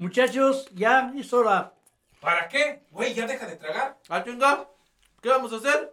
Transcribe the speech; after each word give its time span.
Muchachos, 0.00 0.68
ya 0.76 1.12
es 1.18 1.32
hora. 1.32 1.72
¿Para 2.20 2.48
qué? 2.48 2.82
Güey, 2.92 3.14
ya 3.14 3.26
deja 3.26 3.46
de 3.46 3.56
tragar. 3.56 3.96
Ah, 4.08 4.22
chinga. 4.24 4.68
¿Qué 5.20 5.28
vamos 5.28 5.52
a 5.52 5.56
hacer? 5.56 5.92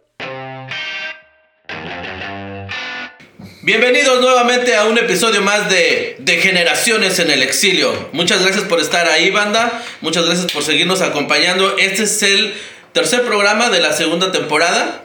Bienvenidos 3.62 4.20
nuevamente 4.20 4.76
a 4.76 4.84
un 4.84 4.96
episodio 4.96 5.42
más 5.42 5.68
de 5.68 6.14
De 6.20 6.36
Generaciones 6.36 7.18
en 7.18 7.32
el 7.32 7.42
Exilio. 7.42 8.10
Muchas 8.12 8.44
gracias 8.44 8.62
por 8.66 8.78
estar 8.78 9.08
ahí, 9.08 9.32
banda. 9.32 9.82
Muchas 10.02 10.24
gracias 10.24 10.52
por 10.52 10.62
seguirnos 10.62 11.02
acompañando. 11.02 11.76
Este 11.76 12.04
es 12.04 12.22
el 12.22 12.54
tercer 12.92 13.22
programa 13.24 13.70
de 13.70 13.80
la 13.80 13.92
segunda 13.92 14.30
temporada. 14.30 15.04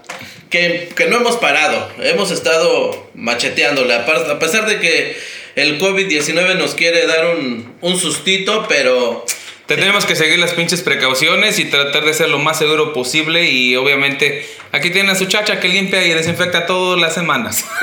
Que, 0.52 0.94
que 0.96 1.08
no 1.08 1.16
hemos 1.16 1.38
parado. 1.38 1.90
Hemos 1.98 2.30
estado 2.30 3.10
macheteándole. 3.16 3.96
A 3.96 4.38
pesar 4.38 4.68
de 4.68 4.80
que 4.80 5.18
el 5.56 5.80
COVID-19 5.80 6.56
nos 6.56 6.76
quiere 6.76 7.06
dar 7.08 7.36
un, 7.36 7.74
un 7.82 8.00
sustito, 8.00 8.66
pero 8.68 9.26
Tenemos 9.66 10.06
que 10.06 10.16
seguir 10.16 10.40
las 10.40 10.54
pinches 10.54 10.82
precauciones 10.82 11.60
y 11.60 11.66
tratar 11.66 12.04
de 12.04 12.14
ser 12.14 12.30
lo 12.30 12.40
más 12.40 12.58
seguro 12.58 12.94
posible. 12.94 13.50
Y 13.50 13.76
obviamente, 13.76 14.46
aquí 14.72 14.90
tienen 14.90 15.12
a 15.12 15.16
su 15.16 15.26
chacha 15.26 15.60
que 15.60 15.70
limpia 15.70 16.06
y 16.06 16.10
desinfecta 16.10 16.66
todas 16.66 17.00
las 17.00 17.14
semanas. 17.14 17.66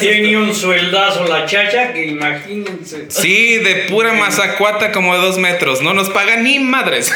Tiene 0.00 0.36
un 0.36 0.54
sueldazo 0.54 1.24
la 1.24 1.46
chacha 1.46 1.92
que 1.92 2.06
imagínense. 2.06 3.10
Sí, 3.10 3.58
de 3.58 3.86
pura 3.88 4.12
mazacuata 4.14 4.92
como 4.92 5.14
de 5.14 5.22
dos 5.22 5.38
metros. 5.38 5.80
No 5.82 5.94
nos 5.94 6.10
pagan 6.10 6.44
ni 6.44 6.58
madres. 6.58 7.12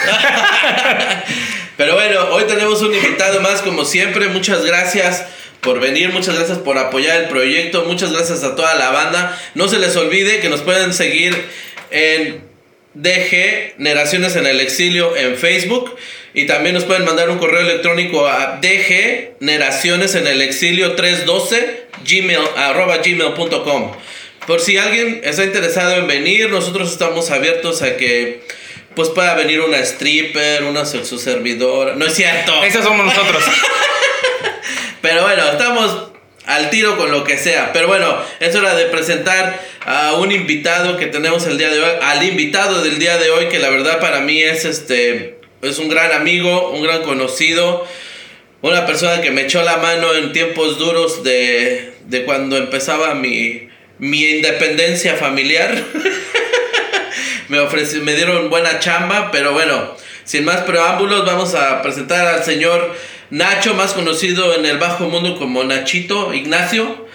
Pero 1.76 1.94
bueno, 1.94 2.28
hoy 2.30 2.44
tenemos 2.44 2.82
un 2.82 2.94
invitado 2.94 3.40
más 3.40 3.62
como 3.62 3.84
siempre. 3.84 4.28
Muchas 4.28 4.64
gracias 4.64 5.24
por 5.64 5.80
venir, 5.80 6.10
muchas 6.10 6.36
gracias 6.36 6.58
por 6.58 6.78
apoyar 6.78 7.22
el 7.22 7.28
proyecto, 7.28 7.84
muchas 7.86 8.12
gracias 8.12 8.44
a 8.44 8.54
toda 8.54 8.74
la 8.74 8.90
banda. 8.90 9.40
No 9.54 9.66
se 9.68 9.78
les 9.78 9.96
olvide 9.96 10.40
que 10.40 10.48
nos 10.50 10.60
pueden 10.60 10.92
seguir 10.92 11.34
en 11.90 12.44
DG 12.94 13.74
Generaciones 13.76 14.36
en 14.36 14.46
el 14.46 14.60
Exilio 14.60 15.16
en 15.16 15.36
Facebook 15.36 15.96
y 16.34 16.46
también 16.46 16.74
nos 16.74 16.84
pueden 16.84 17.04
mandar 17.04 17.30
un 17.30 17.38
correo 17.38 17.60
electrónico 17.60 18.26
a 18.28 18.60
DG 18.60 19.38
Generaciones 19.40 20.14
en 20.14 20.26
el 20.26 20.42
Exilio 20.42 20.94
312 20.94 21.84
gmail, 22.06 22.38
arroba 22.56 22.98
gmail.com. 22.98 23.92
Por 24.46 24.60
si 24.60 24.76
alguien 24.76 25.22
está 25.24 25.44
interesado 25.44 25.96
en 25.96 26.06
venir, 26.06 26.50
nosotros 26.50 26.92
estamos 26.92 27.30
abiertos 27.30 27.80
a 27.82 27.96
que 27.96 28.42
pues 28.94 29.08
pueda 29.08 29.34
venir 29.34 29.60
una 29.60 29.78
stripper, 29.78 30.64
una 30.64 30.84
sexo 30.84 31.18
servidora. 31.18 31.94
No 31.96 32.06
es 32.06 32.14
cierto. 32.14 32.62
Esos 32.62 32.84
somos 32.84 33.06
nosotros. 33.06 33.42
Pero 35.04 35.20
bueno, 35.20 35.44
estamos 35.50 36.08
al 36.46 36.70
tiro 36.70 36.96
con 36.96 37.10
lo 37.12 37.24
que 37.24 37.36
sea. 37.36 37.74
Pero 37.74 37.88
bueno, 37.88 38.16
es 38.40 38.56
hora 38.56 38.74
de 38.74 38.86
presentar 38.86 39.60
a 39.84 40.14
un 40.14 40.32
invitado 40.32 40.96
que 40.96 41.04
tenemos 41.08 41.46
el 41.46 41.58
día 41.58 41.68
de 41.68 41.78
hoy. 41.78 41.90
Al 42.00 42.22
invitado 42.22 42.82
del 42.82 42.98
día 42.98 43.18
de 43.18 43.28
hoy, 43.28 43.48
que 43.50 43.58
la 43.58 43.68
verdad 43.68 44.00
para 44.00 44.20
mí 44.20 44.40
es 44.42 44.64
este. 44.64 45.40
Es 45.60 45.78
un 45.78 45.90
gran 45.90 46.10
amigo, 46.12 46.70
un 46.70 46.82
gran 46.82 47.02
conocido. 47.02 47.86
Una 48.62 48.86
persona 48.86 49.20
que 49.20 49.30
me 49.30 49.42
echó 49.42 49.62
la 49.62 49.76
mano 49.76 50.14
en 50.14 50.32
tiempos 50.32 50.78
duros 50.78 51.22
de, 51.22 51.92
de 52.06 52.24
cuando 52.24 52.56
empezaba 52.56 53.14
mi, 53.14 53.68
mi 53.98 54.24
independencia 54.24 55.16
familiar. 55.16 55.74
me, 57.48 57.58
ofreci- 57.60 58.00
me 58.00 58.14
dieron 58.14 58.48
buena 58.48 58.78
chamba, 58.78 59.30
pero 59.30 59.52
bueno, 59.52 59.94
sin 60.24 60.46
más 60.46 60.62
preámbulos, 60.62 61.26
vamos 61.26 61.54
a 61.54 61.82
presentar 61.82 62.26
al 62.26 62.42
señor 62.42 62.94
Nacho, 63.34 63.74
más 63.74 63.94
conocido 63.94 64.54
en 64.54 64.64
el 64.64 64.78
bajo 64.78 65.08
mundo 65.08 65.36
como 65.36 65.64
Nachito 65.64 66.32
Ignacio. 66.32 67.08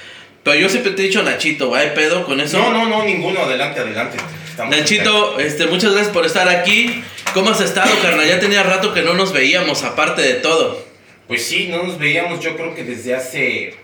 Pero 0.43 0.59
yo 0.59 0.67
siempre 0.67 0.91
te 0.91 1.03
he 1.03 1.05
dicho 1.05 1.23
Nachito, 1.23 1.73
¿hay 1.73 1.91
pedo 1.91 2.25
con 2.25 2.41
eso? 2.41 2.57
No, 2.59 2.73
no, 2.73 2.89
no, 2.89 3.05
ninguno. 3.05 3.39
Adelante, 3.39 3.79
adelante. 3.79 4.17
Estamos 4.49 4.75
Nachito, 4.75 5.39
este, 5.39 5.67
muchas 5.67 5.93
gracias 5.93 6.13
por 6.13 6.25
estar 6.25 6.49
aquí. 6.49 7.05
¿Cómo 7.33 7.51
has 7.51 7.61
estado, 7.61 7.89
carnal? 8.01 8.27
Ya 8.27 8.37
tenía 8.37 8.63
rato 8.63 8.93
que 8.93 9.01
no 9.01 9.13
nos 9.13 9.31
veíamos, 9.31 9.83
aparte 9.83 10.21
de 10.21 10.33
todo. 10.33 10.85
Pues 11.29 11.45
sí, 11.45 11.69
no 11.71 11.83
nos 11.83 11.97
veíamos 11.97 12.41
yo 12.41 12.57
creo 12.57 12.75
que 12.75 12.83
desde 12.83 13.15
hace 13.15 13.75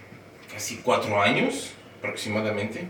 casi 0.54 0.82
cuatro 0.84 1.22
años 1.22 1.72
aproximadamente. 2.00 2.86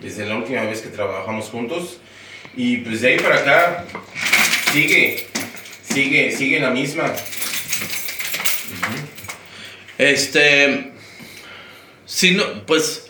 Desde 0.00 0.24
la 0.24 0.36
última 0.36 0.62
vez 0.62 0.80
que 0.80 0.88
trabajamos 0.88 1.50
juntos. 1.50 2.00
Y 2.56 2.78
pues 2.78 3.02
de 3.02 3.08
ahí 3.08 3.18
para 3.18 3.40
acá 3.40 3.84
sigue, 4.72 5.26
sigue, 5.82 6.32
sigue 6.32 6.60
la 6.60 6.70
misma. 6.70 7.12
Este. 9.98 10.92
Sí, 12.06 12.32
no, 12.32 12.66
pues. 12.66 13.06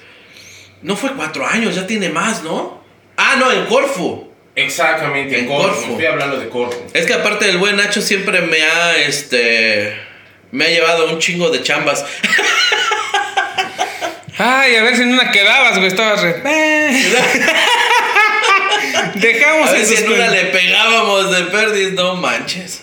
No 0.83 0.97
fue 0.97 1.13
cuatro 1.13 1.47
años, 1.47 1.75
ya 1.75 1.87
tiene 1.87 2.09
más, 2.09 2.43
¿no? 2.43 2.83
Ah, 3.17 3.37
no, 3.39 3.53
en 3.53 3.67
Corfu. 3.67 4.31
Exactamente, 4.55 5.39
En. 5.39 5.47
Corfo. 5.47 5.93
Estoy 5.93 6.07
hablando 6.07 6.39
de 6.39 6.49
Corfo. 6.49 6.87
Es 6.93 7.07
que 7.07 7.15
aparte 7.15 7.47
del 7.47 7.59
buen 7.59 7.77
Nacho 7.77 8.03
siempre 8.03 8.41
me 8.41 8.63
ha, 8.63 8.97
este. 8.97 9.97
Me 10.51 10.65
ha 10.65 10.69
llevado 10.69 11.11
un 11.11 11.19
chingo 11.19 11.51
de 11.51 11.63
chambas. 11.63 12.05
Ay, 14.39 14.75
a 14.77 14.83
ver 14.83 14.97
si 14.97 15.03
en 15.03 15.13
una 15.13 15.31
quedabas, 15.31 15.77
güey. 15.77 15.89
Estabas 15.89 16.23
re. 16.23 16.43
Eh. 16.45 17.15
Dejamos 19.15 19.69
A 19.69 19.73
ver 19.73 19.85
si 19.85 19.97
en 19.97 20.13
una 20.13 20.29
le 20.29 20.47
pegábamos 20.47 21.31
de 21.31 21.43
perdis, 21.45 21.93
no 21.93 22.17
manches. 22.17 22.83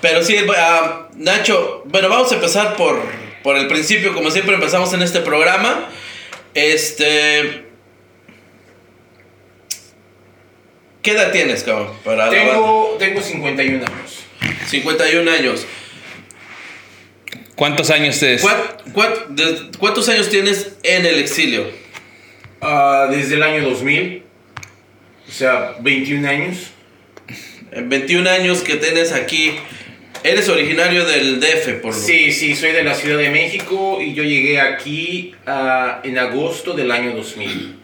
Pero 0.00 0.22
sí, 0.24 0.36
ah, 0.56 1.08
Nacho, 1.16 1.82
bueno, 1.86 2.08
vamos 2.08 2.32
a 2.32 2.36
empezar 2.36 2.76
por, 2.76 3.00
por 3.42 3.56
el 3.56 3.66
principio, 3.68 4.14
como 4.14 4.30
siempre 4.30 4.54
empezamos 4.54 4.92
en 4.94 5.02
este 5.02 5.20
programa. 5.20 5.88
Este. 6.54 7.64
¿Qué 11.02 11.12
edad 11.12 11.32
tienes, 11.32 11.62
cabrón? 11.62 11.88
Para? 12.04 12.28
Tengo, 12.28 12.96
tengo 12.98 13.20
51 13.22 13.84
años. 13.86 14.24
51 14.66 15.30
años. 15.30 15.66
¿Cuántos 17.56 17.90
años 17.90 18.22
es? 18.22 18.42
¿Cuá- 18.42 18.76
cuá- 18.92 19.26
de- 19.28 19.70
¿Cuántos 19.78 20.08
años 20.08 20.28
tienes 20.28 20.72
en 20.82 21.04
el 21.06 21.18
exilio? 21.18 21.66
Ah, 22.60 23.06
desde 23.10 23.34
el 23.36 23.42
año 23.42 23.68
2000. 23.68 24.22
O 25.28 25.32
sea, 25.32 25.74
21 25.80 26.26
años. 26.28 26.70
En 27.72 27.88
21 27.88 28.28
años 28.28 28.60
que 28.62 28.76
tienes 28.76 29.12
aquí. 29.12 29.56
Eres 30.22 30.48
originario 30.48 31.06
del 31.06 31.40
DF, 31.40 31.80
por 31.80 31.94
lo 31.94 32.00
Sí, 32.00 32.30
sí, 32.32 32.54
soy 32.54 32.72
de 32.72 32.82
la 32.82 32.94
Ciudad 32.94 33.18
de 33.18 33.30
México 33.30 33.98
y 34.00 34.12
yo 34.12 34.22
llegué 34.22 34.60
aquí 34.60 35.34
ah, 35.46 36.00
en 36.04 36.18
agosto 36.18 36.74
del 36.74 36.90
año 36.90 37.12
2000. 37.14 37.76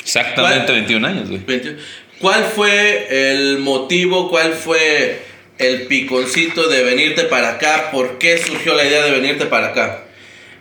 Exactamente 0.00 0.66
¿Cuál? 0.66 0.78
21 0.78 1.06
años, 1.06 1.28
güey. 1.28 1.42
21. 1.46 1.78
¿Cuál 2.20 2.44
fue 2.44 3.32
el 3.32 3.58
motivo, 3.58 4.30
cuál 4.30 4.54
fue 4.54 5.20
el 5.58 5.86
piconcito 5.86 6.68
de 6.68 6.82
venirte 6.82 7.24
para 7.24 7.50
acá? 7.50 7.90
¿Por 7.92 8.18
qué 8.18 8.38
surgió 8.38 8.74
la 8.74 8.84
idea 8.84 9.04
de 9.04 9.10
venirte 9.10 9.44
para 9.46 9.68
acá? 9.68 10.04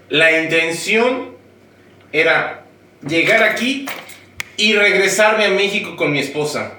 La 0.10 0.42
intención 0.42 1.36
era 2.12 2.66
llegar 3.08 3.44
aquí 3.44 3.86
y 4.58 4.74
regresarme 4.74 5.46
a 5.46 5.50
México 5.50 5.96
con 5.96 6.12
mi 6.12 6.20
esposa. 6.20 6.74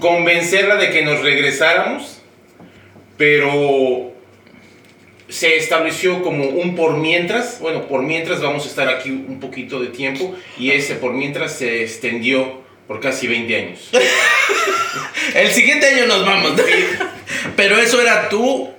Convencerla 0.00 0.76
de 0.76 0.90
que 0.90 1.02
nos 1.02 1.20
regresáramos, 1.20 2.15
pero 3.16 4.12
se 5.28 5.56
estableció 5.56 6.22
como 6.22 6.44
un 6.44 6.74
por 6.76 6.96
mientras. 6.98 7.58
Bueno, 7.60 7.86
por 7.88 8.02
mientras 8.02 8.40
vamos 8.40 8.64
a 8.64 8.68
estar 8.68 8.88
aquí 8.88 9.10
un 9.10 9.40
poquito 9.40 9.80
de 9.80 9.88
tiempo 9.88 10.34
y 10.58 10.70
ese 10.70 10.94
por 10.96 11.12
mientras 11.12 11.52
se 11.58 11.82
extendió 11.82 12.62
por 12.86 13.00
casi 13.00 13.26
20 13.26 13.56
años. 13.56 13.90
El 15.34 15.48
siguiente 15.48 15.86
año 15.88 16.06
nos 16.06 16.24
vamos. 16.24 16.52
Pero 17.56 17.78
eso 17.78 18.00
era 18.00 18.28
tú. 18.28 18.70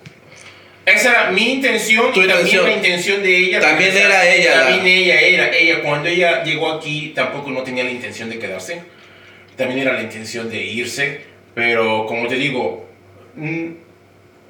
Esa 0.85 1.09
era 1.11 1.31
mi 1.31 1.51
intención 1.51 2.13
Tu 2.13 2.21
y 2.21 2.27
también 2.27 2.37
intención. 2.45 2.65
la 2.65 2.73
intención 2.73 3.23
de 3.23 3.37
ella. 3.37 3.59
También 3.59 3.91
regresar. 3.93 4.09
era 4.25 4.33
ella, 4.35 4.53
También 4.69 4.83
la- 4.85 5.15
ella 5.15 5.19
era 5.21 5.57
ella. 5.57 5.81
Cuando 5.81 6.07
ella 6.07 6.43
llegó 6.45 6.71
aquí 6.71 7.11
tampoco 7.13 7.51
no 7.51 7.63
tenía 7.63 7.83
la 7.83 7.91
intención 7.91 8.29
de 8.29 8.39
quedarse. 8.39 8.81
También 9.57 9.79
era 9.81 9.93
la 9.93 10.01
intención 10.03 10.49
de 10.49 10.63
irse. 10.63 11.21
Pero 11.53 12.05
como 12.05 12.27
te 12.29 12.35
digo, 12.35 12.87
mm, 13.35 13.67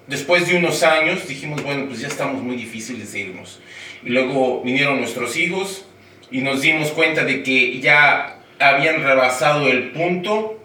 después 0.07 0.47
de 0.47 0.55
unos 0.57 0.83
años 0.83 1.27
dijimos, 1.27 1.61
bueno, 1.63 1.85
pues 1.87 1.99
ya 1.99 2.07
estamos 2.07 2.41
muy 2.41 2.55
difíciles 2.55 3.11
de 3.13 3.19
irnos. 3.19 3.59
Y 4.03 4.09
luego 4.09 4.61
vinieron 4.63 4.99
nuestros 4.99 5.35
hijos 5.37 5.85
y 6.31 6.41
nos 6.41 6.61
dimos 6.61 6.89
cuenta 6.91 7.23
de 7.23 7.43
que 7.43 7.79
ya 7.79 8.39
habían 8.59 9.03
rebasado 9.03 9.67
el 9.67 9.91
punto 9.91 10.59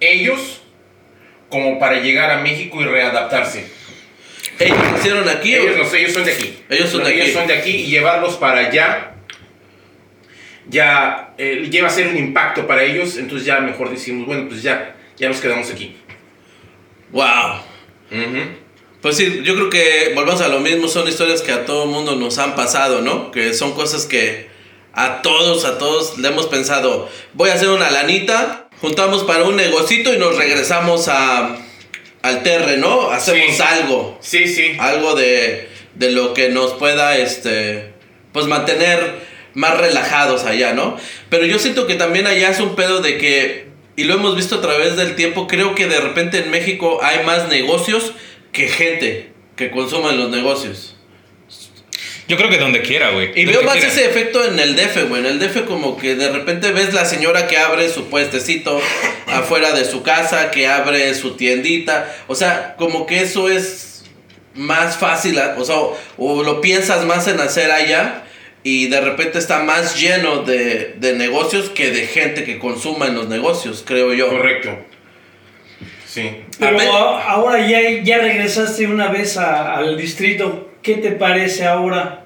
ellos 0.00 0.62
como 1.48 1.78
para 1.78 2.00
llegar 2.00 2.30
a 2.30 2.40
México 2.42 2.80
y 2.80 2.84
readaptarse. 2.84 3.70
¿Ellos 4.58 4.78
nacieron 4.92 5.28
aquí? 5.28 5.54
o- 5.56 5.62
Ellos, 5.62 5.76
no 5.78 5.84
sé, 5.84 6.00
ellos 6.00 6.12
son 6.12 6.24
de 6.24 6.32
aquí. 6.32 6.58
Ellos 6.68 6.90
son 6.90 7.04
de 7.04 7.10
aquí. 7.10 7.20
Ellos 7.20 7.32
son 7.34 7.46
de 7.46 7.54
aquí 7.54 7.70
y 7.70 7.86
llevarlos 7.86 8.36
para 8.36 8.66
allá 8.68 9.14
ya 10.68 11.32
eh, 11.38 11.68
lleva 11.70 11.88
a 11.88 11.90
ser 11.90 12.08
un 12.08 12.16
impacto 12.16 12.66
para 12.66 12.82
ellos. 12.82 13.16
Entonces 13.16 13.46
ya 13.46 13.60
mejor 13.60 13.90
decimos, 13.90 14.26
bueno, 14.26 14.48
pues 14.48 14.62
ya, 14.62 14.94
ya 15.16 15.28
nos 15.28 15.40
quedamos 15.40 15.70
aquí. 15.70 15.96
Wow. 17.10 17.60
Pues 19.08 19.16
sí, 19.16 19.40
yo 19.42 19.54
creo 19.54 19.70
que 19.70 20.12
volvamos 20.14 20.42
a 20.42 20.48
lo 20.48 20.60
mismo, 20.60 20.86
son 20.86 21.08
historias 21.08 21.40
que 21.40 21.50
a 21.50 21.64
todo 21.64 21.86
mundo 21.86 22.14
nos 22.14 22.36
han 22.36 22.54
pasado, 22.54 23.00
¿no? 23.00 23.30
Que 23.30 23.54
son 23.54 23.72
cosas 23.72 24.04
que 24.04 24.50
A 24.92 25.22
todos, 25.22 25.64
a 25.64 25.78
todos 25.78 26.18
le 26.18 26.28
hemos 26.28 26.46
pensado, 26.48 27.08
voy 27.32 27.48
a 27.48 27.54
hacer 27.54 27.70
una 27.70 27.90
lanita, 27.90 28.68
juntamos 28.82 29.24
para 29.24 29.44
un 29.44 29.56
negocito 29.56 30.12
y 30.12 30.18
nos 30.18 30.36
regresamos 30.36 31.08
a, 31.08 31.56
al 32.20 32.42
terreno, 32.42 33.10
hacemos 33.10 33.56
Sí. 33.56 33.62
algo, 33.62 34.18
Sí, 34.20 34.46
sí. 34.46 34.76
algo 34.78 35.14
de, 35.14 35.70
de 35.94 36.10
lo 36.10 36.34
que 36.34 36.50
nos 36.50 36.74
pueda, 36.74 37.16
este, 37.16 37.94
pues 38.34 38.44
mantener 38.46 39.20
más 39.54 39.78
relajados 39.78 40.44
allá, 40.44 40.74
¿no? 40.74 40.98
Pero 41.30 41.46
yo 41.46 41.58
siento 41.58 41.86
que 41.86 41.94
también 41.94 42.26
allá 42.26 42.50
es 42.50 42.60
un 42.60 42.76
pedo 42.76 43.00
de 43.00 43.16
que, 43.16 43.68
y 43.96 44.04
lo 44.04 44.12
hemos 44.12 44.36
visto 44.36 44.56
a 44.56 44.60
través 44.60 44.96
del 44.96 45.16
tiempo, 45.16 45.46
creo 45.46 45.74
que 45.74 45.86
de 45.86 45.98
repente 45.98 46.40
en 46.40 46.50
México 46.50 46.98
hay 47.02 47.24
más 47.24 47.48
negocios 47.48 48.12
que 48.58 48.68
gente 48.68 49.30
que 49.54 49.70
consuma 49.70 50.10
en 50.10 50.18
los 50.18 50.30
negocios. 50.30 50.96
Yo 52.26 52.36
creo 52.36 52.50
que 52.50 52.58
donde 52.58 52.82
quiera, 52.82 53.12
güey. 53.12 53.30
Y 53.40 53.44
veo 53.44 53.62
más 53.62 53.74
quiera. 53.74 53.88
ese 53.88 54.04
efecto 54.04 54.44
en 54.44 54.58
el 54.58 54.74
DF, 54.74 55.08
güey. 55.08 55.24
En 55.24 55.26
el 55.26 55.38
DF 55.38 55.64
como 55.64 55.96
que 55.96 56.16
de 56.16 56.28
repente 56.28 56.72
ves 56.72 56.92
la 56.92 57.04
señora 57.04 57.46
que 57.46 57.56
abre 57.56 57.88
su 57.88 58.08
puestecito 58.08 58.80
afuera 59.28 59.72
de 59.72 59.84
su 59.84 60.02
casa, 60.02 60.50
que 60.50 60.66
abre 60.66 61.14
su 61.14 61.36
tiendita. 61.36 62.12
O 62.26 62.34
sea, 62.34 62.74
como 62.76 63.06
que 63.06 63.20
eso 63.20 63.48
es 63.48 64.04
más 64.54 64.96
fácil, 64.96 65.38
o 65.56 65.64
sea, 65.64 65.76
o 66.16 66.42
lo 66.42 66.60
piensas 66.60 67.04
más 67.04 67.28
en 67.28 67.38
hacer 67.38 67.70
allá 67.70 68.24
y 68.64 68.88
de 68.88 69.00
repente 69.00 69.38
está 69.38 69.60
más 69.60 70.00
lleno 70.00 70.42
de, 70.42 70.96
de 70.96 71.12
negocios 71.12 71.70
que 71.70 71.92
de 71.92 72.08
gente 72.08 72.42
que 72.42 72.58
consuma 72.58 73.06
en 73.06 73.14
los 73.14 73.28
negocios, 73.28 73.84
creo 73.86 74.12
yo. 74.14 74.28
Correcto. 74.28 74.76
Sí. 76.08 76.30
Pero 76.58 76.80
ahora 76.80 77.68
ya, 77.68 77.80
ya 78.02 78.16
regresaste 78.18 78.86
una 78.86 79.08
vez 79.08 79.36
a- 79.36 79.76
al 79.76 79.96
distrito. 79.98 80.70
¿Qué 80.82 80.94
te 80.94 81.10
parece 81.12 81.66
ahora? 81.66 82.24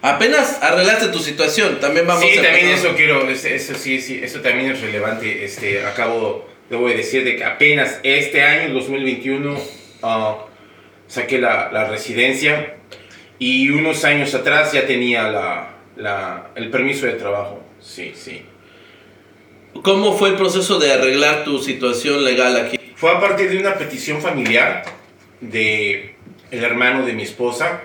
Apenas 0.00 0.58
arreglaste 0.62 1.08
tu 1.08 1.18
situación, 1.18 1.78
también 1.78 2.06
vamos 2.06 2.24
sí, 2.24 2.38
a 2.38 2.42
también 2.42 2.66
empezar. 2.68 2.86
eso 2.86 2.96
quiero, 2.96 3.28
es- 3.28 3.44
eso 3.44 3.74
sí, 3.74 4.00
sí, 4.00 4.18
eso 4.22 4.40
también 4.40 4.70
es 4.72 4.80
relevante. 4.80 5.44
Este, 5.44 5.84
acabo, 5.84 6.48
debo 6.70 6.88
de 6.88 6.94
decir 6.96 7.22
de 7.22 7.36
que 7.36 7.44
apenas 7.44 8.00
este 8.02 8.42
año, 8.42 8.72
2021, 8.72 9.56
ah, 10.02 10.38
saqué 11.06 11.38
la, 11.38 11.70
la 11.70 11.84
residencia 11.88 12.76
y 13.38 13.68
unos 13.68 14.04
años 14.04 14.34
atrás 14.34 14.72
ya 14.72 14.86
tenía 14.86 15.24
la, 15.30 15.74
la- 15.96 16.46
el 16.54 16.70
permiso 16.70 17.04
de 17.06 17.12
trabajo. 17.12 17.62
Sí, 17.80 18.12
sí. 18.16 18.42
¿Cómo 19.82 20.16
fue 20.16 20.30
el 20.30 20.34
proceso 20.36 20.78
de 20.78 20.92
arreglar 20.92 21.44
tu 21.44 21.58
situación 21.58 22.24
legal 22.24 22.56
aquí? 22.56 22.78
Fue 23.02 23.10
a 23.10 23.18
partir 23.18 23.50
de 23.50 23.58
una 23.58 23.74
petición 23.74 24.20
familiar 24.20 24.84
de 25.40 26.14
el 26.52 26.62
hermano 26.62 27.04
de 27.04 27.14
mi 27.14 27.24
esposa 27.24 27.82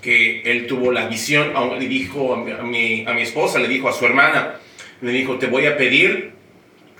que 0.00 0.40
él 0.40 0.66
tuvo 0.66 0.90
la 0.90 1.06
visión, 1.06 1.52
le 1.78 1.86
dijo 1.86 2.32
a 2.32 2.62
mi, 2.64 3.04
a 3.06 3.12
mi, 3.12 3.20
esposa, 3.20 3.58
le 3.58 3.68
dijo 3.68 3.90
a 3.90 3.92
su 3.92 4.06
hermana, 4.06 4.54
le 5.02 5.12
dijo, 5.12 5.36
te 5.38 5.48
voy 5.48 5.66
a 5.66 5.76
pedir, 5.76 6.32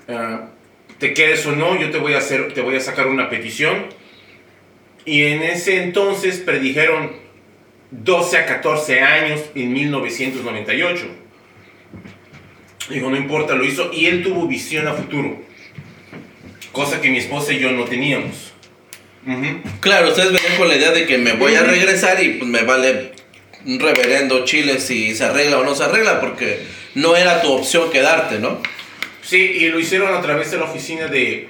ah, 0.09 0.49
te 0.99 1.15
quedes 1.15 1.47
o 1.47 1.53
no, 1.53 1.81
yo 1.81 1.91
te 1.91 1.97
voy 1.97 2.13
a 2.13 2.19
hacer, 2.19 2.53
te 2.53 2.61
voy 2.61 2.77
a 2.77 2.81
sacar 2.81 3.07
una 3.07 3.31
petición. 3.31 3.87
Y 5.07 5.23
en 5.23 5.43
ese 5.43 5.85
entonces 5.85 6.41
predijeron 6.41 7.13
12 7.93 8.37
a 8.37 8.45
14 8.45 9.01
años 9.01 9.43
en 9.55 9.73
1998. 9.73 11.07
Dijo, 12.91 13.09
no 13.09 13.17
importa, 13.17 13.55
lo 13.55 13.65
hizo 13.65 13.91
y 13.91 14.05
él 14.05 14.23
tuvo 14.23 14.47
visión 14.47 14.87
a 14.87 14.93
futuro. 14.93 15.54
Cosa 16.75 17.00
que 17.00 17.09
mi 17.09 17.19
esposa 17.19 17.53
y 17.53 17.61
yo 17.61 17.71
no 17.71 17.85
teníamos. 17.85 18.53
Claro, 19.81 20.09
ustedes 20.09 20.32
venían 20.32 20.56
con 20.59 20.69
la 20.69 20.75
idea 20.75 20.91
de 20.91 21.06
que 21.06 21.19
me 21.19 21.32
voy 21.35 21.55
a 21.55 21.62
regresar 21.62 22.21
y 22.23 22.31
pues 22.31 22.50
me 22.50 22.62
vale 22.62 23.12
un 23.65 23.79
reverendo 23.79 24.44
chile 24.44 24.81
si 24.81 25.15
se 25.15 25.25
arregla 25.25 25.61
o 25.61 25.65
no 25.65 25.76
se 25.76 25.85
arregla, 25.85 26.21
porque 26.21 26.65
no 26.97 27.17
era 27.17 27.41
tu 27.43 27.53
opción 27.53 27.91
quedarte, 27.93 28.41
¿no? 28.41 28.61
Sí, 29.23 29.37
y 29.38 29.69
lo 29.69 29.79
hicieron 29.79 30.12
a 30.15 30.21
través 30.21 30.50
de 30.50 30.59
la 30.59 30.65
oficina 30.65 31.06
de, 31.06 31.49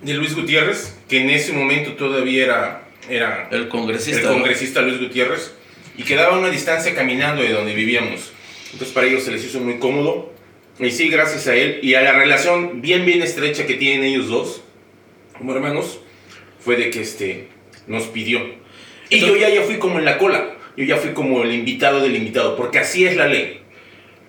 de 0.00 0.14
Luis 0.14 0.34
Gutiérrez, 0.34 0.96
que 1.06 1.20
en 1.20 1.28
ese 1.28 1.52
momento 1.52 1.92
todavía 1.92 2.44
era, 2.44 2.88
era 3.10 3.48
El 3.52 3.68
congresista. 3.68 4.20
el 4.20 4.26
¿no? 4.26 4.32
congresista 4.32 4.80
Luis 4.80 4.98
Gutiérrez, 4.98 5.52
y 5.98 6.02
quedaba 6.02 6.34
a 6.34 6.38
una 6.38 6.48
distancia 6.48 6.94
caminando 6.94 7.42
de 7.42 7.52
donde 7.52 7.74
vivíamos. 7.74 8.32
Entonces 8.72 8.94
para 8.94 9.06
ellos 9.06 9.22
se 9.22 9.32
les 9.32 9.44
hizo 9.44 9.60
muy 9.60 9.78
cómodo. 9.78 10.32
Y 10.80 10.90
sí, 10.90 11.08
gracias 11.08 11.46
a 11.48 11.54
él 11.56 11.80
y 11.82 11.94
a 11.94 12.02
la 12.02 12.12
relación 12.12 12.80
bien, 12.80 13.04
bien 13.04 13.22
estrecha 13.22 13.66
que 13.66 13.74
tienen 13.74 14.04
ellos 14.04 14.28
dos, 14.28 14.62
como 15.36 15.52
hermanos, 15.54 16.00
fue 16.60 16.76
de 16.76 16.90
que 16.90 17.00
este, 17.00 17.48
nos 17.86 18.04
pidió. 18.04 18.40
Y 19.10 19.20
yo 19.20 19.36
ya, 19.36 19.48
ya 19.48 19.62
fui 19.62 19.78
como 19.78 19.98
en 19.98 20.04
la 20.04 20.18
cola, 20.18 20.54
yo 20.76 20.84
ya 20.84 20.96
fui 20.96 21.10
como 21.12 21.42
el 21.42 21.52
invitado 21.52 22.00
del 22.00 22.14
invitado, 22.14 22.56
porque 22.56 22.78
así 22.78 23.04
es 23.06 23.16
la 23.16 23.26
ley. 23.26 23.60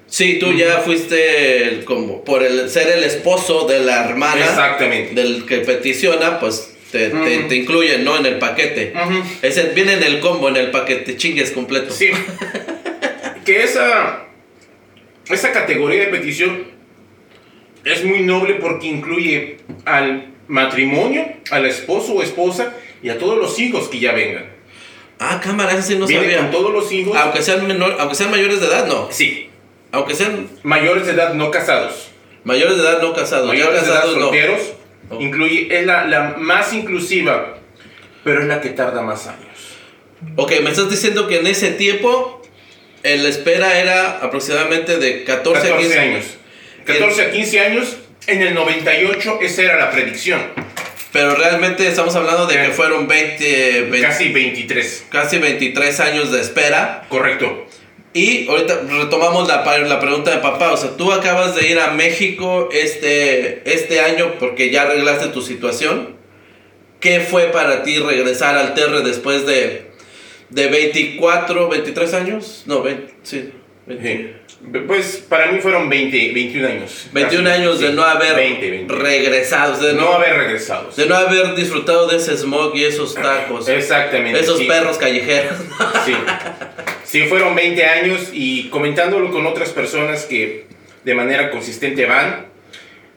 Sí, 0.08 0.40
tú 0.40 0.54
ya 0.54 0.80
fuiste 0.80 1.64
el- 1.68 1.84
como 1.86 2.24
por 2.24 2.42
el 2.44 2.68
ser 2.72 2.88
el 2.98 3.04
esposo 3.04 3.68
de 3.68 3.82
la 3.82 4.06
hermana 4.10 4.44
Exactamente. 4.44 5.14
del 5.14 5.46
que 5.46 5.58
peticiona, 5.60 6.40
pues 6.40 6.76
te, 6.92 7.10
te, 7.10 7.38
te 7.44 7.56
incluyen, 7.56 8.04
¿no? 8.04 8.18
En 8.18 8.26
el 8.26 8.40
paquete. 8.40 8.92
Ujú. 8.96 9.22
Ese, 9.44 9.66
viene 9.76 9.94
en 9.94 10.02
el 10.04 10.20
combo, 10.20 10.50
en 10.50 10.56
el 10.58 10.72
paquete, 10.72 11.16
chingues 11.16 11.52
completo. 11.52 11.94
Sí. 11.94 12.10
que 13.46 13.64
esa, 13.64 14.26
esa 15.30 15.52
categoría 15.52 16.02
de 16.02 16.08
petición 16.08 16.66
es 17.86 18.04
muy 18.04 18.22
noble 18.22 18.56
porque 18.56 18.88
incluye 18.88 19.58
al 19.86 20.28
matrimonio, 20.48 21.26
al 21.52 21.66
esposo 21.66 22.14
o 22.14 22.24
esposa 22.24 22.74
y 23.02 23.10
a 23.10 23.18
todos 23.18 23.38
los 23.38 23.58
hijos 23.60 23.88
que 23.88 24.00
ya 24.00 24.12
vengan. 24.14 24.46
Ah, 25.20 25.40
cámara, 25.44 25.74
eso 25.74 25.82
sí 25.84 25.96
no 25.98 26.06
Viene 26.08 26.24
sabía. 26.24 26.38
con 26.40 26.52
todos 26.52 26.74
los 26.74 26.92
hijos. 26.92 27.16
Aunque 27.18 27.42
sean 27.42 27.68
menor, 27.68 27.96
aunque 28.00 28.16
sean 28.16 28.32
mayores 28.32 28.60
de 28.62 28.68
edad, 28.68 28.88
no. 28.88 29.08
Sí. 29.12 29.50
Aunque 29.92 30.14
sean 30.16 30.48
Mayores 30.64 31.06
de 31.08 31.14
edad 31.14 31.34
no 31.34 31.52
casados. 31.52 32.12
mayores 32.44 32.78
de 32.78 32.84
edad 32.84 33.02
no 33.02 33.14
casados. 33.14 33.48
Mayores 33.48 33.82
de 33.82 33.88
edad 33.88 33.96
casados 33.96 34.16
no. 34.18 34.22
solteros. 34.26 34.62
No. 35.10 35.20
Incluye, 35.22 35.68
es 35.78 35.86
la, 35.86 36.06
la 36.06 36.36
más 36.38 36.72
inclusiva, 36.74 37.58
pero 38.24 38.42
es 38.42 38.48
la 38.48 38.62
que 38.62 38.70
tarda 38.70 39.02
más 39.02 39.28
años. 39.28 39.78
Ok, 40.36 40.52
me 40.64 40.70
estás 40.70 40.90
diciendo 40.90 41.28
que 41.28 41.40
en 41.40 41.48
ese 41.48 41.72
tiempo 41.72 42.39
el 43.04 43.26
espera 43.26 43.80
era 43.80 44.20
aproximadamente 44.22 44.98
de 44.98 45.24
14, 45.24 45.70
14 45.70 45.74
a 45.74 45.78
15 45.78 46.00
años. 46.00 46.26
14 46.86 47.22
a 47.22 47.32
15 47.32 47.60
años. 47.60 47.98
En 48.28 48.42
el 48.42 48.54
98 48.54 49.40
esa 49.42 49.62
era 49.64 49.78
la 49.78 49.92
predicción. 49.92 50.42
Pero 51.12 51.36
realmente 51.36 51.88
estamos 51.88 52.16
hablando 52.16 52.46
de 52.46 52.56
que 52.56 52.70
fueron 52.70 53.08
20, 53.08 53.82
20 53.84 54.02
Casi 54.02 54.30
23. 54.30 55.06
casi 55.10 55.38
23 55.40 56.00
años 56.02 56.32
de 56.32 56.42
espera. 56.42 57.06
Correcto. 57.10 57.68
Y 58.14 58.48
ahorita 58.48 58.82
retomamos 58.90 59.48
la, 59.48 59.64
la 59.64 60.00
pregunta 60.00 60.32
de 60.32 60.38
papá. 60.38 60.72
O 60.72 60.78
sea, 60.78 60.92
tú 60.98 61.12
acabas 61.12 61.56
de 61.56 61.68
ir 61.68 61.80
a 61.80 61.92
México 61.92 62.70
este, 62.72 63.62
este 63.72 64.02
año 64.02 64.36
porque 64.40 64.70
ya 64.70 64.84
arreglaste 64.84 65.28
tu 65.28 65.42
situación. 65.42 66.18
¿Qué 67.00 67.22
fue 67.22 67.46
para 67.46 67.84
ti 67.84 67.98
regresar 67.98 68.58
al 68.58 68.74
Terre 68.74 69.02
después 69.02 69.46
de, 69.46 69.89
de 70.50 70.68
24, 70.68 71.70
23 71.70 72.14
años? 72.14 72.64
No, 72.66 72.82
20, 72.82 73.14
sí. 73.24 73.52
20. 73.88 74.08
Sí. 74.08 74.36
Pues 74.86 75.24
para 75.30 75.52
mí 75.52 75.60
fueron 75.62 75.90
20, 75.90 76.32
21 76.34 76.68
años. 76.68 77.08
21 77.14 77.50
Casi, 77.50 77.62
años 77.62 77.80
de 77.80 77.88
sí. 77.88 77.94
no 77.94 78.04
haber 78.04 78.36
20, 78.36 78.70
20. 78.72 78.94
regresado, 78.94 79.80
de 79.80 79.88
De 79.88 79.94
no, 79.94 80.02
no 80.02 80.14
haber 80.14 80.36
regresado. 80.38 80.92
de 80.96 81.06
no 81.06 81.16
haber 81.16 81.56
disfrutado 81.56 82.08
de 82.08 82.18
ese 82.18 82.38
smog 82.38 82.76
y 82.76 82.84
esos 82.84 83.16
tacos, 83.16 83.68
Exactamente. 83.70 84.40
esos 84.40 84.60
sí. 84.60 84.66
perros 84.66 84.98
callejeros. 84.98 85.58
Sí. 86.06 86.14
Sí, 87.06 87.24
fueron 87.24 87.56
20 87.56 87.84
años 87.86 88.30
y 88.34 88.70
comentándolo 88.70 89.32
con 89.32 89.48
otras 89.48 89.70
personas 89.70 90.26
que 90.26 90.68
de 91.04 91.16
manera 91.16 91.50
consistente 91.50 92.06
van, 92.06 92.46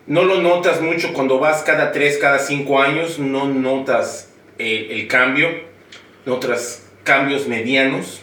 no 0.07 0.25
lo 0.25 0.41
notas 0.41 0.81
mucho 0.81 1.13
cuando 1.13 1.39
vas 1.39 1.61
cada 1.63 1.93
3, 1.93 2.17
cada 2.17 2.39
5 2.39 2.81
años, 2.81 3.19
no 3.19 3.45
notas 3.49 4.31
el, 4.57 4.91
el 4.93 5.09
cambio, 5.09 5.51
notas 6.25 6.91
cambios 7.05 7.49
medianos, 7.49 8.23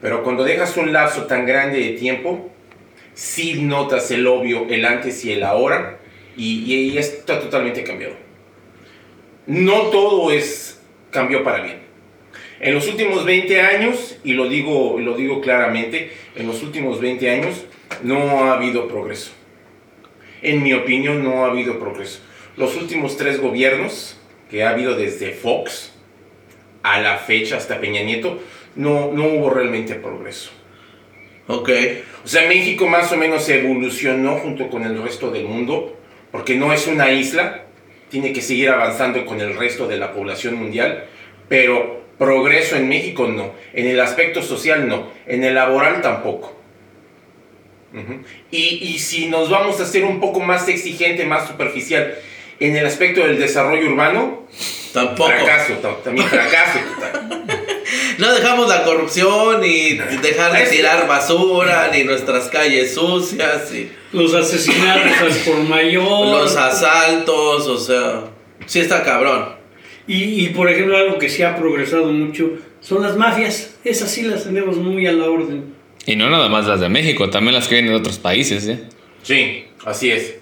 pero 0.00 0.22
cuando 0.22 0.44
dejas 0.44 0.76
un 0.76 0.92
lapso 0.92 1.26
tan 1.26 1.46
grande 1.46 1.78
de 1.78 1.90
tiempo, 1.90 2.50
sí 3.14 3.62
notas 3.62 4.10
el 4.10 4.26
obvio, 4.26 4.66
el 4.68 4.84
antes 4.84 5.24
y 5.24 5.32
el 5.32 5.42
ahora, 5.42 5.98
y, 6.36 6.72
y 6.72 6.96
está 6.96 7.38
totalmente 7.40 7.84
cambiado. 7.84 8.14
No 9.46 9.90
todo 9.90 10.30
es 10.30 10.80
cambio 11.10 11.44
para 11.44 11.62
bien. 11.62 11.80
En 12.60 12.74
los 12.74 12.88
últimos 12.88 13.24
20 13.24 13.60
años, 13.60 14.18
y 14.22 14.34
lo 14.34 14.48
digo, 14.48 14.98
lo 15.00 15.16
digo 15.16 15.40
claramente, 15.40 16.12
en 16.36 16.46
los 16.46 16.62
últimos 16.62 17.00
20 17.00 17.30
años 17.30 17.64
no 18.02 18.44
ha 18.44 18.54
habido 18.54 18.86
progreso. 18.86 19.32
En 20.42 20.62
mi 20.62 20.72
opinión 20.72 21.24
no 21.24 21.44
ha 21.44 21.50
habido 21.50 21.78
progreso. 21.78 22.20
Los 22.56 22.76
últimos 22.76 23.16
tres 23.16 23.40
gobiernos 23.40 24.18
que 24.50 24.62
ha 24.62 24.70
habido 24.70 24.94
desde 24.94 25.32
Fox 25.32 25.92
a 26.82 27.00
la 27.00 27.18
fecha 27.18 27.56
hasta 27.56 27.80
Peña 27.80 28.02
Nieto, 28.02 28.38
no, 28.76 29.10
no 29.12 29.26
hubo 29.26 29.50
realmente 29.50 29.94
progreso. 29.94 30.50
ok. 31.46 31.70
O 32.24 32.28
sea, 32.28 32.46
México 32.48 32.86
más 32.86 33.10
o 33.12 33.16
menos 33.16 33.48
evolucionó 33.48 34.36
junto 34.36 34.68
con 34.68 34.82
el 34.84 35.02
resto 35.02 35.30
del 35.30 35.44
mundo, 35.44 35.96
porque 36.30 36.54
no 36.54 36.72
es 36.72 36.86
una 36.86 37.10
isla, 37.10 37.64
tiene 38.10 38.32
que 38.32 38.42
seguir 38.42 38.70
avanzando 38.70 39.24
con 39.24 39.40
el 39.40 39.56
resto 39.56 39.86
de 39.88 39.96
la 39.96 40.12
población 40.12 40.54
mundial, 40.54 41.06
pero 41.48 42.00
progreso 42.18 42.76
en 42.76 42.88
México 42.88 43.26
no, 43.26 43.52
en 43.72 43.86
el 43.86 43.98
aspecto 44.00 44.42
social 44.42 44.86
no, 44.86 45.08
en 45.26 45.42
el 45.44 45.54
laboral 45.54 46.02
tampoco. 46.02 46.56
Y, 48.52 48.78
y 48.82 48.98
si 49.00 49.26
nos 49.26 49.50
vamos 49.50 49.80
a 49.80 49.82
hacer 49.82 50.04
un 50.04 50.20
poco 50.20 50.38
más 50.38 50.68
exigente, 50.68 51.24
más 51.24 51.48
superficial, 51.48 52.14
en 52.60 52.76
el 52.76 52.86
aspecto 52.86 53.20
del 53.22 53.38
desarrollo 53.38 53.90
urbano, 53.90 54.46
Tampoco. 54.92 55.30
fracaso, 55.30 55.74
ta- 55.74 55.96
también 56.04 56.26
fracaso. 56.28 56.78
No 58.18 58.32
dejamos 58.34 58.68
la 58.68 58.84
corrupción 58.84 59.64
y 59.64 59.94
dejar 59.94 60.52
de 60.52 60.64
tirar 60.70 61.08
basura, 61.08 61.90
ni 61.92 62.04
nuestras 62.04 62.48
calles 62.48 62.94
sucias, 62.94 63.72
y 63.74 63.90
Los 64.12 64.34
asesinatos 64.34 65.38
por 65.38 65.56
mayor. 65.64 66.02
los 66.42 66.54
asaltos, 66.54 67.66
o 67.66 67.78
sea, 67.78 68.24
sí 68.66 68.80
está 68.80 69.02
cabrón. 69.02 69.54
Y, 70.06 70.44
y, 70.44 70.48
por 70.50 70.68
ejemplo, 70.68 70.96
algo 70.98 71.18
que 71.18 71.28
sí 71.28 71.42
ha 71.42 71.56
progresado 71.56 72.06
mucho 72.12 72.50
son 72.80 73.02
las 73.02 73.16
mafias. 73.16 73.74
Esas 73.84 74.10
sí 74.10 74.22
las 74.22 74.44
tenemos 74.44 74.76
muy 74.76 75.06
a 75.06 75.12
la 75.12 75.24
orden. 75.28 75.74
Y 76.06 76.14
no 76.16 76.28
nada 76.30 76.48
más 76.48 76.66
las 76.66 76.80
de 76.80 76.88
México, 76.90 77.30
también 77.30 77.54
las 77.54 77.68
que 77.68 77.76
vienen 77.76 77.92
de 77.92 77.98
otros 77.98 78.18
países, 78.18 78.66
¿eh? 78.68 78.80
Sí, 79.22 79.64
así 79.84 80.10
es. 80.10 80.36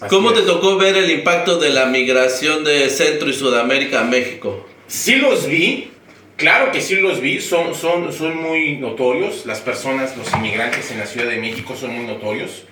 Así 0.00 0.08
¿Cómo 0.08 0.32
te 0.32 0.42
tocó 0.42 0.76
ver 0.76 0.96
el 0.96 1.10
impacto 1.10 1.58
de 1.58 1.70
la 1.70 1.86
migración 1.86 2.64
de 2.64 2.90
Centro 2.90 3.28
y 3.28 3.32
Sudamérica 3.32 4.00
a 4.00 4.04
México? 4.04 4.66
Sí 4.86 5.16
los 5.16 5.46
vi, 5.46 5.90
claro 6.36 6.72
que 6.72 6.80
sí 6.80 6.96
los 6.96 7.20
vi, 7.20 7.40
son, 7.40 7.74
son, 7.74 8.12
son 8.12 8.36
muy 8.36 8.76
notorios, 8.76 9.46
las 9.46 9.60
personas, 9.60 10.16
los 10.16 10.32
inmigrantes 10.32 10.90
en 10.90 10.98
la 10.98 11.06
Ciudad 11.06 11.28
de 11.28 11.38
México 11.38 11.74
son 11.76 11.94
muy 11.94 12.06
notorios. 12.06 12.66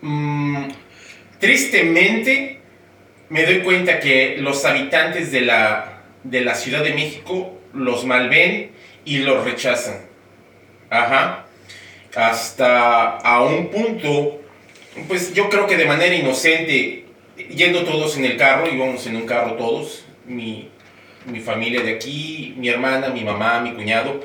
Mm, 0.00 0.68
tristemente 1.40 2.60
me 3.28 3.44
doy 3.44 3.60
cuenta 3.60 4.00
que 4.00 4.36
los 4.38 4.64
habitantes 4.64 5.30
de 5.32 5.42
la, 5.42 6.02
de 6.24 6.40
la 6.40 6.54
Ciudad 6.54 6.82
de 6.82 6.94
México 6.94 7.58
los 7.74 8.04
malven 8.04 8.70
y 9.04 9.18
los 9.18 9.44
rechazan. 9.44 10.06
Ajá. 10.90 11.46
Hasta 12.14 13.18
a 13.18 13.42
un 13.42 13.68
punto, 13.68 14.40
pues 15.06 15.34
yo 15.34 15.48
creo 15.50 15.66
que 15.66 15.76
de 15.76 15.84
manera 15.86 16.14
inocente, 16.14 17.04
yendo 17.54 17.84
todos 17.84 18.16
en 18.16 18.24
el 18.24 18.36
carro, 18.36 18.68
íbamos 18.72 19.06
en 19.06 19.16
un 19.16 19.26
carro 19.26 19.52
todos, 19.54 20.04
mi, 20.26 20.68
mi 21.26 21.40
familia 21.40 21.82
de 21.82 21.94
aquí, 21.94 22.54
mi 22.56 22.68
hermana, 22.68 23.08
mi 23.08 23.22
mamá, 23.22 23.60
mi 23.60 23.72
cuñado, 23.74 24.24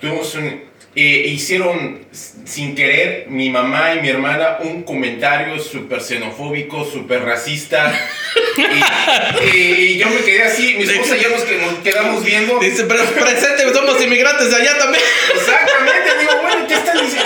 tuvimos 0.00 0.34
un... 0.34 0.64
eh, 0.94 1.24
hicieron 1.28 2.00
s- 2.12 2.34
sin 2.44 2.74
querer 2.74 3.26
mi 3.28 3.50
mamá 3.50 3.94
y 3.94 4.00
mi 4.00 4.08
hermana 4.08 4.58
un 4.62 4.82
comentario 4.82 5.58
súper 5.58 6.00
xenofóbico, 6.00 6.84
súper 6.84 7.22
racista. 7.22 7.92
y, 9.54 9.56
y 9.56 9.98
yo 9.98 10.08
me 10.08 10.20
quedé 10.20 10.44
así, 10.44 10.74
mi 10.74 10.84
esposa 10.84 11.16
y 11.16 11.20
yo 11.22 11.28
nos 11.30 11.42
quedamos 11.82 12.24
viendo. 12.24 12.58
Dice, 12.58 12.84
pero 12.84 13.04
presente, 13.04 13.72
somos 13.74 14.02
inmigrantes 14.02 14.50
de 14.50 14.56
allá 14.56 14.78
también. 14.78 15.02
Exactamente, 15.34 16.10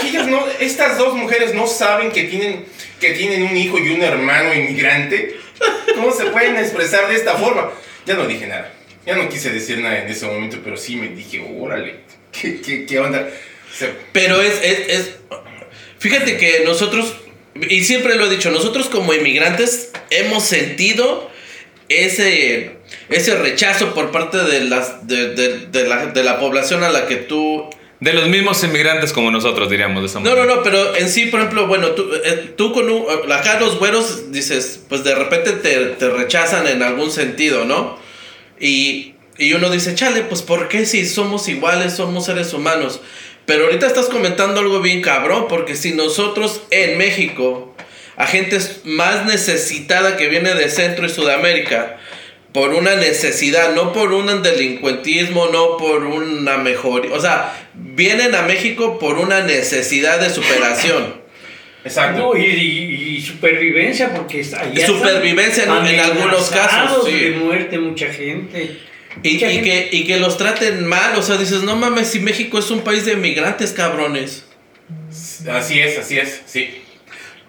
ellas 0.04 0.26
no, 0.26 0.44
estas 0.60 0.98
dos 0.98 1.14
mujeres 1.14 1.54
no 1.54 1.66
saben 1.66 2.10
que 2.10 2.24
tienen, 2.24 2.64
que 3.00 3.10
tienen 3.12 3.42
un 3.42 3.56
hijo 3.56 3.78
y 3.78 3.90
un 3.90 4.02
hermano 4.02 4.54
inmigrante. 4.54 5.36
¿Cómo 5.94 6.12
se 6.12 6.26
pueden 6.26 6.56
expresar 6.56 7.08
de 7.08 7.16
esta 7.16 7.34
forma? 7.34 7.70
Ya 8.06 8.14
no 8.14 8.26
dije 8.26 8.46
nada. 8.46 8.72
Ya 9.06 9.16
no 9.16 9.28
quise 9.28 9.50
decir 9.50 9.78
nada 9.78 9.98
en 10.02 10.08
ese 10.08 10.26
momento, 10.26 10.58
pero 10.62 10.76
sí 10.76 10.96
me 10.96 11.08
dije, 11.08 11.44
órale, 11.58 11.96
¿qué, 12.32 12.60
qué, 12.60 12.86
qué 12.86 12.98
onda? 12.98 13.28
Pero 14.12 14.40
es, 14.42 14.54
es, 14.62 14.78
es- 14.88 15.10
Fíjate 15.98 16.38
que 16.38 16.62
nosotros, 16.64 17.14
y 17.68 17.84
siempre 17.84 18.14
lo 18.16 18.26
he 18.26 18.30
dicho, 18.30 18.50
nosotros 18.50 18.88
como 18.88 19.12
inmigrantes 19.12 19.90
hemos 20.10 20.44
sentido 20.44 21.30
ese, 21.90 22.76
ese 23.10 23.36
rechazo 23.36 23.92
por 23.94 24.10
parte 24.10 24.38
de, 24.38 24.60
las, 24.64 25.06
de, 25.06 25.34
de- 25.34 25.66
de 25.66 25.88
la, 25.88 26.06
de 26.06 26.22
la 26.24 26.38
población 26.38 26.84
a 26.84 26.88
la 26.90 27.06
que 27.06 27.16
tú... 27.16 27.68
De 28.00 28.14
los 28.14 28.28
mismos 28.28 28.64
inmigrantes 28.64 29.12
como 29.12 29.30
nosotros, 29.30 29.68
diríamos 29.68 30.00
de 30.02 30.06
esa 30.08 30.20
No, 30.20 30.30
no, 30.30 30.36
manera. 30.36 30.56
no, 30.56 30.62
pero 30.62 30.96
en 30.96 31.08
sí, 31.10 31.26
por 31.26 31.40
ejemplo, 31.40 31.66
bueno, 31.66 31.88
tú, 31.88 32.10
eh, 32.24 32.54
tú 32.56 32.72
con 32.72 32.88
un... 32.88 33.04
Acá 33.30 33.60
los 33.60 33.78
güeros, 33.78 34.32
dices, 34.32 34.80
pues 34.88 35.04
de 35.04 35.14
repente 35.14 35.52
te, 35.52 35.76
te 35.86 36.08
rechazan 36.08 36.66
en 36.66 36.82
algún 36.82 37.10
sentido, 37.10 37.66
¿no? 37.66 37.98
Y, 38.58 39.14
y 39.36 39.52
uno 39.52 39.68
dice, 39.70 39.94
chale, 39.94 40.22
pues 40.22 40.40
¿por 40.42 40.68
qué 40.68 40.86
si 40.86 41.04
somos 41.06 41.46
iguales, 41.48 41.94
somos 41.94 42.24
seres 42.24 42.54
humanos? 42.54 43.00
Pero 43.44 43.64
ahorita 43.64 43.86
estás 43.86 44.06
comentando 44.06 44.60
algo 44.60 44.80
bien 44.80 45.02
cabrón, 45.02 45.46
porque 45.48 45.76
si 45.76 45.92
nosotros 45.92 46.62
en 46.70 46.96
México, 46.96 47.74
a 48.16 48.26
gente 48.26 48.58
más 48.84 49.26
necesitada 49.26 50.16
que 50.16 50.28
viene 50.28 50.54
de 50.54 50.70
Centro 50.70 51.04
y 51.04 51.08
Sudamérica, 51.10 51.98
por 52.52 52.70
una 52.74 52.96
necesidad, 52.96 53.74
no 53.74 53.92
por 53.92 54.12
un 54.12 54.42
delincuentismo, 54.42 55.46
no 55.52 55.76
por 55.76 56.04
una 56.04 56.56
mejoría, 56.58 57.12
o 57.14 57.20
sea, 57.20 57.68
vienen 57.74 58.34
a 58.34 58.42
México 58.42 58.98
por 58.98 59.18
una 59.18 59.40
necesidad 59.42 60.18
de 60.20 60.30
superación. 60.30 61.14
exacto. 61.84 62.18
No, 62.34 62.36
y, 62.36 62.44
y- 62.44 63.16
y 63.16 63.20
supervivencia, 63.22 64.12
porque 64.14 64.40
está- 64.40 64.60
allá 64.62 64.86
Supervivencia 64.86 65.64
en- 65.64 65.70
están 65.70 65.86
en 65.86 66.00
algunos 66.00 66.50
casos, 66.50 67.06
sí. 67.06 67.12
de 67.18 67.30
muerte 67.32 67.78
mucha 67.78 68.06
gente. 68.12 68.76
Y, 69.22 69.34
Mucha 69.34 69.50
y 69.50 69.54
gente- 69.56 69.88
que, 69.90 69.96
y 69.96 70.04
que 70.04 70.18
los 70.18 70.36
traten 70.36 70.86
mal, 70.86 71.16
o 71.16 71.22
sea, 71.22 71.36
dices, 71.36 71.62
no 71.62 71.76
mames, 71.76 72.08
si 72.08 72.20
México 72.20 72.58
es 72.58 72.70
un 72.70 72.80
país 72.82 73.04
de 73.04 73.16
migrantes, 73.16 73.72
cabrones. 73.72 74.44
Así 75.50 75.80
es, 75.80 75.98
así 75.98 76.18
es, 76.18 76.42
sí. 76.46 76.82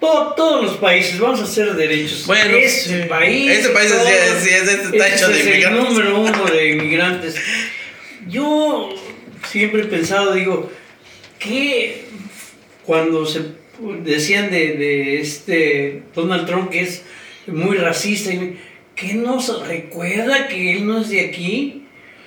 Todo- 0.02 0.34
todos 0.34 0.64
los 0.64 0.76
países, 0.78 1.18
vamos 1.20 1.40
a 1.40 1.44
hacer 1.44 1.74
derechos. 1.74 2.26
Bueno, 2.26 2.56
este 2.56 3.02
sí. 3.02 3.08
país. 3.08 3.50
Este 3.50 3.68
país 3.70 3.90
es- 3.92 3.96
todo- 3.98 4.06
sí, 4.40 4.48
es- 4.50 4.68
este 4.68 4.72
está 4.96 5.06
este 5.06 5.14
hecho 5.16 5.28
de 5.28 5.40
es 5.40 5.46
inmigrantes. 5.46 5.78
El 5.88 5.94
número 5.94 6.20
uno 6.20 6.44
de 6.46 6.68
inmigrantes. 6.70 7.34
Yo 8.28 8.88
siempre 9.48 9.82
he 9.82 9.84
pensado, 9.84 10.34
digo, 10.34 10.70
que 11.38 12.04
cuando 12.84 13.24
se 13.26 13.42
decían 14.04 14.50
de, 14.50 14.72
de 14.74 15.20
este 15.20 16.02
Donald 16.14 16.46
Trump 16.46 16.70
que 16.70 16.80
es 16.80 17.02
muy 17.46 17.76
racista, 17.76 18.30
que 18.96 19.14
nos 19.14 19.66
recuerda 19.66 20.48
que 20.48 20.72
él 20.76 20.86
no 20.86 21.00
es 21.00 21.08
de 21.10 21.20
aquí. 21.26 21.78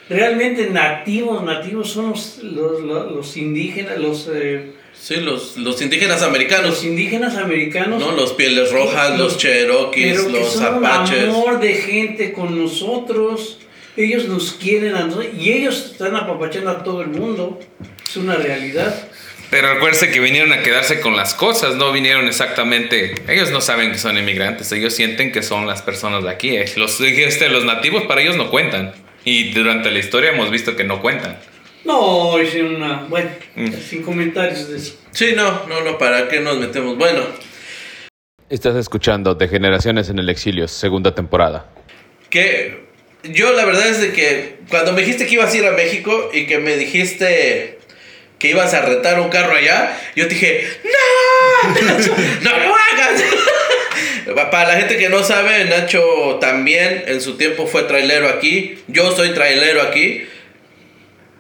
Realmente 0.08 0.70
nativos, 0.70 1.44
nativos 1.44 1.89
son 1.91 2.12
los, 2.12 2.38
los, 2.44 2.82
los- 2.82 3.12
los 3.12 3.38
indígenas, 3.38 3.98
los, 3.98 4.29
eh, 4.34 4.72
Sí, 5.00 5.18
los, 5.18 5.58
los 5.58 5.82
indígenas 5.82 6.24
americanos, 6.24 6.70
los 6.70 6.84
indígenas 6.84 7.36
americanos. 7.36 8.00
¿no? 8.00 8.12
Los 8.14 8.34
pieles 8.34 8.72
rojas, 8.72 9.20
los 9.20 9.38
cherokees, 9.38 10.18
pero 10.20 10.28
que 10.32 10.40
los 10.40 10.54
son 10.54 10.84
apaches. 10.84 11.24
un 11.25 11.30
amor 11.30 11.60
de 11.60 11.74
gente 11.74 12.34
con 12.34 12.60
nosotros. 12.62 13.60
Ellos 13.98 14.25
nos 14.25 14.54
quieren 14.54 14.96
a 14.96 15.06
nosotros 15.06 15.28
y 15.40 15.54
ellos 15.54 15.92
están 15.92 16.16
apapachando 16.16 16.70
a 16.72 16.84
todo 16.84 17.02
el 17.02 17.08
mundo. 17.10 17.60
Es 18.08 18.18
una 18.18 18.36
realidad. 18.36 19.08
Pero 19.52 19.70
acuérdense 19.70 20.12
que 20.12 20.20
vinieron 20.20 20.52
a 20.54 20.64
quedarse 20.64 21.00
con 21.00 21.16
las 21.16 21.34
cosas, 21.34 21.75
no 21.75 21.92
vinieron 21.92 22.28
exactamente. 22.28 23.14
Ellos 23.28 23.52
no 23.52 23.62
saben 23.62 23.92
que 23.92 23.98
son 23.98 24.18
inmigrantes, 24.18 24.72
ellos 24.72 24.94
sienten 24.94 25.32
que 25.32 25.44
son 25.44 25.68
las 25.68 25.82
personas 25.82 26.24
de 26.24 26.30
aquí. 26.30 26.56
eh. 26.58 26.66
Los, 26.75 27.00
este, 27.00 27.50
los 27.50 27.64
nativos 27.64 28.04
para 28.04 28.22
ellos 28.22 28.36
no 28.36 28.50
cuentan. 28.50 28.94
Y 29.24 29.52
durante 29.52 29.92
la 29.92 30.00
historia 30.00 30.32
hemos 30.32 30.52
visto 30.52 30.75
que 30.75 30.84
no 30.84 31.02
cuentan. 31.02 31.38
No, 31.86 32.38
es 32.39 32.54
una. 32.56 33.06
Bueno, 33.10 33.30
Mm. 33.56 33.72
sin 33.74 34.01
comentarios 34.04 34.70
de 34.70 34.77
eso. 34.77 34.96
Sí, 35.12 35.34
no, 35.36 35.65
no, 35.68 35.82
no, 35.82 35.98
¿para 35.98 36.27
qué 36.27 36.39
nos 36.39 36.58
metemos? 36.58 36.98
Bueno, 36.98 37.22
Estás 38.48 38.75
escuchando 38.75 39.34
De 39.34 39.48
Generaciones 39.48 40.10
en 40.10 40.20
el 40.20 40.30
Exilio, 40.30 40.68
segunda 40.68 41.15
temporada. 41.15 41.68
que 42.30 42.86
yo 43.24 43.54
la 43.54 43.65
verdad 43.65 43.88
es 43.88 44.00
de 44.01 44.12
que 44.13 44.58
cuando 44.70 44.92
me 44.94 45.01
dijiste 45.01 45.25
que 45.25 45.34
ibas 45.34 45.51
a 45.54 45.58
ir 45.58 45.65
a 45.65 45.72
México 45.72 46.30
y 46.34 46.46
que 46.46 46.60
me 46.60 46.75
dijiste 46.77 47.80
que 48.38 48.50
ibas 48.50 48.74
a 48.75 48.82
rentar 48.82 49.20
un 49.20 49.30
carro 49.30 49.56
allá, 49.56 49.98
yo 50.15 50.27
te 50.27 50.36
dije, 50.36 50.68
¡No! 50.84 51.70
¡No 52.44 52.58
lo 52.60 52.75
hagas! 52.75 53.24
Para 54.51 54.70
la 54.74 54.75
gente 54.80 54.98
que 54.98 55.10
no 55.10 55.24
sabe, 55.24 55.65
Nacho 55.65 56.38
también 56.42 57.04
en 57.08 57.22
su 57.22 57.38
tiempo 57.38 57.65
fue 57.68 57.84
trailero 57.84 58.27
aquí. 58.27 58.77
Yo 58.88 59.15
soy 59.15 59.30
trailero 59.34 59.82
aquí. 59.82 60.25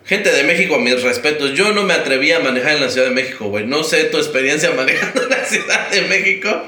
Gente 0.05 0.31
de 0.31 0.43
México, 0.43 0.77
mis 0.77 1.01
respetos. 1.01 1.53
Yo 1.53 1.73
no 1.73 1.81
me 1.81 1.95
atreví 1.95 2.31
a 2.31 2.39
manejar 2.39 2.73
en 2.73 2.81
la 2.81 2.89
Ciudad 2.89 3.07
de 3.07 3.13
México, 3.13 3.45
güey. 3.45 3.65
No 3.65 3.83
sé 3.83 4.03
tu 4.05 4.17
experiencia 4.17 4.69
manejando 4.75 5.23
en 5.23 5.29
la 5.29 5.43
Ciudad 5.43 5.89
de 5.89 6.01
México. 6.03 6.61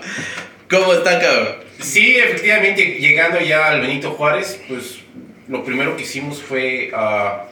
¿Cómo 0.67 0.91
está, 0.91 1.19
cabrón? 1.19 1.57
Sí, 1.79 2.17
efectivamente, 2.17 2.97
llegando 2.99 3.39
ya 3.39 3.67
al 3.67 3.81
Benito 3.81 4.09
Juárez, 4.11 4.59
pues 4.67 5.01
lo 5.47 5.63
primero 5.63 5.95
que 5.95 6.01
hicimos 6.01 6.41
fue 6.41 6.89
ah, 6.95 7.45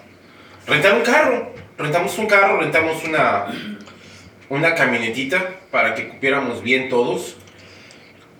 rentar 0.65 0.95
un 0.95 1.03
carro. 1.03 1.53
Rentamos 1.77 2.17
un 2.17 2.25
carro, 2.25 2.59
rentamos 2.59 3.03
una, 3.03 3.45
una 4.49 4.73
camionetita 4.73 5.51
para 5.69 5.93
que 5.93 6.07
cupiéramos 6.07 6.63
bien 6.63 6.89
todos. 6.89 7.37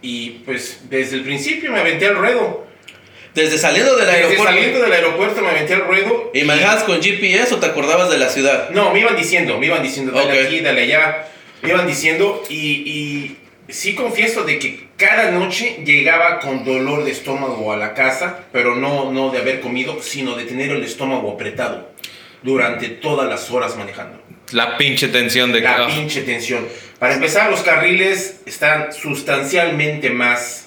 Y 0.01 0.41
pues 0.45 0.89
desde 0.89 1.17
el 1.17 1.23
principio 1.23 1.71
me 1.71 1.79
aventé 1.79 2.07
al 2.07 2.15
ruedo. 2.15 2.64
Desde 3.35 3.57
saliendo 3.57 3.95
del 3.95 4.05
Desde 4.05 4.17
aeropuerto. 4.21 4.43
saliendo 4.45 4.79
del 4.81 4.93
aeropuerto 4.93 5.41
me 5.41 5.49
aventé 5.49 5.73
al 5.75 5.81
ruedo. 5.85 6.31
¿Y 6.33 6.43
manejabas 6.43 6.83
con 6.83 7.01
GPS 7.01 7.53
o 7.53 7.59
te 7.59 7.65
acordabas 7.67 8.09
de 8.09 8.17
la 8.17 8.29
ciudad? 8.29 8.69
No, 8.71 8.91
me 8.93 9.01
iban 9.01 9.15
diciendo, 9.15 9.57
me 9.59 9.67
iban 9.67 9.83
diciendo, 9.83 10.11
dale 10.13 10.39
Ok. 10.41 10.45
aquí, 10.47 10.59
dale 10.61 10.83
allá. 10.83 11.27
Me 11.61 11.69
iban 11.69 11.85
diciendo 11.85 12.41
y, 12.49 12.55
y 12.57 13.37
sí 13.67 13.93
confieso 13.93 14.43
de 14.43 14.57
que 14.59 14.87
cada 14.97 15.31
noche 15.31 15.81
llegaba 15.85 16.39
con 16.39 16.63
dolor 16.63 17.03
de 17.03 17.11
estómago 17.11 17.73
a 17.73 17.77
la 17.77 17.93
casa, 17.93 18.39
pero 18.53 18.75
no, 18.75 19.11
no 19.11 19.31
de 19.31 19.39
haber 19.39 19.59
comido, 19.59 20.01
sino 20.01 20.35
de 20.35 20.45
tener 20.45 20.71
el 20.71 20.83
estómago 20.83 21.31
apretado 21.33 21.89
durante 22.43 22.87
todas 22.89 23.27
las 23.27 23.49
horas 23.51 23.75
manejando. 23.75 24.21
La 24.51 24.77
pinche 24.77 25.07
tensión 25.09 25.51
de 25.51 25.59
La 25.61 25.85
oh, 25.85 25.87
pinche 25.87 26.21
tensión. 26.21 26.67
Para 26.99 27.15
empezar, 27.15 27.49
los 27.49 27.61
carriles 27.61 28.39
están 28.45 28.93
sustancialmente 28.93 30.11
más, 30.11 30.64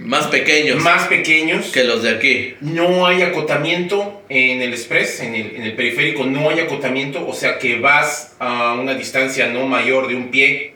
Más 0.00 0.26
pequeños 0.28 0.82
más 0.82 1.06
pequeños. 1.06 1.66
que 1.66 1.84
los 1.84 2.02
de 2.02 2.10
aquí. 2.10 2.56
No 2.60 3.06
hay 3.06 3.22
acotamiento 3.22 4.22
en 4.28 4.62
el 4.62 4.72
express, 4.72 5.20
en 5.20 5.34
el, 5.34 5.56
en 5.56 5.62
el 5.62 5.74
periférico, 5.74 6.24
no 6.24 6.48
hay 6.48 6.60
acotamiento, 6.60 7.26
o 7.26 7.34
sea 7.34 7.58
que 7.58 7.78
vas 7.78 8.34
a 8.38 8.72
una 8.72 8.94
distancia 8.94 9.48
no 9.48 9.66
mayor 9.66 10.08
de 10.08 10.14
un 10.14 10.30
pie 10.30 10.74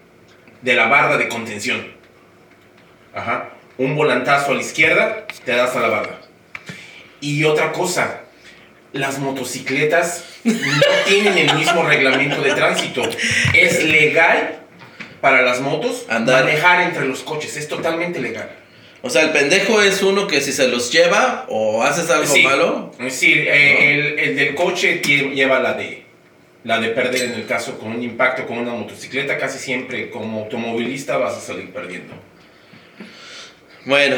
de 0.62 0.74
la 0.74 0.88
barda 0.88 1.16
de 1.16 1.28
contención. 1.28 1.86
Ajá. 3.14 3.50
Un 3.78 3.94
volantazo 3.96 4.52
a 4.52 4.54
la 4.54 4.60
izquierda, 4.60 5.26
te 5.44 5.52
das 5.52 5.74
a 5.76 5.80
la 5.80 5.88
barda. 5.88 6.20
Y 7.20 7.44
otra 7.44 7.72
cosa, 7.72 8.22
las 8.92 9.18
motocicletas 9.18 10.24
no 10.44 10.52
tienen 11.06 11.38
el 11.38 11.54
mismo 11.56 11.82
reglamento 11.82 12.42
de 12.42 12.52
tránsito. 12.52 13.02
Es 13.54 13.82
legal 13.84 14.60
para 15.20 15.42
las 15.42 15.60
motos 15.60 16.04
Andar. 16.08 16.44
manejar 16.44 16.82
entre 16.82 17.06
los 17.06 17.20
coches, 17.20 17.56
es 17.56 17.68
totalmente 17.68 18.20
legal. 18.20 18.50
O 19.02 19.10
sea, 19.10 19.22
el 19.22 19.30
pendejo 19.30 19.80
es 19.82 20.02
uno 20.02 20.26
que 20.26 20.40
si 20.40 20.52
se 20.52 20.68
los 20.68 20.90
lleva 20.90 21.46
o 21.48 21.82
haces 21.82 22.10
algo 22.10 22.26
Sí. 22.32 22.42
malo. 22.42 22.92
Es 22.98 23.04
decir, 23.04 23.38
eh, 23.46 23.94
el, 23.94 24.18
el 24.18 24.36
del 24.36 24.54
coche 24.54 25.00
lleva 25.04 25.60
la 25.60 25.74
de 25.74 26.04
la 26.64 26.80
de 26.80 26.88
perder 26.88 27.26
en 27.26 27.34
el 27.34 27.46
caso 27.46 27.78
con 27.78 27.92
un 27.92 28.02
impacto 28.02 28.44
con 28.44 28.58
una 28.58 28.72
motocicleta, 28.72 29.38
casi 29.38 29.58
siempre 29.58 30.10
como 30.10 30.40
automovilista 30.40 31.16
vas 31.16 31.34
a 31.36 31.40
salir 31.40 31.70
perdiendo. 31.70 32.14
Bueno, 33.84 34.16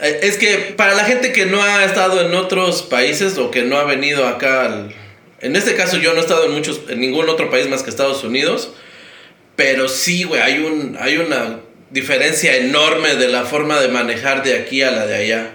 eh, 0.00 0.18
es 0.22 0.36
que 0.38 0.56
para 0.76 0.94
la 0.94 1.04
gente 1.04 1.32
que 1.32 1.46
no 1.46 1.62
ha 1.62 1.84
estado 1.84 2.20
en 2.26 2.34
otros 2.34 2.82
países 2.82 3.38
o 3.38 3.50
que 3.52 3.62
no 3.62 3.78
ha 3.78 3.84
venido 3.84 4.26
acá, 4.26 4.64
al- 4.66 4.92
en 5.40 5.54
este 5.54 5.76
caso 5.76 5.98
yo 5.98 6.12
no 6.14 6.18
he 6.18 6.22
estado 6.22 6.46
en 6.46 6.52
muchos, 6.52 6.80
en 6.88 6.98
ningún 7.00 7.28
otro 7.28 7.48
país 7.48 7.68
más 7.68 7.84
que 7.84 7.90
Estados 7.90 8.24
Unidos, 8.24 8.72
pero 9.54 9.88
sí, 9.88 10.24
güey, 10.24 10.40
hay 10.40 10.58
un, 10.58 10.96
hay 11.00 11.18
una 11.18 11.60
diferencia 11.90 12.56
enorme 12.56 13.16
de 13.16 13.28
la 13.28 13.44
forma 13.44 13.80
de 13.80 13.88
manejar 13.88 14.42
de 14.42 14.54
aquí 14.58 14.82
a 14.82 14.90
la 14.90 15.06
de 15.06 15.16
allá. 15.16 15.50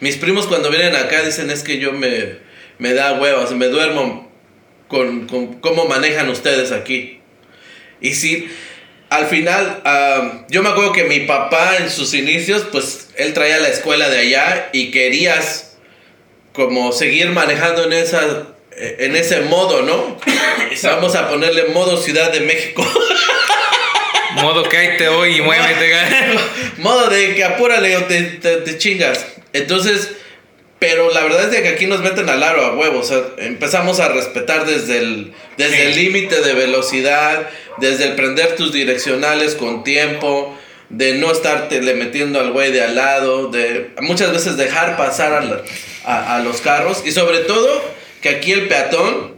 Mis 0.00 0.16
primos 0.16 0.46
cuando 0.46 0.70
vienen 0.70 0.96
acá 0.96 1.22
dicen 1.22 1.50
es 1.50 1.62
que 1.62 1.78
yo 1.78 1.92
me, 1.92 2.38
me 2.78 2.94
da 2.94 3.20
huevas, 3.20 3.52
me 3.52 3.68
duermo 3.68 4.30
con, 4.88 5.26
con 5.26 5.60
cómo 5.60 5.84
manejan 5.84 6.28
ustedes 6.30 6.72
aquí. 6.72 7.20
Y 8.00 8.14
sí, 8.14 8.50
al 9.10 9.26
final, 9.26 9.82
ah, 9.84 10.46
yo 10.48 10.62
me 10.62 10.70
acuerdo 10.70 10.92
que 10.92 11.04
mi 11.04 11.20
papá 11.20 11.76
en 11.76 11.90
sus 11.90 12.14
inicios, 12.14 12.66
pues 12.72 13.10
él 13.16 13.34
traía 13.34 13.58
la 13.58 13.68
escuela 13.68 14.08
de 14.08 14.18
allá 14.18 14.70
y 14.72 14.90
querías 14.90 15.76
como 16.52 16.92
seguir 16.92 17.30
manejando 17.30 17.84
en 17.84 17.92
esa 17.92 18.46
en 18.80 19.14
ese 19.16 19.40
modo, 19.42 19.82
¿no? 19.82 20.18
Vamos 20.82 21.14
a 21.14 21.28
ponerle 21.28 21.66
modo 21.66 21.96
Ciudad 21.96 22.32
de 22.32 22.40
México. 22.40 22.86
modo 24.36 24.62
que 24.68 24.76
ahí 24.76 24.96
te 24.96 25.08
voy 25.08 25.36
y 25.36 25.40
muévete. 25.42 25.92
modo 26.78 27.08
de 27.08 27.34
que 27.34 27.44
apúrale 27.44 27.96
o 27.96 28.04
te, 28.04 28.20
te- 28.22 28.56
te 28.58 28.78
chingas. 28.78 29.26
Entonces, 29.52 30.12
pero 30.78 31.12
la 31.12 31.22
verdad 31.22 31.44
es 31.44 31.50
de 31.50 31.62
que 31.62 31.68
aquí 31.68 31.86
nos 31.86 32.00
meten 32.00 32.28
al 32.28 32.42
aro 32.42 32.64
a 32.64 32.74
huevo. 32.74 33.00
O 33.00 33.04
sea, 33.04 33.20
empezamos 33.38 34.00
a 34.00 34.08
respetar 34.08 34.64
desde 34.66 34.98
el 34.98 35.32
desde 35.56 35.88
el 35.88 35.96
límite 35.96 36.40
de 36.40 36.54
velocidad, 36.54 37.48
desde 37.78 38.04
el 38.04 38.12
prender 38.14 38.56
tus 38.56 38.72
direccionales 38.72 39.54
con 39.54 39.84
tiempo, 39.84 40.56
de 40.88 41.14
no 41.14 41.30
estarte 41.30 41.82
le 41.82 41.94
metiendo 41.94 42.40
al 42.40 42.50
güey 42.52 42.72
de 42.72 42.82
al 42.82 42.94
lado, 42.96 43.48
de 43.50 43.90
muchas 44.00 44.32
veces 44.32 44.56
dejar 44.56 44.96
pasar 44.96 45.34
a, 45.34 45.40
la- 45.42 45.62
a- 46.04 46.36
a 46.36 46.40
los 46.40 46.60
carros 46.62 47.02
y 47.04 47.12
sobre 47.12 47.40
todo 47.40 47.84
que 48.22 48.30
aquí 48.30 48.52
el 48.52 48.66
peatón 48.68 49.34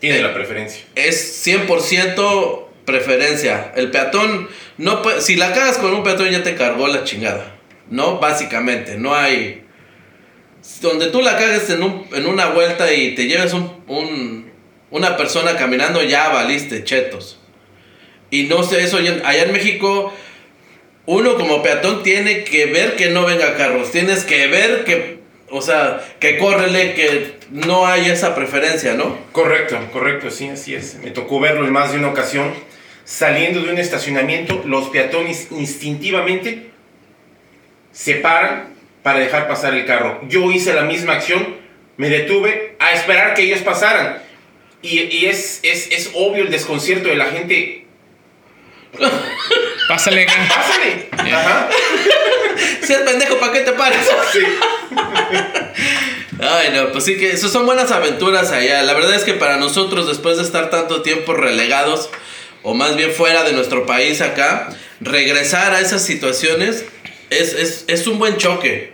Tiene 0.00 0.20
la 0.22 0.34
preferencia. 0.34 0.84
es 0.96 1.46
100% 1.46 2.63
preferencia. 2.84 3.72
El 3.76 3.90
peatón, 3.90 4.48
no 4.78 5.02
puede- 5.02 5.20
si 5.20 5.36
la 5.36 5.52
cagas 5.52 5.78
con 5.78 5.92
un 5.94 6.02
peatón 6.02 6.30
ya 6.30 6.42
te 6.42 6.54
cargó 6.54 6.88
la 6.88 7.04
chingada. 7.04 7.52
¿No? 7.90 8.18
Básicamente, 8.18 8.96
no 8.96 9.14
hay... 9.14 9.62
Donde 10.80 11.08
tú 11.08 11.20
la 11.20 11.36
cagues 11.36 11.68
en, 11.70 11.82
un- 11.82 12.06
en 12.14 12.26
una 12.26 12.46
vuelta 12.46 12.92
y 12.92 13.14
te 13.14 13.26
lleves 13.26 13.52
un, 13.52 13.70
un- 13.86 14.50
una 14.90 15.16
persona 15.16 15.56
caminando, 15.56 16.02
ya 16.02 16.28
valiste, 16.30 16.84
chetos. 16.84 17.38
Y 18.30 18.44
no 18.44 18.62
sé, 18.62 18.82
eso 18.82 18.96
allá 18.96 19.42
en 19.44 19.52
México, 19.52 20.12
uno 21.06 21.34
como 21.36 21.62
peatón 21.62 22.02
tiene 22.02 22.44
que 22.44 22.66
ver 22.66 22.96
que 22.96 23.10
no 23.10 23.26
venga 23.26 23.54
carros. 23.56 23.90
Tienes 23.92 24.24
que 24.24 24.46
ver 24.46 24.84
que, 24.84 25.18
o 25.50 25.60
sea, 25.60 26.02
que 26.20 26.38
córrele, 26.38 26.94
que 26.94 27.34
no 27.50 27.86
hay 27.86 28.06
esa 28.06 28.34
preferencia, 28.34 28.94
¿no? 28.94 29.18
Correcto, 29.32 29.78
correcto, 29.92 30.30
sí, 30.30 30.48
así 30.48 30.74
es. 30.74 30.94
Me 31.04 31.10
tocó 31.10 31.38
verlo 31.40 31.66
en 31.66 31.72
más 31.72 31.92
de 31.92 31.98
una 31.98 32.08
ocasión. 32.08 32.54
Saliendo 33.04 33.60
de 33.60 33.70
un 33.70 33.78
estacionamiento, 33.78 34.62
los 34.64 34.88
peatones 34.88 35.48
instintivamente 35.50 36.70
se 37.92 38.16
paran 38.16 38.74
para 39.02 39.20
dejar 39.20 39.46
pasar 39.46 39.74
el 39.74 39.84
carro. 39.84 40.20
Yo 40.28 40.50
hice 40.50 40.72
la 40.72 40.82
misma 40.82 41.14
acción, 41.14 41.56
me 41.96 42.08
detuve 42.08 42.76
a 42.78 42.92
esperar 42.92 43.34
que 43.34 43.42
ellos 43.42 43.60
pasaran. 43.60 44.22
Y, 44.80 45.00
y 45.00 45.26
es, 45.26 45.60
es, 45.62 45.90
es 45.90 46.10
obvio 46.14 46.44
el 46.44 46.50
desconcierto 46.50 47.08
de 47.08 47.16
la 47.16 47.26
gente. 47.26 47.86
Pásale. 49.88 50.26
¡Pásale! 50.26 51.08
Ajá. 51.12 51.68
Si 52.82 52.92
es 52.92 52.98
pendejo, 53.00 53.38
¿para 53.38 53.52
qué 53.52 53.60
te 53.60 53.72
pares? 53.72 54.08
Sí. 54.32 54.40
Ay, 56.40 56.70
no, 56.74 56.92
pues 56.92 57.04
sí 57.04 57.16
que 57.16 57.32
eso 57.32 57.48
son 57.48 57.66
buenas 57.66 57.90
aventuras 57.90 58.50
allá. 58.50 58.82
La 58.82 58.94
verdad 58.94 59.14
es 59.14 59.24
que 59.24 59.34
para 59.34 59.56
nosotros, 59.56 60.06
después 60.06 60.36
de 60.36 60.42
estar 60.42 60.70
tanto 60.70 61.02
tiempo 61.02 61.32
relegados, 61.32 62.10
o 62.64 62.74
más 62.74 62.96
bien 62.96 63.12
fuera 63.12 63.44
de 63.44 63.52
nuestro 63.52 63.86
país 63.86 64.20
acá, 64.22 64.70
regresar 65.00 65.74
a 65.74 65.80
esas 65.80 66.04
situaciones 66.04 66.84
es, 67.30 67.52
es, 67.52 67.84
es 67.86 68.06
un 68.06 68.18
buen 68.18 68.38
choque. 68.38 68.92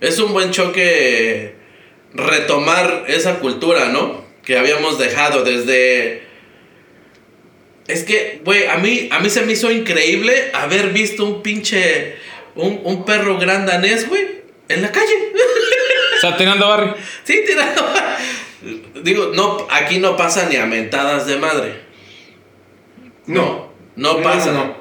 Es 0.00 0.18
un 0.18 0.34
buen 0.34 0.50
choque 0.50 1.54
retomar 2.12 3.06
esa 3.08 3.40
cultura, 3.40 3.86
¿no? 3.86 4.24
Que 4.44 4.58
habíamos 4.58 4.98
dejado 4.98 5.42
desde... 5.42 6.22
Es 7.88 8.04
que, 8.04 8.42
güey, 8.44 8.66
a 8.66 8.76
mí, 8.76 9.08
a 9.10 9.18
mí 9.18 9.30
se 9.30 9.42
me 9.42 9.52
hizo 9.52 9.70
increíble 9.70 10.50
haber 10.52 10.90
visto 10.90 11.24
un 11.24 11.42
pinche... 11.42 12.16
Un, 12.54 12.82
un 12.84 13.04
perro 13.04 13.38
gran 13.38 13.66
danés, 13.66 14.08
güey, 14.08 14.42
en 14.68 14.82
la 14.82 14.92
calle. 14.92 15.32
O 16.16 16.20
sea, 16.20 16.36
tirando 16.36 16.68
barrio. 16.68 16.94
Sí, 17.24 17.40
tirando. 17.44 17.92
Digo, 19.02 19.32
no, 19.34 19.66
aquí 19.70 19.98
no 19.98 20.16
pasa 20.16 20.48
ni 20.48 20.56
a 20.56 20.66
mentadas 20.66 21.26
de 21.26 21.36
madre. 21.36 21.83
No. 23.26 23.72
No 23.96 24.22
pasa. 24.22 24.52
no. 24.52 24.76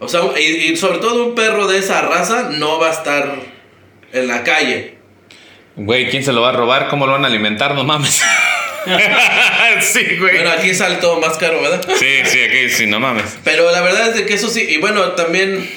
O 0.00 0.08
sea, 0.08 0.20
y, 0.38 0.72
y 0.72 0.76
sobre 0.76 0.98
todo 0.98 1.24
un 1.24 1.34
perro 1.34 1.66
de 1.66 1.78
esa 1.78 2.02
raza 2.02 2.50
no 2.50 2.78
va 2.78 2.88
a 2.88 2.92
estar 2.92 3.36
en 4.12 4.28
la 4.28 4.44
calle. 4.44 4.98
Güey, 5.76 6.08
¿quién 6.08 6.22
se 6.22 6.32
lo 6.32 6.42
va 6.42 6.50
a 6.50 6.52
robar? 6.52 6.88
¿Cómo 6.88 7.06
lo 7.06 7.12
van 7.12 7.24
a 7.24 7.28
alimentar? 7.28 7.74
No 7.74 7.84
mames. 7.84 8.22
sí, 9.80 10.16
güey. 10.18 10.36
Bueno, 10.36 10.50
aquí 10.50 10.74
sale 10.74 10.96
todo 10.96 11.20
más 11.20 11.36
caro, 11.36 11.60
¿verdad? 11.60 11.84
Sí, 11.98 12.06
sí, 12.24 12.40
aquí 12.40 12.68
sí, 12.68 12.86
no 12.86 13.00
mames. 13.00 13.38
Pero 13.42 13.70
la 13.72 13.80
verdad 13.80 14.08
es 14.08 14.14
de 14.14 14.26
que 14.26 14.34
eso 14.34 14.48
sí, 14.48 14.64
y 14.68 14.76
bueno, 14.78 15.12
también 15.12 15.68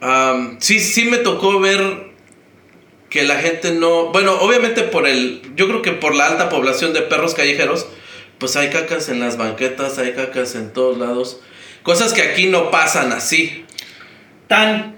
am, 0.00 0.56
sí, 0.60 0.80
sí 0.80 1.04
me 1.04 1.18
tocó 1.18 1.60
ver 1.60 2.10
que 3.10 3.22
la 3.22 3.36
gente 3.36 3.72
no, 3.72 4.06
bueno, 4.06 4.34
obviamente 4.40 4.82
por 4.82 5.06
el, 5.06 5.42
yo 5.54 5.68
creo 5.68 5.82
que 5.82 5.92
por 5.92 6.14
la 6.14 6.26
alta 6.26 6.48
población 6.48 6.94
de 6.94 7.02
perros 7.02 7.34
callejeros, 7.34 7.86
pues 8.42 8.56
hay 8.56 8.70
cacas 8.70 9.08
en 9.08 9.20
las 9.20 9.36
banquetas, 9.36 9.98
hay 9.98 10.14
cacas 10.14 10.56
en 10.56 10.72
todos 10.72 10.98
lados, 10.98 11.38
cosas 11.84 12.12
que 12.12 12.22
aquí 12.22 12.46
no 12.46 12.72
pasan 12.72 13.12
así. 13.12 13.64
Tan. 14.48 14.96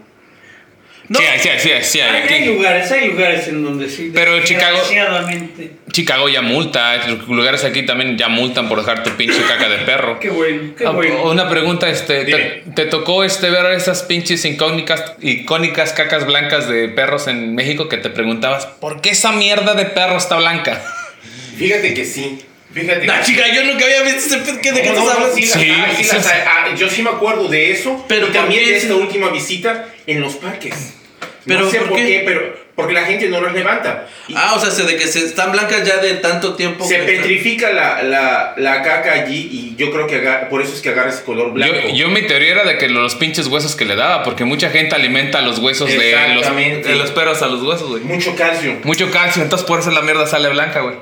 No, 1.08 1.18
Sí, 1.18 1.26
hay, 1.26 1.38
sí, 1.38 1.48
hay, 1.50 1.60
sí, 1.60 1.70
hay, 1.70 1.84
sí, 1.84 2.00
hay, 2.00 2.46
lugares, 2.46 2.90
hay 2.90 3.08
lugares 3.08 3.46
en 3.48 3.62
donde 3.62 3.90
sí. 3.90 4.10
Pero 4.14 4.42
Chicago-. 4.42 4.80
Chicago 5.92 6.30
ya 6.30 6.40
multa. 6.40 7.06
Lugares 7.28 7.64
aquí 7.64 7.84
también 7.84 8.16
ya 8.16 8.28
multan 8.30 8.66
por 8.66 8.78
dejar 8.78 9.02
tu 9.02 9.10
pinche 9.10 9.42
caca 9.42 9.68
de 9.68 9.76
perro. 9.84 10.18
Qué 10.18 10.30
bueno, 10.30 10.74
qué 10.74 10.86
Ah, 10.86 10.92
bueno. 10.92 11.24
Una 11.24 11.50
pregunta, 11.50 11.90
este, 11.90 12.24
¿te, 12.24 12.64
te 12.74 12.86
tocó 12.86 13.24
este 13.24 13.50
ver 13.50 13.72
esas 13.72 14.04
pinches 14.04 14.42
incógnicas, 14.46 15.16
icónicas 15.20 15.92
cacas 15.92 16.24
blancas 16.24 16.66
de 16.66 16.88
perros 16.88 17.26
en 17.28 17.54
México 17.54 17.90
que 17.90 17.98
te 17.98 18.08
preguntabas, 18.08 18.64
¿por 18.64 19.02
qué 19.02 19.10
esa 19.10 19.32
mierda 19.32 19.74
de 19.74 19.84
perro 19.84 20.16
está 20.16 20.38
blanca? 20.38 20.82
Fíjate 21.58 21.92
que 21.92 22.06
sí. 22.06 22.38
Fíjate 22.74 23.06
Nah, 23.06 23.20
que 23.20 23.24
chica, 23.26 23.44
yo 23.54 23.64
nunca 23.64 23.84
había 23.84 24.02
visto 24.02 24.34
ese 24.34 24.60
¿qué- 24.60 24.72
¿De 24.72 24.82
qué 24.82 24.88
No, 24.90 24.94
estás 24.94 25.04
no, 25.04 25.10
hablando? 25.12 25.34
sí, 25.34 25.40
las 25.42 25.52
Sí, 25.52 25.60
sí 25.96 26.04
sí, 26.04 26.16
las 26.16 26.26
sí. 26.26 26.32
hay. 26.32 26.40
Ah, 26.46 26.74
yo 26.76 26.90
sí 26.90 27.02
me 27.02 27.10
acuerdo 27.10 27.48
de 27.48 27.70
eso. 27.70 28.04
Pero 28.08 28.26
y 28.26 28.30
también 28.30 28.60
¿por 28.60 28.64
qué 28.68 28.70
de 28.72 28.76
esta 28.78 28.94
sí? 28.94 29.00
última 29.00 29.28
visita 29.30 29.86
en 30.06 30.20
los 30.20 30.34
parques. 30.34 30.94
Pero 31.46 31.60
no 31.60 31.70
sé 31.70 31.78
¿por 31.78 31.88
por, 31.90 31.98
qué? 31.98 32.06
qué? 32.06 32.22
pero 32.26 32.64
porque 32.74 32.92
la 32.94 33.04
gente 33.04 33.28
no 33.28 33.40
los 33.40 33.52
levanta. 33.52 34.08
Y 34.26 34.34
Ah, 34.36 34.54
o 34.56 34.58
sea, 34.60 34.70
se- 34.72 34.82
de 34.82 34.96
que 34.96 35.06
se 35.06 35.20
están 35.20 35.52
blancas 35.52 35.86
ya 35.86 35.98
de 35.98 36.14
tanto 36.14 36.54
tiempo. 36.56 36.84
se 36.84 36.96
que 36.96 37.02
petrifica 37.04 37.70
la, 37.70 38.02
la, 38.02 38.54
la 38.56 38.82
caca 38.82 39.12
allí 39.12 39.48
y 39.52 39.76
yo 39.76 39.92
creo 39.92 40.06
que 40.08 40.16
aga- 40.16 40.48
por 40.48 40.60
eso 40.62 40.74
es 40.74 40.80
que 40.80 40.88
agarra 40.88 41.10
ese 41.10 41.22
color 41.22 41.52
blanco. 41.52 41.74
Yo, 41.90 41.94
yo 41.94 42.08
mi 42.08 42.22
teoría 42.22 42.50
era 42.52 42.64
de 42.64 42.78
que 42.78 42.88
los 42.88 43.14
pinches 43.14 43.46
huesos 43.46 43.76
que 43.76 43.84
le 43.84 43.94
daba, 43.94 44.24
porque 44.24 44.44
mucha 44.44 44.70
gente 44.70 44.94
alimenta 44.96 45.40
los 45.42 45.58
huesos 45.60 45.88
de 45.88 46.34
los, 46.34 46.56
de 46.84 46.94
los 46.96 47.10
perros 47.12 47.42
a 47.42 47.46
los 47.46 47.62
huesos, 47.62 47.88
güey. 47.90 48.02
Mucho 48.02 48.34
calcio. 48.34 48.78
Mucho 48.82 49.10
calcio, 49.12 49.42
entonces 49.42 49.64
por 49.68 49.78
eso 49.78 49.90
la 49.92 50.00
mierda 50.00 50.26
sale 50.26 50.48
blanca, 50.48 50.80
güey. 50.80 50.96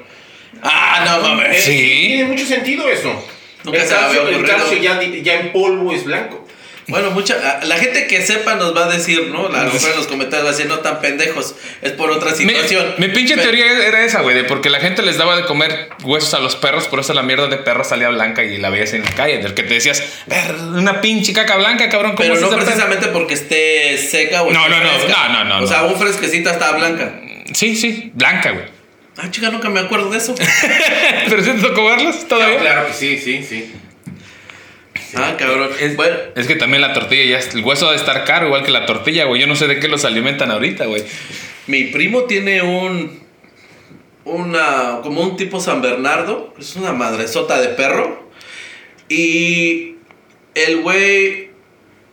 Ah, 0.63 1.05
no 1.05 1.29
mames. 1.29 1.63
Sí. 1.65 2.05
Tiene 2.09 2.25
mucho 2.25 2.47
sentido 2.47 2.89
eso. 2.89 3.13
Nunca 3.65 3.79
el 3.83 3.87
se 3.89 3.95
calcio, 3.95 4.29
el 4.29 4.45
calcio 4.45 4.79
ya, 4.79 5.01
ya 5.23 5.35
en 5.35 5.53
polvo 5.53 5.93
es 5.93 6.05
blanco. 6.05 6.47
Bueno, 6.89 7.13
mucha, 7.13 7.61
la 7.65 7.77
gente 7.77 8.09
que 8.09 8.21
sepa 8.27 8.57
nos 8.57 8.77
va 8.77 8.87
a 8.87 8.89
decir, 8.89 9.29
¿no? 9.29 9.47
A 9.47 9.65
lo 9.65 9.73
mejor 9.73 9.91
en 9.91 9.97
los 9.97 10.09
comentarios 10.09 10.45
va 10.45 10.49
a 10.51 10.53
decir, 10.53 10.67
no 10.69 10.81
tan 10.81 11.01
pendejos, 11.01 11.55
es 11.81 11.93
por 11.93 12.11
otra 12.11 12.33
Mi, 12.33 12.37
situación. 12.39 12.95
mi 12.99 13.07
pinche 13.09 13.37
Pero- 13.37 13.51
teoría 13.51 13.87
era 13.87 14.05
esa, 14.05 14.21
güey, 14.21 14.35
de 14.35 14.43
porque 14.45 14.69
la 14.69 14.81
gente 14.81 15.01
les 15.03 15.17
daba 15.17 15.37
de 15.37 15.45
comer 15.45 15.91
huesos 16.03 16.35
a 16.35 16.41
los 16.41 16.57
perros, 16.57 16.89
por 16.89 16.99
eso 16.99 17.15
la 17.15 17.23
mierda 17.23 17.47
de 17.47 17.57
perro 17.59 17.85
salía 17.85 18.09
blanca 18.09 18.43
y 18.43 18.59
la 18.59 18.69
veías 18.69 18.93
en 18.95 19.05
la 19.05 19.13
calle, 19.13 19.39
del 19.39 19.55
que 19.55 19.63
te 19.63 19.75
decías, 19.75 20.03
"Ver, 20.27 20.57
una 20.75 21.01
pinche 21.01 21.33
caca 21.33 21.55
blanca, 21.57 21.89
cabrón, 21.89 22.17
¿cómo 22.17 22.29
Pero 22.29 22.41
no 22.41 22.47
esa 22.49 22.57
perra?" 22.57 22.65
precisamente 22.67 23.07
porque 23.09 23.35
esté 23.35 23.97
seca 23.99 24.43
o 24.43 24.51
No, 24.51 24.69
no, 24.69 24.81
no, 24.81 24.85
no, 24.85 25.29
no, 25.29 25.45
no, 25.45 25.65
O 25.65 25.67
sea, 25.69 25.85
un 25.85 25.97
fresquecita 25.97 26.51
está 26.51 26.73
blanca. 26.73 27.15
Sí, 27.55 27.77
sí, 27.77 28.11
blanca, 28.13 28.51
güey. 28.51 28.65
Ah, 29.17 29.31
chica, 29.31 29.51
nunca 29.51 29.69
me 29.69 29.81
acuerdo 29.81 30.11
de 30.11 30.19
eso. 30.19 30.35
Pero 31.29 31.43
sí 31.45 31.51
te 31.53 31.61
tocó 31.61 31.85
verlos 31.85 32.27
todavía. 32.27 32.59
Claro 32.61 32.87
que 32.87 32.93
sí, 32.95 33.19
sí, 33.19 33.43
sí. 33.43 33.73
Ah, 35.15 35.35
cabrón. 35.39 35.69
bueno, 35.97 36.17
Es 36.35 36.47
que 36.47 36.55
también 36.57 36.81
la 36.81 36.95
tortilla 36.95 37.25
ya, 37.25 37.39
es- 37.39 37.55
el 37.55 37.63
hueso 37.63 37.89
ha 37.89 37.91
de 37.91 37.97
estar 37.99 38.25
caro, 38.25 38.47
igual 38.47 38.65
que 38.65 38.71
la 38.71 38.87
tortilla, 38.87 39.25
güey. 39.27 39.41
Yo 39.41 39.47
no 39.47 39.57
sé 39.57 39.67
de 39.67 39.79
qué 39.79 39.89
los 39.89 40.05
alimentan 40.07 40.51
ahorita, 40.51 40.87
güey. 40.87 41.05
mi 41.67 41.85
primo 41.85 42.23
tiene 42.25 42.63
un. 42.63 43.21
Una. 44.25 45.01
Como 45.03 45.21
un 45.21 45.37
tipo 45.37 45.61
San 45.61 45.83
Bernardo. 45.83 46.55
Es 46.59 46.77
una 46.77 46.93
madresota 46.93 47.61
de 47.61 47.69
perro. 47.69 48.31
Y. 49.09 49.97
El 50.55 50.81
güey. 50.81 51.51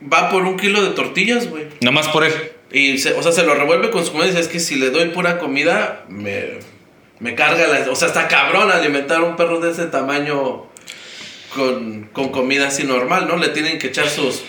Va 0.02 0.30
por 0.30 0.44
un 0.44 0.58
kilo 0.58 0.82
de 0.82 0.90
tortillas, 0.92 1.50
güey. 1.50 1.66
Nomás 1.82 2.08
por 2.10 2.24
él. 2.26 2.34
Y, 2.72 2.98
se, 3.00 3.14
o 3.14 3.24
sea, 3.24 3.32
se 3.32 3.44
lo 3.44 3.56
revuelve 3.56 3.90
con 3.90 4.06
su 4.06 4.12
comida 4.12 4.28
y 4.28 4.30
dice, 4.30 4.42
es 4.42 4.48
que 4.48 4.60
si 4.60 4.76
le 4.76 4.92
doy 4.92 5.10
pura 5.10 5.40
comida, 5.40 6.06
me, 6.08 6.60
me 7.20 7.36
carga 7.36 7.68
la... 7.68 7.92
O 7.92 7.96
sea, 7.96 8.08
está 8.08 8.28
cabrón 8.28 8.72
alimentar 8.72 9.18
a 9.18 9.24
un 9.24 9.36
perro 9.36 9.60
de 9.60 9.72
ese 9.72 9.86
tamaño 9.86 10.66
con, 11.54 12.10
con 12.14 12.30
comida 12.30 12.68
así 12.68 12.84
normal, 12.84 13.28
¿no? 13.28 13.38
Le 13.38 13.50
tienen 13.50 13.80
que 13.80 13.88
echar 13.88 14.10
sus, 14.10 14.44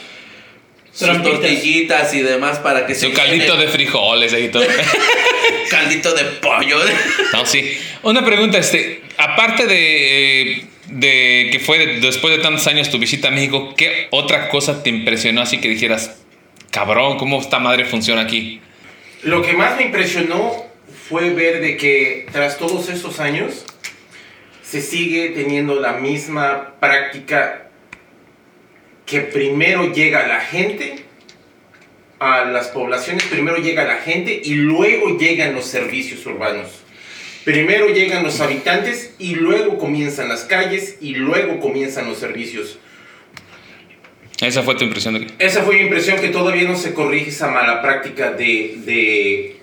sus 0.93 1.23
tortillitas 1.23 2.13
y 2.15 2.21
demás 2.23 2.59
para 2.59 2.87
que 2.87 2.95
Su 2.95 3.13
caldito 3.13 3.57
de 3.57 3.69
frijoles 3.69 4.33
ahí 4.33 4.49
todo. 4.49 4.65
Caldito 5.71 6.13
de 6.15 6.25
pollo. 6.25 6.79
No, 7.33 7.47
sí. 7.47 7.79
Una 8.03 8.25
pregunta, 8.25 8.59
este, 8.59 9.03
aparte 9.17 9.67
de, 9.67 10.65
de 10.89 11.49
que 11.53 11.61
fue 11.61 11.79
de- 11.79 12.01
después 12.01 12.37
de 12.37 12.43
tantos 12.43 12.67
años 12.67 12.91
tu 12.91 12.99
visita 12.99 13.29
a 13.29 13.31
México, 13.31 13.75
¿qué 13.77 14.09
otra 14.11 14.49
cosa 14.49 14.83
te 14.83 14.91
impresionó 14.91 15.41
así 15.43 15.59
que 15.61 15.69
dijeras, 15.69 16.21
cabrón, 16.73 17.19
cómo 17.19 17.41
esta 17.41 17.61
madre 17.61 17.85
funciona 17.85 18.23
aquí? 18.23 18.61
Lo 19.23 19.43
que 19.43 19.53
más 19.53 19.77
me 19.77 19.85
impresionó 19.85 20.67
fue 21.11 21.31
ver 21.31 21.61
de 21.61 21.77
que 21.77 22.27
tras 22.31 22.57
todos 22.57 22.89
esos 22.89 23.19
años 23.19 23.65
se 24.63 24.81
sigue 24.81 25.31
teniendo 25.31 25.81
la 25.81 25.95
misma 25.95 26.77
práctica 26.79 27.69
que 29.07 29.23
primero 29.23 29.93
llega 29.93 30.29
la 30.29 30.41
gente 30.41 31.05
a 32.21 32.45
las 32.45 32.69
poblaciones, 32.69 33.25
primero 33.25 33.57
llega 33.57 33.83
la 33.83 33.97
gente 33.97 34.41
y 34.45 34.55
luego 34.55 35.19
llegan 35.19 35.53
los 35.53 35.65
servicios 35.65 36.25
urbanos. 36.27 36.85
Primero 37.45 37.89
llegan 37.89 38.23
los 38.23 38.41
habitantes 38.41 39.15
y 39.19 39.35
luego 39.35 39.79
comienzan 39.79 40.29
las 40.29 40.45
calles 40.45 40.97
y 41.01 41.15
luego 41.15 41.59
comienzan 41.59 42.07
los 42.07 42.19
servicios. 42.19 42.79
Esa 44.41 44.63
fue 44.63 44.77
tu 44.77 44.85
impresión 44.85 45.15
de. 45.15 45.27
Esa 45.41 45.63
fue 45.63 45.75
mi 45.75 45.81
impresión 45.83 46.21
que 46.21 46.29
todavía 46.29 46.69
no 46.69 46.77
se 46.77 46.95
corrige 46.95 47.31
esa 47.31 47.49
mala 47.49 47.83
práctica 47.83 48.31
de, 48.31 48.77
de, 48.85 49.60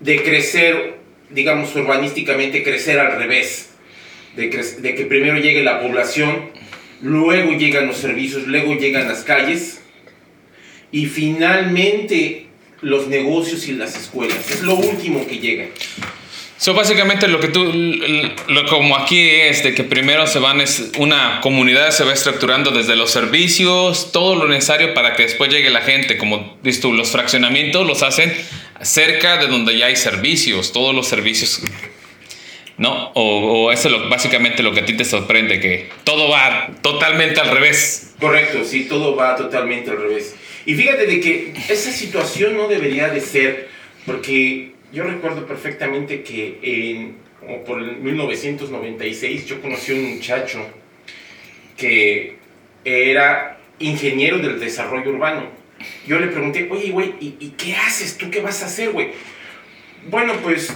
de 0.00 0.22
crecer, 0.22 0.98
digamos, 1.30 1.74
urbanísticamente, 1.74 2.62
crecer 2.62 2.98
al 2.98 3.18
revés. 3.18 3.70
De, 4.36 4.50
que 4.50 5.06
primero 5.08 5.38
llegue 5.38 5.62
la 5.62 5.80
población, 5.80 6.50
luego 7.00 7.52
llegan 7.52 7.86
los 7.86 7.98
servicios, 7.98 8.48
luego 8.48 8.74
llegan 8.74 9.06
las 9.06 9.22
calles 9.22 9.80
y 10.90 11.06
finalmente 11.06 12.46
los 12.80 13.06
negocios 13.08 13.68
y 13.68 13.72
las 13.72 13.96
escuelas. 13.96 14.50
Es 14.50 14.62
lo 14.62 14.74
último 14.74 15.26
que 15.26 15.38
llega. 15.38 15.66
So, 16.56 16.72
básicamente 16.72 17.26
lo 17.26 17.40
que 17.40 17.48
tú, 17.48 17.64
lo, 18.46 18.66
como 18.66 18.96
aquí 18.96 19.28
es 19.28 19.64
de 19.64 19.74
que 19.74 19.82
primero 19.82 20.26
se 20.26 20.38
van, 20.38 20.60
es 20.60 20.92
una 20.98 21.40
comunidad 21.40 21.90
se 21.90 22.04
va 22.04 22.12
estructurando 22.12 22.70
desde 22.70 22.94
los 22.94 23.10
servicios, 23.10 24.12
todo 24.12 24.36
lo 24.36 24.46
necesario 24.48 24.94
para 24.94 25.14
que 25.14 25.24
después 25.24 25.50
llegue 25.50 25.68
la 25.70 25.80
gente, 25.80 26.16
como 26.16 26.56
dices 26.62 26.80
tú, 26.80 26.92
los 26.92 27.10
fraccionamientos 27.10 27.84
los 27.86 28.02
hacen 28.02 28.32
cerca 28.80 29.36
de 29.38 29.48
donde 29.48 29.76
ya 29.76 29.86
hay 29.86 29.96
servicios, 29.96 30.72
todos 30.72 30.94
los 30.94 31.08
servicios, 31.08 31.60
¿no? 32.78 33.10
O, 33.14 33.64
o 33.66 33.72
eso 33.72 33.88
es 33.88 33.92
lo, 33.92 34.08
básicamente 34.08 34.62
lo 34.62 34.72
que 34.72 34.80
a 34.80 34.84
ti 34.86 34.96
te 34.96 35.04
sorprende, 35.04 35.58
que 35.58 35.90
todo 36.04 36.28
va 36.28 36.70
totalmente 36.82 37.40
al 37.40 37.50
revés. 37.50 38.14
Correcto, 38.20 38.64
sí, 38.64 38.84
todo 38.84 39.16
va 39.16 39.34
totalmente 39.34 39.90
al 39.90 40.00
revés. 40.00 40.36
Y 40.66 40.74
fíjate 40.74 41.06
de 41.06 41.20
que 41.20 41.52
esa 41.68 41.90
situación 41.90 42.56
no 42.56 42.68
debería 42.68 43.08
de 43.08 43.20
ser, 43.20 43.68
porque 44.06 44.73
yo 44.94 45.02
recuerdo 45.04 45.46
perfectamente 45.46 46.22
que 46.22 46.58
en, 46.62 47.16
por 47.64 47.80
el 47.80 47.96
1996 47.96 49.46
yo 49.46 49.60
conocí 49.60 49.92
a 49.92 49.96
un 49.96 50.14
muchacho 50.14 50.64
que 51.76 52.36
era 52.84 53.58
ingeniero 53.80 54.38
del 54.38 54.60
desarrollo 54.60 55.10
urbano. 55.10 55.48
Yo 56.06 56.20
le 56.20 56.28
pregunté, 56.28 56.68
oye, 56.70 56.90
güey, 56.90 57.14
¿y, 57.20 57.36
y 57.40 57.48
qué 57.58 57.74
haces? 57.74 58.16
¿Tú 58.16 58.30
qué 58.30 58.40
vas 58.40 58.62
a 58.62 58.66
hacer, 58.66 58.92
güey? 58.92 59.10
Bueno, 60.08 60.34
pues 60.42 60.74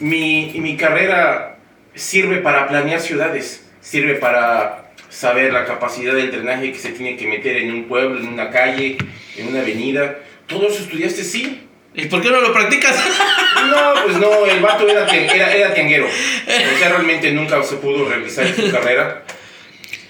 mi, 0.00 0.54
mi 0.58 0.76
carrera 0.76 1.58
sirve 1.94 2.38
para 2.38 2.68
planear 2.68 3.00
ciudades, 3.00 3.68
sirve 3.80 4.14
para 4.14 4.92
saber 5.08 5.52
la 5.52 5.64
capacidad 5.64 6.14
del 6.14 6.30
drenaje 6.30 6.72
que 6.72 6.78
se 6.78 6.90
tiene 6.90 7.16
que 7.16 7.26
meter 7.26 7.56
en 7.56 7.72
un 7.72 7.84
pueblo, 7.84 8.20
en 8.20 8.28
una 8.28 8.50
calle, 8.50 8.96
en 9.36 9.48
una 9.48 9.60
avenida. 9.60 10.18
¿Todo 10.46 10.68
eso 10.68 10.82
estudiaste? 10.82 11.24
Sí. 11.24 11.66
¿Y 11.94 12.06
por 12.06 12.22
qué 12.22 12.30
no 12.30 12.40
lo 12.40 12.52
practicas? 12.52 12.96
No, 13.66 13.94
pues 14.04 14.16
no, 14.18 14.46
el 14.46 14.60
vato 14.60 14.88
era, 14.88 15.06
era, 15.06 15.74
tianguero. 15.74 16.06
O 16.06 16.78
sea, 16.78 16.88
realmente 16.90 17.30
nunca 17.32 17.62
se 17.62 17.76
pudo 17.76 18.08
realizar 18.08 18.46
su 18.54 18.70
carrera. 18.70 19.24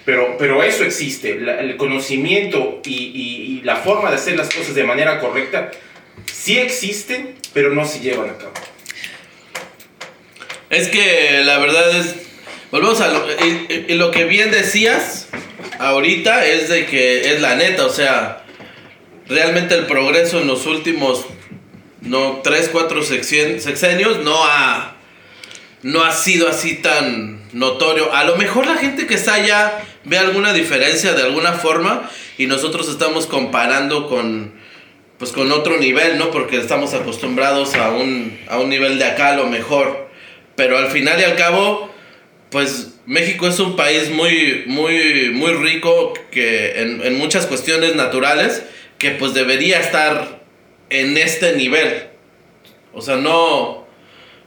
Pero, 0.04 0.36
pero 0.38 0.62
eso 0.62 0.84
existe, 0.84 1.32
el 1.32 1.76
conocimiento 1.76 2.80
y, 2.84 3.60
la 3.64 3.76
forma 3.76 4.10
de 4.10 4.16
hacer 4.16 4.36
las 4.36 4.48
cosas 4.48 4.76
de 4.76 4.84
manera 4.84 5.18
correcta 5.18 5.72
sí 6.32 6.56
existen, 6.58 7.34
pero 7.52 7.70
no 7.70 7.84
se 7.84 7.98
llevan 7.98 8.30
a 8.30 8.38
cabo. 8.38 8.52
Es 10.70 10.88
que 10.88 11.42
la 11.44 11.58
verdad 11.58 11.96
es. 11.96 12.14
Volvemos 12.70 13.00
a 13.00 13.08
lo, 13.08 13.26
y 13.88 13.94
lo 13.94 14.10
que 14.10 14.24
bien 14.24 14.50
decías 14.50 15.28
ahorita 15.78 16.46
es 16.46 16.68
de 16.68 16.86
que 16.86 17.32
es 17.32 17.40
la 17.40 17.56
neta, 17.56 17.86
o 17.86 17.90
sea, 17.90 18.44
realmente 19.28 19.74
el 19.74 19.86
progreso 19.86 20.40
en 20.40 20.46
los 20.46 20.66
últimos 20.66 21.26
no 22.06 22.40
3, 22.42 22.70
4 22.72 23.02
sexenios 23.02 24.24
no 24.24 24.44
ha 24.44 24.96
no 25.82 26.02
ha 26.02 26.12
sido 26.12 26.48
así 26.48 26.76
tan 26.76 27.40
notorio. 27.52 28.12
A 28.12 28.24
lo 28.24 28.36
mejor 28.36 28.66
la 28.66 28.76
gente 28.76 29.06
que 29.06 29.14
está 29.14 29.34
allá 29.34 29.84
ve 30.04 30.18
alguna 30.18 30.52
diferencia 30.52 31.12
de 31.12 31.22
alguna 31.22 31.52
forma 31.52 32.10
y 32.38 32.46
nosotros 32.46 32.88
estamos 32.88 33.26
comparando 33.26 34.08
con 34.08 34.54
pues 35.18 35.32
con 35.32 35.50
otro 35.52 35.78
nivel, 35.78 36.18
¿no? 36.18 36.30
Porque 36.30 36.58
estamos 36.58 36.92
acostumbrados 36.92 37.74
a 37.74 37.90
un 37.90 38.38
a 38.48 38.58
un 38.58 38.68
nivel 38.68 38.98
de 38.98 39.04
acá 39.04 39.36
lo 39.36 39.46
mejor. 39.46 40.08
Pero 40.56 40.78
al 40.78 40.90
final 40.90 41.20
y 41.20 41.24
al 41.24 41.36
cabo, 41.36 41.90
pues 42.50 42.94
México 43.06 43.46
es 43.46 43.60
un 43.60 43.76
país 43.76 44.10
muy, 44.10 44.64
muy, 44.66 45.30
muy 45.32 45.52
rico 45.52 46.14
que 46.30 46.80
en, 46.80 47.02
en 47.02 47.16
muchas 47.16 47.46
cuestiones 47.46 47.94
naturales 47.94 48.64
que 48.98 49.10
pues 49.12 49.34
debería 49.34 49.78
estar 49.78 50.40
en 50.90 51.16
este 51.16 51.56
nivel. 51.56 52.08
O 52.92 53.02
sea, 53.02 53.16
no, 53.16 53.86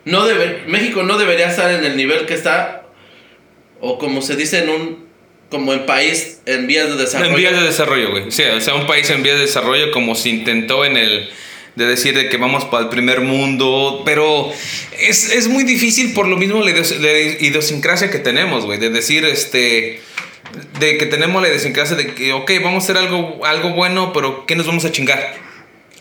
no 0.05 0.25
debe, 0.25 0.63
México 0.67 1.03
no 1.03 1.17
debería 1.17 1.49
estar 1.49 1.71
en 1.71 1.85
el 1.85 1.95
nivel 1.95 2.25
que 2.25 2.33
está, 2.33 2.83
o 3.79 3.97
como 3.99 4.21
se 4.21 4.35
dice 4.35 4.63
en 4.63 4.69
un, 4.69 5.09
como 5.49 5.73
en 5.73 5.85
país 5.85 6.41
en 6.45 6.67
vías 6.67 6.89
de 6.89 6.95
desarrollo. 6.95 7.31
En 7.31 7.37
vías 7.37 7.53
de 7.53 7.63
desarrollo, 7.63 8.11
güey. 8.11 8.27
O 8.27 8.31
sea, 8.31 8.75
un 8.75 8.87
país 8.87 9.09
en 9.09 9.23
vías 9.23 9.37
de 9.37 9.45
desarrollo 9.45 9.91
como 9.91 10.15
se 10.15 10.29
intentó 10.29 10.85
en 10.85 10.97
el... 10.97 11.29
De 11.75 11.85
decir 11.85 12.13
de 12.13 12.27
que 12.27 12.35
vamos 12.35 12.65
para 12.65 12.83
el 12.83 12.89
primer 12.89 13.21
mundo, 13.21 14.01
pero 14.03 14.51
es, 14.99 15.31
es 15.31 15.47
muy 15.47 15.63
difícil 15.63 16.13
por 16.13 16.27
lo 16.27 16.35
mismo 16.35 16.61
la 16.61 16.71
la 16.71 17.19
idiosincrasia 17.19 18.11
que 18.11 18.19
tenemos, 18.19 18.65
güey. 18.65 18.79
De 18.79 18.89
decir, 18.89 19.23
este... 19.23 20.01
De 20.79 20.97
que 20.97 21.05
tenemos 21.05 21.41
la 21.41 21.47
idiosincrasia 21.47 21.95
de 21.95 22.13
que, 22.13 22.33
ok, 22.33 22.51
vamos 22.63 22.83
a 22.83 22.91
hacer 22.91 22.97
algo, 22.97 23.45
algo 23.45 23.69
bueno, 23.69 24.11
pero 24.11 24.45
¿qué 24.45 24.55
nos 24.55 24.67
vamos 24.67 24.83
a 24.83 24.91
chingar? 24.91 25.35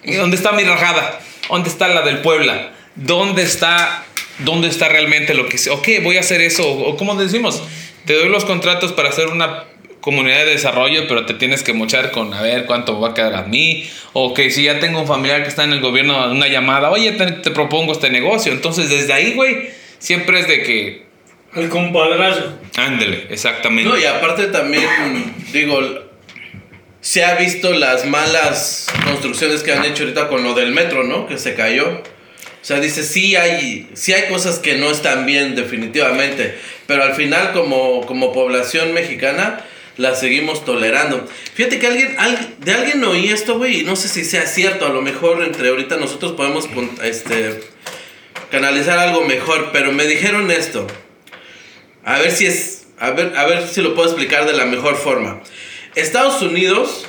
¿Y 0.08 0.14
¿Dónde 0.14 0.36
está 0.36 0.52
mi 0.52 0.64
rajada? 0.64 1.20
¿Dónde 1.48 1.68
está 1.68 1.88
la 1.88 2.02
del 2.02 2.18
Puebla? 2.18 2.72
¿dónde 2.98 3.42
está, 3.42 4.04
dónde 4.40 4.68
está 4.68 4.88
realmente 4.88 5.34
lo 5.34 5.48
que... 5.48 5.58
Ok, 5.70 5.88
voy 6.02 6.16
a 6.16 6.20
hacer 6.20 6.40
eso. 6.40 6.68
O 6.68 6.96
como 6.96 7.14
decimos, 7.14 7.62
te 8.04 8.14
doy 8.14 8.28
los 8.28 8.44
contratos 8.44 8.92
para 8.92 9.08
hacer 9.08 9.28
una 9.28 9.64
comunidad 10.00 10.38
de 10.38 10.52
desarrollo, 10.52 11.06
pero 11.08 11.26
te 11.26 11.34
tienes 11.34 11.62
que 11.62 11.72
mochar 11.72 12.10
con 12.10 12.32
a 12.32 12.42
ver 12.42 12.66
cuánto 12.66 12.94
me 12.94 13.00
va 13.00 13.08
a 13.10 13.14
quedar 13.14 13.34
a 13.34 13.42
mí. 13.42 13.88
O 14.12 14.34
que 14.34 14.50
si 14.50 14.64
ya 14.64 14.80
tengo 14.80 15.00
un 15.00 15.06
familiar 15.06 15.42
que 15.42 15.48
está 15.48 15.64
en 15.64 15.72
el 15.72 15.80
gobierno, 15.80 16.30
una 16.30 16.48
llamada, 16.48 16.90
oye, 16.90 17.12
te, 17.12 17.26
te 17.30 17.50
propongo 17.50 17.92
este 17.92 18.10
negocio. 18.10 18.52
Entonces, 18.52 18.90
desde 18.90 19.12
ahí, 19.12 19.34
güey, 19.34 19.70
siempre 19.98 20.40
es 20.40 20.48
de 20.48 20.62
que... 20.62 21.08
El 21.54 21.68
compadrazo. 21.70 22.58
Ándele, 22.76 23.26
exactamente. 23.30 23.88
No, 23.88 23.98
y 23.98 24.04
aparte 24.04 24.46
también, 24.48 24.84
digo, 25.50 25.80
se 27.00 27.24
ha 27.24 27.34
visto 27.36 27.72
las 27.72 28.04
malas 28.06 28.86
construcciones 29.04 29.62
que 29.62 29.72
han 29.72 29.84
hecho 29.84 30.02
ahorita 30.04 30.28
con 30.28 30.42
lo 30.42 30.54
del 30.54 30.72
metro, 30.72 31.04
¿no? 31.04 31.26
Que 31.26 31.38
se 31.38 31.54
cayó. 31.54 31.86
O 32.60 32.64
sea, 32.68 32.80
dice, 32.80 33.02
sí 33.04 33.36
hay, 33.36 33.88
sí 33.94 34.12
hay 34.12 34.28
cosas 34.28 34.58
que 34.58 34.76
no 34.76 34.90
están 34.90 35.24
bien 35.26 35.54
definitivamente, 35.54 36.58
pero 36.86 37.04
al 37.04 37.14
final 37.14 37.52
como, 37.52 38.04
como 38.04 38.32
población 38.32 38.92
mexicana 38.92 39.64
las 39.96 40.20
seguimos 40.20 40.64
tolerando. 40.64 41.26
Fíjate 41.54 41.78
que 41.78 41.86
alguien, 41.86 42.14
al- 42.18 42.54
de 42.58 42.72
alguien 42.72 43.02
oí 43.04 43.28
esto, 43.30 43.56
güey, 43.58 43.80
y 43.80 43.84
no 43.84 43.96
sé 43.96 44.08
si 44.08 44.24
sea 44.24 44.46
cierto, 44.46 44.86
a 44.86 44.90
lo 44.90 45.02
mejor 45.02 45.42
entre 45.42 45.68
ahorita 45.68 45.96
nosotros 45.96 46.32
podemos 46.32 46.68
este, 47.02 47.60
canalizar 48.50 48.98
algo 48.98 49.24
mejor, 49.24 49.70
pero 49.72 49.92
me 49.92 50.06
dijeron 50.06 50.50
esto. 50.50 50.86
A 52.04 52.18
ver 52.18 52.30
si 52.32 52.46
es. 52.46 52.86
A 52.98 53.10
ver, 53.10 53.32
a 53.36 53.46
ver 53.46 53.66
si 53.68 53.80
lo 53.82 53.94
puedo 53.94 54.08
explicar 54.08 54.46
de 54.46 54.52
la 54.54 54.66
mejor 54.66 54.96
forma. 54.96 55.40
Estados 55.98 56.40
Unidos 56.42 57.06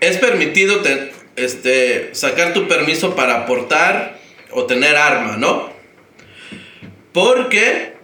es 0.00 0.16
permitido 0.18 0.80
te- 0.80 1.12
este, 1.36 2.14
sacar 2.14 2.52
tu 2.52 2.68
permiso 2.68 3.14
para 3.16 3.46
portar 3.46 4.18
o 4.50 4.64
tener 4.64 4.96
arma, 4.96 5.36
¿no? 5.36 5.72
Porque 7.12 7.94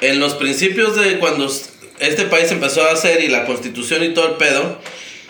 en 0.00 0.20
los 0.20 0.34
principios 0.34 0.96
de 0.96 1.18
cuando 1.18 1.50
este 1.98 2.24
país 2.24 2.50
empezó 2.50 2.84
a 2.84 2.92
hacer 2.92 3.22
y 3.22 3.28
la 3.28 3.44
constitución 3.44 4.02
y 4.02 4.14
todo 4.14 4.28
el 4.28 4.34
pedo, 4.36 4.80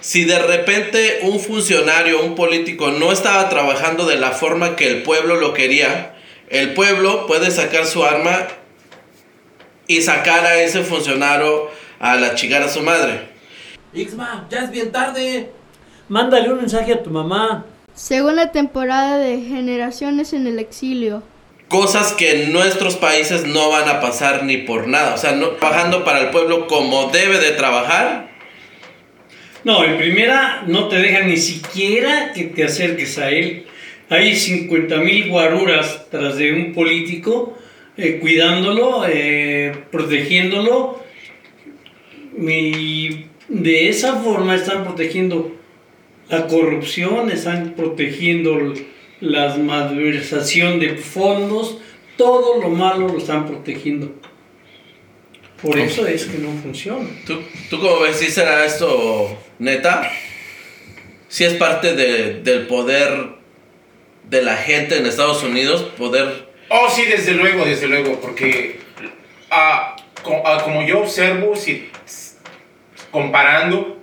si 0.01 0.25
de 0.25 0.39
repente 0.39 1.21
un 1.23 1.39
funcionario, 1.41 2.23
un 2.23 2.35
político 2.35 2.91
no 2.91 3.13
estaba 3.13 3.49
trabajando 3.49 4.07
de 4.07 4.17
la 4.17 4.31
forma 4.33 4.75
que 4.77 4.89
el 4.89 5.03
pueblo 5.03 5.37
lo 5.37 5.55
quería, 5.55 6.17
el 6.49 6.75
pueblo 6.75 7.27
puede 7.27 7.51
sacar 7.51 7.87
su 7.87 8.05
arma 8.05 8.49
y 9.87 10.03
sacar 10.03 10.45
a 10.47 10.61
ese 10.63 10.83
funcionario 10.83 11.71
a 12.03 12.17
la 12.17 12.35
chigar 12.35 12.63
a 12.63 12.69
su 12.69 12.83
madre. 12.83 13.29
Ixma, 13.95 14.49
ya 14.51 14.65
es 14.65 14.71
bien 14.71 14.91
tarde. 14.91 15.53
Mándale 16.09 16.53
un 16.53 16.59
mensaje 16.59 16.93
a 16.93 17.03
tu 17.03 17.11
mamá. 17.11 17.65
Segunda 17.95 18.51
temporada 18.51 19.19
de 19.19 19.41
Generaciones 19.41 20.33
en 20.33 20.49
el 20.49 20.59
Exilio. 20.59 21.23
Cosas 21.69 22.13
que 22.13 22.43
en 22.43 22.53
nuestros 22.53 22.97
países 22.97 23.47
no 23.47 23.71
van 23.71 23.89
a 23.89 24.01
pasar 24.01 24.43
ni 24.43 24.59
por 24.59 24.89
nada. 24.89 25.15
O 25.15 25.17
sea, 25.17 25.33
no, 25.33 25.51
trabajando 25.51 26.05
para 26.05 26.19
el 26.19 26.31
pueblo 26.31 26.67
como 26.67 27.11
debe 27.11 27.39
de 27.39 27.53
trabajar. 27.53 28.31
No, 29.63 29.85
en 29.85 29.97
primera 29.97 30.65
no 30.67 30.89
te 30.89 30.97
dejan 30.97 31.29
ni 31.29 31.37
siquiera 31.37 32.33
que 32.35 32.45
te 32.45 32.65
acerques 32.65 33.17
a 33.19 33.31
él. 33.31 33.67
Hay 34.11 34.35
50 34.35 34.97
mil 34.97 35.29
guaruras 35.29 36.07
tras 36.11 36.37
de 36.37 36.53
un 36.53 36.75
político, 36.75 37.57
eh, 37.97 38.19
cuidándolo, 38.21 39.05
eh, 39.07 39.73
protegiéndolo. 39.93 41.02
Y 42.37 43.27
de 43.49 43.89
esa 43.89 44.17
forma 44.17 44.55
están 44.55 44.85
protegiendo 44.85 45.55
la 46.29 46.47
corrupción, 46.47 47.31
están 47.31 47.75
protegiendo 47.77 48.73
la 49.21 49.57
malversación 49.57 50.81
de 50.81 50.97
fondos, 50.97 51.79
todo 52.17 52.61
lo 52.61 52.69
malo 52.71 53.09
lo 53.09 53.19
están 53.19 53.47
protegiendo. 53.47 54.13
Por 55.61 55.79
eso 55.79 56.07
es 56.07 56.25
que 56.25 56.39
no 56.39 56.51
funciona. 56.61 57.09
¿Tú, 57.27 57.39
tú 57.71 57.79
cómo 57.81 58.01
ves 58.01 58.17
si 58.17 58.31
será 58.31 58.65
esto 58.65 59.39
neta? 59.59 60.11
Si 61.29 61.45
es 61.45 61.55
parte 61.55 61.95
de- 61.95 62.41
del 62.41 62.67
poder 62.67 63.29
de 64.29 64.43
la 64.43 64.57
gente 64.57 64.97
en 64.99 65.07
Estados 65.07 65.43
Unidos, 65.45 65.83
poder... 65.97 66.49
Oh, 66.69 66.89
sí, 66.91 67.05
desde 67.05 67.35
luego, 67.35 67.65
desde 67.65 67.87
luego, 67.87 68.19
porque 68.21 68.81
ah, 69.51 69.95
co- 70.23 70.43
ah, 70.45 70.63
como 70.65 70.85
yo 70.87 71.01
observo, 71.01 71.55
si, 71.55 71.89
comparando, 73.13 74.03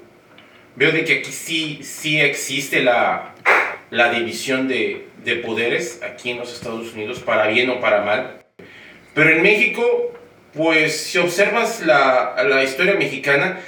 veo 0.78 0.94
de 0.94 1.04
que 1.04 1.16
aquí 1.20 1.32
sí, 1.32 1.80
sí 1.84 2.22
existe 2.22 2.82
la, 2.82 3.36
la 3.90 4.12
división 4.12 4.70
de, 4.70 5.08
de 5.26 5.36
poderes 5.36 6.00
aquí 6.02 6.30
en 6.30 6.38
los 6.38 6.54
Estados 6.54 6.94
Unidos, 6.94 7.20
para 7.20 7.48
bien 7.48 7.70
o 7.70 7.82
para 7.82 8.04
mal. 8.04 8.46
Pero 9.14 9.32
en 9.32 9.42
México, 9.42 10.14
pues 10.54 10.96
si 10.96 11.18
observas 11.18 11.82
la, 11.82 12.36
la 12.48 12.64
historia 12.64 12.94
mexicana, 12.94 13.60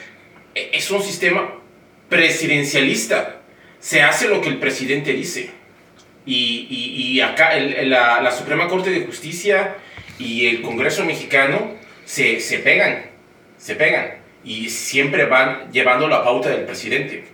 e- 0.55 0.69
es 0.73 0.89
un 0.89 1.01
sistema 1.03 1.55
presidencialista. 2.07 3.41
Se 3.79 4.03
hace 4.03 4.29
lo 4.29 4.41
que 4.41 4.49
el 4.49 4.59
presidente 4.59 5.11
dice. 5.13 5.49
Y, 6.25 6.67
y- 6.69 7.19
acá 7.21 7.55
la, 7.57 8.21
la 8.21 8.31
Suprema 8.31 8.67
Corte 8.67 8.91
de 8.91 9.01
Justicia 9.05 9.75
y 10.19 10.47
el 10.47 10.61
Congreso 10.61 11.03
mexicano 11.03 11.73
se, 12.05 12.39
se 12.39 12.59
pegan, 12.59 13.07
se 13.57 13.75
pegan. 13.75 14.20
Y 14.43 14.69
siempre 14.69 15.25
van 15.25 15.71
llevando 15.71 16.07
la 16.07 16.23
pauta 16.23 16.49
del 16.49 16.65
presidente. 16.65 17.25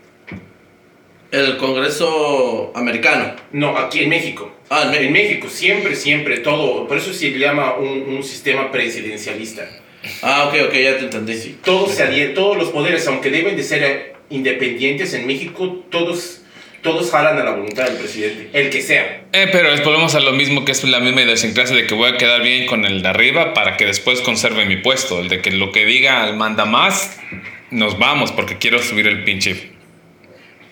El 1.31 1.57
Congreso 1.57 2.71
americano. 2.75 3.33
No, 3.51 3.77
aquí 3.77 3.99
en 3.99 4.09
México. 4.09 4.51
Ah, 4.69 4.83
en 4.83 4.89
México. 4.91 5.05
En 5.07 5.13
México, 5.13 5.49
siempre, 5.49 5.95
siempre, 5.95 6.37
todo. 6.39 6.87
Por 6.87 6.97
eso 6.97 7.13
se 7.13 7.31
llama 7.37 7.75
un, 7.75 8.03
un 8.15 8.23
sistema 8.23 8.71
presidencialista. 8.71 9.67
Ah, 10.21 10.45
ok, 10.47 10.67
ok, 10.67 10.73
ya 10.73 10.97
te 10.97 11.05
entendí. 11.05 11.57
Todos, 11.63 11.91
se 11.95 12.03
adhieren- 12.05 12.33
todos 12.33 12.55
los 12.57 12.69
poderes, 12.69 13.05
aunque 13.07 13.29
deben 13.29 13.57
de 13.57 13.63
ser 13.63 14.15
independientes 14.29 15.13
en 15.13 15.27
México, 15.27 15.83
todos, 15.89 16.41
todos 16.87 17.11
jalan 17.11 17.37
a 17.37 17.43
la 17.43 17.51
voluntad 17.51 17.85
del 17.85 17.97
presidente, 17.97 18.49
el 18.53 18.69
que 18.69 18.81
sea. 18.81 19.23
Eh, 19.33 19.47
pero 19.51 19.69
es- 19.73 19.83
volvemos 19.83 20.15
a 20.15 20.19
lo 20.19 20.31
mismo 20.31 20.63
que 20.65 20.71
es 20.71 20.83
la 20.83 20.99
misma 20.99 21.21
idiosincrasia 21.21 21.75
de 21.75 21.85
que 21.85 21.93
voy 21.93 22.09
a 22.11 22.17
quedar 22.17 22.41
bien 22.41 22.65
con 22.65 22.85
el 22.85 23.01
de 23.01 23.09
arriba 23.09 23.53
para 23.53 23.75
que 23.77 23.85
después 23.85 24.21
conserve 24.21 24.65
mi 24.65 24.77
puesto. 24.77 25.19
El 25.19 25.27
de 25.29 25.41
que 25.41 25.51
lo 25.51 25.71
que 25.71 25.85
diga 25.85 26.27
el 26.27 26.35
manda 26.35 26.65
más, 26.65 27.19
nos 27.71 27.99
vamos 27.99 28.31
porque 28.31 28.57
quiero 28.57 28.81
subir 28.81 29.07
el 29.07 29.23
pinche. 29.23 29.71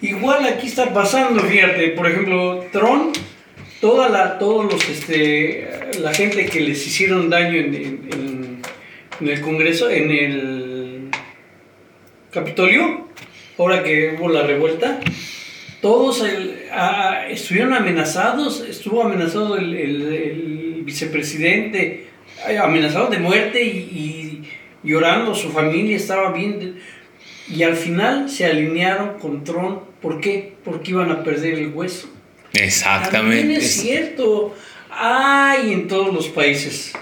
Igual 0.02 0.46
aquí 0.46 0.68
está 0.68 0.94
pasando, 0.94 1.42
fíjate, 1.44 1.90
por 1.90 2.08
ejemplo, 2.08 2.66
Trump, 2.72 3.16
toda 3.82 4.10
la, 4.10 4.38
todos 4.40 4.72
los, 4.72 4.90
este, 4.90 5.68
la 6.00 6.14
gente 6.14 6.46
que 6.46 6.60
les 6.62 6.86
hicieron 6.88 7.30
daño 7.30 7.58
en, 7.60 7.76
en- 7.76 8.10
en- 8.12 8.62
en 9.22 9.28
el 9.30 9.42
Congreso, 9.42 9.90
en 9.90 10.12
el 10.12 11.10
Capitolio, 12.32 13.08
ahora 13.58 13.84
que 13.84 14.16
hubo 14.20 14.30
la 14.30 14.44
revuelta, 14.44 15.00
todos 15.82 16.24
el- 16.24 16.64
a- 16.72 17.28
estuvieron 17.30 17.74
amenazados, 17.74 18.62
estuvo 18.62 19.04
amenazado 19.04 19.58
el, 19.58 19.74
el- 19.76 20.14
el 20.14 20.82
vicepresidente, 20.84 22.08
eh, 22.48 22.58
amenazado 22.58 23.08
de 23.08 23.20
muerte 23.20 23.64
y, 23.64 23.70
y 24.84 24.88
llorando, 24.88 25.34
su 25.36 25.50
familia 25.52 25.96
estaba 25.98 26.32
bien. 26.32 26.80
Y 27.48 27.62
al 27.64 27.76
final 27.76 28.30
se 28.30 28.46
alinearon 28.46 29.20
con 29.20 29.44
Trump. 29.44 29.82
¿Por 30.02 30.20
qué? 30.20 30.54
Porque 30.64 30.92
iban 30.92 31.12
a 31.12 31.24
perder 31.24 31.54
el 31.56 31.68
hueso. 31.74 32.08
También 32.52 32.66
Exactamente. 32.68 33.56
es 33.58 33.72
cierto. 33.82 34.56
Hay 34.90 35.74
en 35.74 35.88
todos 35.88 36.14
los 36.14 36.28
países 36.30 36.94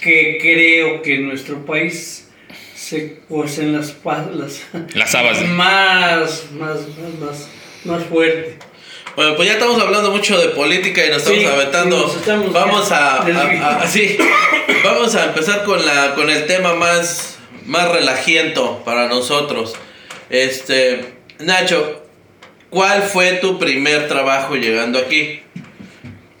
que 0.00 0.38
creo 0.40 1.02
que 1.02 1.18
nuestro 1.18 1.64
país 1.66 2.28
se 2.74 3.18
cuecen 3.28 3.72
las, 3.72 3.90
pa- 3.92 4.28
las, 4.32 4.62
Las 4.94 5.14
habas. 5.14 5.42
más, 5.48 6.46
más, 6.58 6.78
más, 6.98 7.20
más, 7.20 7.48
más 7.84 8.04
fuerte. 8.04 8.56
Bueno, 9.16 9.34
pues 9.34 9.48
ya 9.48 9.54
estamos 9.54 9.80
hablando 9.80 10.10
mucho 10.12 10.38
de 10.38 10.48
política 10.50 11.04
y 11.04 11.08
nos 11.08 11.18
estamos 11.18 11.40
Sí, 11.40 11.46
aventando. 11.46 11.96
sí, 11.98 12.04
nos 12.06 12.16
estamos 12.16 12.52
vamos 12.52 12.92
a, 12.92 13.16
a- 13.22 13.82
a- 13.82 13.86
sí, 13.88 14.16
vamos 14.84 15.14
a 15.16 15.24
empezar 15.26 15.64
con 15.64 15.84
la 15.84 16.14
con 16.14 16.30
el 16.30 16.46
tema 16.46 16.74
más 16.74 17.38
más 17.66 17.90
relajiento 17.90 18.82
para 18.84 19.08
nosotros. 19.08 19.74
Este, 20.30 21.14
Nacho, 21.40 22.02
¿cuál 22.70 23.02
fue 23.02 23.32
tu 23.34 23.58
primer 23.58 24.08
trabajo 24.08 24.54
llegando 24.56 24.98
aquí? 24.98 25.40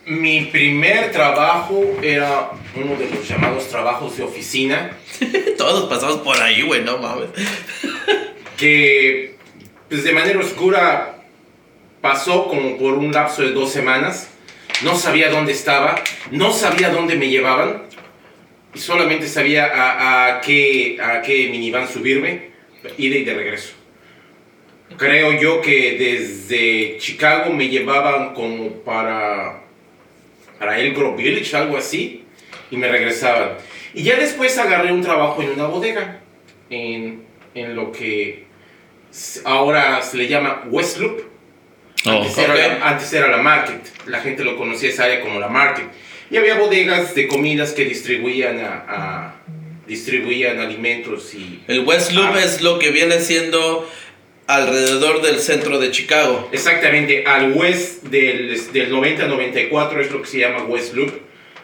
Mi 0.06 0.42
primer 0.42 1.10
trabajo 1.12 1.84
era 2.02 2.50
uno 2.74 2.96
de 2.96 3.10
los 3.10 3.28
llamados 3.28 3.68
trabajos 3.68 4.16
de 4.16 4.22
oficina, 4.22 4.92
Todos 5.58 5.88
pasamos 5.88 6.18
por 6.18 6.40
ahí, 6.40 6.62
güey, 6.62 6.82
no 6.82 6.96
mames. 6.98 7.28
que 8.56 9.34
pues, 9.88 10.04
de 10.04 10.12
manera 10.12 10.38
oscura 10.40 11.17
pasó 12.00 12.48
como 12.48 12.78
por 12.78 12.94
un 12.94 13.12
lapso 13.12 13.42
de 13.42 13.52
dos 13.52 13.70
semanas. 13.70 14.30
No 14.82 14.94
sabía 14.96 15.30
dónde 15.30 15.52
estaba, 15.52 15.96
no 16.30 16.52
sabía 16.52 16.90
dónde 16.90 17.16
me 17.16 17.28
llevaban 17.28 17.82
y 18.74 18.78
solamente 18.78 19.26
sabía 19.26 19.66
a, 19.66 20.36
a 20.36 20.40
qué, 20.40 20.98
a 21.02 21.22
qué 21.22 21.48
minivan 21.50 21.88
subirme, 21.88 22.50
ida 22.96 23.16
y 23.16 23.24
de 23.24 23.34
regreso. 23.34 23.72
creo 24.96 25.32
yo 25.32 25.60
que 25.60 25.96
desde 25.98 26.98
Chicago 26.98 27.52
me 27.52 27.68
llevaban 27.68 28.34
como 28.34 28.70
para, 28.84 29.62
para 30.58 30.78
El 30.78 30.94
Grove 30.94 31.22
Village, 31.22 31.56
algo 31.56 31.76
así, 31.76 32.24
y 32.70 32.76
me 32.76 32.88
regresaban. 32.88 33.54
Y 33.94 34.02
ya 34.02 34.16
después 34.16 34.56
agarré 34.58 34.92
un 34.92 35.02
trabajo 35.02 35.42
en 35.42 35.50
una 35.50 35.66
bodega, 35.66 36.20
en, 36.70 37.24
en 37.54 37.74
lo 37.74 37.90
que 37.90 38.46
ahora 39.44 40.02
se 40.02 40.18
le 40.18 40.28
llama 40.28 40.64
West 40.70 40.98
Loop. 40.98 41.22
Oh, 42.08 42.22
Antes, 42.22 42.38
era 42.38 42.54
ok. 42.54 42.58
la, 42.80 42.88
antes 42.88 43.12
era 43.12 43.28
la 43.28 43.38
market, 43.38 43.80
la 44.06 44.20
gente 44.20 44.44
lo 44.44 44.56
conocía 44.56 44.88
esa 44.90 45.04
área 45.04 45.20
como 45.20 45.38
la 45.40 45.48
market. 45.48 45.84
Y 46.30 46.36
había 46.36 46.56
bodegas 46.56 47.14
de 47.14 47.26
comidas 47.28 47.72
que 47.72 47.84
distribuían, 47.84 48.60
a, 48.60 48.84
a- 48.88 49.34
distribuían 49.86 50.60
alimentos 50.60 51.34
y... 51.34 51.62
El 51.68 51.80
West 51.80 52.12
Loop 52.12 52.34
Ah. 52.34 52.42
es 52.44 52.60
lo 52.60 52.78
que 52.78 52.90
viene 52.90 53.20
siendo 53.20 53.88
alrededor 54.46 55.22
del 55.22 55.38
centro 55.40 55.78
de 55.78 55.90
Chicago. 55.90 56.48
Exactamente, 56.52 57.24
al 57.26 57.52
west 57.52 58.04
del, 58.04 58.60
del 58.72 58.92
90-94 58.92 60.00
es 60.00 60.10
lo 60.10 60.22
que 60.22 60.28
se 60.28 60.38
llama 60.40 60.64
West 60.64 60.94
Loop. 60.94 61.12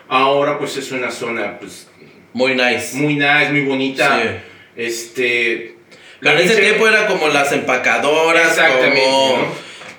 Ahora 0.09 0.59
pues 0.59 0.76
es 0.76 0.92
una 0.92 1.11
zona 1.11 1.59
pues 1.59 1.88
Muy 2.35 2.54
nice. 2.54 2.94
muy 2.96 3.14
nice, 3.14 3.50
muy 3.50 3.62
bonita. 3.62 4.20
Sí. 4.22 4.28
Este... 4.76 5.74
Pero 6.20 6.38
en 6.38 6.46
ese 6.50 6.61
tiempo 6.61 6.88
era 6.88 7.07
como 7.07 7.28
las 7.28 7.52
empacadoras, 7.52 8.59
como, 8.59 9.37
¿no? 9.38 9.46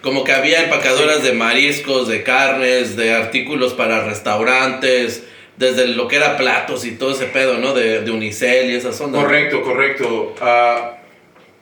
Como 0.05 0.23
que 0.23 0.33
había 0.33 0.61
empacadoras 0.61 1.23
de 1.23 1.33
mariscos, 1.33 2.07
de 2.07 2.21
carnes, 2.21 2.95
de 2.95 3.11
artículos 3.11 3.73
para 3.73 4.03
restaurantes, 4.03 5.23
desde 5.57 5.87
lo 5.87 6.07
que 6.07 6.17
era 6.17 6.37
platos 6.37 6.85
y 6.85 6.91
todo 6.91 7.13
ese 7.15 7.25
pedo, 7.25 7.57
¿no? 7.57 7.73
De, 7.73 8.01
de 8.01 8.11
unicel 8.11 8.69
y 8.69 8.75
esas 8.75 9.01
ondas. 9.01 9.23
Correcto, 9.23 9.63
correcto. 9.63 10.35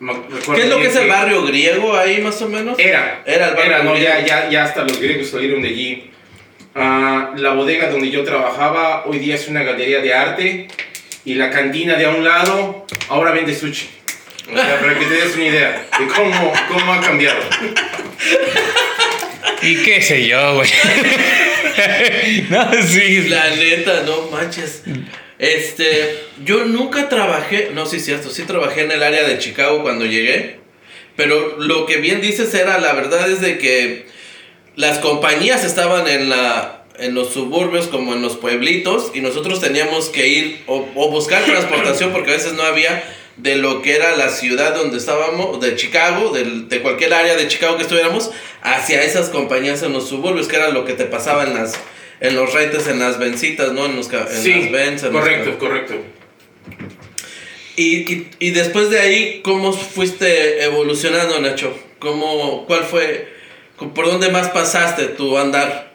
Recuerdo 0.01 0.55
¿Qué 0.55 0.61
es 0.63 0.69
lo 0.69 0.77
que 0.77 0.87
es 0.87 0.95
el 0.97 1.07
barrio 1.07 1.45
griego 1.45 1.95
ahí 1.95 2.19
más 2.19 2.41
o 2.41 2.49
menos? 2.49 2.77
Era. 2.77 3.23
Era 3.25 3.47
el 3.47 3.55
barrio 3.55 3.75
Era, 3.75 3.83
no, 3.83 3.93
griego. 3.93 4.09
ya, 4.09 4.25
ya, 4.25 4.49
ya 4.49 4.63
hasta 4.65 4.83
los 4.83 4.99
griegos 4.99 5.29
salieron 5.29 5.61
de 5.61 5.69
allí. 5.69 6.11
Ah, 6.75 7.31
la 7.37 7.53
bodega 7.53 7.89
donde 7.91 8.11
yo 8.11 8.25
trabajaba 8.25 9.05
hoy 9.05 9.19
día 9.19 9.35
es 9.35 9.47
una 9.47 9.63
galería 9.63 10.01
de 10.01 10.13
arte 10.13 10.67
y 11.23 11.35
la 11.35 11.49
cantina 11.49 11.95
de 11.95 12.07
a 12.07 12.09
un 12.09 12.25
lado 12.25 12.85
ahora 13.07 13.31
vende 13.31 13.55
sushi. 13.55 13.87
O 14.51 14.57
sea, 14.57 14.81
para 14.81 14.99
que 14.99 15.05
te 15.05 15.13
des 15.13 15.33
una 15.33 15.45
idea 15.45 15.87
de 15.97 16.07
cómo, 16.07 16.51
cómo 16.67 16.91
ha 16.91 16.99
cambiado. 16.99 17.39
Y 19.61 19.75
qué 19.77 20.01
sé 20.01 20.27
yo, 20.27 20.55
güey. 20.55 20.69
no, 22.49 22.69
sí. 22.83 23.29
La 23.29 23.49
neta, 23.55 24.03
no 24.05 24.29
manches. 24.29 24.83
Este, 25.39 26.19
yo 26.43 26.65
nunca 26.65 27.09
trabajé, 27.09 27.71
no, 27.73 27.85
sí, 27.85 27.99
cierto, 27.99 28.29
sí 28.29 28.43
trabajé 28.43 28.81
en 28.81 28.91
el 28.91 29.03
área 29.03 29.23
de 29.23 29.39
Chicago 29.39 29.81
cuando 29.81 30.05
llegué, 30.05 30.59
pero 31.15 31.57
lo 31.59 31.85
que 31.85 31.97
bien 31.97 32.21
dices 32.21 32.53
era, 32.53 32.77
la 32.77 32.93
verdad 32.93 33.29
es 33.29 33.41
de 33.41 33.57
que 33.57 34.05
las 34.75 34.99
compañías 34.99 35.63
estaban 35.63 36.07
en 36.07 36.29
la 36.29 36.79
en 36.99 37.15
los 37.15 37.33
suburbios 37.33 37.87
como 37.87 38.13
en 38.13 38.21
los 38.21 38.37
pueblitos 38.37 39.11
y 39.15 39.21
nosotros 39.21 39.59
teníamos 39.59 40.09
que 40.09 40.27
ir 40.27 40.63
o, 40.67 40.87
o 40.93 41.09
buscar 41.09 41.43
transportación 41.43 42.11
porque 42.11 42.29
a 42.29 42.33
veces 42.35 42.53
no 42.53 42.61
había 42.61 43.03
de 43.37 43.55
lo 43.55 43.81
que 43.81 43.95
era 43.95 44.15
la 44.15 44.29
ciudad 44.29 44.75
donde 44.75 44.97
estábamos, 44.97 45.59
de 45.59 45.75
Chicago, 45.75 46.31
del- 46.31 46.69
de 46.69 46.81
cualquier 46.81 47.13
área 47.13 47.35
de 47.35 47.47
Chicago 47.47 47.75
que 47.77 47.83
estuviéramos, 47.83 48.29
hacia 48.61 49.03
esas 49.03 49.29
compañías 49.29 49.81
en 49.83 49.93
los 49.93 50.07
suburbios, 50.07 50.47
que 50.47 50.55
era 50.57 50.69
lo 50.69 50.85
que 50.85 50.93
te 50.93 51.05
pasaba 51.05 51.43
en 51.43 51.53
las 51.55 51.73
en 52.21 52.35
los 52.35 52.53
rates, 52.53 52.87
en 52.87 52.99
las 52.99 53.19
vencitas, 53.19 53.73
¿no? 53.73 53.85
En, 53.85 53.97
los, 53.97 54.07
en 54.13 54.27
Sí, 54.29 54.69
las 54.71 55.03
en 55.03 55.11
los 55.13 55.21
correcto, 55.21 55.57
correcto. 55.59 55.95
y, 57.75 57.83
y, 58.13 58.29
y 58.39 58.51
después 58.51 58.89
de 58.89 58.99
ahí, 58.99 59.41
¿cómo 59.43 59.73
fuiste 59.73 60.63
evolucionando, 60.63 61.39
Nacho? 61.41 61.75
¿Cómo, 61.99 62.65
¿Cuál 62.67 62.83
fue, 62.83 63.27
por 63.95 64.05
dónde 64.05 64.29
más 64.29 64.49
pasaste 64.49 65.05
tu 65.07 65.37
andar? 65.37 65.91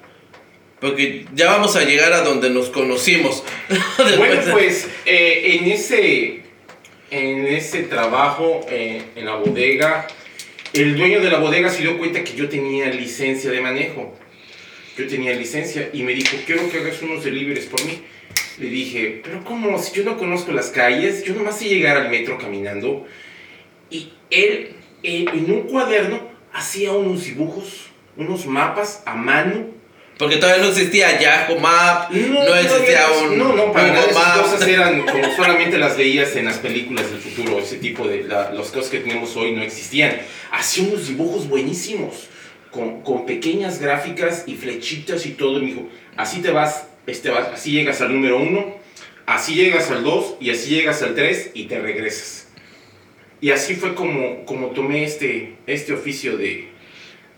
Porque 0.81 1.25
ya 1.35 1.47
vamos 1.47 1.77
a 1.77 1.85
llegar 1.85 2.13
a 2.13 2.21
donde 2.23 2.51
nos 2.51 2.69
conocimos. 2.69 3.43
Bueno, 4.19 4.43
de- 4.45 4.53
pues 4.53 4.87
eh, 5.07 5.59
en, 5.61 5.71
ese, 5.71 6.38
en 7.11 7.47
ese 7.47 7.85
trabajo 7.85 8.61
eh, 8.69 9.03
en 9.17 9.27
la 9.27 9.37
bodega, 9.37 10.07
el 10.73 10.97
dueño 10.97 11.21
de 11.21 11.31
la 11.31 11.39
bodega 11.39 11.71
se 11.71 11.83
dio 11.83 11.99
cuenta 11.99 12.23
que 12.25 12.35
yo 12.35 12.49
tenía 12.49 12.87
licencia 12.91 13.51
de 13.51 13.61
manejo. 13.61 14.15
Yo 14.97 15.07
tenía 15.07 15.33
licencia 15.33 15.91
y 15.93 16.03
me 16.03 16.13
dijo, 16.13 16.37
quiero 16.45 16.69
que 16.71 16.79
hagas 16.79 17.01
unos 17.03 17.25
deliveries 17.25 17.67
por 17.67 17.85
mí. 17.85 18.03
Le 18.59 18.69
dije, 18.69 19.21
pero 19.23 19.45
¿cómo? 19.45 19.79
Si 19.79 19.95
yo 19.97 20.05
no 20.05 20.19
conozco 20.19 20.53
las 20.53 20.71
calles, 20.71 21.25
yo 21.25 21.35
nomás 21.35 21.59
sé 21.59 21.69
llegar 21.69 21.97
al 21.97 22.11
metro 22.11 22.37
caminando. 22.37 23.07
Y 23.91 24.13
él, 24.31 24.73
eh, 25.03 25.25
en 25.33 25.51
un 25.51 25.63
cuaderno, 25.63 26.29
hacía 26.53 26.93
unos 26.93 27.25
dibujos, 27.25 27.87
unos 28.17 28.47
mapas 28.47 29.03
a 29.07 29.15
mano 29.15 29.78
Porque 30.19 30.37
todavía 30.39 30.63
no 30.65 30.71
existía 30.71 31.21
Yahoo 31.21 31.61
Map, 31.61 32.11
no, 32.11 32.55
existía 32.57 33.07
había- 33.07 33.19
un 33.29 33.39
No, 33.39 33.53
no, 33.55 33.73
para 33.73 33.93
nada. 33.93 34.07
Esas 34.11 34.39
cosas 34.39 34.67
eran 34.69 35.03
como 35.07 35.35
solamente 35.37 35.79
las 35.79 35.97
veías 35.97 36.35
en 36.37 36.47
las 36.47 36.59
películas 36.59 37.09
del 37.11 37.21
futuro. 37.21 37.59
Ese 37.61 37.77
tipo 37.77 38.07
de. 38.09 38.25
la- 38.25 38.51
las 38.53 38.69
cosas 38.71 38.91
que 38.91 38.99
tenemos 38.99 39.37
hoy 39.37 39.53
no 39.53 39.63
existían. 39.63 40.19
Hacía 40.51 40.89
unos 40.89 41.07
dibujos 41.09 41.49
buenísimos. 41.49 42.29
Con, 42.73 43.01
con 43.01 43.25
pequeñas 43.25 43.81
gráficas 43.81 44.45
y 44.47 44.55
flechitas 44.57 45.25
y 45.25 45.31
todo. 45.31 45.59
Y 45.59 45.61
me 45.63 45.67
dijo: 45.69 45.89
Así 46.17 46.43
te 46.43 46.51
vas, 46.51 46.87
este, 47.07 47.31
vas, 47.31 47.49
así 47.55 47.71
llegas 47.73 48.01
al 48.03 48.13
número 48.13 48.37
uno, 48.39 48.75
así 49.25 49.55
llegas 49.55 49.91
al 49.91 50.05
dos, 50.05 50.35
y 50.41 50.51
así 50.51 50.69
llegas 50.71 51.01
al 51.03 51.15
tres, 51.15 51.51
y 51.55 51.65
te 51.65 51.79
regresas. 51.81 52.49
Y 53.41 53.53
así 53.53 53.75
fue 53.75 53.95
como, 53.95 54.45
como 54.45 54.67
tomé 54.73 55.05
este, 55.05 55.55
este 55.67 55.93
oficio 55.95 56.37
de, 56.37 56.69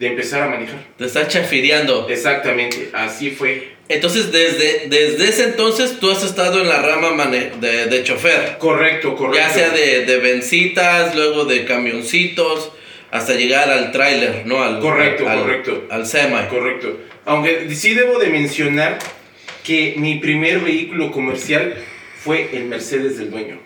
de 0.00 0.06
empezar 0.08 0.42
a 0.42 0.48
manejar. 0.48 0.78
Te 0.98 1.04
estás 1.04 1.28
chafireando. 1.28 2.08
Exactamente, 2.08 2.88
así 2.92 3.30
fue. 3.30 3.68
Entonces, 3.88 4.32
desde, 4.32 4.86
desde 4.88 5.24
ese 5.28 5.44
entonces, 5.44 5.98
tú 6.00 6.10
has 6.10 6.22
estado 6.24 6.60
en 6.62 6.68
la 6.68 6.80
rama 6.80 7.26
de, 7.26 7.86
de 7.86 8.02
chofer. 8.04 8.56
Correcto, 8.58 9.14
correcto. 9.14 9.36
Ya 9.46 9.52
sea 9.52 9.70
de, 9.70 10.06
de 10.06 10.16
vencitas, 10.18 11.14
luego 11.14 11.44
de 11.44 11.64
camioncitos, 11.64 12.72
hasta 13.10 13.34
llegar 13.34 13.68
al 13.70 13.92
tráiler, 13.92 14.42
¿no? 14.46 14.62
Al, 14.62 14.80
Correcto, 14.80 15.28
al- 15.28 15.40
correcto. 15.40 15.84
Al 15.90 16.06
semi. 16.06 16.46
Correcto. 16.48 16.98
Aunque 17.26 17.68
sí 17.74 17.94
debo 17.94 18.18
de 18.18 18.28
mencionar 18.28 18.98
que 19.64 19.94
mi 19.98 20.14
primer 20.18 20.60
vehículo 20.60 21.10
comercial 21.12 21.74
fue 22.24 22.48
el 22.54 22.64
Mercedes 22.64 23.18
del 23.18 23.30
dueño. 23.30 23.60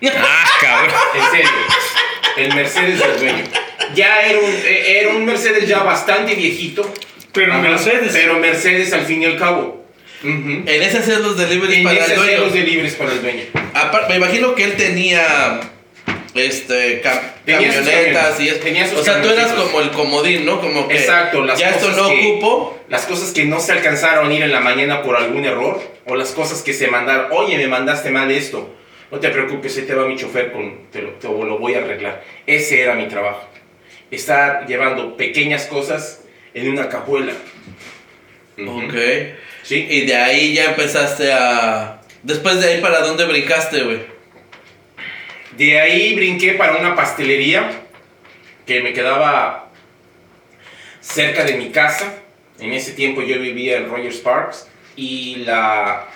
Ah, 0.14 0.44
cabrón. 0.60 0.94
En 1.14 1.30
serio. 1.30 1.50
El 2.36 2.54
Mercedes 2.54 2.98
del 2.98 3.18
dueño. 3.18 3.44
Ya 3.94 4.22
era 4.22 4.38
un, 4.38 4.44
eh, 4.64 5.00
era 5.00 5.10
un 5.10 5.24
Mercedes 5.24 5.66
ya 5.68 5.80
bastante 5.82 6.34
viejito. 6.34 6.90
Pero 7.32 7.52
Ajá, 7.52 7.62
Mercedes. 7.62 8.10
Pero 8.12 8.34
Mercedes 8.38 8.92
al 8.92 9.02
fin 9.06 9.22
y 9.22 9.26
al 9.26 9.36
cabo. 9.38 9.84
Ujú. 10.22 10.50
En 10.66 10.82
ese 10.82 10.98
hacer 10.98 11.20
los 11.20 11.36
deliveries 11.36 11.78
En 11.78 11.84
para 11.84 11.96
ese 12.00 12.14
el 12.14 12.18
dueño. 12.20 12.38
los 12.40 12.52
de 12.52 12.60
libres 12.60 12.94
para 12.94 13.12
el 13.12 13.22
dueño. 13.22 13.44
Me 14.08 14.16
imagino 14.16 14.54
que 14.54 14.64
él 14.64 14.76
tenía 14.76 15.60
este 16.34 17.02
cam- 17.02 17.20
Tenía 17.44 17.68
camionetas 17.72 18.38
y 18.40 18.48
es- 18.48 18.60
tenía 18.60 18.86
sus 18.88 18.98
o 19.00 19.04
sea 19.04 19.22
tú 19.22 19.30
eras 19.30 19.52
como 19.52 19.80
el 19.80 19.90
comodín 19.90 20.44
no 20.44 20.60
como 20.60 20.86
que 20.86 20.96
Exacto, 20.98 21.42
las 21.42 21.58
ya 21.58 21.70
esto 21.70 21.86
cosas 21.88 21.96
no 22.02 22.08
que- 22.10 22.26
ocupo 22.26 22.78
Las 22.88 23.06
cosas 23.06 23.30
que 23.32 23.44
no 23.44 23.60
se 23.60 23.72
alcanzaron 23.72 24.30
a 24.30 24.34
ir 24.34 24.42
en 24.42 24.52
la 24.52 24.60
mañana 24.60 25.02
por 25.02 25.16
algún 25.16 25.44
error, 25.44 25.80
o 26.06 26.16
las 26.16 26.30
cosas 26.30 26.62
que 26.62 26.72
se 26.72 26.88
mandaron, 26.88 27.26
oye, 27.32 27.56
me 27.58 27.66
mandaste 27.68 28.10
mal 28.10 28.30
esto, 28.30 28.74
no 29.10 29.20
te 29.20 29.30
preocupes, 29.30 29.76
ahí 29.76 29.84
te 29.84 29.94
va 29.94 30.06
mi 30.06 30.16
chofer, 30.16 30.52
con, 30.52 30.90
te, 30.90 31.02
lo, 31.02 31.10
te 31.12 31.28
lo 31.28 31.58
voy 31.58 31.74
a 31.74 31.78
arreglar. 31.78 32.22
Ese 32.46 32.82
era 32.82 32.94
mi 32.94 33.08
trabajo, 33.08 33.48
estar 34.10 34.66
llevando 34.66 35.16
pequeñas 35.16 35.66
cosas 35.66 36.24
en 36.54 36.70
una 36.70 36.88
cajuela. 36.88 37.32
Ok. 38.58 38.94
Sí, 39.62 39.86
y 39.88 40.06
de 40.06 40.16
ahí 40.16 40.54
ya 40.54 40.66
empezaste 40.66 41.32
a 41.32 42.00
después 42.22 42.60
de 42.60 42.68
ahí 42.68 42.80
para 42.80 43.00
dónde 43.00 43.24
brincaste 43.26 43.82
güey 43.84 44.18
de 45.58 45.80
ahí 45.80 46.14
brinqué 46.14 46.52
para 46.52 46.76
una 46.76 46.94
pastelería 46.94 47.68
que 48.64 48.80
me 48.80 48.92
quedaba 48.92 49.70
cerca 51.00 51.44
de 51.44 51.54
mi 51.54 51.70
casa. 51.70 52.14
En 52.60 52.72
ese 52.72 52.92
tiempo 52.92 53.22
yo 53.22 53.40
vivía 53.40 53.76
en 53.78 53.90
Rogers 53.90 54.18
Parks 54.18 54.68
y 54.94 55.36
la, 55.44 56.06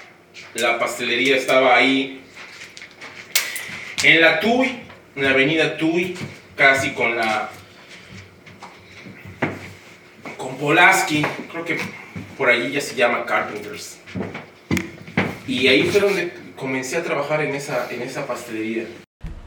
la 0.55 0.79
pastelería 0.79 1.37
estaba 1.37 1.75
ahí 1.75 2.22
en 4.03 4.21
la 4.21 4.41
Tui, 4.41 4.81
en 5.17 5.23
la 5.23 5.31
avenida 5.31 5.77
Tui, 5.77 6.17
casi 6.57 6.93
con 6.93 7.17
la 7.17 7.51
con 10.37 10.57
Polaski, 10.57 11.25
creo 11.51 11.65
que 11.65 11.79
por 12.37 12.49
allí 12.49 12.73
ya 12.73 12.81
se 12.81 12.97
llama 12.97 13.25
Carpenters. 13.25 13.99
Y 15.47 15.69
ahí 15.69 15.85
fue 15.85 16.01
donde 16.01 16.33
comencé 16.57 16.97
a 16.97 17.03
trabajar 17.03 17.43
en 17.43 17.55
esa, 17.55 17.89
en 17.91 18.03
esa 18.03 18.27
pastelería. 18.27 18.85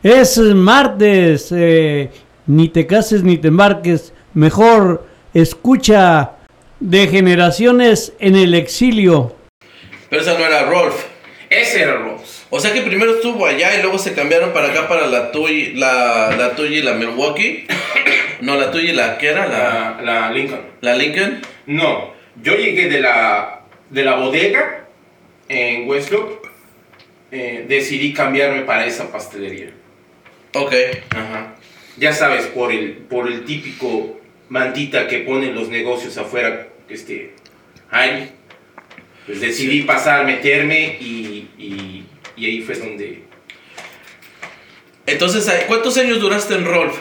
Es 0.03 0.37
martes, 0.37 1.51
eh, 1.51 2.09
ni 2.47 2.69
te 2.69 2.87
cases 2.87 3.23
ni 3.23 3.37
te 3.37 3.49
embarques, 3.49 4.13
mejor 4.33 5.05
escucha 5.33 6.31
de 6.79 7.07
generaciones 7.07 8.13
en 8.19 8.35
el 8.35 8.53
exilio. 8.53 9.35
pero 10.09 10.21
esa 10.21 10.37
no 10.37 10.45
era 10.45 10.63
Rolf 10.63 11.05
Ese 11.49 11.81
era 11.81 11.95
Rose. 11.97 12.14
O 12.49 12.59
sea 12.59 12.73
que 12.73 12.81
primero 12.81 13.15
estuvo 13.15 13.45
allá 13.45 13.77
y 13.77 13.81
luego 13.81 13.97
se 13.97 14.13
cambiaron 14.13 14.53
para 14.53 14.69
acá 14.69 14.87
para 14.87 15.07
la 15.07 15.31
Tuy 15.31 15.73
la 15.73 16.35
la 16.37 16.65
y 16.65 16.81
la 16.81 16.93
Milwaukee 16.93 17.65
No, 18.41 18.57
la 18.57 18.71
tuya 18.71 18.89
y 18.91 18.93
la 18.93 19.17
que 19.17 19.27
era 19.27 19.47
la, 19.47 20.01
La, 20.03 20.19
la 20.29 20.31
Lincoln. 20.31 20.61
la 20.81 20.95
Lincoln. 20.95 21.41
No, 21.65 22.13
yo 22.41 22.55
llegué 22.55 22.89
de 22.89 22.99
la, 23.01 23.61
de 23.89 24.03
la 24.03 24.15
bodega 24.15 24.85
en 25.47 25.87
Westlock. 25.87 26.47
eh, 27.31 27.65
decidí 27.67 28.13
cambiarme 28.13 28.61
para 28.61 28.85
esa 28.85 29.11
pastelería. 29.11 29.71
Ok. 30.53 30.73
Ajá. 31.11 31.55
Ya 31.97 32.13
sabes, 32.13 32.45
por 32.47 32.71
el, 32.71 32.93
por 32.93 33.27
el 33.27 33.45
típico 33.45 34.19
mantita 34.49 35.07
que 35.07 35.19
ponen 35.19 35.55
los 35.55 35.69
negocios 35.69 36.17
afuera, 36.17 36.67
este, 36.89 37.33
ahí. 37.89 38.31
Pues 39.25 39.41
decidí 39.41 39.81
pasar, 39.81 40.25
meterme 40.25 40.97
y, 40.99 41.49
y, 41.57 42.04
y 42.35 42.45
ahí 42.45 42.61
fue 42.61 42.75
donde... 42.75 43.23
Entonces, 45.05 45.49
¿cuántos 45.67 45.97
años 45.97 46.19
duraste 46.19 46.55
en 46.55 46.65
Rolf? 46.65 46.97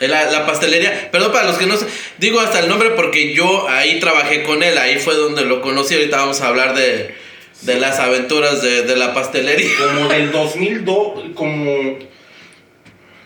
La, 0.00 0.30
la 0.30 0.46
pastelería. 0.46 1.10
Perdón 1.10 1.32
para 1.32 1.46
los 1.46 1.58
que 1.58 1.66
no 1.66 1.76
sé. 1.76 1.86
Digo 2.18 2.38
hasta 2.38 2.60
el 2.60 2.68
nombre 2.68 2.90
porque 2.90 3.34
yo 3.34 3.68
ahí 3.68 3.98
trabajé 3.98 4.44
con 4.44 4.62
él. 4.62 4.78
Ahí 4.78 4.98
fue 4.98 5.16
donde 5.16 5.44
lo 5.44 5.60
conocí. 5.60 5.94
Ahorita 5.94 6.18
vamos 6.18 6.40
a 6.40 6.48
hablar 6.48 6.76
de, 6.76 7.14
de 7.62 7.80
las 7.80 7.98
aventuras 7.98 8.62
de, 8.62 8.82
de 8.82 8.96
la 8.96 9.12
pastelería. 9.12 9.70
Como 9.78 10.08
del 10.08 10.30
2002, 10.30 11.34
como... 11.34 11.98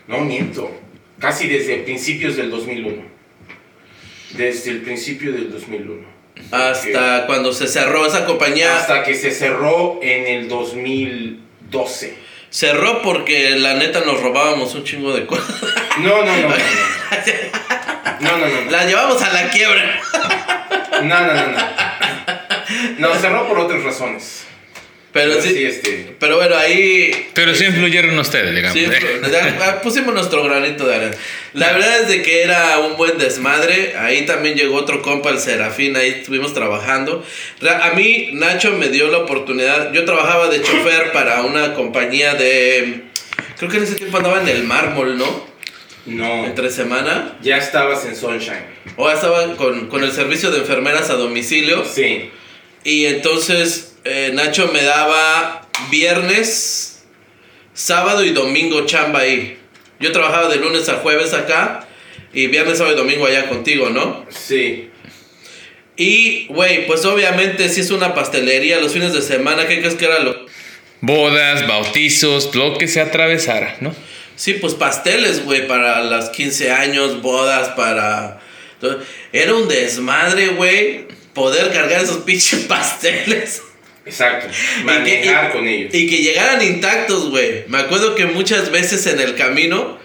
No 0.07 0.19
miento, 0.19 0.69
casi 1.19 1.47
desde 1.47 1.77
principios 1.77 2.35
del 2.35 2.49
2001. 2.49 3.03
Desde 4.31 4.71
el 4.71 4.81
principio 4.81 5.31
del 5.31 5.51
2001. 5.51 6.12
Hasta 6.51 7.25
cuando 7.25 7.53
se 7.53 7.67
cerró 7.67 8.05
esa 8.05 8.25
compañía. 8.25 8.77
Hasta 8.77 9.03
que 9.03 9.15
se 9.15 9.31
cerró 9.31 9.99
en 10.01 10.27
el 10.27 10.47
2012. 10.47 12.17
Cerró 12.49 13.01
porque 13.01 13.51
la 13.51 13.73
neta 13.73 14.01
nos 14.01 14.21
robábamos 14.21 14.75
un 14.75 14.83
chingo 14.83 15.13
de 15.13 15.25
cosas. 15.25 15.55
No, 15.99 16.23
no, 16.23 16.37
no. 16.37 16.49
No, 18.19 18.37
no, 18.37 18.47
no. 18.47 18.61
no. 18.65 18.71
La 18.71 18.85
llevamos 18.85 19.21
a 19.21 19.33
la 19.33 19.49
quiebra. 19.49 19.99
No, 21.01 21.19
no, 21.21 21.33
no, 21.33 21.47
no. 21.47 21.57
No, 22.99 23.15
cerró 23.15 23.47
por 23.47 23.59
otras 23.59 23.83
razones. 23.83 24.45
Pero 25.13 25.39
sí. 25.39 25.63
este. 25.63 26.15
Pero 26.19 26.37
bueno, 26.37 26.55
ahí. 26.57 27.29
Pero 27.35 27.53
sí 27.53 27.65
influyeron 27.65 28.17
ustedes, 28.17 28.53
digamos. 28.55 28.75
Sí, 28.77 28.87
ya, 29.31 29.57
ah, 29.61 29.81
pusimos 29.81 30.13
nuestro 30.13 30.43
granito 30.43 30.87
de 30.87 30.95
arena. 30.95 31.15
La 31.53 31.71
verdad 31.71 32.01
es 32.01 32.07
de 32.07 32.23
que 32.23 32.41
era 32.41 32.79
un 32.79 32.97
buen 32.97 33.19
desmadre. 33.19 33.93
Ahí 33.97 34.25
también 34.25 34.55
llegó 34.55 34.75
otro 34.75 35.03
compa, 35.03 35.29
el 35.29 35.37
Serafín. 35.39 35.95
Ahí 35.95 36.09
estuvimos 36.19 36.55
trabajando. 36.55 37.23
Ra- 37.61 37.85
A 37.85 37.93
mí, 37.93 38.29
Nacho 38.33 38.71
me 38.71 38.89
dio 38.89 39.07
la 39.09 39.19
oportunidad. 39.19 39.93
Yo 39.93 40.03
trabajaba 40.03 40.49
de 40.49 40.61
chofer 40.63 41.11
para 41.11 41.43
una 41.43 41.75
compañía 41.75 42.33
de. 42.33 43.03
Creo 43.59 43.69
que 43.69 43.77
en 43.77 43.83
ese 43.83 43.95
tiempo 43.95 44.17
andaba 44.17 44.41
en 44.41 44.47
el 44.49 44.63
mármol, 44.63 45.15
¿no? 45.17 45.47
No. 46.07 46.45
Entre 46.45 46.71
semana. 46.71 47.37
Ya 47.43 47.57
estabas 47.57 48.03
en 48.05 48.15
Sunshine. 48.15 48.65
O 48.97 49.11
estaba 49.11 49.55
con, 49.57 49.87
con 49.89 50.03
el 50.03 50.11
servicio 50.11 50.49
de 50.49 50.57
enfermeras 50.57 51.11
a 51.11 51.13
domicilio. 51.13 51.85
Sí. 51.85 52.31
Y 52.83 53.05
entonces 53.05 53.92
eh, 54.03 54.31
Nacho 54.33 54.69
me 54.73 54.83
daba 54.83 55.67
viernes, 55.89 57.03
sábado 57.73 58.23
y 58.23 58.31
domingo 58.31 58.85
chamba 58.85 59.19
ahí. 59.19 59.57
Yo 59.99 60.11
trabajaba 60.11 60.49
de 60.49 60.57
lunes 60.57 60.89
a 60.89 60.95
jueves 60.95 61.33
acá 61.33 61.87
y 62.33 62.47
viernes, 62.47 62.77
sábado 62.77 62.95
y 62.95 62.99
domingo 62.99 63.25
allá 63.25 63.47
contigo, 63.47 63.89
¿no? 63.89 64.25
Sí. 64.29 64.89
Y, 65.95 66.47
güey, 66.47 66.87
pues 66.87 67.05
obviamente 67.05 67.69
si 67.69 67.81
es 67.81 67.91
una 67.91 68.13
pastelería 68.13 68.79
los 68.79 68.93
fines 68.93 69.13
de 69.13 69.21
semana, 69.21 69.67
¿qué 69.67 69.79
crees 69.79 69.95
que 69.95 70.05
era 70.05 70.19
lo...? 70.19 70.45
Bodas, 71.01 71.67
bautizos, 71.67 72.55
lo 72.55 72.77
que 72.77 72.87
se 72.87 73.01
atravesara, 73.01 73.77
¿no? 73.81 73.93
Sí, 74.35 74.53
pues 74.53 74.73
pasteles, 74.73 75.43
güey, 75.45 75.67
para 75.67 76.01
las 76.01 76.29
15 76.29 76.71
años, 76.71 77.21
bodas, 77.21 77.69
para... 77.69 78.39
Era 79.31 79.53
un 79.53 79.67
desmadre, 79.67 80.49
güey, 80.49 81.07
poder 81.33 81.71
cargar 81.71 82.03
esos 82.03 82.17
pinches 82.25 82.61
pasteles. 82.61 83.61
Exacto. 84.05 84.47
Y 84.47 84.79
que- 84.79 84.83
Manejar 84.83 85.49
y- 85.49 85.51
con 85.53 85.67
ellos. 85.67 85.93
Y 85.93 86.07
que 86.09 86.17
llegaran 86.17 86.61
intactos, 86.61 87.29
güey. 87.29 87.63
Me 87.67 87.77
acuerdo 87.79 88.15
que 88.15 88.25
muchas 88.25 88.69
veces 88.71 89.05
en 89.07 89.19
el 89.19 89.35
camino, 89.35 89.97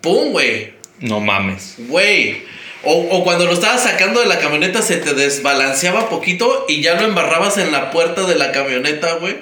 ¡pum, 0.00 0.30
güey! 0.32 0.74
No 1.00 1.20
mames. 1.20 1.74
Güey. 1.78 2.42
O, 2.84 2.92
o 3.10 3.24
cuando 3.24 3.46
lo 3.46 3.52
estabas 3.52 3.82
sacando 3.84 4.20
de 4.20 4.26
la 4.26 4.38
camioneta 4.40 4.82
se 4.82 4.96
te 4.96 5.14
desbalanceaba 5.14 6.08
poquito 6.08 6.66
y 6.68 6.82
ya 6.82 6.94
lo 6.94 7.02
embarrabas 7.06 7.56
en 7.58 7.70
la 7.72 7.90
puerta 7.90 8.22
de 8.26 8.34
la 8.34 8.50
camioneta, 8.52 9.14
güey. 9.14 9.36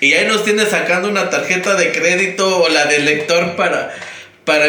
Y 0.00 0.12
ahí 0.14 0.26
nos 0.26 0.44
tienes 0.44 0.68
sacando 0.68 1.08
una 1.08 1.30
tarjeta 1.30 1.74
de 1.76 1.92
crédito 1.92 2.62
o 2.62 2.68
la 2.68 2.86
del 2.86 3.04
lector 3.06 3.56
para, 3.56 3.94
para 4.44 4.66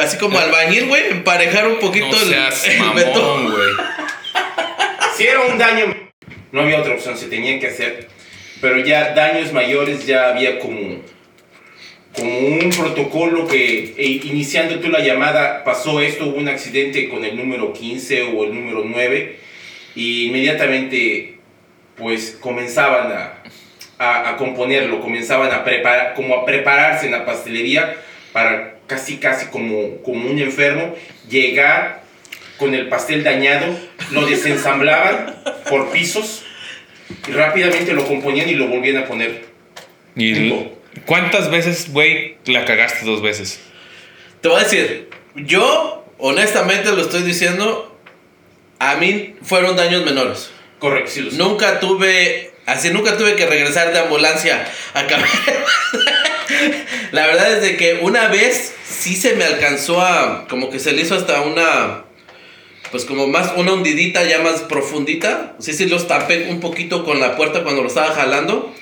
así 0.00 0.16
como 0.16 0.38
albañil, 0.38 0.86
güey, 0.86 1.08
emparejar 1.10 1.66
un 1.68 1.78
poquito 1.80 2.06
No 2.10 2.20
el, 2.22 2.28
seas 2.28 2.64
el 2.66 2.78
mamón, 2.78 3.50
güey. 3.50 3.70
Si 5.16 5.26
era 5.26 5.40
un 5.40 5.58
daño, 5.58 6.07
no 6.52 6.62
había 6.62 6.80
otra 6.80 6.94
opción, 6.94 7.16
se 7.16 7.26
tenía 7.26 7.58
que 7.60 7.68
hacer. 7.68 8.08
Pero 8.60 8.78
ya 8.78 9.14
daños 9.14 9.52
mayores 9.52 10.06
ya 10.06 10.30
había 10.30 10.58
como, 10.58 11.02
como 12.14 12.38
un 12.38 12.70
protocolo 12.70 13.46
que 13.46 13.94
e, 13.96 14.06
iniciando 14.24 14.80
tú 14.80 14.88
la 14.88 15.00
llamada 15.00 15.62
pasó 15.64 16.00
esto, 16.00 16.26
hubo 16.26 16.38
un 16.38 16.48
accidente 16.48 17.08
con 17.08 17.24
el 17.24 17.36
número 17.36 17.72
15 17.72 18.22
o 18.22 18.44
el 18.44 18.54
número 18.54 18.82
9 18.84 19.38
y 19.94 20.26
inmediatamente 20.26 21.38
pues 21.96 22.36
comenzaban 22.40 23.12
a, 23.12 23.42
a, 23.98 24.30
a 24.30 24.36
componerlo, 24.36 25.00
comenzaban 25.00 25.52
a 25.52 25.64
preparar, 25.64 26.14
como 26.14 26.34
a 26.34 26.44
prepararse 26.44 27.06
en 27.06 27.12
la 27.12 27.24
pastelería 27.24 27.96
para 28.32 28.78
casi 28.88 29.18
casi 29.18 29.46
como, 29.46 30.02
como 30.02 30.28
un 30.28 30.38
enfermo 30.38 30.94
llegar 31.28 32.02
con 32.56 32.74
el 32.74 32.88
pastel 32.88 33.22
dañado, 33.22 33.66
lo 34.10 34.26
desensamblaban 34.26 35.34
por 35.68 35.90
pisos 35.90 36.44
y 37.26 37.32
rápidamente 37.32 37.92
lo 37.92 38.06
componían 38.06 38.48
y 38.48 38.54
lo 38.54 38.68
volvían 38.68 38.98
a 38.98 39.06
poner. 39.06 39.44
¿Y 40.16 40.68
cuántas 41.06 41.50
veces, 41.50 41.92
güey, 41.92 42.36
la 42.46 42.64
cagaste 42.64 43.04
dos 43.04 43.22
veces? 43.22 43.60
Te 44.40 44.48
voy 44.48 44.60
a 44.60 44.64
decir, 44.64 45.08
yo 45.34 46.04
honestamente 46.18 46.90
lo 46.92 47.02
estoy 47.02 47.22
diciendo, 47.22 47.96
a 48.78 48.96
mí 48.96 49.36
fueron 49.42 49.76
daños 49.76 50.04
menores. 50.04 50.50
Correcto, 50.78 51.10
sí 51.10 51.20
lo 51.22 51.30
sé. 51.30 51.36
Nunca 51.36 51.80
tuve, 51.80 52.52
así 52.66 52.90
nunca 52.90 53.16
tuve 53.16 53.34
que 53.36 53.46
regresar 53.46 53.92
de 53.92 53.98
ambulancia 53.98 54.66
a 54.94 55.06
cambiar. 55.06 55.30
La 57.12 57.26
verdad 57.26 57.52
es 57.52 57.62
de 57.62 57.76
que 57.76 58.00
una 58.02 58.28
vez 58.28 58.74
sí 58.84 59.16
se 59.16 59.34
me 59.34 59.44
alcanzó 59.44 60.00
a, 60.00 60.46
como 60.48 60.70
que 60.70 60.78
se 60.78 60.92
le 60.92 61.02
hizo 61.02 61.14
hasta 61.14 61.40
una, 61.42 62.04
pues 62.90 63.04
como 63.04 63.26
más, 63.26 63.52
una 63.56 63.72
hundidita 63.72 64.24
ya 64.24 64.40
más 64.40 64.60
profundita. 64.62 65.54
Sí, 65.58 65.72
sí 65.72 65.86
los 65.86 66.08
tapé 66.08 66.48
un 66.50 66.60
poquito 66.60 67.04
con 67.04 67.20
la 67.20 67.36
puerta 67.36 67.62
cuando 67.62 67.82
lo 67.82 67.88
estaba 67.88 68.14
jalando. 68.14 68.74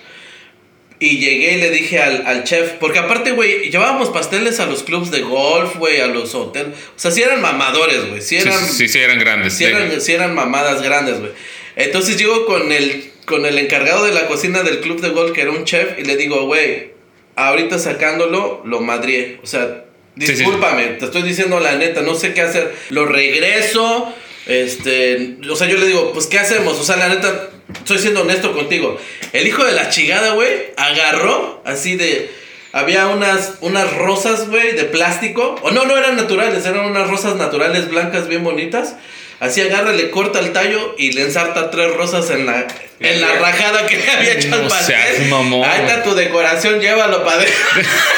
Y 0.99 1.19
llegué 1.19 1.53
y 1.53 1.61
le 1.61 1.71
dije 1.71 1.99
al, 2.01 2.27
al 2.27 2.45
chef, 2.45 2.73
porque 2.81 2.99
aparte, 2.99 3.33
güey, 3.33 3.71
llevábamos 3.71 4.09
pasteles 4.09 4.61
a 4.61 4.67
los 4.67 4.83
clubs 4.83 5.11
de 5.11 5.21
golf, 5.21 5.77
güey, 5.77 6.01
a 6.01 6.07
los 6.07 6.35
hoteles. 6.35 6.73
O 6.97 6.99
sea, 6.99 7.11
sí 7.11 7.23
eran 7.23 7.43
mamadores, 7.43 8.09
güey. 8.09 8.23
Sí 8.23 8.41
Sí, 8.41 8.49
eran, 8.49 8.65
sí, 8.65 8.89
sí, 8.89 8.99
eran 8.99 9.19
grandes. 9.19 9.53
Sí 9.53 9.65
eran, 9.65 10.01
sí 10.01 10.13
eran 10.13 10.35
mamadas 10.35 10.81
grandes, 10.83 11.21
güey. 11.21 11.33
Entonces 11.77 12.17
llego 12.17 12.47
con 12.47 12.73
el, 12.73 13.11
con 13.27 13.45
el 13.45 13.59
encargado 13.59 14.07
de 14.07 14.15
la 14.15 14.27
cocina 14.27 14.63
del 14.63 14.81
club 14.81 15.01
de 15.03 15.11
golf, 15.11 15.33
que 15.33 15.43
era 15.43 15.51
un 15.51 15.65
chef, 15.65 15.99
y 15.99 16.05
le 16.05 16.17
digo, 16.17 16.47
güey, 16.47 16.93
ahorita 17.37 17.79
sacándolo, 17.79 18.63
lo 18.65 18.81
madrié. 18.81 19.39
O 19.43 19.47
sea, 19.47 19.86
Discúlpame, 20.17 20.85
te 20.99 21.05
estoy 21.05 21.23
diciendo 21.23 21.61
la 21.61 21.77
neta, 21.77 22.01
no 22.01 22.15
sé 22.15 22.33
qué 22.33 22.41
hacer. 22.41 22.75
Lo 22.89 23.05
regreso, 23.05 24.13
este, 24.47 25.37
o 25.49 25.57
sea, 25.57 25.69
yo 25.69 25.77
le 25.77 25.87
digo, 25.87 26.13
pues, 26.13 26.27
¿qué 26.27 26.39
hacemos? 26.39 26.79
O 26.79 26.85
sea, 26.85 26.97
la 26.97 27.09
neta, 27.09 27.51
estoy 27.75 27.99
siendo 27.99 28.23
honesto 28.23 28.53
contigo. 28.53 28.99
El 29.33 29.47
hijo 29.47 29.65
de 29.65 29.73
la 29.73 29.91
chingada, 29.91 30.33
güey, 30.33 30.73
agarró 30.77 31.63
así 31.65 31.97
de... 31.97 32.31
Había 32.73 33.07
unas, 33.07 33.55
unas 33.61 33.91
rosas, 33.97 34.51
güey, 34.51 34.73
de 34.73 34.85
plástico. 34.85 35.55
O 35.63 35.71
no, 35.71 35.87
no 35.87 35.97
eran 35.97 36.17
naturales, 36.17 36.67
eran 36.67 36.85
unas 36.85 37.09
rosas 37.09 37.37
naturales 37.37 37.89
blancas 37.89 38.29
bien 38.29 38.45
bonitas. 38.45 38.97
Así 39.39 39.61
agarra, 39.61 39.93
le 39.93 40.11
corta 40.11 40.39
el 40.39 40.53
tallo 40.53 40.95
y 40.97 41.13
le 41.13 41.23
ensarta 41.23 41.71
tres 41.71 41.93
rosas 41.95 42.31
en 42.31 42.47
la, 42.47 42.67
en 43.01 43.21
la 43.21 43.35
rajada 43.35 43.87
que 43.87 43.99
le 43.99 44.11
había 44.11 44.33
hecho 44.33 44.55
al 44.55 44.67
pastel. 44.69 44.97
seas 44.97 45.29
mamón. 45.29 45.69
Ahí 45.69 45.83
está 45.83 46.03
tu 46.03 46.15
decoración, 46.15 46.81
llévalo 46.81 47.23
para 47.25 47.45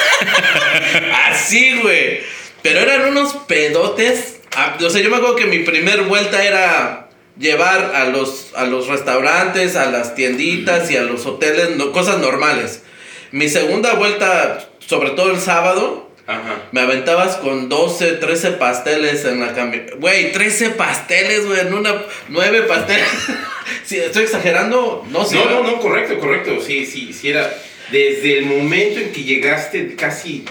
Así, 1.31 1.79
güey. 1.81 2.21
Pero 2.63 2.81
eran 2.81 3.09
unos 3.09 3.35
pedotes. 3.47 4.41
Ah, 4.57 4.77
O 4.85 4.91
sea, 4.91 5.01
yo 5.03 5.11
me 5.11 5.17
acuerdo 5.17 5.37
que 5.37 5.47
mi 5.47 5.61
primer 5.61 6.03
vuelta 6.03 6.45
era 6.45 7.09
llevar 7.39 7.93
a 7.95 8.05
los, 8.07 8.49
a 8.57 8.65
los 8.65 8.89
restaurantes, 8.89 9.77
a 9.77 9.87
las 9.91 10.15
tienditas 10.15 10.91
y 10.91 10.97
a 10.97 11.03
los 11.03 11.25
hoteles, 11.27 11.71
no- 11.77 11.93
cosas 11.93 12.19
normales. 12.19 12.83
Mi 13.31 13.49
segunda 13.49 13.95
vuelta, 13.95 14.69
sobre 14.87 15.11
todo 15.11 15.31
el 15.31 15.41
sábado, 15.41 16.08
Ajá. 16.29 16.63
me 16.73 16.83
aventabas 16.83 17.37
con 17.37 17.71
12, 17.71 18.13
13 18.13 18.51
pasteles 18.53 19.25
en 19.25 19.41
la 19.41 19.55
camioneta. 19.55 19.95
Güey, 19.97 20.31
13 20.31 20.71
pasteles, 20.71 21.47
güey, 21.47 21.61
en 21.61 21.73
una... 21.73 22.05
9 22.29 22.63
pasteles. 22.63 23.09
sí, 23.85 23.97
¿Estoy 23.97 24.25
exagerando? 24.25 25.07
No, 25.11 25.25
sí. 25.25 25.37
No, 25.37 25.49
no, 25.49 25.63
no, 25.63 25.81
correcto, 25.81 26.19
correcto. 26.19 26.61
Sí, 26.61 26.85
sí, 26.85 27.15
sí 27.15 27.31
era. 27.31 27.51
Desde 27.91 28.41
el 28.41 28.45
momento 28.45 29.01
en 29.01 29.11
que 29.11 29.25
llegaste, 29.25 29.97
casi 29.97 30.45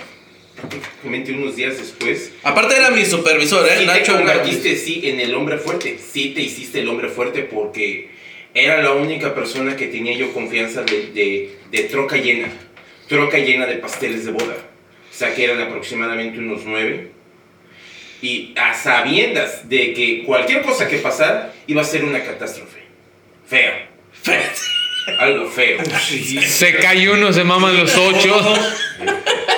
prácticamente 0.55 1.31
unos 1.33 1.55
días 1.55 1.77
después. 1.77 2.31
Aparte 2.41 2.75
era 2.75 2.89
mi 2.89 3.05
supervisor, 3.05 3.63
¿eh? 3.67 3.73
Sí 3.73 3.79
te 3.81 3.85
Nacho 3.85 4.13
convertiste, 4.13 4.75
sí, 4.75 5.01
en 5.03 5.19
el 5.19 5.35
hombre 5.35 5.59
fuerte. 5.59 5.99
Sí 5.99 6.29
te 6.29 6.41
hiciste 6.41 6.79
el 6.79 6.89
hombre 6.89 7.09
fuerte 7.09 7.43
porque 7.43 8.09
era 8.55 8.81
la 8.81 8.93
única 8.93 9.35
persona 9.35 9.75
que 9.75 9.85
tenía 9.87 10.17
yo 10.17 10.33
confianza 10.33 10.81
de, 10.81 11.11
de, 11.13 11.55
de 11.69 11.83
troca 11.83 12.17
llena. 12.17 12.49
Troca 13.07 13.37
llena 13.37 13.67
de 13.67 13.75
pasteles 13.75 14.25
de 14.25 14.31
boda. 14.31 14.55
O 15.17 15.19
sea 15.19 15.33
que 15.33 15.45
eran 15.45 15.59
aproximadamente 15.59 16.37
unos 16.37 16.61
nueve. 16.63 17.09
Y 18.21 18.53
a 18.55 18.75
sabiendas 18.75 19.67
de 19.67 19.91
que 19.91 20.21
cualquier 20.23 20.61
cosa 20.61 20.87
que 20.87 20.97
pasara 20.97 21.55
iba 21.65 21.81
a 21.81 21.85
ser 21.85 22.03
una 22.03 22.23
catástrofe. 22.23 22.83
Feo. 23.47 23.73
Feo. 24.21 24.43
Algo 25.17 25.49
feo. 25.49 25.79
Se 26.45 26.75
cae 26.77 27.09
uno, 27.09 27.33
se 27.33 27.43
maman 27.43 27.75
los 27.75 27.97
ocho. 27.97 28.39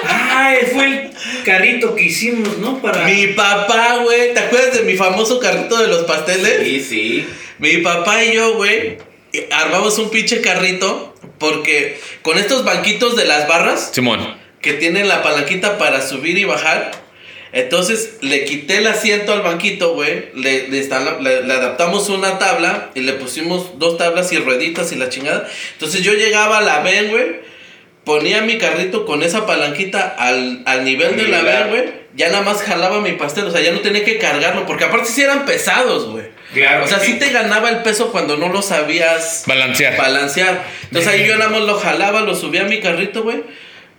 Ay, 0.08 0.60
fue 0.72 0.86
el 0.86 1.12
carrito 1.44 1.94
que 1.94 2.04
hicimos, 2.04 2.58
¿no? 2.60 2.82
Para. 2.82 3.04
Mi 3.04 3.28
papá, 3.28 3.98
güey, 4.02 4.34
¿te 4.34 4.40
acuerdas 4.40 4.78
de 4.78 4.84
mi 4.84 4.96
famoso 4.96 5.42
carrito 5.42 5.78
de 5.78 5.88
los 5.90 6.06
pasteles? 6.06 6.64
Sí, 6.64 6.80
sí. 6.80 7.28
Mi 7.58 7.80
papá 7.80 8.24
y 8.24 8.34
yo, 8.34 8.56
güey, 8.56 8.98
armamos 9.52 10.00
un 10.00 10.10
pinche 10.10 10.40
carrito 10.40 11.14
porque 11.38 12.00
con 12.22 12.38
estos 12.38 12.64
banquitos 12.64 13.18
de 13.18 13.26
las 13.26 13.46
barras 13.50 13.92
Simón. 13.94 14.39
Que 14.62 14.74
tienen 14.74 15.08
la 15.08 15.22
palanquita 15.24 15.78
para 15.78 16.02
subir 16.02 16.38
y 16.38 16.44
bajar, 16.46 16.92
entonces 17.52 18.18
le 18.22 18.46
quité 18.46 18.78
el 18.78 18.88
asiento 18.88 19.34
al 19.34 19.42
banquito, 19.42 19.94
güey, 19.96 20.26
le, 20.36 20.68
le, 20.68 20.82
le- 21.22 21.42
le 21.44 21.54
adaptamos 21.54 22.10
una 22.10 22.38
tabla 22.38 22.92
y 22.94 23.00
le 23.02 23.14
pusimos 23.14 23.80
dos 23.80 23.98
tablas 23.98 24.32
y 24.32 24.38
rueditas 24.38 24.92
y 24.92 24.96
la 24.96 25.10
chingada. 25.10 25.48
Entonces 25.74 26.04
yo 26.04 26.14
llegaba 26.14 26.60
a 26.60 26.62
la 26.62 26.82
ven, 26.82 27.10
güey, 27.10 27.40
ponía 28.04 28.42
mi 28.42 28.58
carrito 28.58 29.06
con 29.06 29.24
esa 29.24 29.46
palanquita 29.48 30.16
al, 30.18 30.62
al 30.66 30.84
nivel 30.84 31.16
de 31.18 31.28
la 31.28 31.42
ven, 31.42 31.70
güey, 31.70 31.84
ya 32.16 32.30
nada 32.30 32.42
más 32.44 32.62
jalaba 32.62 33.02
mi 33.02 33.14
pastel, 33.14 33.46
o 33.46 33.52
sea, 33.52 33.62
ya 33.62 33.72
no 33.72 33.80
tenía 33.80 34.04
que 34.04 34.18
cargarlo, 34.20 34.66
porque 34.68 34.84
aparte 34.84 35.08
sí 35.10 35.22
eran 35.24 35.46
pesados, 35.46 36.08
güey. 36.10 36.26
Claro. 36.54 36.86
O 36.86 36.88
sea, 36.88 37.00
sí 37.00 37.18
te 37.20 37.30
ganaba 37.30 37.70
el 37.70 37.78
peso 37.84 38.12
cuando 38.12 38.36
no 38.36 38.50
lo 38.50 38.62
sabías 38.64 39.44
Balancear. 39.48 39.96
balancear. 39.98 40.66
Entonces 40.86 41.12
ahí 41.12 41.28
yo 41.28 41.38
nada 41.38 41.50
más 41.52 41.62
lo 41.62 41.76
jalaba, 41.80 42.22
lo 42.22 42.36
subía 42.36 42.62
a 42.62 42.66
mi 42.66 42.80
carrito, 42.80 43.22
güey. 43.24 43.42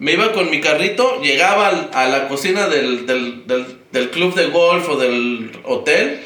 Me 0.00 0.12
iba 0.14 0.32
con 0.32 0.50
mi 0.50 0.60
carrito, 0.60 1.20
llegaba 1.22 1.68
al- 1.68 1.90
a 1.94 2.06
la 2.08 2.26
cocina 2.26 2.66
del, 2.68 3.06
del, 3.06 3.46
del, 3.46 3.66
del 3.92 4.10
club 4.10 4.34
de 4.34 4.46
golf 4.46 4.88
o 4.88 4.96
del 4.96 5.52
hotel, 5.64 6.20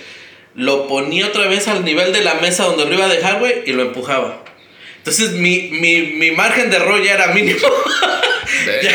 lo 0.55 0.87
ponía 0.89 1.27
otra 1.27 1.49
vez 1.49 1.69
al 1.69 1.85
nivel 1.85 2.13
de 2.13 2.23
la 2.23 2.35
mesa 2.37 2.65
donde 2.65 2.87
lo 2.87 2.95
iba 2.95 3.05
a 3.05 3.09
dejar, 3.09 3.41
güey, 3.41 3.63
y 3.67 3.73
lo 3.73 3.83
empujaba. 3.83 4.43
Entonces 4.99 5.33
mi, 5.33 5.69
mi, 5.73 6.01
mi 6.15 6.31
margen 6.31 6.71
de 6.71 6.77
error 6.77 7.03
ya 7.03 7.15
era 7.15 7.27
mínimo. 7.35 7.59
ya, 8.83 8.93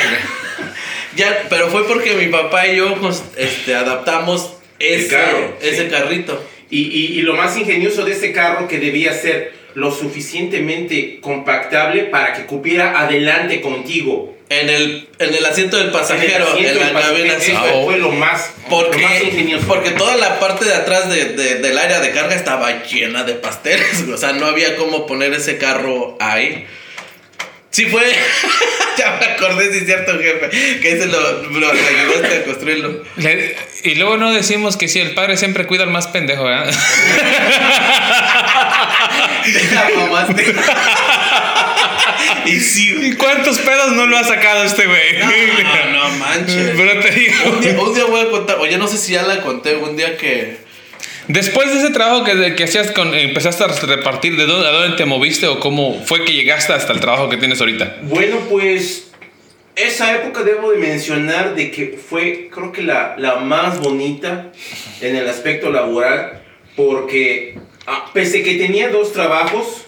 ya, 1.16 1.44
pero 1.50 1.68
fue 1.70 1.86
porque 1.88 2.14
mi 2.16 2.28
papá 2.28 2.66
y 2.68 2.78
yo 2.78 2.96
pues, 2.96 3.22
este, 3.36 3.76
adaptamos 3.76 4.54
ese, 4.80 5.08
carro, 5.10 5.58
ese 5.62 5.84
sí. 5.86 5.90
carrito. 5.90 6.42
Y, 6.72 6.82
y- 6.84 7.20
y 7.20 7.22
lo 7.24 7.34
más 7.34 7.58
ingenioso 7.58 8.06
de 8.06 8.14
este 8.14 8.32
carro 8.32 8.68
que 8.68 8.80
debía 8.80 9.14
ser 9.14 9.59
lo 9.76 9.91
suficientemente 9.91 11.20
compactable 11.22 12.03
para 12.05 12.34
que 12.34 12.45
cupiera 12.45 12.99
adelante 12.99 13.61
contigo. 13.61 14.36
En 14.49 14.67
el, 14.67 15.07
en 15.20 15.36
el 15.36 15.45
asiento 15.45 15.78
del 15.78 15.89
En 15.89 15.93
el 15.93 15.99
pasajero, 15.99 16.47
asiento 16.53 16.82
en 16.82 16.93
la 16.93 17.01
cabina, 17.01 17.34
sí. 17.39 17.51
Eso 17.51 17.59
Ah, 17.63 17.82
fue 17.86 17.97
lo 17.99 18.09
más, 18.11 18.51
Porque, 18.67 18.99
lo 18.99 19.07
más 19.07 19.22
ingenioso. 19.22 19.67
porque 19.67 19.91
toda 19.91 20.17
la 20.17 20.39
parte 20.39 20.65
de 20.65 20.74
atrás 20.74 21.07
de, 21.07 21.26
de- 21.26 21.55
del 21.59 21.78
área 21.78 21.99
de 21.99 22.09
carga 22.09 22.34
estaba 22.34 22.82
llena 22.84 23.24
de 23.24 23.34
pasteles. 23.34 24.03
O 24.11 24.17
sea, 24.17 24.34
no 24.34 24.47
había 24.47 24.76
cómo 24.76 25.05
poner 25.05 25.34
ese 25.34 25.59
carro 25.59 26.17
ahí. 26.20 26.65
Sí 27.70 27.86
fue. 27.86 28.01
ya 28.97 29.20
me 29.20 29.26
acordé, 29.34 29.72
sí 29.72 29.78
es 29.82 29.86
cierto, 29.86 30.13
jefe. 30.20 30.49
Que 30.80 30.93
ese 30.93 31.05
lo, 31.05 31.43
lo 31.43 31.72
ayudaste 31.72 32.38
a 32.38 32.43
construirlo. 32.45 33.03
Le- 33.17 33.55
y 33.84 33.95
luego 33.95 34.17
no 34.17 34.34
decimos 34.34 34.78
que 34.78 34.88
si 34.88 34.99
el 34.99 35.13
padre 35.13 35.38
siempre 35.38 35.67
cuida 35.67 35.84
al 35.84 35.91
más 35.91 36.07
pendejo, 36.07 36.45
¿verdad? 36.45 36.74
La 39.54 39.89
mamaste. 39.95 40.56
y 42.45 42.60
sí, 42.60 42.93
güey. 42.93 43.10
¿Y 43.10 43.16
cuántos 43.16 43.60
pedos 43.60 43.91
no 43.93 44.08
lo 44.08 44.18
ha 44.18 44.24
sacado 44.24 44.64
este 44.64 44.86
güey? 44.86 45.20
No, 45.20 45.91
no 45.91 46.18
manches. 46.18 46.72
Pero 46.78 47.00
te 47.00 47.12
digo. 47.12 47.34
Un 47.52 47.62
día, 47.62 47.80
un 47.80 47.93
día 47.93 48.06
voy 48.06 48.22
a 48.22 48.30
contar, 48.30 48.58
oye, 48.60 48.78
no 48.78 48.88
sé 48.88 48.97
si 48.97 49.14
ya 49.14 49.24
la 49.24 49.41
conté, 49.41 49.76
un 49.76 49.95
día 49.95 50.18
que... 50.18 50.58
Después 51.28 51.72
de 51.72 51.80
ese 51.80 51.91
trabajo 51.91 52.24
que, 52.24 52.56
que 52.56 52.64
hacías 52.64 52.91
con, 52.91 53.14
empezaste 53.14 53.64
a 53.64 53.68
repartir, 53.68 54.36
¿de 54.36 54.47
dónde, 54.47 54.68
a 54.68 54.72
dónde 54.72 54.97
te 54.97 55.06
moviste 55.06 55.45
o 55.45 55.60
cómo 55.60 56.02
fue 56.04 56.26
que 56.26 56.34
llegaste 56.34 56.74
hasta 56.74 56.91
el 56.91 57.00
trabajo 57.00 57.30
que 57.30 57.38
tienes 57.38 57.60
ahorita? 57.60 57.97
Bueno, 58.02 58.38
pues 58.50 59.10
esa 59.76 60.16
época 60.16 60.43
debo 60.43 60.72
de 60.72 60.78
mencionar 60.78 61.56
de 61.56 61.72
que 61.72 61.97
fue 61.97 62.50
creo 62.52 62.72
que 62.72 62.82
la, 62.82 63.16
la 63.18 63.38
más 63.38 63.80
bonita 63.80 64.52
en 65.02 65.16
el 65.16 65.30
aspecto 65.30 65.72
laboral 65.72 66.41
porque 66.76 67.58
pese 68.14 68.44
que 68.44 68.56
tenía 68.56 68.90
dos 68.90 69.14
trabajos, 69.14 69.86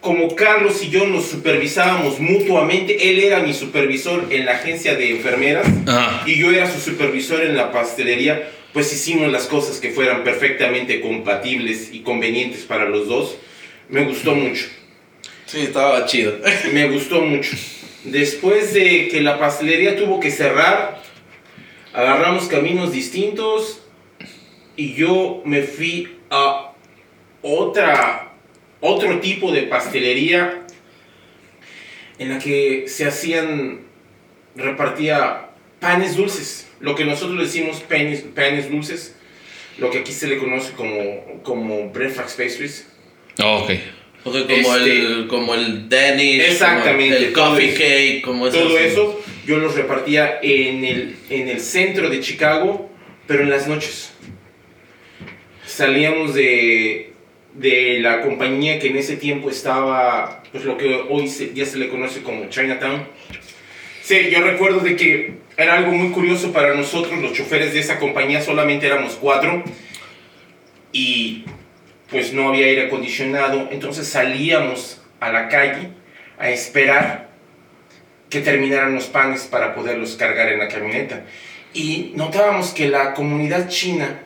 como 0.00 0.36
Carlos 0.36 0.84
y 0.84 0.90
yo 0.90 1.06
nos 1.06 1.26
supervisábamos 1.26 2.20
mutuamente, 2.20 3.10
él 3.10 3.18
era 3.18 3.40
mi 3.40 3.52
supervisor 3.52 4.26
en 4.30 4.46
la 4.46 4.52
agencia 4.52 4.94
de 4.94 5.10
enfermeras 5.10 5.66
Ajá. 5.86 6.22
y 6.26 6.36
yo 6.36 6.52
era 6.52 6.70
su 6.70 6.80
supervisor 6.80 7.42
en 7.42 7.56
la 7.56 7.72
pastelería, 7.72 8.48
pues 8.72 8.92
hicimos 8.92 9.32
las 9.32 9.46
cosas 9.46 9.78
que 9.80 9.90
fueran 9.90 10.22
perfectamente 10.22 11.00
compatibles 11.00 11.90
y 11.92 12.00
convenientes 12.00 12.62
para 12.62 12.88
los 12.88 13.08
dos. 13.08 13.36
Me 13.88 14.04
gustó 14.04 14.34
mucho. 14.34 14.66
Sí, 15.46 15.60
estaba 15.62 16.06
chido. 16.06 16.38
Me 16.72 16.88
gustó 16.88 17.22
mucho. 17.22 17.56
Después 18.04 18.74
de 18.74 19.08
que 19.08 19.20
la 19.20 19.38
pastelería 19.38 19.96
tuvo 19.96 20.20
que 20.20 20.30
cerrar, 20.30 21.02
agarramos 21.92 22.46
caminos 22.46 22.92
distintos 22.92 23.80
y 24.76 24.94
yo 24.94 25.42
me 25.44 25.62
fui 25.62 26.15
a 26.30 26.72
otra, 27.42 28.32
otro 28.80 29.20
tipo 29.20 29.52
de 29.52 29.62
pastelería 29.62 30.62
en 32.18 32.30
la 32.30 32.38
que 32.38 32.84
se 32.88 33.06
hacían, 33.06 33.82
repartía 34.54 35.50
panes 35.80 36.16
dulces, 36.16 36.68
lo 36.80 36.94
que 36.94 37.04
nosotros 37.04 37.38
decimos 37.38 37.80
panes, 37.80 38.22
panes 38.34 38.70
dulces, 38.70 39.14
lo 39.78 39.90
que 39.90 39.98
aquí 39.98 40.12
se 40.12 40.26
le 40.26 40.38
conoce 40.38 40.72
como, 40.72 41.42
como 41.42 41.90
breakfast 41.90 42.38
pastries. 42.38 42.86
Oh, 43.42 43.58
ok. 43.64 43.70
O 44.24 44.32
sea, 44.32 44.42
como, 44.46 44.76
Este- 44.76 44.90
el, 44.98 45.26
como 45.28 45.54
el 45.54 45.88
Danish, 45.88 46.40
Exactamente, 46.40 47.16
como 47.16 47.26
el 47.26 47.32
todo 47.32 47.50
coffee 47.50 47.68
eso. 47.68 47.78
cake, 47.78 48.22
como 48.24 48.46
esas- 48.48 48.60
Todo 48.62 48.78
eso 48.78 49.20
yo 49.46 49.58
los 49.58 49.74
repartía 49.76 50.40
en 50.42 50.84
el, 50.84 51.16
en 51.30 51.48
el 51.48 51.60
centro 51.60 52.08
de 52.08 52.18
Chicago, 52.20 52.90
pero 53.28 53.42
en 53.42 53.50
las 53.50 53.68
noches. 53.68 54.12
Salíamos 55.76 56.32
de, 56.32 57.12
de 57.52 57.98
la 58.00 58.22
compañía 58.22 58.78
que 58.78 58.86
en 58.86 58.96
ese 58.96 59.16
tiempo 59.18 59.50
estaba, 59.50 60.42
pues 60.50 60.64
lo 60.64 60.78
que 60.78 61.04
hoy 61.10 61.28
se- 61.28 61.52
ya 61.52 61.66
se 61.66 61.76
le 61.76 61.90
conoce 61.90 62.22
como 62.22 62.48
Chinatown. 62.48 63.06
Sí, 64.02 64.30
yo 64.32 64.40
recuerdo 64.40 64.80
de 64.80 64.96
que 64.96 65.34
era 65.58 65.76
algo 65.76 65.92
muy 65.92 66.12
curioso 66.12 66.50
para 66.50 66.72
nosotros, 66.74 67.20
los 67.20 67.34
choferes 67.34 67.74
de 67.74 67.80
esa 67.80 67.98
compañía, 67.98 68.40
solamente 68.40 68.86
éramos 68.86 69.16
cuatro. 69.20 69.64
Y 70.92 71.44
pues 72.08 72.32
no 72.32 72.48
había 72.48 72.64
aire 72.68 72.86
acondicionado, 72.86 73.68
entonces 73.70 74.08
salíamos 74.08 75.02
a 75.20 75.30
la 75.30 75.48
calle 75.48 75.90
a 76.38 76.48
esperar 76.48 77.28
que 78.30 78.40
terminaran 78.40 78.94
los 78.94 79.08
panes 79.08 79.42
para 79.42 79.74
poderlos 79.74 80.16
cargar 80.16 80.50
en 80.50 80.58
la 80.58 80.68
camioneta. 80.68 81.26
Y 81.74 82.12
notábamos 82.14 82.70
que 82.70 82.88
la 82.88 83.12
comunidad 83.12 83.68
china 83.68 84.22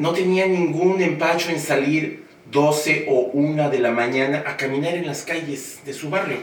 no 0.00 0.12
tenía 0.14 0.46
ningún 0.46 1.02
empacho 1.02 1.50
en 1.50 1.60
salir 1.60 2.24
12 2.50 3.04
o 3.10 3.30
1 3.34 3.68
de 3.68 3.78
la 3.80 3.90
mañana 3.90 4.42
a 4.46 4.56
caminar 4.56 4.94
en 4.94 5.06
las 5.06 5.24
calles 5.24 5.80
de 5.84 5.92
su 5.92 6.08
barrio. 6.08 6.38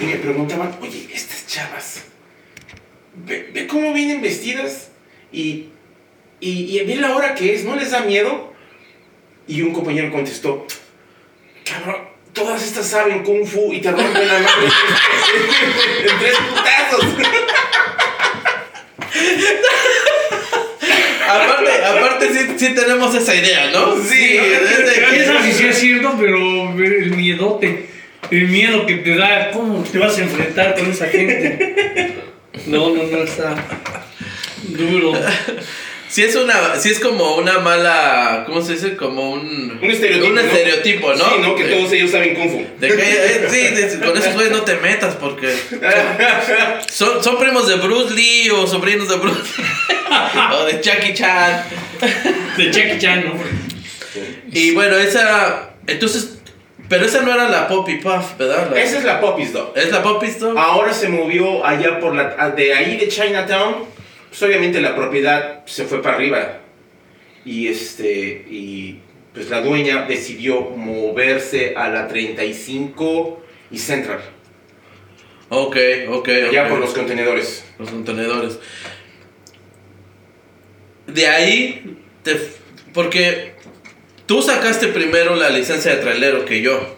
Y 0.00 0.04
me 0.04 0.16
preguntaban, 0.16 0.76
oye, 0.82 1.08
estas 1.14 1.46
chavas, 1.46 2.02
ve, 3.14 3.50
ve 3.54 3.68
cómo 3.68 3.92
vienen 3.92 4.20
vestidas 4.20 4.90
y, 5.30 5.68
y, 6.40 6.76
y 6.76 6.84
ve 6.84 6.96
la 6.96 7.14
hora 7.14 7.36
que 7.36 7.54
es, 7.54 7.64
¿no 7.64 7.76
les 7.76 7.92
da 7.92 8.00
miedo? 8.00 8.52
Y 9.46 9.62
un 9.62 9.72
compañero 9.72 10.10
contestó, 10.10 10.66
cabrón, 11.64 12.08
todas 12.32 12.64
estas 12.64 12.88
saben 12.88 13.22
kung 13.22 13.46
fu 13.46 13.72
y 13.72 13.80
te 13.80 13.92
rompen 13.92 14.26
la 14.26 14.34
mano 14.34 14.64
en 16.00 16.18
tres 16.18 16.36
putazos. 16.50 17.04
Aparte, 21.28 21.70
aparte 21.84 22.28
sí, 22.32 22.38
sí 22.56 22.74
tenemos 22.74 23.14
esa 23.14 23.34
idea, 23.34 23.70
¿no? 23.70 23.96
Sí, 24.02 24.38
desde 24.38 24.94
que- 25.10 25.24
sí, 25.44 25.52
sí 25.54 25.66
es 25.66 25.78
cierto, 25.78 26.16
pero 26.18 26.38
el 26.72 27.10
miedote, 27.12 27.86
el 28.30 28.48
miedo 28.48 28.86
que 28.86 28.96
te 28.96 29.14
da, 29.16 29.50
¿cómo 29.52 29.82
te 29.84 29.98
vas 29.98 30.16
a 30.18 30.22
enfrentar 30.22 30.74
con 30.74 30.90
esa 30.90 31.06
gente? 31.08 32.14
No, 32.66 32.90
no, 32.90 33.02
no, 33.04 33.18
está 33.22 33.54
duro. 34.68 35.12
Sí 36.08 36.24
es 36.24 36.34
una, 36.36 36.76
sí 36.76 36.90
es 36.90 37.00
como 37.00 37.36
una 37.36 37.58
mala, 37.58 38.44
¿cómo 38.46 38.62
se 38.62 38.72
dice? 38.72 38.96
Como 38.96 39.30
un... 39.32 39.78
Un 39.82 39.90
estereotipo. 39.90 40.28
Un 40.28 40.34
¿no? 40.36 40.40
estereotipo, 40.40 41.12
¿no? 41.14 41.24
Sí, 41.24 41.34
¿no? 41.42 41.54
Que 41.54 41.64
De- 41.64 41.76
todos 41.76 41.92
ellos 41.92 42.10
saben 42.10 42.34
Kung 42.34 42.50
Fu. 42.50 42.66
de 42.78 42.88
que, 42.88 42.94
eh, 42.94 43.46
sí, 43.50 43.58
de- 43.74 44.06
con 44.06 44.16
esos 44.16 44.32
güeyes 44.34 44.52
no 44.52 44.62
te 44.62 44.76
metas 44.76 45.16
porque 45.16 45.54
son, 46.90 47.22
son 47.22 47.38
primos 47.38 47.68
de 47.68 47.76
Bruce 47.76 48.14
Lee 48.14 48.50
o 48.50 48.66
sobrinos 48.66 49.08
de 49.08 49.16
Bruce 49.16 49.40
Lee 49.58 49.64
o 50.58 50.64
de 50.64 50.80
Jackie 50.82 51.14
Chan. 51.14 51.64
De 52.56 52.72
Jackie 52.72 52.98
Chan, 52.98 53.24
¿no? 53.26 53.34
Y 54.52 54.70
bueno, 54.72 54.96
esa, 54.96 55.70
entonces, 55.86 56.38
pero 56.88 57.04
esa 57.04 57.20
no 57.20 57.32
era 57.34 57.48
la 57.48 57.68
Poppy 57.68 57.96
Puff, 57.96 58.36
¿verdad? 58.38 58.70
La- 58.72 58.80
Esa 58.80 58.98
es 58.98 59.04
la 59.04 59.20
Poppies 59.20 59.52
Dog. 59.52 59.72
¿Es 59.76 59.90
la 59.90 60.02
Poppy 60.02 60.26
Stop? 60.28 60.56
Ahora 60.56 60.92
se 60.94 61.08
movió 61.08 61.64
allá 61.64 62.00
por 62.00 62.14
la... 62.14 62.50
De 62.50 62.72
ahí 62.74 62.96
de 62.96 63.08
Chinatown, 63.08 63.84
pues 64.28 64.42
obviamente 64.42 64.80
la 64.80 64.94
propiedad 64.94 65.64
se 65.66 65.84
fue 65.84 66.02
para 66.02 66.16
arriba. 66.16 66.60
Y 67.44 67.68
este... 67.68 68.46
Y 68.48 69.00
pues 69.32 69.50
la 69.50 69.60
dueña 69.60 70.06
decidió 70.06 70.60
moverse 70.60 71.74
a 71.76 71.88
la 71.88 72.08
35 72.08 73.42
y 73.70 73.78
Central. 73.78 74.20
Ok, 75.50 75.76
ok, 76.08 76.28
Allá 76.28 76.64
ok. 76.64 76.68
por 76.68 76.78
los 76.80 76.90
contenedores. 76.90 77.64
Los 77.78 77.90
contenedores. 77.90 78.58
De 81.06 81.26
ahí, 81.26 81.96
te, 82.22 82.38
porque 82.92 83.54
tú 84.26 84.42
sacaste 84.42 84.88
primero 84.88 85.36
la 85.36 85.48
licencia 85.50 85.94
de 85.94 86.02
trailero 86.02 86.44
que 86.44 86.60
yo. 86.60 86.96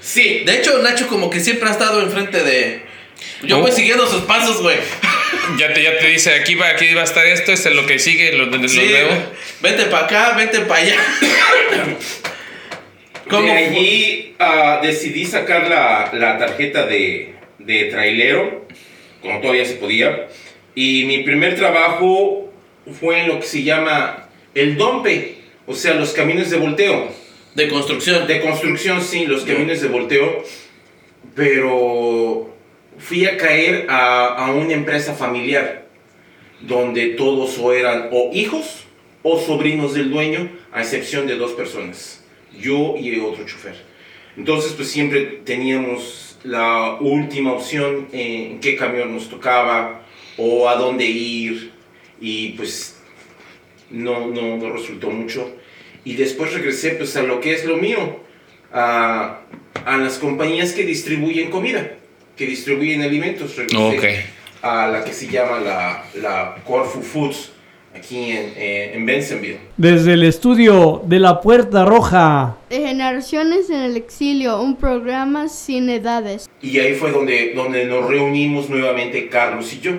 Sí. 0.00 0.42
De 0.44 0.58
hecho, 0.58 0.82
Nacho 0.82 1.06
como 1.06 1.30
que 1.30 1.40
siempre 1.40 1.68
ha 1.68 1.72
estado 1.72 2.02
enfrente 2.02 2.42
de... 2.42 2.82
Yo 3.44 3.60
voy 3.60 3.70
siguiendo 3.70 4.06
sus 4.06 4.22
pasos, 4.22 4.60
güey. 4.62 4.78
Ya 5.58 5.72
te, 5.72 5.82
ya 5.82 5.98
te 5.98 6.06
dice, 6.08 6.34
aquí 6.34 6.54
va, 6.54 6.68
aquí 6.68 6.92
va 6.94 7.02
a 7.02 7.04
estar 7.04 7.26
esto, 7.26 7.52
esto 7.52 7.68
es 7.68 7.74
lo 7.74 7.86
que 7.86 7.98
sigue, 7.98 8.32
lo, 8.32 8.46
lo, 8.46 8.58
lo 8.58 8.68
Sí, 8.68 8.80
nuevo. 8.88 9.10
vente 9.60 9.84
para 9.86 10.04
acá, 10.06 10.32
vente 10.36 10.60
para 10.60 10.80
allá. 10.82 10.96
¿Cómo 13.28 13.46
de 13.46 13.52
allí 13.52 14.34
ah, 14.38 14.80
decidí 14.82 15.24
sacar 15.24 15.68
la, 15.68 16.10
la 16.12 16.38
tarjeta 16.38 16.86
de, 16.86 17.34
de 17.58 17.84
trailero, 17.84 18.66
como 19.20 19.40
todavía 19.40 19.64
se 19.64 19.74
podía. 19.74 20.28
Y 20.74 21.04
mi 21.04 21.18
primer 21.22 21.54
trabajo 21.56 22.52
fue 23.00 23.20
en 23.20 23.28
lo 23.28 23.40
que 23.40 23.46
se 23.46 23.62
llama 23.62 24.28
el 24.54 24.76
dompe, 24.76 25.36
o 25.66 25.74
sea, 25.74 25.94
los 25.94 26.12
camiones 26.12 26.50
de 26.50 26.56
volteo. 26.58 27.10
De 27.54 27.68
construcción. 27.68 28.26
De 28.26 28.40
construcción, 28.40 29.02
sí, 29.02 29.26
los 29.26 29.44
camiones 29.44 29.80
de 29.82 29.88
volteo. 29.88 30.44
Pero 31.34 32.51
fui 33.02 33.26
a 33.26 33.36
caer 33.36 33.86
a, 33.88 34.26
a 34.26 34.52
una 34.52 34.72
empresa 34.72 35.14
familiar 35.14 35.86
donde 36.60 37.08
todos 37.08 37.58
o 37.58 37.72
eran 37.72 38.08
o 38.12 38.30
hijos 38.32 38.84
o 39.22 39.38
sobrinos 39.38 39.94
del 39.94 40.10
dueño, 40.10 40.50
a 40.72 40.80
excepción 40.80 41.26
de 41.26 41.36
dos 41.36 41.52
personas, 41.52 42.24
yo 42.58 42.96
y 42.98 43.18
otro 43.20 43.44
chofer. 43.46 43.76
Entonces, 44.36 44.72
pues 44.72 44.88
siempre 44.90 45.40
teníamos 45.44 46.38
la 46.44 46.96
última 47.00 47.52
opción 47.52 48.08
en 48.12 48.60
qué 48.60 48.76
camión 48.76 49.14
nos 49.14 49.28
tocaba 49.28 50.02
o 50.36 50.68
a 50.68 50.76
dónde 50.76 51.04
ir 51.04 51.72
y 52.20 52.50
pues 52.50 53.00
no, 53.90 54.28
no, 54.28 54.56
no 54.56 54.72
resultó 54.72 55.10
mucho. 55.10 55.54
Y 56.04 56.14
después 56.14 56.52
regresé 56.52 56.90
pues 56.90 57.16
a 57.16 57.22
lo 57.22 57.40
que 57.40 57.52
es 57.52 57.64
lo 57.64 57.76
mío, 57.76 58.20
a, 58.72 59.42
a 59.84 59.96
las 59.98 60.18
compañías 60.18 60.72
que 60.72 60.84
distribuyen 60.84 61.50
comida, 61.50 61.96
que 62.36 62.46
distribuyen 62.46 63.02
alimentos. 63.02 63.56
Regresé 63.56 63.76
Ok. 63.98 64.04
a 64.62 64.88
la 64.88 65.04
que 65.04 65.12
se 65.12 65.26
llama 65.28 65.58
la, 65.60 66.04
la 66.20 66.56
Corfu 66.64 67.02
Foods, 67.02 67.50
aquí 67.94 68.30
en, 68.30 68.52
eh, 68.56 68.92
en 68.94 69.04
Bensenville. 69.04 69.58
Desde 69.76 70.14
el 70.14 70.22
estudio 70.22 71.02
de 71.04 71.18
la 71.18 71.40
Puerta 71.40 71.84
Roja. 71.84 72.56
De 72.70 72.78
Generaciones 72.78 73.68
en 73.70 73.82
el 73.82 73.96
Exilio, 73.96 74.60
un 74.62 74.76
programa 74.76 75.48
sin 75.48 75.90
edades. 75.90 76.48
Y 76.62 76.78
ahí 76.78 76.94
fue 76.94 77.10
donde, 77.10 77.52
donde 77.54 77.84
nos 77.84 78.08
reunimos 78.08 78.70
nuevamente 78.70 79.28
Carlos 79.28 79.72
y 79.74 79.80
yo. 79.80 79.92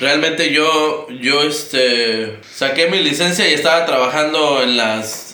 Realmente 0.00 0.52
yo, 0.52 1.08
yo 1.20 1.42
este, 1.42 2.36
saqué 2.48 2.88
mi 2.88 3.02
licencia 3.02 3.50
y 3.50 3.54
estaba 3.54 3.84
trabajando 3.84 4.62
en 4.62 4.76
las, 4.76 5.27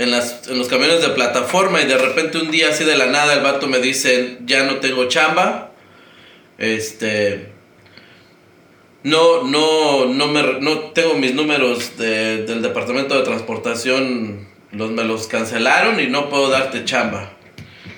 en 0.00 0.10
las, 0.10 0.48
en 0.48 0.58
los 0.58 0.68
camiones 0.68 1.02
de 1.02 1.08
plataforma 1.10 1.80
y 1.82 1.86
de 1.86 1.98
repente 1.98 2.38
un 2.38 2.50
día 2.50 2.68
así 2.70 2.84
de 2.84 2.96
la 2.96 3.06
nada 3.06 3.34
el 3.34 3.40
vato 3.40 3.66
me 3.68 3.78
dice, 3.80 4.38
ya 4.46 4.64
no 4.64 4.76
tengo 4.76 5.06
chamba, 5.08 5.72
este, 6.58 7.48
no, 9.02 9.44
no, 9.44 10.06
no 10.06 10.26
me, 10.26 10.42
no 10.60 10.78
tengo 10.92 11.14
mis 11.14 11.34
números 11.34 11.96
de- 11.96 12.44
del 12.44 12.62
departamento 12.62 13.16
de 13.16 13.22
transportación, 13.24 14.48
los, 14.72 14.90
me 14.90 15.04
los 15.04 15.26
cancelaron 15.26 15.98
y 16.00 16.06
no 16.06 16.28
puedo 16.28 16.48
darte 16.50 16.84
chamba. 16.84 17.32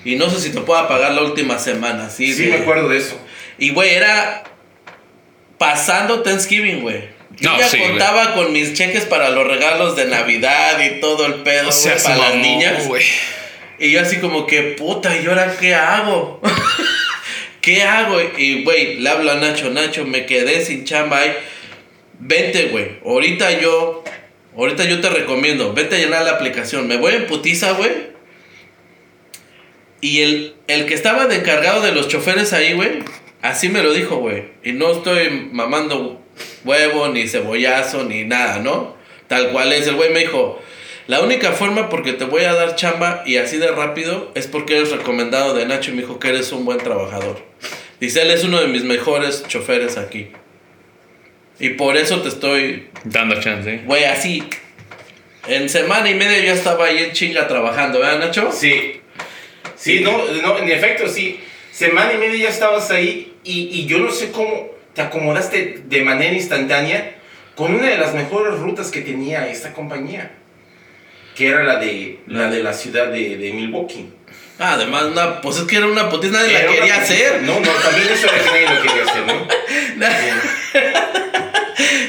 Y 0.04 0.16
no 0.16 0.28
sé 0.30 0.40
si 0.40 0.50
te 0.50 0.60
puedo 0.60 0.86
pagar 0.88 1.12
la 1.14 1.22
última 1.22 1.58
semana, 1.58 2.08
¿sí? 2.10 2.32
Sí, 2.32 2.44
de- 2.46 2.50
me 2.50 2.56
acuerdo 2.62 2.88
de 2.88 2.98
eso. 2.98 3.16
y, 3.58 3.70
güey, 3.70 3.90
era 3.94 4.44
pasando 5.58 6.22
Thanksgiving, 6.22 6.80
güey. 6.82 7.11
Yo 7.42 7.50
No, 7.50 7.58
ya 7.58 7.68
sí, 7.68 7.78
contaba 7.78 8.34
con 8.34 8.52
mis 8.52 8.72
cheques 8.72 9.04
para 9.04 9.30
los 9.30 9.44
regalos 9.46 9.96
de 9.96 10.04
Navidad 10.04 10.80
y 10.80 11.00
todo 11.00 11.26
el 11.26 11.34
pedo, 11.42 11.70
O 11.70 12.02
para 12.02 12.16
las 12.16 12.36
niñas. 12.36 12.88
Y 13.80 13.90
yo 13.90 14.00
así 14.00 14.18
como 14.18 14.46
que, 14.46 14.62
puta, 14.62 15.16
¿y 15.20 15.26
ahora 15.26 15.56
qué 15.58 15.74
hago? 15.74 16.40
¿Qué 17.60 17.82
hago? 17.82 18.20
Y, 18.38 18.62
güey, 18.62 19.00
le 19.00 19.10
hablo 19.10 19.32
a 19.32 19.34
Nacho, 19.34 19.70
Nacho, 19.70 20.04
me 20.04 20.24
quedé 20.24 20.64
sin 20.64 20.84
chamba 20.84 21.18
ahí. 21.18 21.32
Vente, 22.20 22.66
güey, 22.66 23.00
ahorita 23.04 23.58
yo, 23.58 24.04
ahorita 24.56 24.84
yo 24.84 25.00
te 25.00 25.10
recomiendo, 25.10 25.72
vete 25.72 25.96
a 25.96 25.98
llenar 25.98 26.22
la 26.22 26.32
aplicación. 26.32 26.86
Me 26.86 26.96
voy 26.96 27.14
en 27.14 27.26
putiza, 27.26 27.72
güey. 27.72 27.90
Y 30.00 30.20
el, 30.20 30.54
el 30.68 30.86
que 30.86 30.94
estaba 30.94 31.26
de 31.26 31.36
encargado 31.36 31.80
de 31.82 31.90
los 31.90 32.06
choferes 32.06 32.52
ahí, 32.52 32.74
güey, 32.74 33.00
así 33.40 33.68
me 33.68 33.82
lo 33.82 33.92
dijo, 33.92 34.18
güey. 34.18 34.44
Y 34.62 34.72
no 34.72 34.92
estoy 34.92 35.48
mamando 35.50 36.21
huevo, 36.64 37.08
ni 37.08 37.28
cebollazo, 37.28 38.04
ni 38.04 38.24
nada, 38.24 38.58
¿no? 38.58 38.96
Tal 39.28 39.50
cual 39.50 39.72
es. 39.72 39.86
El 39.86 39.96
güey 39.96 40.10
me 40.10 40.20
dijo, 40.20 40.60
la 41.06 41.20
única 41.20 41.52
forma 41.52 41.88
porque 41.88 42.12
te 42.12 42.24
voy 42.24 42.44
a 42.44 42.54
dar 42.54 42.76
chamba 42.76 43.22
y 43.26 43.36
así 43.36 43.56
de 43.58 43.68
rápido 43.68 44.30
es 44.34 44.46
porque 44.46 44.76
eres 44.76 44.90
recomendado 44.90 45.54
de 45.54 45.66
Nacho 45.66 45.90
y 45.90 45.94
me 45.94 46.02
dijo 46.02 46.18
que 46.18 46.28
eres 46.28 46.52
un 46.52 46.64
buen 46.64 46.78
trabajador. 46.78 47.42
Dice, 48.00 48.22
él 48.22 48.30
es 48.30 48.44
uno 48.44 48.60
de 48.60 48.68
mis 48.68 48.84
mejores 48.84 49.44
choferes 49.46 49.96
aquí. 49.96 50.28
Y 51.58 51.70
por 51.70 51.96
eso 51.96 52.20
te 52.22 52.28
estoy, 52.28 52.88
Dando 53.04 53.40
chance, 53.40 53.74
¿eh? 53.74 53.82
güey, 53.84 54.04
así. 54.04 54.42
En 55.46 55.68
semana 55.68 56.10
y 56.10 56.14
media 56.14 56.44
yo 56.44 56.52
estaba 56.52 56.86
ahí 56.86 56.98
en 56.98 57.12
chinga 57.12 57.46
trabajando, 57.46 58.00
¿verdad, 58.00 58.18
Nacho? 58.18 58.50
Sí. 58.52 59.00
Sí, 59.76 60.00
no, 60.00 60.24
no, 60.42 60.58
en 60.58 60.70
efecto, 60.70 61.08
sí. 61.08 61.40
Semana 61.72 62.12
y 62.12 62.18
media 62.18 62.44
ya 62.44 62.48
estabas 62.48 62.90
ahí 62.90 63.34
y, 63.44 63.68
y 63.72 63.86
yo 63.86 63.98
no 63.98 64.10
sé 64.10 64.30
cómo 64.30 64.71
te 64.94 65.02
acomodaste 65.02 65.82
de 65.86 66.02
manera 66.02 66.32
instantánea 66.34 67.14
con 67.54 67.74
una 67.74 67.88
de 67.88 67.98
las 67.98 68.14
mejores 68.14 68.58
rutas 68.58 68.90
que 68.90 69.00
tenía 69.02 69.48
esta 69.48 69.72
compañía, 69.72 70.30
que 71.34 71.48
era 71.48 71.62
la 71.64 71.76
de 71.78 72.20
la, 72.26 72.50
de 72.50 72.62
la 72.62 72.72
ciudad 72.72 73.08
de, 73.08 73.36
de 73.36 73.52
Milwaukee. 73.52 74.10
Ah, 74.58 74.74
además, 74.74 75.04
una, 75.04 75.40
pues 75.40 75.56
es 75.58 75.64
que 75.64 75.76
era 75.76 75.86
una 75.86 76.08
putiza, 76.08 76.34
nadie 76.34 76.52
la 76.52 76.60
Era 76.60 76.72
quería 76.72 76.96
hacer. 76.96 77.42
No, 77.42 77.58
no, 77.58 77.70
también 77.70 78.08
eso 78.08 78.26
era 78.28 78.38
que 78.44 78.50
nadie 78.50 78.68
lo 78.76 78.82
quería 78.82 79.02
hacer, 79.04 79.26
¿no? 79.26 79.48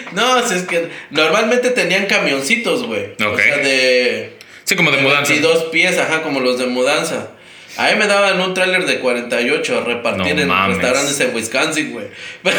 No, 0.12 0.48
si 0.48 0.56
es 0.56 0.64
que 0.64 0.90
normalmente 1.10 1.72
tenían 1.72 2.06
camioncitos, 2.06 2.86
güey. 2.86 3.14
O 3.26 3.32
Ok. 3.32 3.40
sea, 3.40 3.58
de. 3.58 4.38
Sí, 4.64 4.76
como 4.76 4.92
de 4.92 4.98
mudanza. 4.98 5.32
22 5.34 5.64
pies, 5.66 5.98
ajá, 5.98 6.22
como 6.22 6.40
los 6.40 6.60
de 6.60 6.68
mudanza. 6.68 7.30
A 7.78 7.90
mí 7.92 7.96
me 7.98 8.06
daban 8.08 8.40
un 8.40 8.54
tráiler 8.54 8.86
de 8.86 9.00
48 9.00 9.78
a 9.80 9.84
repartir 9.84 10.36
No 10.36 10.42
en 10.42 10.48
mames. 10.48 10.78
restaurantes 10.78 11.20
en 11.20 11.36
Wisconsin, 11.36 11.92
güey. 11.92 12.06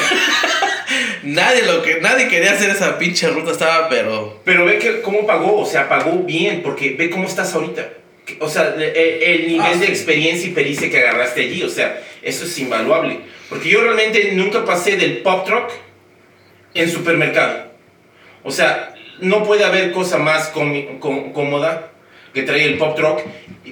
nadie, 1.23 1.63
lo 1.63 1.83
que, 1.83 2.01
nadie 2.01 2.29
quería 2.29 2.53
hacer 2.53 2.71
esa 2.71 2.99
pinche 2.99 3.29
ruta, 3.29 3.53
estaba, 3.53 3.89
pero. 3.89 4.41
Pero 4.45 4.65
ve 4.65 4.79
que 4.79 5.01
cómo 5.03 5.27
pagó, 5.27 5.61
o 5.61 5.67
sea, 5.67 5.89
pagó 5.89 6.19
bien, 6.25 6.63
porque 6.63 6.95
ve 6.99 7.11
cómo 7.11 7.27
estás 7.27 7.55
ahorita. 7.55 7.89
O 8.41 8.49
sea, 8.49 8.75
el, 8.77 8.83
el 8.83 9.49
nivel 9.49 9.67
Ah, 9.67 9.77
de 9.77 9.87
sí. 9.87 9.93
experiencia 9.93 10.49
y 10.49 10.53
pericia 10.53 10.91
que 10.91 10.99
agarraste 10.99 11.43
allí, 11.43 11.63
o 11.63 11.69
sea, 11.69 12.01
eso 12.23 12.45
es 12.45 12.59
invaluable. 12.59 13.21
Porque 13.49 13.69
yo 13.69 13.83
realmente 13.83 14.33
nunca 14.33 14.65
pasé 14.65 14.97
del 14.97 15.19
pop 15.19 15.47
truck 15.47 15.71
en 16.73 16.91
supermercado. 16.91 17.73
O 18.43 18.51
sea, 18.51 18.95
no 19.21 19.45
puede 19.45 19.65
haber 19.65 19.93
cosa 19.93 20.19
más 20.19 20.53
comi- 20.53 20.99
com- 20.99 21.33
cómoda 21.33 21.91
que 22.35 22.43
traer 22.43 22.63
el 22.73 22.79
pop 22.79 22.97
truck 22.97 23.21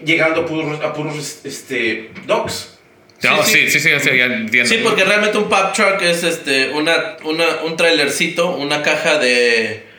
llegando 0.05 0.43
a 0.43 0.47
puros, 0.47 0.81
a 0.83 0.93
puros 0.95 1.41
este, 1.45 2.11
dogs. 2.27 2.79
No, 3.23 3.43
Sí, 3.45 3.69
sí, 3.69 3.79
sí, 3.79 3.81
sí, 3.81 3.89
sí, 4.01 4.17
ya 4.17 4.25
entiendo. 4.25 4.69
Sí, 4.69 4.81
porque 4.83 5.05
realmente 5.05 5.39
un 5.39 5.49
pub 5.49 5.73
truck 5.75 6.01
es 6.03 6.25
este 6.25 6.71
una, 6.71 7.17
una, 7.25 7.63
un 7.65 7.77
trailercito, 7.77 8.57
una 8.57 8.83
caja 8.83 9.19
de 9.19 9.91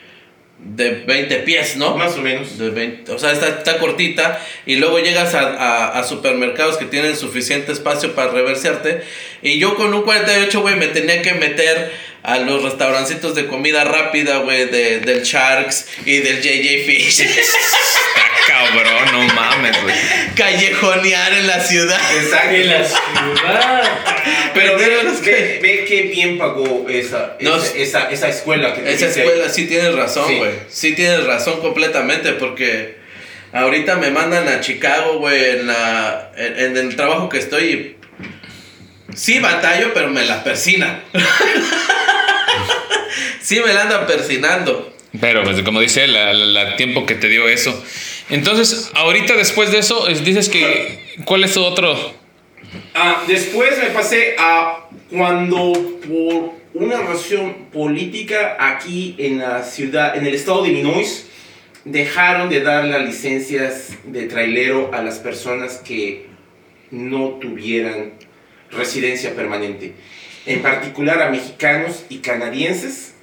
de 0.60 0.92
20 1.06 1.38
pies, 1.40 1.76
¿no? 1.76 1.98
Más 1.98 2.16
o 2.18 2.22
menos. 2.22 2.58
De 2.58 2.70
20, 2.70 3.12
o 3.12 3.20
sea, 3.20 3.32
está, 3.34 3.48
está 3.50 3.78
cortita 3.80 4.40
y 4.66 4.78
luego 4.78 5.00
llegas 5.00 5.34
a, 5.36 5.42
a- 5.42 6.00
a 6.00 6.04
supermercados 6.06 6.78
que 6.78 6.86
tienen 6.86 7.16
suficiente 7.18 7.72
espacio 7.74 8.14
para 8.16 8.32
reversearte. 8.32 9.04
Y 9.42 9.60
yo 9.60 9.76
con 9.76 9.94
un 9.94 10.04
48, 10.04 10.62
güey, 10.62 10.76
me 10.78 10.88
tenía 10.88 11.22
que 11.22 11.34
meter 11.34 11.92
a 12.24 12.38
los 12.40 12.64
restaurancitos 12.64 13.36
de 13.36 13.48
comida 13.48 13.84
rápida, 13.84 14.38
güey, 14.38 14.66
de, 14.66 15.00
del 15.02 15.24
Sharks 15.24 15.88
y 16.06 16.20
del 16.20 16.42
JJ 16.42 16.86
Fish. 16.86 17.22
Está 17.22 17.58
cabrón, 18.48 19.12
no 19.28 19.34
mames, 19.34 19.82
güey. 19.84 19.96
Callejonear 20.36 21.34
en 21.34 21.48
la 21.48 21.60
ciudad. 21.60 22.00
Exacto. 22.16 22.56
En 22.56 22.70
la 22.70 22.84
ciudad. 22.86 23.84
Pero 24.54 24.78
ve, 24.78 24.88
ve, 25.22 25.60
ve 25.62 25.86
qué 25.88 26.02
bien 26.04 26.38
pagó 26.38 26.86
esa, 26.90 27.36
No, 27.40 27.56
esa, 27.58 27.76
esa, 27.78 28.10
esa 28.12 28.30
escuela. 28.30 28.74
Que 28.74 28.94
Esa 28.94 29.08
escuela 29.08 29.46
ahí. 29.46 29.52
sí 29.54 29.66
tienes 29.66 29.94
razón, 29.96 30.28
Sí. 30.28 30.36
güey. 30.38 30.52
Sí. 30.70 30.94
tienes 30.96 31.26
razón 31.26 31.60
completamente 31.62 32.34
porque 32.34 32.98
ahorita 33.52 33.96
me 33.96 34.12
mandan 34.12 34.48
a 34.48 34.62
Chicago, 34.62 35.20
güey, 35.20 35.52
en, 35.52 35.68
la, 35.68 36.32
en, 36.38 36.60
en 36.60 36.78
el 36.78 36.96
trabajo 36.96 37.30
que 37.30 37.40
estoy. 37.40 37.98
Sí 39.16 39.40
batallo, 39.40 39.92
pero 39.94 40.10
me 40.10 40.26
la 40.26 40.44
persinan. 40.44 41.04
sí 43.42 43.60
me 43.66 43.74
la 43.74 43.84
andan 43.84 44.08
persinando. 44.08 44.94
Pero, 45.20 45.44
pues, 45.44 45.62
como 45.62 45.80
dice, 45.80 46.06
el 46.06 46.54
la, 46.54 46.76
tiempo 46.76 47.06
que 47.06 47.16
te 47.16 47.30
dio 47.30 47.48
eso. 47.48 47.84
Entonces, 48.30 48.92
ahorita 48.96 49.36
después 49.36 49.72
de 49.72 49.80
eso, 49.80 50.08
es- 50.08 50.24
dices 50.24 50.50
que. 50.50 51.00
¿Cuál 51.26 51.44
es 51.44 51.54
tu 51.54 51.64
otro? 51.64 51.96
Ah, 52.96 53.24
después 53.28 53.78
me 53.78 53.90
pasé 53.90 54.36
a 54.40 54.88
cuando 55.12 55.74
por 56.08 56.54
una 56.74 57.02
razón 57.02 57.68
política 57.72 58.58
aquí 58.60 59.14
en 59.20 59.38
la 59.38 59.64
ciudad, 59.64 60.18
en 60.18 60.26
el 60.26 60.34
estado 60.34 60.64
de 60.64 60.70
Illinois, 60.70 61.28
dejaron 61.86 62.50
de 62.50 62.62
dar 62.62 62.86
las 62.86 63.06
licencias 63.06 63.90
de 64.06 64.24
trailero 64.24 64.90
a 64.92 65.04
las 65.04 65.20
personas 65.20 65.80
que 65.86 66.26
no 66.90 67.38
tuvieran 67.42 68.14
residencia 68.76 69.36
permanente. 69.36 69.94
En 70.46 70.62
particular 70.62 71.22
a 71.22 71.30
mexicanos 71.30 72.04
y 72.10 72.18
canadienses. 72.18 73.14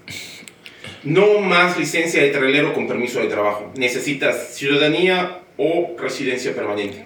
No 1.03 1.39
más 1.41 1.79
licencia 1.79 2.23
de 2.23 2.29
trailero 2.29 2.75
con 2.75 2.87
permiso 2.87 3.21
de 3.21 3.29
trabajo. 3.29 3.73
Necesitas 3.77 4.55
ciudadanía 4.55 5.39
o 5.57 5.97
residencia 5.99 6.55
permanente. 6.55 7.05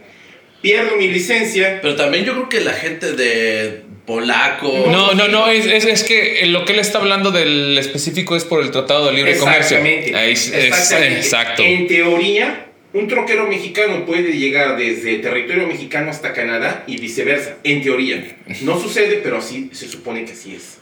Pierdo 0.63 0.97
mi 0.97 1.09
licencia 1.09 1.81
Pero 1.83 1.95
también 1.95 2.25
yo 2.25 2.33
creo 2.33 2.49
que 2.49 2.61
la 2.61 2.73
gente 2.73 3.13
de 3.13 3.83
polaco. 4.07 4.87
No, 4.91 5.13
no, 5.15 5.29
no, 5.29 5.49
es, 5.49 5.67
es, 5.67 5.85
es 5.85 6.05
que 6.05 6.45
lo 6.47 6.65
que 6.65 6.73
él 6.73 6.79
está 6.79 6.99
hablando 6.99 7.31
del 7.31 7.77
específico 7.79 8.35
es 8.35 8.45
por 8.45 8.63
el 8.63 8.71
Tratado 8.71 9.07
de 9.07 9.13
Libre 9.13 9.37
Comercio. 9.37 9.77
Exactamente. 9.79 10.17
Ahí 10.17 10.33
es- 10.33 10.53
exacto. 10.53 11.63
En 11.63 11.87
teoría, 11.87 12.67
un 12.95 13.09
troquero 13.09 13.47
mexicano 13.47 14.07
puede 14.07 14.33
llegar 14.39 14.77
desde 14.79 15.19
territorio 15.19 15.67
mexicano 15.67 16.11
hasta 16.11 16.33
Canadá 16.33 16.85
y 16.87 16.97
viceversa. 16.99 17.57
En 17.65 17.83
teoría. 17.83 18.37
No 18.63 18.81
sucede, 18.81 19.21
pero 19.23 19.39
así 19.39 19.69
se 19.73 19.89
supone 19.89 20.25
que 20.25 20.33
así 20.33 20.55
es. 20.55 20.79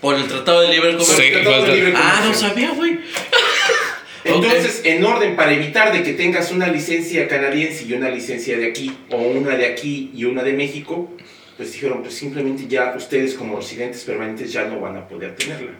Por 0.00 0.16
el 0.16 0.26
Tratado 0.26 0.60
de 0.62 0.68
Libre 0.68 0.90
Comercio. 0.92 1.16
Sí, 1.16 1.30
Tratado 1.32 1.54
de 1.54 1.60
falta- 1.62 1.74
Libre 1.74 1.92
Ah, 1.96 2.22
no 2.26 2.34
sabía, 2.34 2.70
güey. 2.70 2.98
Entonces, 4.24 4.82
en 4.84 5.04
orden, 5.04 5.36
para 5.36 5.54
evitar 5.54 5.92
de 5.92 6.02
que 6.02 6.12
tengas 6.12 6.50
una 6.50 6.66
licencia 6.68 7.26
canadiense 7.28 7.84
y 7.88 7.92
una 7.94 8.10
licencia 8.10 8.58
de 8.58 8.66
aquí, 8.66 8.92
o 9.10 9.16
una 9.16 9.56
de 9.56 9.66
aquí 9.66 10.10
y 10.14 10.24
una 10.24 10.42
de 10.42 10.52
México, 10.52 11.10
pues 11.56 11.72
dijeron, 11.72 12.02
pues 12.02 12.14
simplemente 12.14 12.64
ya 12.68 12.94
ustedes 12.96 13.34
como 13.34 13.56
residentes 13.56 14.02
permanentes 14.02 14.52
ya 14.52 14.64
no 14.66 14.80
van 14.80 14.96
a 14.96 15.08
poder 15.08 15.34
tenerla. 15.36 15.70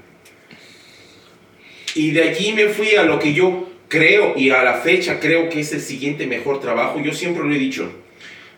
Y 1.94 2.12
de 2.12 2.22
allí 2.22 2.52
me 2.52 2.66
fui 2.68 2.94
a 2.94 3.02
lo 3.02 3.18
que 3.18 3.32
yo 3.34 3.68
creo, 3.88 4.34
y 4.36 4.50
a 4.50 4.62
la 4.62 4.74
fecha 4.74 5.18
creo 5.20 5.48
que 5.48 5.60
es 5.60 5.72
el 5.72 5.80
siguiente 5.80 6.26
mejor 6.26 6.60
trabajo. 6.60 7.00
Yo 7.00 7.12
siempre 7.12 7.44
lo 7.44 7.54
he 7.54 7.58
dicho, 7.58 7.90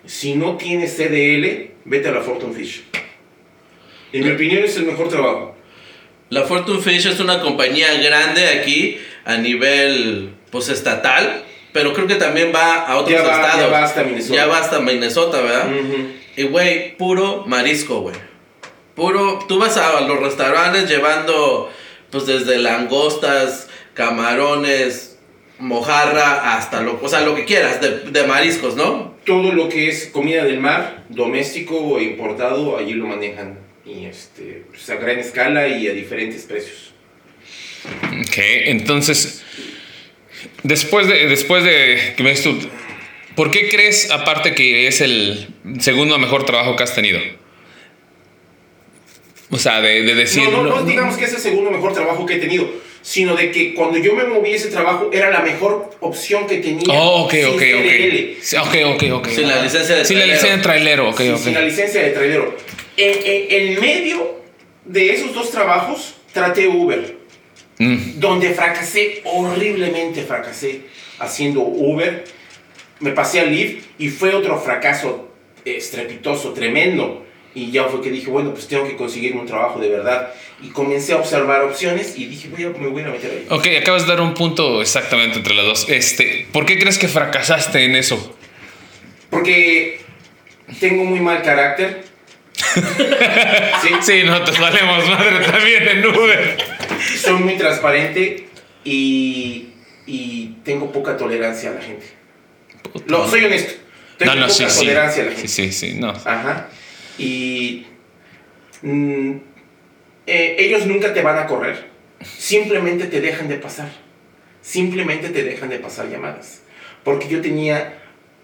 si 0.06 0.34
no 0.34 0.56
tienes 0.56 0.96
CDL, 0.96 1.70
vete 1.84 2.08
a 2.08 2.12
la 2.12 2.20
Fortune 2.20 2.54
Fish. 2.54 2.82
En 4.12 4.24
mi 4.24 4.30
opinión 4.32 4.64
es 4.64 4.76
el 4.76 4.84
mejor 4.86 5.08
trabajo. 5.08 5.54
La 6.30 6.42
Fortune 6.42 6.80
Fish 6.80 7.06
es 7.06 7.20
una 7.20 7.40
compañía 7.40 7.94
grande 8.02 8.46
aquí 8.48 8.98
a 9.24 9.36
nivel 9.36 10.30
pues 10.50 10.68
estatal, 10.68 11.44
pero 11.72 11.92
creo 11.92 12.06
que 12.08 12.16
también 12.16 12.52
va 12.54 12.82
a 12.86 12.96
otros 12.98 13.10
Ya 13.20 13.22
va- 13.26 13.40
ya 13.40 13.46
estados. 13.46 13.72
va 13.72 13.84
hasta 13.84 14.02
Minnesota. 14.04 14.34
Ya 14.34 14.46
va 14.46 14.58
hasta 14.58 14.80
Minnesota, 14.80 15.40
¿verdad? 15.40 15.68
Ujú. 15.72 15.96
Y 16.36 16.42
güey, 16.44 16.96
puro 16.96 17.44
marisco, 17.46 18.00
güey. 18.00 18.16
Puro, 18.96 19.38
tú 19.48 19.58
vas 19.58 19.76
a 19.76 20.00
los 20.00 20.18
restaurantes 20.20 20.88
llevando 20.88 21.70
pues 22.10 22.26
desde 22.26 22.58
langostas, 22.58 23.68
camarones, 23.94 25.09
mojarra 25.60 26.56
hasta 26.56 26.80
lo, 26.80 26.98
o 27.02 27.08
sea, 27.08 27.20
lo 27.20 27.34
que 27.34 27.44
quieras 27.44 27.80
de, 27.80 28.10
de 28.10 28.26
mariscos, 28.26 28.74
¿no? 28.76 29.10
todo 29.24 29.52
lo 29.52 29.68
que 29.68 29.88
es 29.88 30.06
comida 30.06 30.44
del 30.44 30.58
mar, 30.60 31.04
doméstico 31.10 31.76
o 31.78 32.00
importado, 32.00 32.78
allí 32.78 32.94
lo 32.94 33.06
manejan. 33.06 33.58
Y 33.84 34.06
este, 34.06 34.64
pues, 34.70 34.88
a 34.90 34.96
gran 34.96 35.18
escala 35.18 35.68
y 35.68 35.86
a 35.88 35.92
diferentes 35.92 36.42
precios. 36.44 36.92
Ok, 38.06 38.36
entonces, 38.66 39.42
después 40.62 41.06
de, 41.06 41.26
después 41.28 41.64
de 41.64 42.14
que 42.16 42.22
me 42.22 42.34
tú, 42.34 42.58
¿por 43.36 43.50
qué 43.50 43.68
crees, 43.68 44.10
aparte 44.10 44.54
que 44.54 44.86
es 44.86 45.00
el 45.00 45.48
segundo 45.80 46.18
mejor 46.18 46.44
trabajo 46.44 46.74
que 46.76 46.82
has 46.82 46.94
tenido? 46.94 47.20
O 49.50 49.58
sea, 49.58 49.80
de, 49.80 50.02
de 50.02 50.14
decir... 50.14 50.44
no, 50.44 50.50
no, 50.50 50.62
no 50.62 50.76
no- 50.80 50.82
digamos 50.82 51.16
que 51.16 51.24
es 51.24 51.32
el 51.34 51.40
segundo 51.40 51.70
mejor 51.70 51.92
trabajo 51.92 52.24
que 52.26 52.34
he 52.34 52.38
tenido, 52.38 52.68
sino 53.02 53.34
de 53.36 53.50
que 53.50 53.74
cuando 53.74 53.98
yo 53.98 54.14
me 54.14 54.24
moví 54.24 54.52
a 54.52 54.56
ese 54.56 54.68
trabajo 54.68 55.10
era 55.12 55.30
la 55.30 55.40
mejor 55.40 55.90
opción 56.00 56.46
que 56.46 56.58
tenía. 56.58 56.82
Oh, 56.88 57.24
ok, 57.24 57.32
sin 57.32 57.44
ok, 57.46 57.58
CDL. 57.58 58.30
ok. 58.36 58.42
Sí, 58.42 58.56
Ok, 58.56 58.76
ok, 58.94 59.02
ok. 59.12 59.28
Sin 59.28 59.48
la 59.48 59.62
licencia 59.62 59.96
de 59.96 60.04
Sin 60.04 60.18
la 60.18 60.24
trailero. 60.24 60.32
licencia 60.34 60.56
de 60.56 60.62
trailero, 60.62 61.08
ok. 61.10 61.20
Sin 61.38 61.54
la 61.54 61.60
licencia 61.62 62.02
de 62.02 62.10
trailero. 62.10 62.56
En, 62.96 63.18
en- 63.24 63.46
en 63.74 63.80
medio 63.80 64.40
de 64.84 65.12
esos 65.14 65.32
dos 65.34 65.50
trabajos, 65.50 66.14
traté 66.32 66.66
Uber. 66.68 67.18
Mm. 67.78 68.18
donde 68.20 68.50
fracasé, 68.50 69.22
horriblemente 69.24 70.22
fracasé 70.24 70.82
haciendo 71.18 71.60
Uber. 71.62 72.24
Me 72.98 73.12
pasé 73.12 73.40
a 73.40 73.44
Lyft 73.44 73.86
y 73.98 74.08
fue 74.10 74.34
otro 74.34 74.60
fracaso 74.60 75.30
estrepitoso, 75.64 76.52
tremendo. 76.52 77.24
Y 77.54 77.70
ya 77.72 77.84
fue 77.84 78.00
que 78.00 78.10
dije, 78.10 78.30
bueno, 78.30 78.52
pues 78.52 78.68
tengo 78.68 78.86
que 78.86 78.96
conseguir 78.96 79.34
un 79.36 79.44
trabajo 79.46 79.80
de 79.80 79.88
verdad. 79.88 80.32
Y 80.62 80.68
comencé 80.68 81.14
a 81.14 81.16
observar 81.16 81.62
opciones 81.62 82.16
y 82.16 82.26
dije, 82.26 82.48
voy 82.48 82.64
a, 82.64 82.68
me 82.68 82.86
voy 82.88 83.02
a 83.02 83.08
meter 83.08 83.30
ahí. 83.32 83.46
Ok, 83.50 83.66
acabas 83.80 84.02
de 84.02 84.08
dar 84.08 84.20
un 84.20 84.34
punto 84.34 84.80
exactamente 84.80 85.36
entre 85.38 85.54
las 85.54 85.64
dos. 85.66 85.86
Este, 85.88 86.46
¿Por 86.52 86.64
qué 86.64 86.78
crees 86.78 86.96
que 86.98 87.08
fracasaste 87.08 87.84
en 87.84 87.96
eso? 87.96 88.36
Porque 89.30 90.00
tengo 90.78 91.04
muy 91.04 91.20
mal 91.20 91.42
carácter. 91.42 92.04
sí, 93.82 93.88
Sí, 94.02 94.22
nosotros 94.24 94.58
valemos 94.60 95.08
madre 95.08 95.44
también 95.46 95.88
en 95.88 96.06
Uber. 96.06 96.56
soy 97.20 97.34
muy 97.34 97.56
transparente 97.56 98.48
y, 98.84 99.68
y 100.06 100.46
tengo 100.64 100.92
poca 100.92 101.16
tolerancia 101.16 101.70
a 101.70 101.74
la 101.74 101.80
gente. 101.82 102.06
Lo, 103.06 103.28
soy 103.28 103.44
honesto. 103.44 103.72
Tengo 104.18 104.34
No, 104.34 104.40
no, 104.42 104.46
poca 104.46 104.54
sí, 104.58 104.64
sí. 104.68 104.78
tolerancia 104.80 105.22
a 105.22 105.26
la 105.26 105.32
gente. 105.32 105.48
Sí, 105.48 105.72
sí, 105.72 105.92
sí, 105.92 105.98
no. 105.98 106.10
Ajá. 106.10 106.68
Y 107.20 107.84
mm, 108.80 109.32
eh, 110.26 110.56
ellos 110.58 110.86
nunca 110.86 111.12
te 111.12 111.20
van 111.20 111.38
a 111.38 111.46
correr. 111.46 111.90
Simplemente 112.22 113.08
te 113.08 113.20
dejan 113.20 113.46
de 113.46 113.56
pasar. 113.56 113.90
Simplemente 114.62 115.28
te 115.28 115.44
dejan 115.44 115.68
de 115.68 115.78
pasar 115.78 116.08
llamadas. 116.08 116.62
Porque 117.04 117.28
yo 117.28 117.42
tenía 117.42 117.98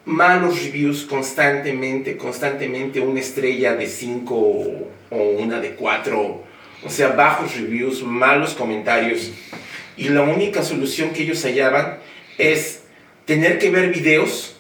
malos 0.05 0.63
reviews 0.63 1.05
constantemente, 1.05 2.19
constantemente 2.19 3.01
una 3.01 3.21
estrella 3.21 3.75
de 3.75 3.87
5 3.87 4.35
o 4.35 5.17
una 5.17 5.59
de 5.61 5.71
4. 5.71 6.45
O 6.85 6.91
sea, 6.91 7.09
bajos 7.09 7.57
reviews, 7.57 8.03
malos 8.03 8.53
comentarios. 8.53 9.31
Y 9.97 10.11
la 10.11 10.21
única 10.21 10.63
solución 10.63 11.11
que 11.11 11.23
ellos 11.23 11.43
hallaban 11.45 11.99
es 12.37 12.83
tener 13.25 13.59
que 13.59 13.71
ver 13.71 13.91
videos 13.91 14.56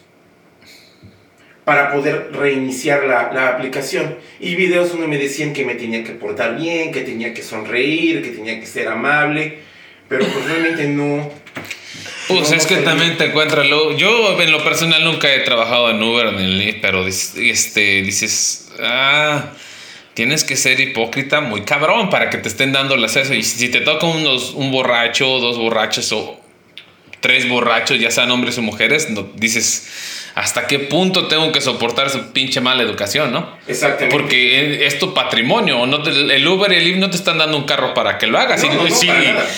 para 1.66 1.90
poder 1.90 2.30
reiniciar 2.32 3.02
la, 3.06 3.32
la 3.32 3.48
aplicación. 3.48 4.14
Y 4.38 4.54
videos 4.54 4.92
donde 4.92 5.08
me 5.08 5.18
decían 5.18 5.52
que 5.52 5.64
me 5.64 5.74
tenía 5.74 6.04
que 6.04 6.12
portar 6.12 6.56
bien, 6.56 6.92
que 6.92 7.00
tenía 7.00 7.34
que 7.34 7.42
sonreír, 7.42 8.22
que 8.22 8.30
tenía 8.30 8.60
que 8.60 8.66
ser 8.66 8.86
amable, 8.86 9.58
pero 10.08 10.24
pues 10.26 10.44
realmente 10.44 10.86
no. 10.86 11.28
Pues 12.28 12.50
no, 12.50 12.56
es 12.56 12.66
que 12.66 12.76
también 12.76 13.16
te 13.16 13.24
encuentras 13.24 13.66
lo 13.66 13.96
Yo 13.96 14.40
en 14.40 14.52
lo 14.52 14.62
personal 14.62 15.02
nunca 15.02 15.34
he 15.34 15.40
trabajado 15.40 15.90
en 15.90 16.00
Uber 16.00 16.34
ni 16.34 16.44
en 16.44 16.58
Lyft, 16.58 16.78
pero 16.80 17.04
este, 17.04 18.02
dices, 18.02 18.70
ah, 18.80 19.46
tienes 20.14 20.44
que 20.44 20.54
ser 20.54 20.78
hipócrita 20.78 21.40
muy 21.40 21.62
cabrón 21.62 22.10
para 22.10 22.30
que 22.30 22.38
te 22.38 22.46
estén 22.46 22.70
dando 22.70 22.94
el 22.94 23.02
acceso. 23.02 23.34
Y 23.34 23.42
si 23.42 23.70
te 23.70 23.80
toca 23.80 24.06
unos, 24.06 24.52
un 24.54 24.70
borracho, 24.70 25.40
dos 25.40 25.58
borrachos 25.58 26.12
o 26.12 26.40
tres 27.18 27.48
borrachos, 27.48 27.98
ya 27.98 28.12
sean 28.12 28.30
hombres 28.30 28.56
o 28.56 28.62
mujeres, 28.62 29.10
no, 29.10 29.24
dices, 29.34 30.15
hasta 30.36 30.66
qué 30.66 30.78
punto 30.78 31.28
tengo 31.28 31.50
que 31.50 31.62
soportar 31.62 32.10
su 32.10 32.30
pinche 32.32 32.60
mala 32.60 32.82
educación, 32.82 33.32
¿no? 33.32 33.56
Exactamente. 33.66 34.14
Porque 34.14 34.86
es 34.86 34.98
tu 34.98 35.14
patrimonio. 35.14 35.86
No 35.86 36.02
te- 36.02 36.10
el 36.10 36.46
Uber 36.46 36.70
y 36.72 36.76
el 36.76 36.84
Lyft 36.84 36.98
no 36.98 37.08
te 37.10 37.16
están 37.16 37.38
dando 37.38 37.56
un 37.56 37.64
carro 37.64 37.94
para 37.94 38.18
que 38.18 38.26
lo 38.26 38.38
hagas. 38.38 38.62
No, 38.62 38.86
si, 38.90 39.08
no, 39.08 39.14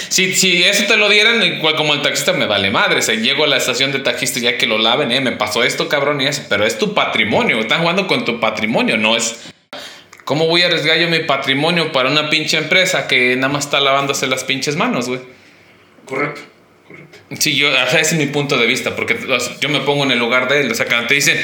si- 0.08 0.62
eso 0.62 0.84
te 0.86 0.96
lo 0.96 1.08
dieran, 1.08 1.42
igual 1.42 1.74
como 1.74 1.94
el 1.94 2.00
taxista 2.02 2.32
me 2.32 2.46
vale 2.46 2.70
madre. 2.70 3.00
O 3.00 3.02
sea, 3.02 3.16
llego 3.16 3.42
a 3.42 3.48
la 3.48 3.56
estación 3.56 3.90
de 3.90 3.98
taxista 3.98 4.38
ya 4.38 4.56
que 4.56 4.66
lo 4.68 4.78
laven, 4.78 5.10
eh, 5.10 5.20
me 5.20 5.32
pasó 5.32 5.64
esto, 5.64 5.88
cabrón, 5.88 6.20
y 6.20 6.26
eso. 6.28 6.42
Pero 6.48 6.64
es 6.64 6.78
tu 6.78 6.94
patrimonio. 6.94 7.58
Están 7.58 7.80
jugando 7.80 8.06
con 8.06 8.24
tu 8.24 8.38
patrimonio, 8.38 8.96
no 8.96 9.16
es. 9.16 9.50
¿Cómo 10.24 10.46
voy 10.46 10.62
a 10.62 10.66
arriesgar 10.66 10.96
yo 10.98 11.08
mi 11.08 11.18
patrimonio 11.20 11.90
para 11.90 12.08
una 12.08 12.30
pinche 12.30 12.56
empresa 12.56 13.08
que 13.08 13.34
nada 13.34 13.52
más 13.52 13.64
está 13.64 13.80
lavándose 13.80 14.28
las 14.28 14.44
pinches 14.44 14.76
manos, 14.76 15.08
güey? 15.08 15.20
Correcto, 16.04 16.40
correcto. 16.88 17.18
Sí, 17.38 17.56
yo, 17.56 17.68
ese 17.68 18.00
es 18.00 18.12
mi 18.14 18.26
punto 18.26 18.56
de 18.56 18.66
vista, 18.66 18.96
porque 18.96 19.16
yo 19.60 19.68
me 19.68 19.80
pongo 19.80 20.04
en 20.04 20.10
el 20.12 20.18
lugar 20.18 20.48
de 20.48 20.62
él. 20.62 20.72
O 20.72 20.74
sea, 20.74 20.86
cuando 20.86 21.06
te 21.06 21.14
dicen, 21.14 21.38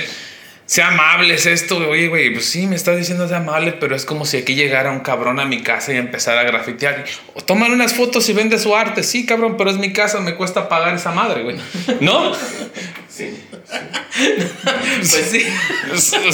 sea 0.67 0.89
amable, 0.89 1.35
es 1.35 1.45
esto, 1.45 1.77
oye, 1.77 2.09
güey, 2.09 2.33
pues 2.33 2.47
sí, 2.47 2.67
me 2.67 2.75
estás 2.75 2.97
diciendo 2.97 3.29
sea 3.29 3.37
amable, 3.37 3.73
pero 3.73 3.95
es 3.95 4.07
como 4.07 4.25
si 4.25 4.39
aquí 4.39 4.55
llegara 4.55 4.91
un 4.91 5.01
cabrón 5.01 5.39
a 5.39 5.45
mi 5.45 5.63
casa 5.63 5.93
y 5.93 5.99
empezara 5.99 6.41
a 6.41 6.45
grafitear. 6.45 7.05
O 7.35 7.43
toman 7.43 7.73
unas 7.73 7.93
fotos 7.93 8.27
y 8.31 8.33
vende 8.33 8.59
su 8.59 8.75
arte. 8.75 9.03
Sí, 9.03 9.27
cabrón, 9.27 9.57
pero 9.59 9.71
es 9.71 9.77
mi 9.77 9.93
casa, 9.93 10.21
me 10.21 10.35
cuesta 10.37 10.69
pagar 10.69 10.95
esa 10.95 11.13
madre, 11.13 11.43
güey. 11.43 11.57
¿No? 12.01 12.33
Sí. 13.15 13.31
Pues 14.99 15.29
sí. 15.31 15.47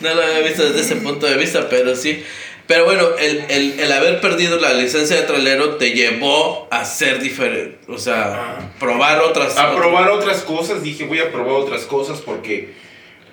No 0.00 0.14
lo 0.14 0.22
había 0.22 0.40
visto 0.40 0.64
desde 0.64 0.82
ese 0.82 0.96
punto 0.96 1.26
de 1.26 1.36
vista, 1.36 1.68
pero 1.68 1.96
sí. 1.96 2.22
Pero 2.66 2.86
bueno, 2.86 3.08
el, 3.20 3.44
el, 3.50 3.78
el 3.80 3.92
haber 3.92 4.20
perdido 4.22 4.58
la 4.58 4.72
licencia 4.72 5.16
de 5.16 5.22
trailero 5.22 5.76
te 5.76 5.90
llevó 5.90 6.66
a 6.70 6.84
ser 6.86 7.20
diferente. 7.20 7.78
O 7.88 7.98
sea, 7.98 8.70
probar 8.80 9.20
otras 9.20 9.58
A 9.58 9.74
probar 9.76 10.08
otras 10.10 10.42
cosas, 10.42 10.82
dije 10.82 11.04
voy 11.04 11.18
a 11.18 11.30
probar 11.30 11.56
otras 11.56 11.82
cosas 11.82 12.20
porque 12.22 12.72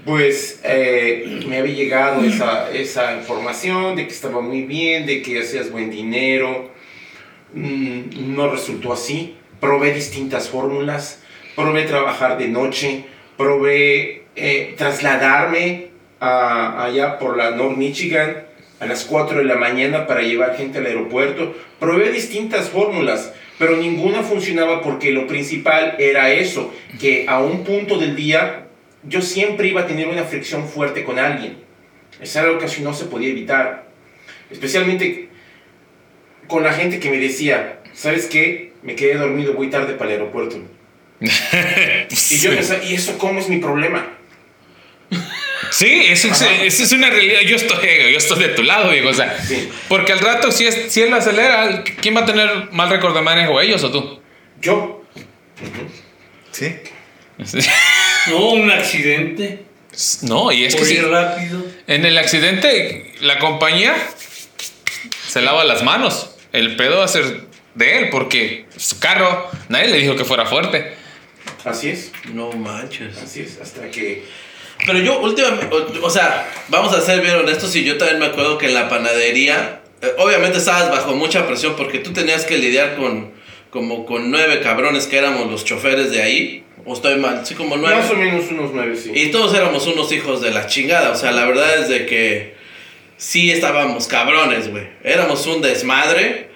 pues 0.04 0.60
eh, 0.66 1.42
me 1.48 1.60
había 1.60 1.76
llegado 1.76 2.24
esa, 2.24 2.72
esa 2.72 3.16
información 3.16 3.96
de 3.96 4.06
que 4.08 4.12
estaba 4.14 4.42
muy 4.42 4.64
bien, 4.64 5.06
de 5.06 5.22
que 5.22 5.40
hacías 5.40 5.72
buen 5.72 5.90
dinero. 5.92 6.72
Mm, 7.54 8.36
no 8.36 8.50
resultó 8.50 8.94
así. 8.94 9.38
Probé 9.60 9.94
distintas 9.94 10.50
fórmulas, 10.50 11.22
probé 11.56 11.84
trabajar 11.84 12.38
de 12.38 12.48
noche, 12.48 13.06
probé 13.38 14.24
eh, 14.36 14.74
trasladarme 14.78 15.90
a- 16.20 16.84
allá 16.86 17.20
por 17.20 17.38
la 17.38 17.52
North 17.52 17.78
Michigan 17.78 18.48
a 18.82 18.88
las 18.88 19.06
4 19.06 19.38
de 19.38 19.46
la 19.46 19.56
mañana 19.56 20.08
para 20.08 20.24
llevar 20.24 20.58
gente 20.58 20.80
al 20.80 20.88
aeropuerto. 20.88 21.56
Probé 21.80 22.12
distintas 22.12 22.70
fórmulas, 22.70 23.32
pero 23.60 23.78
ninguna 23.78 24.24
funcionaba 24.24 24.82
porque 24.82 25.12
lo 25.12 25.28
principal 25.28 25.96
era 26.00 26.32
eso, 26.32 26.74
que 27.00 27.26
a 27.28 27.40
un 27.40 27.64
punto 27.64 28.00
del 28.00 28.16
día 28.16 28.66
yo 29.04 29.22
siempre 29.22 29.68
iba 29.68 29.82
a 29.82 29.88
tener 29.88 30.08
una 30.08 30.24
fricción 30.24 30.68
fuerte 30.68 31.04
con 31.04 31.20
alguien. 31.20 31.58
Es 32.20 32.36
algo 32.36 32.58
que 32.58 32.66
así 32.66 32.82
no 32.82 32.96
se 32.96 33.06
podía 33.06 33.30
evitar. 33.30 33.88
Especialmente 34.50 35.30
con 36.48 36.64
la 36.64 36.74
gente 36.74 37.00
que 37.00 37.12
me 37.12 37.18
decía, 37.18 37.82
¿sabes 37.94 38.26
qué? 38.26 38.74
Me 38.82 38.96
quedé 38.96 39.14
dormido, 39.14 39.54
voy 39.54 39.70
tarde 39.70 39.94
para 39.94 40.10
el 40.10 40.22
aeropuerto. 40.22 40.58
Y 42.32 42.38
yo 42.40 42.50
pensaba, 42.50 42.84
¿y 42.84 42.96
eso 42.96 43.16
cómo 43.20 43.40
es 43.40 43.48
mi 43.48 43.60
problema? 43.60 44.08
Sí, 45.72 46.04
eso 46.10 46.28
es, 46.30 46.80
es 46.80 46.92
una 46.92 47.10
realidad. 47.10 47.40
Yo 47.42 47.56
estoy, 47.56 47.78
yo 48.12 48.18
estoy 48.18 48.40
de 48.40 48.50
tu 48.50 48.62
lado, 48.64 48.92
digo. 48.92 49.10
O 49.10 49.14
sea, 49.14 49.38
Sí. 49.44 49.70
porque 49.88 50.12
al 50.12 50.20
rato, 50.20 50.52
si, 50.52 50.68
es, 50.68 50.92
si 50.92 51.02
él 51.02 51.10
lo 51.10 51.16
acelera, 51.16 51.84
¿quién 52.02 52.16
va 52.16 52.22
a 52.22 52.26
tener 52.26 52.70
mal 52.72 52.90
récord 52.90 53.16
de 53.16 53.22
manejo? 53.22 53.60
¿Ellos 53.62 53.84
o 53.84 53.92
tú? 53.92 54.22
Yo, 54.62 55.04
Sí. 56.52 56.76
No, 58.30 58.50
un 58.52 58.70
accidente. 58.70 59.64
No, 60.24 60.52
y 60.52 60.66
es 60.66 60.76
que 60.76 60.90
ir 60.94 61.08
rápido. 61.08 61.66
en 61.88 62.06
el 62.06 62.18
accidente 62.18 63.14
la 63.22 63.40
compañía 63.40 63.96
se 65.28 65.42
lava 65.42 65.64
las 65.64 65.84
manos. 65.84 66.36
El 66.54 66.76
pedo 66.76 67.00
va 67.00 67.06
a 67.06 67.08
ser 67.08 67.46
de 67.76 67.98
él 67.98 68.10
porque 68.10 68.66
su 68.78 69.00
carro, 69.00 69.50
nadie 69.70 69.88
le 69.88 69.98
dijo 69.98 70.16
que 70.16 70.26
fuera 70.26 70.46
fuerte. 70.46 70.94
así 71.66 71.90
es, 71.90 72.12
No 72.34 72.52
manches. 72.52 73.18
así 73.18 73.42
es, 73.42 73.60
hasta 73.62 73.90
que... 73.90 74.24
Pero 74.86 75.00
yo 75.00 75.20
últimamente, 75.20 75.68
o, 75.74 76.06
o 76.06 76.10
sea, 76.10 76.50
vamos 76.70 76.94
a 76.94 77.02
ser 77.02 77.22
bien 77.22 77.36
honestos 77.36 77.76
y 77.76 77.84
yo 77.84 77.98
también 77.98 78.20
me 78.20 78.26
acuerdo 78.28 78.58
que 78.58 78.68
en 78.68 78.74
la 78.74 78.90
panadería, 78.90 79.82
eh, 80.02 80.12
obviamente 80.18 80.58
estabas 80.58 80.90
bajo 80.90 81.14
mucha 81.14 81.48
presión 81.48 81.76
porque 81.76 82.00
tú 82.00 82.14
tenías 82.14 82.46
que 82.46 82.58
lidiar 82.58 82.96
con 82.96 83.32
como 83.72 84.06
con 84.06 84.30
nueve 84.30 84.60
cabrones 84.62 85.08
que 85.08 85.18
éramos 85.18 85.50
los 85.50 85.66
choferes 85.66 86.12
de 86.12 86.22
ahí. 86.22 86.64
O 86.84 86.94
estoy 86.94 87.18
mal, 87.18 87.46
sí, 87.46 87.56
como 87.56 87.78
nueve. 87.78 87.96
Más 87.96 88.12
o 88.12 88.16
menos 88.16 88.52
unos 88.52 88.72
nueve, 88.74 88.96
sí. 88.96 89.12
Y 89.14 89.28
todos 89.32 89.54
éramos 89.54 89.88
unos 89.88 90.12
hijos 90.12 90.42
de 90.42 90.52
la 90.52 90.66
chingada. 90.66 91.12
O 91.12 91.16
sea, 91.16 91.32
la 91.32 91.46
verdad 91.46 91.80
es 91.80 91.90
de 91.90 92.06
que 92.06 92.56
sí 93.18 93.52
estábamos 93.52 94.08
cabrones, 94.08 94.70
güey. 94.70 94.88
Éramos 95.04 95.46
un 95.46 95.62
desmadre. 95.62 96.50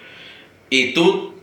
Y 0.68 0.94
tú, 0.94 1.35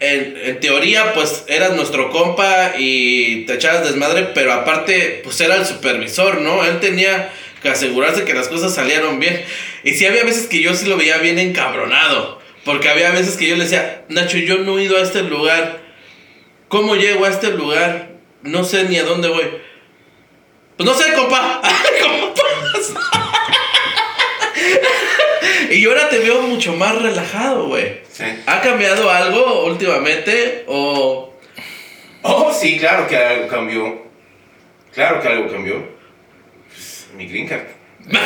en, 0.00 0.36
en 0.36 0.60
teoría, 0.60 1.14
pues 1.14 1.44
eras 1.48 1.74
nuestro 1.74 2.10
compa 2.10 2.72
y 2.78 3.44
te 3.46 3.54
echabas 3.54 3.84
desmadre. 3.84 4.30
Pero 4.34 4.52
aparte, 4.52 5.20
pues 5.24 5.40
era 5.40 5.56
el 5.56 5.66
supervisor, 5.66 6.40
¿no? 6.40 6.64
Él 6.64 6.80
tenía 6.80 7.32
que 7.62 7.70
asegurarse 7.70 8.24
que 8.24 8.34
las 8.34 8.48
cosas 8.48 8.74
salieron 8.74 9.18
bien. 9.20 9.44
Y 9.82 9.92
sí 9.92 10.06
había 10.06 10.24
veces 10.24 10.46
que 10.46 10.60
yo 10.60 10.74
sí 10.74 10.86
lo 10.86 10.96
veía 10.96 11.18
bien 11.18 11.38
encabronado. 11.38 12.40
Porque 12.64 12.88
había 12.88 13.10
veces 13.10 13.36
que 13.36 13.46
yo 13.46 13.56
le 13.56 13.64
decía, 13.64 14.04
Nacho, 14.08 14.38
yo 14.38 14.58
no 14.58 14.78
he 14.78 14.84
ido 14.84 14.96
a 14.96 15.02
este 15.02 15.22
lugar. 15.22 15.80
¿Cómo 16.68 16.96
llego 16.96 17.24
a 17.24 17.30
este 17.30 17.50
lugar? 17.50 18.10
No 18.42 18.64
sé 18.64 18.84
ni 18.84 18.98
a 18.98 19.04
dónde 19.04 19.28
voy. 19.28 19.44
Pues 20.76 20.88
no 20.88 20.94
sé, 20.94 21.12
compa. 21.14 21.60
¿Cómo 22.02 22.34
pasa? 22.34 23.23
Y 25.74 25.80
yo 25.80 25.90
ahora 25.90 26.08
te 26.08 26.18
veo 26.18 26.42
mucho 26.42 26.74
más 26.74 27.00
relajado, 27.00 27.66
güey. 27.66 28.00
Sí. 28.10 28.24
¿Ha 28.46 28.60
cambiado 28.60 29.10
algo 29.10 29.66
últimamente? 29.66 30.64
O. 30.68 31.34
Oh, 32.22 32.52
sí, 32.52 32.78
claro 32.78 33.06
que 33.08 33.16
algo 33.16 33.48
cambió. 33.48 34.02
Claro 34.92 35.20
que 35.20 35.28
algo 35.28 35.50
cambió. 35.50 35.84
Pues, 36.68 37.08
mi 37.16 37.26
green 37.26 37.48
card. 37.48 37.66
Legal. 38.06 38.20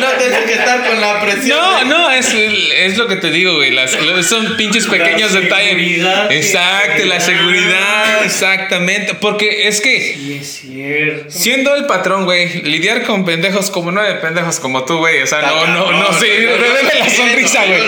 No 0.00 0.08
tener 0.12 0.44
que 0.46 0.52
estar 0.54 0.84
con 0.86 1.00
la 1.00 1.20
presión. 1.20 1.58
No, 1.58 1.78
de- 1.78 1.84
no, 1.86 2.10
es, 2.10 2.32
es 2.34 2.96
lo 2.98 3.06
que 3.06 3.16
te 3.16 3.30
digo, 3.30 3.54
güey. 3.56 3.70
Las, 3.70 3.96
son 4.26 4.56
pinches 4.56 4.86
pequeños 4.86 5.32
La 5.32 5.40
detalles. 5.40 6.04
Exacto, 6.30 7.04
la 7.06 7.20
seguridad. 7.20 8.24
exactamente. 8.24 9.14
Porque 9.14 9.68
es 9.68 9.80
que 9.80 10.00
Sí, 10.00 10.38
es 10.40 10.46
cierto. 10.48 11.30
siendo 11.30 11.74
el 11.76 11.86
patrón, 11.86 12.24
güey, 12.24 12.62
lidiar 12.62 13.04
con 13.04 13.24
pendejos 13.24 13.70
como 13.70 13.92
nueve 13.92 14.14
pendejos 14.16 14.58
como 14.60 14.84
tú, 14.84 14.98
güey. 14.98 15.22
O 15.22 15.26
sea, 15.26 15.42
no, 15.42 15.66
no, 15.66 15.92
no, 15.92 16.12
sí, 16.14 16.26
vele 16.26 16.98
la 16.98 17.10
sonrisa, 17.10 17.64
güey. 17.66 17.80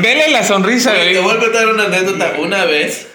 Vele 0.00 0.28
la 0.30 0.44
sonrisa, 0.44 0.94
güey. 0.94 1.12
Te 1.14 1.20
voy 1.20 1.36
a 1.36 1.38
contar 1.38 1.66
una 1.68 1.84
anécdota. 1.84 2.32
Una 2.38 2.64
vez, 2.64 3.06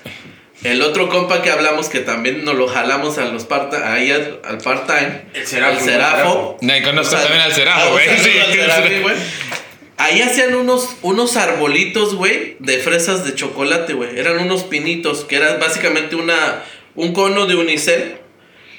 el 0.63 0.81
otro 0.81 1.09
compa 1.09 1.41
que 1.41 1.51
hablamos, 1.51 1.89
que 1.89 1.99
también 1.99 2.45
nos 2.45 2.55
lo 2.55 2.67
jalamos 2.67 3.17
a 3.17 3.25
los 3.25 3.43
part 3.45 3.73
ahí 3.73 4.11
al, 4.11 4.39
al 4.45 4.57
part-time, 4.59 5.23
El 5.33 5.45
Serafo, 5.45 5.79
el 5.79 5.85
Serafo. 5.85 6.57
No, 6.61 6.73
conozco 6.83 7.15
O 7.15 7.17
sea, 7.17 7.21
también 7.21 7.41
al 7.41 7.53
Serafo, 7.53 7.87
ah, 7.87 7.91
güey. 7.91 8.17
Sí, 8.17 9.01
güey. 9.01 9.15
Ahí 9.97 10.21
hacían 10.21 10.55
unos, 10.55 10.95
unos 11.01 11.37
arbolitos, 11.37 12.15
güey, 12.15 12.55
de 12.59 12.79
fresas 12.79 13.25
de 13.25 13.35
chocolate, 13.35 13.93
güey. 13.93 14.17
Eran 14.17 14.39
unos 14.39 14.63
pinitos, 14.63 15.25
que 15.25 15.35
eran 15.35 15.59
básicamente 15.59 16.15
una, 16.15 16.63
un 16.95 17.13
cono 17.13 17.45
de 17.45 17.55
unicel. 17.55 18.17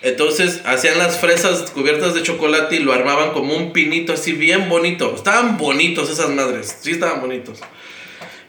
Entonces 0.03 0.61
hacían 0.67 0.99
las 0.99 1.19
fresas 1.19 1.71
cubiertas 1.71 2.13
de 2.15 2.23
chocolate 2.23 2.77
y 2.77 2.81
lo 2.81 2.93
armaban 2.93 3.31
como 3.31 3.55
un 3.57 3.73
pinito 3.73 4.13
así 4.13 4.33
bien 4.33 4.69
bonito. 4.69 5.15
Estaban 5.17 5.57
bonitos 5.57 6.11
esas 6.11 6.29
madres, 6.29 6.77
sí 6.83 6.91
estaban 6.91 7.23
bonitos. 7.23 7.61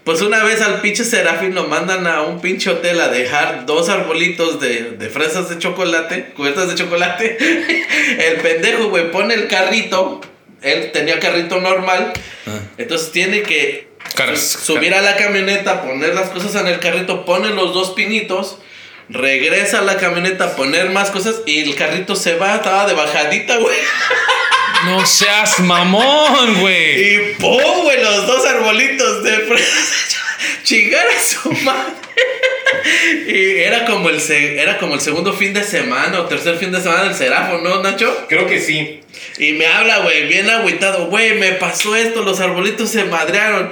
Pues 0.05 0.21
una 0.21 0.43
vez 0.43 0.61
al 0.61 0.81
pinche 0.81 1.03
Serafín 1.03 1.55
lo 1.55 1.63
mandan 1.63 2.05
a 2.05 2.21
un 2.21 2.39
pinche 2.39 2.69
hotel 2.69 3.01
a 3.01 3.07
dejar 3.07 3.65
dos 3.65 3.89
arbolitos 3.89 4.59
de, 4.59 4.91
de 4.91 5.09
fresas 5.09 5.49
de 5.49 5.57
chocolate, 5.57 6.31
cubiertas 6.35 6.69
de 6.69 6.75
chocolate. 6.75 7.37
El 8.19 8.35
pendejo, 8.39 8.89
güey, 8.89 9.09
pone 9.09 9.33
el 9.33 9.47
carrito. 9.47 10.21
Él 10.61 10.91
tenía 10.91 11.19
carrito 11.19 11.59
normal. 11.59 12.13
Entonces 12.77 13.11
tiene 13.11 13.41
que 13.41 13.87
subir 14.35 14.93
a 14.93 15.01
la 15.01 15.15
camioneta, 15.15 15.81
poner 15.81 16.13
las 16.13 16.29
cosas 16.29 16.53
en 16.55 16.67
el 16.67 16.79
carrito, 16.79 17.25
pone 17.25 17.49
los 17.49 17.73
dos 17.73 17.91
pinitos. 17.91 18.59
Regresa 19.09 19.79
a 19.79 19.81
la 19.81 19.97
camioneta, 19.97 20.55
poner 20.55 20.91
más 20.91 21.09
cosas 21.09 21.41
y 21.47 21.61
el 21.61 21.75
carrito 21.75 22.15
se 22.15 22.35
va, 22.35 22.55
estaba 22.55 22.85
de 22.85 22.93
bajadita, 22.93 23.57
güey. 23.57 23.77
No 24.85 25.05
seas 25.05 25.59
mamón, 25.59 26.59
güey. 26.59 27.15
Y 27.15 27.19
¡pum! 27.39 27.61
güey, 27.83 28.01
los 28.03 28.27
dos 28.27 28.45
arbolitos 28.45 29.23
de 29.23 29.31
fresas. 29.39 30.17
Chingar 30.63 31.05
a 31.07 31.23
su 31.23 31.51
madre. 31.63 31.93
Y 33.27 33.59
era 33.61 33.85
como, 33.85 34.09
el 34.09 34.19
se- 34.21 34.59
era 34.61 34.77
como 34.77 34.95
el 34.95 35.01
segundo 35.01 35.33
fin 35.33 35.53
de 35.53 35.63
semana 35.63 36.19
o 36.19 36.25
tercer 36.25 36.57
fin 36.57 36.71
de 36.71 36.81
semana 36.81 37.03
del 37.05 37.15
Serafo, 37.15 37.57
¿no, 37.59 37.81
Nacho? 37.81 38.25
Creo 38.29 38.47
que 38.47 38.59
sí. 38.59 39.01
Y 39.37 39.53
me 39.53 39.65
habla, 39.67 39.99
güey, 39.99 40.27
bien 40.27 40.49
agüitado. 40.49 41.07
Güey, 41.07 41.35
me 41.35 41.53
pasó 41.53 41.95
esto, 41.95 42.21
los 42.23 42.39
arbolitos 42.39 42.89
se 42.89 43.05
madrearon. 43.05 43.71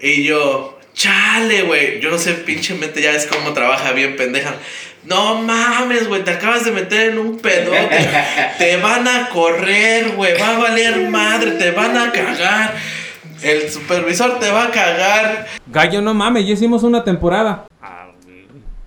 Y 0.00 0.22
yo, 0.24 0.78
Chale, 0.94 1.62
güey. 1.62 2.00
Yo 2.00 2.10
no 2.10 2.18
sé, 2.18 2.34
pinche 2.34 2.74
mente, 2.74 3.00
ya 3.02 3.12
es 3.12 3.26
como 3.26 3.52
trabaja 3.52 3.92
bien, 3.92 4.14
pendeja. 4.16 4.54
No 5.06 5.36
mames, 5.42 6.08
güey, 6.08 6.22
te 6.24 6.30
acabas 6.30 6.64
de 6.64 6.70
meter 6.72 7.10
en 7.10 7.18
un 7.18 7.38
pedote. 7.38 8.08
te 8.58 8.76
van 8.78 9.06
a 9.06 9.28
correr, 9.28 10.10
güey. 10.10 10.38
Va 10.40 10.56
a 10.56 10.58
valer 10.58 11.08
madre, 11.10 11.52
te 11.52 11.70
van 11.72 11.96
a 11.96 12.10
cagar. 12.10 12.74
El 13.42 13.70
supervisor 13.70 14.38
te 14.40 14.50
va 14.50 14.64
a 14.64 14.70
cagar. 14.70 15.46
Gallo, 15.66 16.00
no 16.00 16.14
mames, 16.14 16.46
ya 16.46 16.54
hicimos 16.54 16.82
una 16.82 17.04
temporada. 17.04 17.66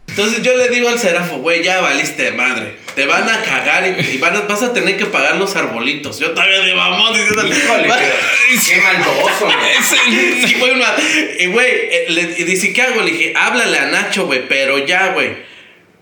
Entonces 0.07 0.41
yo 0.41 0.57
le 0.57 0.69
digo 0.69 0.89
al 0.89 0.97
serafo, 0.97 1.37
güey, 1.37 1.61
ya 1.63 1.79
valiste 1.81 2.31
madre. 2.31 2.75
Te 2.95 3.05
van 3.05 3.29
a 3.29 3.39
cagar 3.43 3.85
y, 3.87 4.15
y 4.15 4.17
van 4.17 4.35
a- 4.35 4.41
vas 4.41 4.63
a 4.63 4.73
tener 4.73 4.97
que 4.97 5.05
pagar 5.05 5.35
los 5.35 5.55
arbolitos. 5.55 6.17
Yo 6.19 6.31
todavía 6.31 6.61
de 6.61 6.73
mamón 6.73 7.13
diciéndole. 7.13 7.55
Híjole, 7.55 7.87
"Va- 7.87 7.97
pero 7.97 8.61
qué 8.67 8.81
maldoso, 8.81 9.45
güey. 9.45 10.47
Sí, 10.47 10.55
güey, 10.59 10.71
una- 10.71 10.95
y 11.39 11.45
güey, 11.45 11.67
eh, 11.69 12.05
le- 12.09 12.35
y 12.39 12.43
dice, 12.45 12.73
¿qué 12.73 12.81
hago? 12.81 13.01
Le 13.01 13.11
dije, 13.11 13.33
háblale 13.35 13.77
a 13.77 13.85
Nacho, 13.91 14.25
güey, 14.25 14.47
pero 14.47 14.83
ya, 14.83 15.09
güey. 15.13 15.45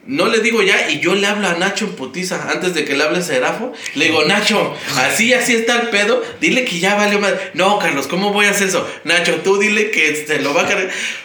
No 0.08 0.28
le 0.28 0.40
digo 0.40 0.62
ya, 0.62 0.90
y 0.92 1.00
yo 1.00 1.16
le 1.16 1.26
hablo 1.26 1.48
a 1.48 1.54
Nacho 1.54 1.86
en 1.86 1.96
putiza 1.96 2.52
antes 2.52 2.76
de 2.76 2.86
que 2.86 2.96
le 2.96 3.04
hable 3.04 3.24
Serafo. 3.24 3.74
Le 3.96 4.06
digo, 4.06 4.24
Nacho, 4.26 4.76
así, 4.98 5.34
así 5.34 5.56
está 5.56 5.82
el 5.82 5.90
pedo. 5.90 6.24
Dile 6.40 6.64
que 6.64 6.80
ya 6.80 6.94
vale 6.94 7.18
más. 7.18 7.34
No, 7.54 7.80
Carlos, 7.80 8.06
¿cómo 8.06 8.32
voy 8.32 8.46
a 8.46 8.52
hacer 8.52 8.68
eso? 8.68 8.88
Nacho, 9.04 9.42
tú 9.44 9.58
dile 9.58 9.90
que 9.90 10.26
se 10.28 10.40
lo 10.42 10.54
va 10.54 10.62
a. 10.62 10.68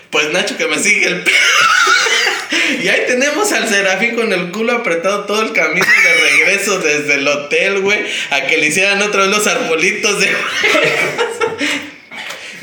Pues 0.09 0.33
Nacho, 0.33 0.57
que 0.57 0.67
me 0.67 0.79
sigue 0.79 1.07
el 1.07 1.23
pedo. 1.23 1.37
Y 2.83 2.89
ahí 2.89 3.05
tenemos 3.07 3.51
al 3.53 3.69
Serafín 3.69 4.15
con 4.15 4.33
el 4.33 4.51
culo 4.51 4.73
apretado 4.73 5.25
todo 5.25 5.43
el 5.43 5.53
camino 5.53 5.87
de 5.87 6.31
regreso 6.31 6.79
desde 6.79 7.15
el 7.15 7.27
hotel, 7.27 7.81
güey, 7.81 8.01
a 8.31 8.47
que 8.47 8.59
le 8.59 8.69
hicieran 8.69 9.03
otra 9.03 9.23
vez 9.23 9.31
los 9.31 9.47
arbolitos 9.47 10.21
de. 10.21 10.31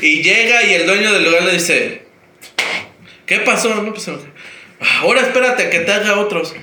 y 0.00 0.22
llega 0.22 0.62
y 0.64 0.74
el 0.74 0.86
dueño 0.86 1.12
del 1.12 1.24
lugar 1.24 1.42
le 1.42 1.52
dice: 1.52 2.02
¿Qué 3.26 3.38
pasó? 3.40 3.74
No, 3.74 3.92
pues, 3.92 4.08
ahora 5.00 5.20
espérate 5.22 5.70
que 5.70 5.80
te 5.80 5.92
haga 5.92 6.18
otros. 6.18 6.54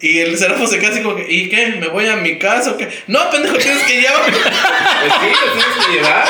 Y 0.00 0.18
el 0.18 0.36
Serafo 0.36 0.66
se 0.66 0.78
queda 0.78 0.90
así 0.90 1.00
como 1.02 1.16
que, 1.16 1.26
¿y 1.26 1.48
qué? 1.48 1.68
¿Me 1.80 1.88
voy 1.88 2.06
a 2.06 2.16
mi 2.16 2.38
casa 2.38 2.72
o 2.72 2.76
qué? 2.76 2.86
No, 3.06 3.30
pendejo, 3.30 3.56
tienes 3.56 3.82
que 3.84 4.00
llevar. 4.00 4.22
Pues 5.00 5.12
sí, 5.20 5.46
lo 5.46 5.52
tienes 5.52 5.86
que 5.86 5.92
llevar. 5.92 6.24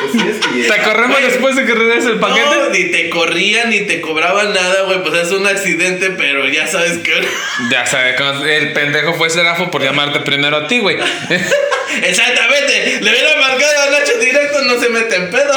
Pues 0.00 0.12
tienes 0.12 0.36
que 0.36 0.48
¿Te 0.48 0.58
llevar. 0.58 0.82
corremos 0.84 1.22
después 1.22 1.56
de 1.56 1.64
que 1.64 1.74
regrese 1.74 2.08
el 2.08 2.20
paquete? 2.20 2.46
No, 2.46 2.70
ni 2.70 2.84
te 2.84 3.10
corrían 3.10 3.70
ni 3.70 3.80
te 3.80 4.00
cobraban 4.00 4.52
nada, 4.52 4.82
güey. 4.82 5.02
Pues 5.02 5.14
es 5.26 5.32
un 5.32 5.46
accidente, 5.46 6.10
pero 6.10 6.46
ya 6.48 6.66
sabes 6.68 6.98
que. 6.98 7.12
Ya 7.70 7.84
sabes, 7.86 8.16
el 8.46 8.72
pendejo 8.72 9.14
fue 9.14 9.30
Serafo 9.30 9.70
por 9.70 9.82
llamarte 9.82 10.20
primero 10.20 10.56
a 10.56 10.66
ti, 10.68 10.78
güey. 10.80 10.96
Exactamente. 12.02 12.98
Le 13.00 13.10
hubiera 13.10 13.36
marcado 13.40 13.82
a 13.88 13.90
Nacho 13.90 14.18
directo, 14.18 14.62
no 14.62 14.78
se 14.80 14.88
mete 14.88 15.16
en 15.16 15.30
pedo. 15.30 15.54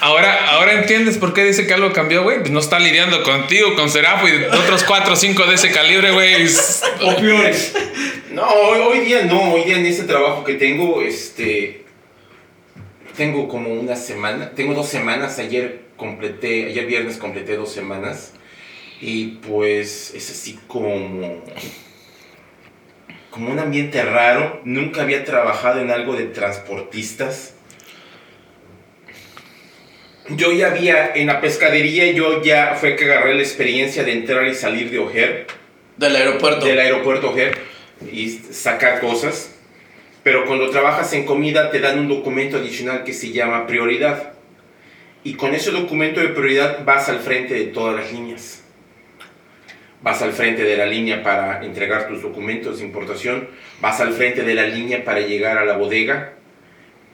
Ahora, 0.00 0.50
ahora 0.50 0.72
entiendes 0.72 1.18
por 1.18 1.34
qué 1.34 1.44
dice 1.44 1.66
que 1.66 1.74
algo 1.74 1.92
cambió, 1.92 2.22
güey. 2.22 2.40
Pues 2.40 2.50
no 2.50 2.60
está 2.60 2.78
lidiando 2.78 3.22
contigo, 3.22 3.74
con 3.76 3.90
Serafo 3.90 4.26
y 4.28 4.44
otros 4.44 4.84
4 4.84 5.12
o 5.12 5.16
5 5.16 5.46
de 5.46 5.54
ese 5.54 5.70
calibre, 5.70 6.10
güey. 6.10 6.46
O 7.02 7.16
peores. 7.16 7.74
No, 8.30 8.46
hoy, 8.46 8.80
hoy 8.80 9.00
día 9.06 9.24
no, 9.24 9.52
hoy 9.52 9.64
día 9.64 9.76
en 9.76 9.86
ese 9.86 10.04
trabajo 10.04 10.44
que 10.44 10.54
tengo, 10.54 11.02
este, 11.02 11.84
tengo 13.16 13.48
como 13.48 13.70
una 13.70 13.96
semana, 13.96 14.52
tengo 14.52 14.72
dos 14.72 14.88
semanas, 14.88 15.38
ayer 15.38 15.80
completé, 15.96 16.66
ayer 16.66 16.86
viernes 16.86 17.16
completé 17.16 17.56
dos 17.56 17.72
semanas 17.72 18.32
y 19.00 19.38
pues 19.46 20.12
es 20.14 20.30
así 20.30 20.58
como, 20.68 21.42
como 23.30 23.50
un 23.50 23.58
ambiente 23.58 24.02
raro, 24.02 24.60
nunca 24.64 25.02
había 25.02 25.24
trabajado 25.24 25.80
en 25.80 25.90
algo 25.90 26.14
de 26.14 26.26
transportistas. 26.26 27.54
Yo 30.28 30.52
ya 30.52 30.68
había, 30.68 31.12
en 31.14 31.26
la 31.26 31.40
pescadería, 31.40 32.12
yo 32.12 32.42
ya 32.42 32.76
fue 32.78 32.94
que 32.94 33.04
agarré 33.04 33.34
la 33.34 33.40
experiencia 33.40 34.04
de 34.04 34.12
entrar 34.12 34.46
y 34.46 34.54
salir 34.54 34.90
de 34.90 34.98
O'Hare 34.98 35.46
Del 35.96 36.14
aeropuerto. 36.14 36.64
del 36.64 36.78
aeropuerto 36.78 37.30
O'Hare 37.30 37.52
y 38.12 38.28
sacar 38.28 39.00
cosas. 39.00 39.54
Pero 40.22 40.44
cuando 40.44 40.70
trabajas 40.70 41.12
en 41.14 41.24
comida 41.24 41.70
te 41.70 41.80
dan 41.80 41.98
un 41.98 42.08
documento 42.08 42.58
adicional 42.58 43.04
que 43.04 43.12
se 43.12 43.32
llama 43.32 43.66
prioridad. 43.66 44.34
Y 45.24 45.34
con 45.34 45.54
ese 45.54 45.70
documento 45.70 46.20
de 46.20 46.28
prioridad 46.28 46.84
vas 46.84 47.08
al 47.08 47.20
frente 47.20 47.54
de 47.54 47.64
todas 47.66 47.96
las 47.96 48.12
líneas. 48.12 48.62
Vas 50.02 50.22
al 50.22 50.32
frente 50.32 50.62
de 50.62 50.76
la 50.76 50.86
línea 50.86 51.22
para 51.22 51.62
entregar 51.64 52.08
tus 52.08 52.22
documentos 52.22 52.78
de 52.78 52.84
importación. 52.84 53.48
Vas 53.80 54.00
al 54.00 54.12
frente 54.12 54.42
de 54.42 54.54
la 54.54 54.66
línea 54.66 55.04
para 55.04 55.20
llegar 55.20 55.58
a 55.58 55.64
la 55.64 55.76
bodega. 55.76 56.34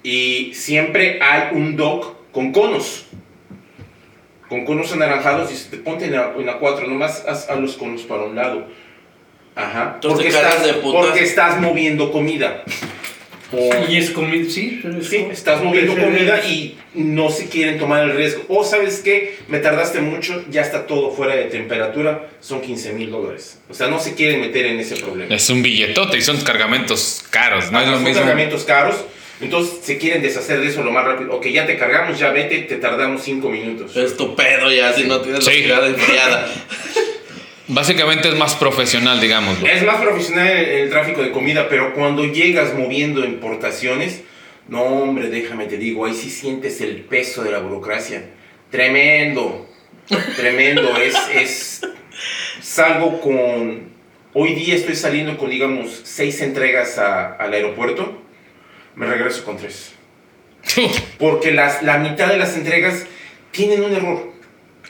Y 0.02 0.52
siempre 0.54 1.18
hay 1.20 1.48
un 1.52 1.76
dock 1.76 2.15
con 2.36 2.52
conos. 2.52 3.06
Con 4.50 4.66
conos 4.66 4.92
anaranjados 4.92 5.50
y 5.50 5.56
se 5.56 5.70
te 5.70 5.78
ponte 5.78 6.04
en 6.04 6.12
la, 6.12 6.34
en 6.38 6.44
la 6.44 6.58
4, 6.58 6.86
nomás 6.86 7.24
haz 7.26 7.48
a 7.48 7.56
los 7.56 7.78
conos 7.78 8.02
para 8.02 8.24
un 8.24 8.36
lado. 8.36 8.66
Ajá. 9.54 9.92
Entonces 9.94 10.34
Porque 10.34 10.46
estás, 10.46 10.66
de 10.66 10.72
porque 10.82 11.24
estás 11.24 11.60
moviendo 11.62 12.12
comida. 12.12 12.62
O- 13.52 13.70
Y 13.88 13.96
es 13.96 14.10
comida, 14.10 14.50
sí. 14.50 14.80
pero 14.82 14.98
es 14.98 15.08
Sí, 15.08 15.26
estás 15.30 15.62
moviendo 15.64 15.94
comida 15.96 16.44
y 16.46 16.76
no 16.92 17.30
se 17.30 17.48
quieren 17.48 17.78
tomar 17.78 18.02
el 18.02 18.14
riesgo. 18.14 18.42
O 18.48 18.64
sabes 18.64 19.00
qué, 19.02 19.38
me 19.48 19.58
tardaste 19.60 20.00
mucho, 20.02 20.44
ya 20.50 20.60
está 20.60 20.86
todo 20.86 21.10
fuera 21.10 21.34
de 21.36 21.44
temperatura, 21.44 22.28
son 22.40 22.60
15 22.60 22.92
mil 22.92 23.10
dólares. 23.10 23.58
O 23.70 23.72
sea, 23.74 23.86
no 23.88 23.98
se 23.98 24.14
quieren 24.14 24.42
meter 24.42 24.66
en 24.66 24.78
ese 24.78 24.96
problema. 24.96 25.34
Es 25.34 25.48
un 25.48 25.62
billetote 25.62 26.18
y 26.18 26.20
son 26.20 26.36
cargamentos 26.42 27.24
caros, 27.30 27.72
no 27.72 27.78
es 27.78 27.84
Ajá, 27.84 27.92
lo 27.92 27.96
son 27.96 28.04
mismo. 28.04 28.20
cargamentos 28.20 28.64
caros, 28.64 28.96
entonces 29.40 29.80
se 29.82 29.98
quieren 29.98 30.22
deshacer 30.22 30.60
de 30.60 30.68
eso 30.68 30.82
lo 30.82 30.90
más 30.90 31.04
rápido. 31.04 31.32
Ok, 31.34 31.46
ya 31.48 31.66
te 31.66 31.76
cargamos, 31.76 32.18
ya 32.18 32.30
vete, 32.30 32.58
te 32.62 32.76
tardamos 32.76 33.22
5 33.22 33.48
minutos. 33.50 33.96
Es 33.96 34.16
tu 34.16 34.34
pedo 34.34 34.70
ya, 34.72 34.92
si 34.92 35.04
no 35.04 35.20
tienes 35.20 35.44
Sí. 35.44 35.64
la 35.64 35.86
enfriada. 35.86 36.48
Básicamente 37.68 38.28
es 38.28 38.36
más 38.36 38.54
profesional, 38.54 39.20
digamos. 39.20 39.58
Es 39.64 39.82
más 39.84 40.00
profesional 40.00 40.46
el, 40.46 40.68
el 40.68 40.90
tráfico 40.90 41.20
de 41.22 41.32
comida, 41.32 41.68
pero 41.68 41.92
cuando 41.94 42.24
llegas 42.24 42.74
moviendo 42.74 43.24
importaciones, 43.24 44.22
no 44.68 44.82
hombre, 44.84 45.28
déjame 45.30 45.66
te 45.66 45.76
digo, 45.76 46.06
ahí 46.06 46.14
sí 46.14 46.30
sientes 46.30 46.80
el 46.80 46.98
peso 47.02 47.42
de 47.42 47.50
la 47.50 47.58
burocracia. 47.58 48.22
Tremendo, 48.70 49.68
tremendo. 50.36 50.96
es, 51.02 51.14
es, 51.34 51.80
salgo 52.60 53.20
con, 53.20 53.88
hoy 54.32 54.54
día 54.54 54.76
estoy 54.76 54.94
saliendo 54.94 55.36
con, 55.36 55.50
digamos, 55.50 56.02
seis 56.04 56.40
entregas 56.42 56.98
a- 56.98 57.32
al 57.34 57.52
aeropuerto, 57.52 58.22
me 58.96 59.06
regreso 59.06 59.44
con 59.44 59.56
tres. 59.58 59.92
Porque 61.18 61.52
las, 61.52 61.82
la 61.82 61.98
mitad 61.98 62.28
de 62.28 62.38
las 62.38 62.56
entregas 62.56 63.06
tienen 63.52 63.84
un 63.84 63.94
error. 63.94 64.32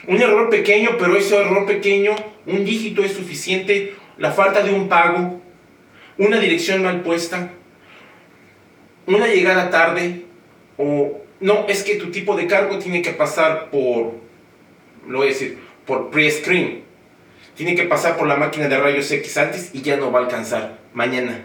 Un 0.07 0.21
error 0.21 0.49
pequeño, 0.49 0.91
pero 0.97 1.15
ese 1.15 1.35
error 1.37 1.65
pequeño, 1.65 2.15
un 2.45 2.65
dígito 2.65 3.03
es 3.03 3.11
suficiente. 3.11 3.93
La 4.17 4.31
falta 4.31 4.63
de 4.63 4.73
un 4.73 4.89
pago, 4.89 5.41
una 6.17 6.39
dirección 6.39 6.81
mal 6.81 7.01
puesta, 7.01 7.51
una 9.05 9.27
llegada 9.27 9.69
tarde, 9.69 10.25
o 10.77 11.21
no, 11.39 11.65
es 11.67 11.83
que 11.83 11.95
tu 11.95 12.09
tipo 12.09 12.35
de 12.35 12.47
cargo 12.47 12.79
tiene 12.79 13.01
que 13.01 13.11
pasar 13.11 13.69
por, 13.69 14.13
lo 15.07 15.17
voy 15.17 15.27
a 15.27 15.29
decir, 15.29 15.59
por 15.85 16.09
pre-screen. 16.09 16.83
Tiene 17.55 17.75
que 17.75 17.83
pasar 17.83 18.17
por 18.17 18.27
la 18.27 18.35
máquina 18.35 18.67
de 18.67 18.77
rayos 18.77 19.11
X 19.11 19.37
antes 19.37 19.71
y 19.73 19.81
ya 19.81 19.97
no 19.97 20.11
va 20.11 20.19
a 20.19 20.23
alcanzar 20.23 20.79
mañana. 20.93 21.41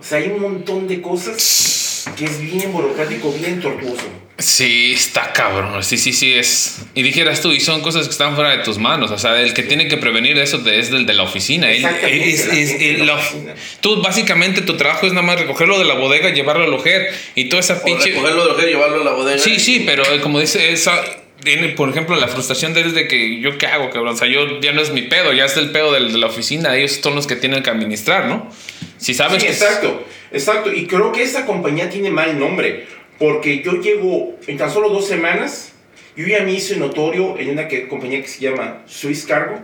O 0.00 0.02
sea, 0.02 0.18
hay 0.18 0.28
un 0.28 0.40
montón 0.40 0.86
de 0.88 1.02
cosas 1.02 1.85
que 2.16 2.24
es 2.24 2.40
bien 2.40 2.72
burocrático, 2.72 3.32
bien 3.32 3.60
tortuoso. 3.60 4.02
Sí, 4.38 4.92
está 4.92 5.32
cabrón. 5.32 5.82
Sí, 5.82 5.96
sí, 5.96 6.12
sí 6.12 6.34
es. 6.34 6.82
Y 6.94 7.02
dijeras 7.02 7.40
tú, 7.40 7.52
y 7.52 7.60
son 7.60 7.80
cosas 7.80 8.04
que 8.06 8.10
están 8.12 8.34
fuera 8.34 8.50
de 8.50 8.58
tus 8.58 8.76
manos. 8.76 9.10
O 9.10 9.16
sea, 9.18 9.40
el 9.40 9.54
que 9.54 9.62
tiene 9.62 9.88
que 9.88 9.96
prevenir 9.96 10.36
eso 10.38 10.58
de- 10.58 10.78
es 10.78 10.90
del 10.90 11.06
de 11.06 11.14
la 11.14 11.22
oficina. 11.22 11.70
Él- 11.70 11.76
Exactamente, 11.76 12.28
es- 12.30 12.46
la 12.46 12.54
es- 12.54 12.68
gente 12.68 12.84
de 12.84 12.90
el- 12.90 12.98
la 13.00 13.04
la- 13.06 13.14
oficina. 13.14 13.54
tú, 13.80 14.02
básicamente, 14.02 14.60
tu 14.60 14.76
trabajo 14.76 15.06
es 15.06 15.14
nada 15.14 15.26
más 15.26 15.40
recogerlo 15.40 15.78
de 15.78 15.86
la 15.86 15.94
bodega, 15.94 16.30
llevarlo 16.34 16.64
al 16.64 16.74
ojer 16.74 17.08
y 17.34 17.48
toda 17.48 17.60
esa 17.60 17.78
O 17.78 17.84
pinche. 17.84 18.10
recogerlo 18.10 18.42
de 18.44 18.48
lo 18.50 18.56
que 18.58 18.66
llevarlo 18.66 19.00
a 19.00 19.04
la 19.04 19.12
bodega. 19.12 19.38
Sí, 19.38 19.58
sí, 19.58 19.84
pero 19.86 20.02
eh, 20.04 20.20
como 20.20 20.38
dice, 20.38 20.70
esa, 20.70 21.02
tiene, 21.42 21.70
por 21.70 21.88
ejemplo, 21.88 22.14
la 22.16 22.28
frustración 22.28 22.74
de 22.74 22.80
él 22.82 22.88
es 22.88 22.94
de 22.94 23.08
que 23.08 23.40
yo 23.40 23.56
qué 23.56 23.66
hago, 23.68 23.88
cabrón. 23.88 24.14
O 24.14 24.16
sea, 24.18 24.28
yo 24.28 24.60
ya 24.60 24.72
no 24.72 24.82
es 24.82 24.90
mi 24.90 25.02
pedo, 25.02 25.32
ya 25.32 25.46
es 25.46 25.56
el 25.56 25.70
pedo 25.70 25.92
del- 25.92 26.12
de 26.12 26.18
la 26.18 26.26
oficina. 26.26 26.76
Ellos 26.76 27.00
son 27.02 27.14
los 27.14 27.26
que 27.26 27.36
tienen 27.36 27.62
que 27.62 27.70
administrar, 27.70 28.26
¿no? 28.26 28.50
Si 28.98 29.14
sabes 29.14 29.40
Sí, 29.42 29.46
que. 29.46 29.52
exacto, 29.52 30.04
exacto. 30.32 30.72
Y 30.72 30.86
creo 30.86 31.12
que 31.12 31.22
esa 31.22 31.44
compañía 31.46 31.88
tiene 31.90 32.10
mal 32.10 32.38
nombre, 32.38 32.86
porque 33.18 33.62
yo 33.62 33.72
llevo 33.80 34.36
en 34.46 34.56
tan 34.58 34.70
solo 34.72 34.88
dos 34.88 35.06
semanas, 35.06 35.72
yo 36.16 36.26
ya 36.26 36.40
me 36.42 36.52
hice 36.52 36.76
notorio 36.76 37.36
en 37.38 37.50
una 37.50 37.68
que- 37.68 37.88
compañía 37.88 38.20
que 38.22 38.28
se 38.28 38.40
llama 38.40 38.82
Swiss 38.86 39.26
Cargo. 39.26 39.60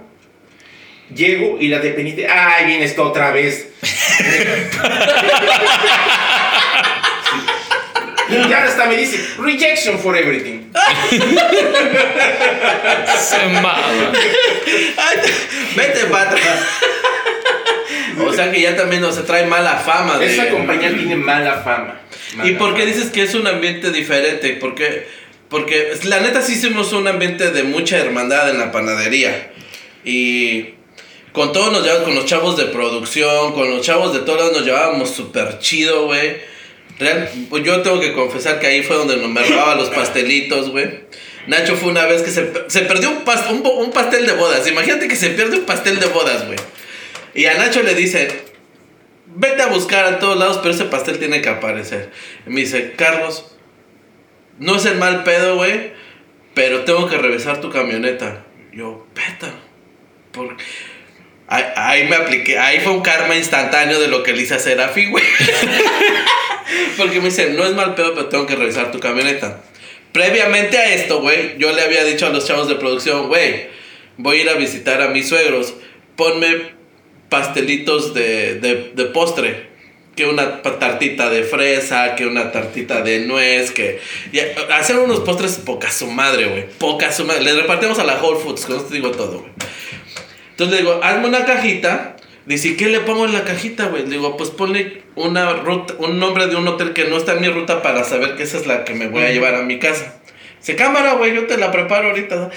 Llego 1.15 1.59
y 1.61 1.69
la 1.69 1.79
dependiente, 1.81 2.27
ay, 2.29 2.67
vienes 2.67 2.95
tú 2.97 3.03
otra 3.03 3.33
vez. 3.33 3.69
y 8.29 8.49
ya 8.49 8.65
hasta 8.65 8.87
me 8.87 8.97
dice, 8.97 9.19
rejection 9.39 9.99
for 9.99 10.17
everything. 10.17 10.71
Se 13.19 13.47
mama. 13.61 14.13
Vete 15.77 16.05
para 16.07 16.31
atrás. 16.31 16.61
O 18.21 18.33
sea 18.33 18.51
que 18.51 18.61
ya 18.61 18.77
también 18.77 19.03
nos 19.03 19.25
trae 19.25 19.47
mala 19.47 19.77
fama. 19.77 20.19
De... 20.19 20.27
Esa 20.33 20.49
compañía 20.49 20.91
tiene 20.95 21.17
mala 21.17 21.57
fama. 21.63 22.01
¿Y 22.45 22.53
por 22.53 22.75
qué 22.75 22.87
dices 22.87 23.11
que 23.11 23.23
es 23.23 23.35
un 23.35 23.47
ambiente 23.47 23.91
diferente? 23.91 24.57
Porque 24.61 25.07
Porque 25.49 25.93
la 26.05 26.21
neta 26.21 26.41
sí 26.43 26.53
hicimos 26.55 26.93
un 26.93 27.07
ambiente 27.09 27.51
de 27.51 27.63
mucha 27.63 27.99
hermandad 27.99 28.49
en 28.51 28.59
la 28.59 28.73
panadería. 28.73 29.51
Y 30.05 30.75
con 31.33 31.53
todos 31.53 31.73
nos 31.73 31.83
llevamos, 31.85 32.05
con 32.05 32.15
los 32.15 32.25
chavos 32.27 32.57
de 32.57 32.65
producción, 32.67 33.53
con 33.53 33.71
los 33.71 33.85
chavos 33.85 34.13
de 34.13 34.21
todos 34.21 34.39
lados 34.39 34.53
nos 34.57 34.65
llevábamos 34.65 35.11
súper 35.11 35.59
chido, 35.59 36.07
güey. 36.07 36.37
Real, 36.99 37.29
pues 37.51 37.65
yo 37.65 37.81
tengo 37.83 38.01
que 38.01 38.13
confesar 38.13 38.61
que 38.61 38.67
ahí 38.67 38.83
fue 38.83 38.97
donde 38.97 39.17
me 39.17 39.43
robaba 39.43 39.75
los 39.75 39.89
pastelitos, 39.91 40.71
güey. 40.71 41.01
Nacho 41.47 41.75
fue 41.77 41.89
una 41.91 42.07
vez 42.07 42.23
que 42.23 42.31
se, 42.31 42.53
se 42.69 42.81
perdió 42.83 43.11
un, 43.11 43.25
pas- 43.25 43.51
un, 43.51 43.63
bo- 43.63 43.77
un 43.79 43.91
pastel 43.93 44.27
de 44.27 44.33
bodas. 44.35 44.67
Imagínate 44.69 45.09
que 45.09 45.17
se 45.17 45.31
pierde 45.31 45.57
un 45.59 45.65
pastel 45.65 45.99
de 45.99 46.07
bodas, 46.07 46.47
güey. 46.47 46.59
Y 47.35 47.47
a 47.47 47.55
Nacho 47.55 47.83
le 47.83 47.95
dicen, 47.95 48.29
vete 49.27 49.63
a 49.63 49.69
buscar 49.69 50.05
a 50.05 50.19
todos 50.19 50.37
lados, 50.39 50.59
pero 50.59 50.75
ese 50.75 50.85
pastel 50.85 51.19
tiene 51.19 51.41
que 51.41 51.49
aparecer. 51.49 52.11
Y 52.47 52.51
me 52.51 52.61
dice, 52.61 52.93
Carlos, 52.97 53.57
no 54.59 54.77
es 54.77 54.85
el 54.85 54.97
mal 54.97 55.25
pedo, 55.25 55.57
güey, 55.57 55.93
pero 56.55 56.85
tengo 56.85 57.09
que 57.09 57.19
revisar 57.19 57.61
tu 57.61 57.71
camioneta. 57.71 58.45
Yo, 58.73 59.07
vete. 59.15 59.53
Por... 60.33 60.57
Ahí, 61.49 61.65
ahí 61.77 62.09
me 62.09 62.17
apliqué, 62.17 62.59
ahí 62.59 62.81
fue 62.81 62.93
un 62.93 63.03
karma 63.03 63.37
instantáneo 63.37 64.01
de 64.01 64.09
lo 64.09 64.23
que 64.23 64.33
le 64.33 64.43
hice 64.43 64.55
a 64.55 64.59
Serafi, 64.59 65.07
güey. 65.07 65.25
Porque 66.97 67.19
me 67.21 67.27
dice, 67.27 67.51
no 67.51 67.65
es 67.65 67.75
mal 67.75 67.95
pedo, 67.95 68.15
pero 68.15 68.29
tengo 68.29 68.47
que 68.47 68.57
revisar 68.57 68.91
tu 68.91 69.01
camioneta. 69.01 69.63
Previamente 70.13 70.77
a 70.79 70.95
esto, 70.95 71.21
güey, 71.21 71.57
yo 71.59 71.73
le 71.73 71.83
había 71.83 72.05
dicho 72.05 72.27
a 72.27 72.31
los 72.31 72.47
chavos 72.47 72.69
de 72.69 72.75
producción, 72.75 73.29
güey, 73.29 73.69
voy 74.19 74.39
a 74.39 74.43
ir 74.43 74.49
a 74.51 74.55
visitar 74.55 75.01
a 75.01 75.09
mis 75.09 75.29
suegros, 75.29 75.75
ponme 76.17 76.73
pastelitos 77.33 78.13
de, 78.13 78.61
de, 78.61 78.93
de 78.95 79.05
postre. 79.07 79.73
Que 80.15 80.27
una 80.27 80.61
tartita 80.61 81.31
de 81.31 81.43
fresa, 81.43 82.15
que 82.15 82.27
una 82.27 82.53
tartita 82.53 83.01
de 83.01 83.21
nuez, 83.21 83.71
que... 83.71 83.99
Hacer 84.71 84.99
unos 84.99 85.21
postres 85.21 85.57
poca 85.57 85.91
su 85.91 86.07
madre, 86.07 86.49
güey. 86.49 86.67
Poca 86.79 87.11
su 87.11 87.25
madre. 87.25 87.41
Le 87.43 87.55
repartimos 87.55 87.99
a 87.99 88.05
la 88.05 88.23
Whole 88.23 88.39
Foods, 88.39 88.67
con 88.67 88.77
esto 88.77 88.89
te 88.89 88.97
digo 88.97 89.11
todo, 89.13 89.39
güey. 89.39 89.53
Entonces 90.51 90.77
le 90.77 90.83
digo, 90.83 91.01
hazme 91.03 91.29
una 91.29 91.47
cajita. 91.47 92.17
Dice, 92.45 92.77
¿qué 92.77 92.89
le 92.89 93.01
pongo 93.01 93.25
en 93.25 93.33
la 93.33 93.45
cajita, 93.45 93.87
güey? 93.87 94.03
Le 94.03 94.11
digo, 94.11 94.37
pues 94.37 94.51
ponle 94.51 95.01
una 95.15 95.55
ruta, 95.55 95.95
un 95.99 96.19
nombre 96.19 96.47
de 96.47 96.57
un 96.57 96.69
hotel 96.69 96.93
que 96.93 97.05
no 97.05 97.17
está 97.17 97.33
en 97.33 97.41
mi 97.41 97.49
ruta 97.49 97.81
para 97.81 98.05
saber 98.05 98.37
que 98.37 98.43
esa 98.43 98.59
es 98.59 98.67
la 98.67 98.85
que 98.85 98.93
me 98.93 99.07
voy 99.07 99.23
a 99.23 99.31
llevar 99.31 99.55
a 99.55 99.63
mi 99.63 99.79
casa. 99.79 100.21
Dice, 100.59 100.77
cámara, 100.77 101.15
güey, 101.15 101.35
yo 101.35 101.47
te 101.47 101.57
la 101.57 101.73
preparo 101.73 102.09
ahorita. 102.09 102.51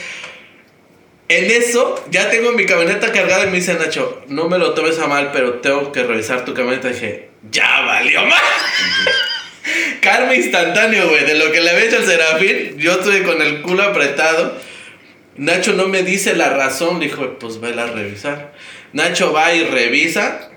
En 1.28 1.46
eso, 1.50 2.04
ya 2.12 2.30
tengo 2.30 2.52
mi 2.52 2.66
camioneta 2.66 3.12
cargada 3.12 3.46
y 3.46 3.48
me 3.48 3.56
dice 3.56 3.74
Nacho, 3.74 4.24
no 4.28 4.48
me 4.48 4.60
lo 4.60 4.74
tomes 4.76 5.00
a 5.00 5.08
mal, 5.08 5.32
pero 5.34 5.56
tengo 5.56 5.92
que 5.92 6.04
revisar 6.04 6.46
tu 6.46 6.54
camioneta. 6.54 6.90
dije, 6.90 7.30
ya 7.50 7.82
valió 7.82 8.22
mal. 8.26 8.40
Karma 10.02 10.36
instantáneo, 10.36 11.10
güey, 11.10 11.26
de 11.26 11.34
lo 11.34 11.52
que 11.52 11.62
le 11.62 11.72
había 11.72 11.86
hecho 11.86 11.98
al 11.98 12.06
Serafín. 12.06 12.78
Yo 12.78 12.94
estuve 12.94 13.24
con 13.24 13.42
el 13.42 13.64
culo 13.64 13.82
apretado. 13.84 14.56
Nacho 15.36 15.74
no 15.74 15.88
me 15.88 16.04
dice 16.04 16.36
la 16.36 16.50
razón, 16.50 17.00
dijo, 17.00 17.40
pues 17.40 17.60
vela 17.60 17.84
a 17.86 17.88
revisar. 17.88 18.54
Nacho 18.94 19.34
va 19.34 19.54
y 19.54 19.64
revisa. 19.64 20.52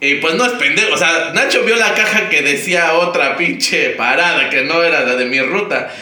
Y 0.00 0.14
pues 0.14 0.34
no 0.34 0.46
es 0.46 0.52
pendejo, 0.52 0.94
o 0.94 0.96
sea, 0.96 1.32
Nacho 1.34 1.62
vio 1.62 1.76
la 1.76 1.92
caja 1.92 2.30
que 2.30 2.40
decía 2.40 2.94
otra 2.94 3.36
pinche 3.36 3.90
parada, 3.90 4.48
que 4.48 4.62
no 4.62 4.82
era 4.82 5.04
la 5.04 5.14
de 5.14 5.26
mi 5.26 5.40
ruta. 5.40 5.92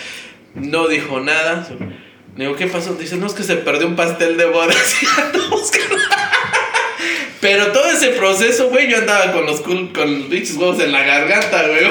No 0.55 0.87
dijo 0.87 1.19
nada. 1.19 1.67
Digo, 2.39 2.55
¿qué 2.57 2.67
pasó? 2.69 2.95
Dice, 2.95 3.17
no, 3.17 3.27
es 3.27 3.33
que 3.35 3.43
se 3.43 3.57
perdió 3.57 3.87
un 3.87 3.97
pastel 3.97 4.37
de 4.37 4.47
bodas 4.47 4.97
y 5.03 5.07
ando 5.21 5.51
buscando. 5.51 5.97
Pero 7.41 7.73
todo 7.73 7.91
ese 7.91 8.09
proceso, 8.11 8.69
güey, 8.71 8.89
yo 8.91 8.99
andaba 8.99 9.33
con 9.33 9.45
los, 9.47 9.63
cul- 9.65 9.93
con 9.93 10.29
pinches 10.29 10.57
huevos 10.57 10.81
en 10.81 10.91
la 10.93 11.03
garganta, 11.05 11.67
güey. 11.69 11.87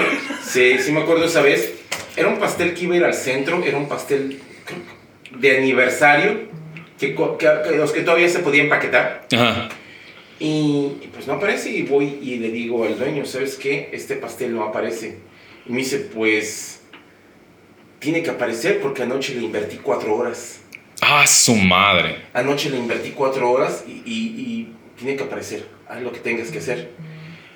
Sí, 0.45 0.78
sí 0.80 0.91
me 0.91 1.02
acuerdo 1.02 1.26
esa 1.26 1.41
vez. 1.41 1.74
Era 2.16 2.28
un 2.30 2.39
pastel 2.39 2.74
que 2.74 2.84
iba 2.86 2.93
a 2.95 2.98
ir 2.98 3.04
al 3.06 3.14
centro, 3.14 3.64
era 3.64 3.78
un 3.78 3.88
pastel 3.88 4.39
de 5.38 5.58
aniversario, 5.58 6.48
que, 7.00 7.14
que- 7.14 7.50
que 7.70 7.76
los 7.78 7.91
que 7.91 8.02
todavía 8.02 8.28
se 8.30 8.39
podía 8.39 8.64
empaquetar. 8.64 9.28
Ajá. 9.34 9.70
Y, 10.39 10.91
y 11.02 11.10
pues 11.14 11.28
no 11.28 11.34
aparece 11.34 11.70
y 11.72 11.84
voy 11.84 12.20
y 12.22 12.36
le 12.38 12.50
digo 12.52 12.84
al 12.86 12.98
dueño, 12.98 13.26
¿sabes 13.26 13.56
qué? 13.56 13.89
Este 13.93 14.16
pastel 14.16 14.54
no 14.56 14.64
aparece. 14.64 15.18
Y 15.66 15.72
me 15.72 15.80
dice, 15.80 15.98
pues 16.14 16.76
tiene 18.00 18.22
que 18.24 18.30
aparecer 18.30 18.80
porque 18.80 19.04
anoche 19.04 19.36
le 19.36 19.41
invertí 19.41 19.78
cuatro 19.78 20.16
horas. 20.16 20.62
Ah, 21.02 21.26
su 21.28 21.56
madre. 21.56 22.16
Anoche 22.34 22.70
le 22.70 22.78
invertí 22.78 23.12
cuatro 23.12 23.50
horas 23.52 23.84
y, 23.88 23.91
y- 24.06 24.41
y 24.41 24.74
tiene 24.98 25.16
que 25.16 25.24
aparecer. 25.24 25.66
Haz 25.88 26.02
lo 26.02 26.12
que 26.12 26.20
tengas 26.20 26.50
que 26.52 26.58
hacer. 26.60 26.89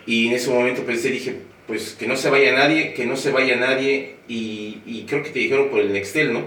Y 0.06 0.28
en 0.28 0.34
ese 0.34 0.50
momento 0.50 0.84
pensé, 0.84 1.10
dije, 1.10 1.38
pues 1.68 1.96
que 1.98 2.08
no 2.08 2.16
se 2.16 2.30
vaya 2.30 2.54
nadie, 2.54 2.94
que 2.94 3.06
no 3.06 3.16
se 3.16 3.32
vaya 3.32 3.56
nadie. 3.56 4.16
Y, 4.28 4.82
y 4.86 5.06
creo 5.08 5.24
que 5.24 5.30
te 5.32 5.40
dijeron 5.40 5.70
por 5.70 5.80
el 5.80 5.92
Nextel, 5.94 6.34
¿no? 6.34 6.46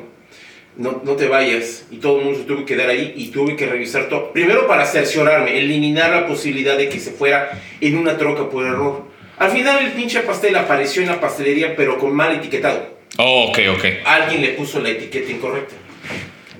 No, 0.76 1.01
no 1.05 1.12
te 1.16 1.28
vayas. 1.28 1.86
Y 1.90 1.97
todo 1.99 2.18
el 2.18 2.24
mundo 2.24 2.40
se 2.40 2.45
tuvo 2.47 2.59
que 2.59 2.74
quedar 2.74 2.90
ahí 2.90 3.12
y 3.16 3.28
tuve 3.28 3.55
que 3.57 3.66
revisar 3.66 4.09
todo. 4.09 4.32
Primero 4.32 4.66
para 4.66 4.86
cerciorarme, 4.86 5.59
eliminar 5.59 6.11
la 6.11 6.26
posibilidad 6.26 6.76
de 6.76 6.88
que 6.88 6.99
se 6.99 7.12
fuera 7.12 7.61
en 7.80 7.97
una 7.97 8.16
troca 8.18 8.49
por 8.49 8.64
error. 8.66 9.05
Al 9.38 9.51
final 9.51 9.84
el 9.84 9.92
pinche 9.92 10.20
pastel 10.20 10.55
apareció 10.57 11.03
en 11.03 11.09
la 11.09 11.20
pastelería, 11.20 11.74
pero 11.76 11.99
con 11.99 12.12
mal 12.14 12.34
etiquetado 12.36 12.93
Oh, 13.16 13.44
ok, 13.50 13.58
ok. 13.76 13.84
alguien 14.04 14.42
le 14.42 14.48
puso 14.50 14.80
la 14.80 14.90
etiqueta 14.90 15.30
incorrecta. 15.30 15.74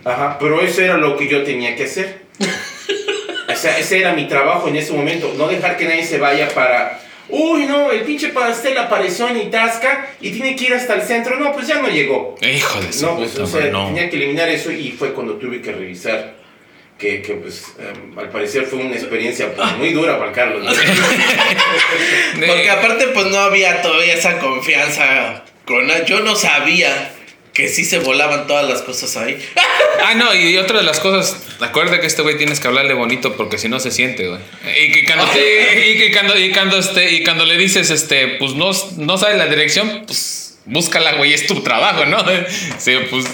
Ajá, 0.05 0.39
pero 0.39 0.61
eso 0.61 0.83
era 0.83 0.97
lo 0.97 1.17
que 1.17 1.27
yo 1.29 1.43
tenía 1.43 1.75
que 1.77 1.85
hacer. 1.85 2.23
O 3.47 3.57
sea, 3.57 3.79
ese 3.79 4.01
era 4.01 4.13
mi 4.15 4.27
trabajo 4.27 4.69
en 4.69 4.77
ese 4.77 4.93
momento. 4.93 5.33
No 5.39 5.47
dejar 5.47 5.77
que 5.77 5.85
nadie 5.85 6.05
se 6.05 6.19
vaya 6.19 6.49
para. 6.49 7.01
Uy, 7.29 7.67
no, 7.67 7.93
el 7.93 8.01
pinche 8.01 8.29
pastel 8.31 8.77
apareció 8.77 9.29
en 9.29 9.37
Itasca 9.43 10.11
y 10.21 10.33
tiene 10.33 10.57
que 10.57 10.65
ir 10.65 10.75
hasta 10.75 10.95
el 10.95 11.03
centro. 11.03 11.39
No, 11.39 11.53
pues 11.53 11.69
ya 11.69 11.81
no 11.81 11.89
llegó. 11.89 12.37
Hijo 12.43 12.81
de 12.81 12.93
su 12.93 13.07
No, 13.07 13.17
pues 13.17 13.31
puta 13.31 13.45
o 13.45 13.47
sea, 13.47 13.67
no. 13.67 13.87
tenía 13.87 14.11
que 14.11 14.17
eliminar 14.17 14.49
eso 14.49 14.73
y 14.73 14.91
fue 14.91 15.13
cuando 15.13 15.35
tuve 15.35 15.63
que 15.63 15.73
revisar. 15.73 16.35
Que, 16.99 17.23
que 17.23 17.35
pues, 17.35 17.75
em, 17.79 18.19
al 18.19 18.29
parecer 18.31 18.65
fue 18.65 18.81
una 18.81 18.97
experiencia 18.97 19.55
pues, 19.55 19.73
muy 19.79 19.93
dura 19.93 20.19
para 20.19 20.33
Carlos. 20.33 20.65
¿no? 20.65 20.73
Porque 22.47 22.71
aparte, 22.71 23.07
pues 23.09 23.27
no 23.27 23.39
había 23.39 23.83
todavía 23.83 24.15
esa 24.15 24.39
confianza 24.39 25.45
con. 25.67 25.89
Yo 26.07 26.21
no 26.21 26.35
sabía 26.37 27.11
que 27.53 27.69
sí 27.69 27.85
se 27.85 28.01
volaban 28.01 28.47
todas 28.47 28.69
las 28.69 28.83
cosas 28.83 29.17
ahí. 29.17 29.39
Ah, 30.05 30.15
no, 30.15 30.35
y 30.35 30.57
otra 30.57 30.79
de 30.79 30.85
las 30.85 30.99
cosas, 30.99 31.37
acuérdate 31.61 32.01
que 32.01 32.07
este 32.09 32.23
güey 32.23 32.37
tienes 32.37 32.59
que 32.59 32.67
hablarle 32.67 32.95
bonito 32.95 33.37
porque 33.37 33.59
si 33.59 33.69
no 33.69 33.79
se 33.79 33.91
siente, 33.93 34.27
güey. 34.27 34.41
Y 34.85 34.91
que 34.93 35.05
cuando, 35.05 35.25
te- 35.27 35.91
y 35.93 35.97
que 35.99 36.13
cuando, 36.13 36.37
y 36.39 36.51
cuando, 36.53 36.79
este, 36.79 37.13
y 37.13 37.23
cuando 37.23 37.47
le 37.47 37.57
dices, 37.57 37.91
este, 37.91 38.27
pues 38.39 38.55
no, 38.55 38.71
no 38.97 39.19
sabes 39.19 39.37
la 39.39 39.47
dirección, 39.47 40.03
pues 40.07 40.59
búscala, 40.65 41.13
güey, 41.15 41.33
es 41.33 41.47
tu 41.47 41.63
trabajo, 41.63 42.05
¿no? 42.07 42.19
Sí, 42.79 42.93
pues. 43.09 43.25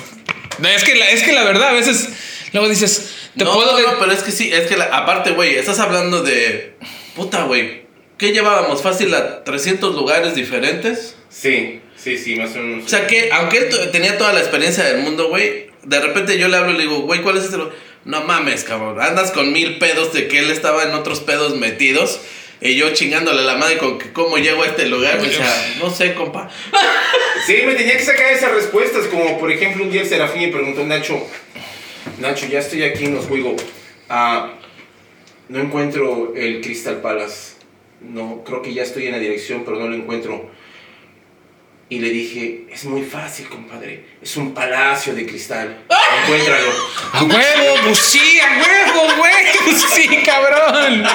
no, 0.58 0.68
Es 0.68 0.84
que, 0.84 0.94
la, 0.96 1.08
es 1.10 1.22
que 1.22 1.32
la 1.32 1.44
verdad, 1.44 1.68
a 1.70 1.72
veces, 1.72 2.10
luego 2.52 2.68
dices, 2.68 3.10
te 3.38 3.44
no, 3.44 3.54
puedo. 3.54 3.78
no, 3.80 3.98
pero 3.98 4.12
es 4.12 4.22
que 4.22 4.32
sí, 4.32 4.52
es 4.52 4.66
que 4.68 4.76
la- 4.76 4.84
aparte, 4.96 5.30
güey, 5.30 5.54
estás 5.56 5.78
hablando 5.80 6.22
de. 6.22 6.74
Puta, 7.16 7.44
güey. 7.44 7.84
¿Qué 8.18 8.32
llevábamos? 8.32 8.82
Fácil 8.82 9.14
a 9.14 9.44
300 9.44 9.94
lugares 9.94 10.34
diferentes. 10.34 11.16
Sí, 11.30 11.80
sí, 12.02 12.18
sí, 12.18 12.36
más 12.36 12.54
o 12.56 12.58
menos. 12.58 12.86
O 12.86 12.88
sea 12.88 13.06
que, 13.06 13.30
aunque 13.32 13.58
él 13.58 13.90
tenía 13.92 14.18
toda 14.18 14.32
la 14.32 14.40
experiencia 14.40 14.84
del 14.84 15.02
mundo, 15.02 15.28
güey, 15.28 15.70
de 15.84 16.00
repente 16.00 16.38
yo 16.38 16.48
le 16.48 16.56
hablo 16.56 16.72
y 16.72 16.74
le 16.74 16.82
digo, 16.82 17.00
güey, 17.02 17.22
¿cuál 17.22 17.36
es 17.36 17.44
este? 17.44 17.56
lu-?" 17.56 17.70
No 18.04 18.22
mames, 18.22 18.64
cabrón. 18.64 19.00
Andas 19.00 19.30
con 19.30 19.52
mil 19.52 19.78
pedos 19.78 20.12
de 20.12 20.26
que 20.26 20.38
él 20.38 20.50
estaba 20.50 20.84
en 20.84 20.94
otros 20.94 21.20
pedos 21.20 21.56
metidos. 21.56 22.20
Y 22.62 22.74
yo 22.74 22.92
chingándole 22.92 23.42
la 23.42 23.56
madre 23.56 23.78
con 23.78 23.98
que 23.98 24.12
cómo 24.12 24.36
llego 24.36 24.62
a 24.62 24.66
este 24.66 24.86
lugar. 24.86 25.18
O 25.18 25.24
sea, 25.24 25.76
no 25.78 25.90
sé, 25.90 26.14
compa. 26.14 26.50
Sí, 27.46 27.56
me 27.64 27.74
tenía 27.74 27.96
que 27.96 28.04
sacar 28.04 28.32
esas 28.32 28.52
respuestas, 28.52 29.06
como 29.06 29.38
por 29.38 29.50
ejemplo 29.50 29.82
un 29.82 29.90
día 29.90 30.02
el 30.02 30.06
Serafín 30.06 30.42
me 30.42 30.48
preguntó, 30.48 30.84
Nacho, 30.84 31.26
Nacho, 32.18 32.46
ya 32.46 32.58
estoy 32.58 32.82
aquí 32.82 33.06
en 33.06 33.16
Oswego, 33.16 33.56
ah, 34.10 34.52
no 35.48 35.58
encuentro 35.58 36.34
el 36.36 36.60
Crystal 36.60 37.00
Palace, 37.00 37.54
no, 38.00 38.44
creo 38.44 38.60
que 38.60 38.74
ya 38.74 38.82
estoy 38.82 39.06
en 39.06 39.12
la 39.12 39.18
dirección, 39.18 39.62
pero 39.64 39.78
no 39.78 39.88
lo 39.88 39.94
encuentro. 39.94 40.50
Y 41.92 41.98
le 41.98 42.08
dije, 42.10 42.66
es 42.70 42.84
muy 42.84 43.02
fácil, 43.02 43.48
compadre, 43.48 44.04
es 44.22 44.36
un 44.36 44.54
palacio 44.54 45.12
de 45.12 45.26
cristal, 45.26 45.76
encuéntralo. 46.22 46.70
¡A 47.14 47.24
huevo! 47.24 47.82
¡Pues 47.82 47.98
sí! 47.98 48.38
¡A 48.38 48.62
huevo, 48.62 49.16
güey! 49.16 49.32
¡Pues 49.64 49.82
sí, 49.94 50.22
cabrón! 50.24 51.02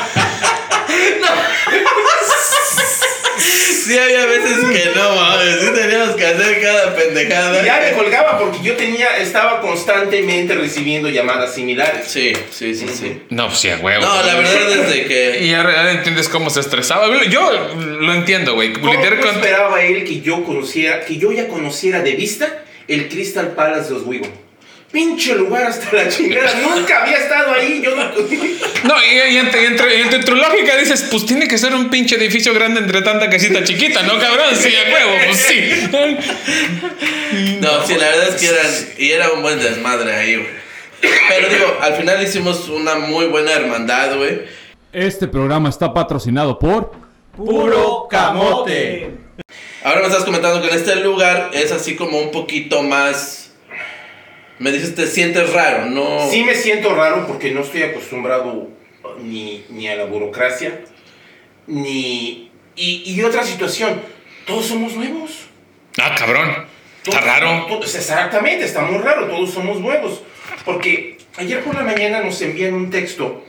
Sí, 3.38 3.98
había 3.98 4.26
veces 4.26 4.58
que 4.58 4.92
no, 4.96 5.16
mames. 5.16 5.60
Sí 5.60 5.68
teníamos 5.74 6.16
que 6.16 6.26
hacer 6.26 6.62
cada 6.62 6.96
pendejada. 6.96 7.62
Y 7.62 7.66
ya 7.66 7.80
me 7.80 7.92
colgaba 7.92 8.40
porque 8.40 8.60
yo 8.64 8.76
tenía, 8.76 9.18
estaba 9.18 9.62
constantemente 9.62 10.56
recibiendo 10.56 11.10
llamadas 11.10 11.54
similares. 11.54 12.08
Sí, 12.08 12.34
sí, 12.52 12.74
sí, 12.74 12.88
sí. 12.88 13.22
No, 13.30 13.48
pues 13.48 13.60
sí, 13.60 13.70
a 13.70 13.78
huevo. 13.78 14.04
No, 14.04 14.24
la 14.24 14.36
verdad 14.36 14.72
es 14.72 14.90
de 14.90 15.06
que. 15.06 15.40
Y 15.46 15.54
ahora 15.54 15.92
entiendes 15.92 16.30
cómo 16.30 16.50
se 16.50 16.60
estresaba. 16.60 17.08
Yo 17.30 17.52
lo 17.76 18.14
entiendo, 18.14 18.56
güey. 18.56 18.74
¿Cómo 18.74 18.94
no 18.94 19.02
esperaba 19.02 19.84
él 19.84 20.04
que 20.04 20.22
yo 20.22 20.44
conociera, 20.44 21.06
que 21.06 21.18
yo 21.18 21.32
ya 21.32 21.48
conociera 21.48 22.02
de 22.02 22.12
vista 22.12 22.64
el 22.88 23.10
Crystal 23.10 23.54
Palace 23.54 23.90
de 23.90 23.96
Oswego? 23.96 24.45
Pinche 24.96 25.36
lugar 25.36 25.66
hasta 25.68 25.94
la 25.94 26.08
chingada. 26.08 26.54
Nunca 26.62 27.04
había 27.04 27.18
estado 27.18 27.52
ahí. 27.54 27.82
Yo 27.84 27.94
no. 27.96 28.04
No, 28.06 28.96
y, 29.04 29.34
y 29.34 29.38
entre, 29.38 29.64
y 29.64 29.66
entre- 29.66 29.98
y 29.98 30.02
entre 30.02 30.20
tu 30.24 30.34
lógica 30.36 30.78
dices, 30.78 31.06
pues 31.12 31.26
tiene 31.26 31.48
que 31.50 31.58
ser 31.58 31.74
un 31.76 31.90
pinche 31.90 32.16
edificio 32.16 32.54
grande 32.54 32.80
entre 32.80 33.02
tanta 33.02 33.30
casita 33.30 33.62
chiquita, 33.64 34.04
¿no, 34.04 34.18
cabrón? 34.20 34.56
Sí, 34.56 34.70
a 34.74 34.94
huevo, 34.94 35.12
pues 35.28 35.38
sí. 35.38 35.70
No, 37.62 37.86
sí, 37.86 37.96
la 37.96 38.08
verdad 38.10 38.30
es 38.30 38.36
que 38.36 38.48
eran, 38.48 38.66
y 38.98 39.12
era 39.12 39.32
un 39.32 39.42
buen 39.42 39.60
desmadre 39.60 40.14
ahí, 40.14 40.36
güey. 40.38 40.48
Pero 41.30 41.50
digo, 41.50 41.78
al 41.82 41.96
final 41.96 42.24
hicimos 42.24 42.70
una 42.70 42.96
muy 42.96 43.26
buena 43.28 43.52
hermandad, 43.52 44.16
güey. 44.18 44.44
Este 44.94 45.28
programa 45.28 45.70
está 45.70 45.94
patrocinado 45.94 46.58
por 46.58 46.94
Puro 47.36 48.08
camote. 48.10 49.12
Ahora 49.84 50.00
me 50.00 50.08
estás 50.08 50.24
comentando 50.24 50.62
que 50.62 50.70
en 50.70 50.76
este 50.76 50.96
lugar 50.96 51.52
es 51.54 51.72
así 51.74 51.96
como 51.98 52.18
un 52.20 52.32
poquito 52.32 52.82
más. 52.82 53.45
Me 54.60 54.72
dices, 54.72 54.96
te 54.96 55.06
sientes 55.08 55.52
raro, 55.54 55.88
¿no? 55.88 56.30
Sí 56.30 56.44
me 56.44 56.56
siento 56.56 56.96
raro 56.96 57.28
porque 57.28 57.52
no 57.52 57.62
estoy 57.62 57.84
acostumbrado 57.84 58.70
ni, 59.22 59.66
ni 59.70 59.88
a 59.88 59.96
la 59.96 60.06
burocracia, 60.06 60.82
ni... 61.68 62.52
Y, 62.78 63.04
y 63.06 63.22
otra 63.24 63.44
situación, 63.44 64.02
todos 64.46 64.66
somos 64.66 64.94
nuevos. 64.96 65.46
Ah, 65.98 66.14
cabrón. 66.18 66.66
Está 67.06 67.22
raro. 67.22 67.66
todos- 67.68 67.96
exactamente, 67.96 68.66
está 68.66 68.82
muy 68.82 68.98
raro, 69.00 69.28
todos 69.28 69.52
somos 69.52 69.80
nuevos. 69.80 70.24
Porque 70.66 71.18
ayer 71.38 71.62
por 71.64 71.76
la 71.76 71.84
mañana 71.84 72.22
nos 72.22 72.42
envían 72.42 72.74
un 72.74 72.90
texto 72.90 73.44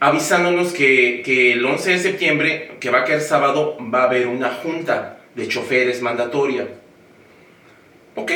avisándonos 0.00 0.72
que, 0.72 1.22
que 1.24 1.52
el 1.52 1.64
11 1.64 1.90
de 1.92 1.98
septiembre, 1.98 2.72
que 2.80 2.90
va 2.90 3.00
a 3.00 3.04
caer 3.04 3.20
sábado, 3.20 3.76
va 3.92 4.02
a 4.02 4.04
haber 4.04 4.26
una 4.26 4.50
junta 4.50 5.20
de 5.34 5.48
choferes 5.48 6.02
mandatoria. 6.02 6.68
Ok, 8.14 8.32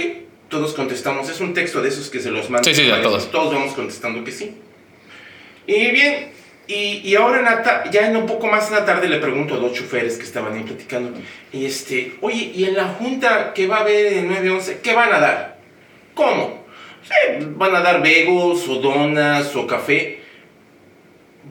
todos 0.52 0.74
contestamos, 0.74 1.28
es 1.28 1.40
un 1.40 1.54
texto 1.54 1.80
de 1.82 1.88
esos 1.88 2.08
que 2.10 2.20
se 2.20 2.30
los 2.30 2.48
mandan. 2.50 2.72
Sí, 2.74 2.80
sí, 2.84 2.90
a 2.90 3.02
todos. 3.02 3.30
Todos 3.32 3.52
vamos 3.54 3.72
contestando 3.74 4.22
que 4.22 4.30
sí. 4.30 4.54
Y 5.66 5.90
bien, 5.90 6.30
y, 6.68 7.00
y 7.08 7.14
ahora 7.16 7.38
en 7.38 7.44
la 7.46 7.90
ya 7.90 8.06
en 8.08 8.16
un 8.16 8.26
poco 8.26 8.46
más 8.46 8.68
en 8.68 8.74
la 8.74 8.84
tarde 8.84 9.08
le 9.08 9.16
pregunto 9.18 9.54
a 9.54 9.56
dos 9.56 9.72
choferes 9.72 10.16
que 10.18 10.24
estaban 10.24 10.52
ahí 10.54 10.62
platicando, 10.62 11.18
y 11.52 11.64
este, 11.64 12.16
oye, 12.20 12.52
¿y 12.54 12.64
en 12.64 12.74
la 12.76 12.88
junta 12.88 13.52
que 13.54 13.66
va 13.66 13.78
a 13.78 13.80
haber 13.80 14.12
en 14.12 14.30
9-11, 14.30 14.80
qué 14.82 14.92
van 14.94 15.12
a 15.12 15.18
dar? 15.18 15.58
¿Cómo? 16.14 16.62
Sí, 17.02 17.44
¿Van 17.56 17.74
a 17.74 17.80
dar 17.80 18.02
begos 18.02 18.68
o 18.68 18.76
donas 18.76 19.56
o 19.56 19.66
café? 19.66 20.20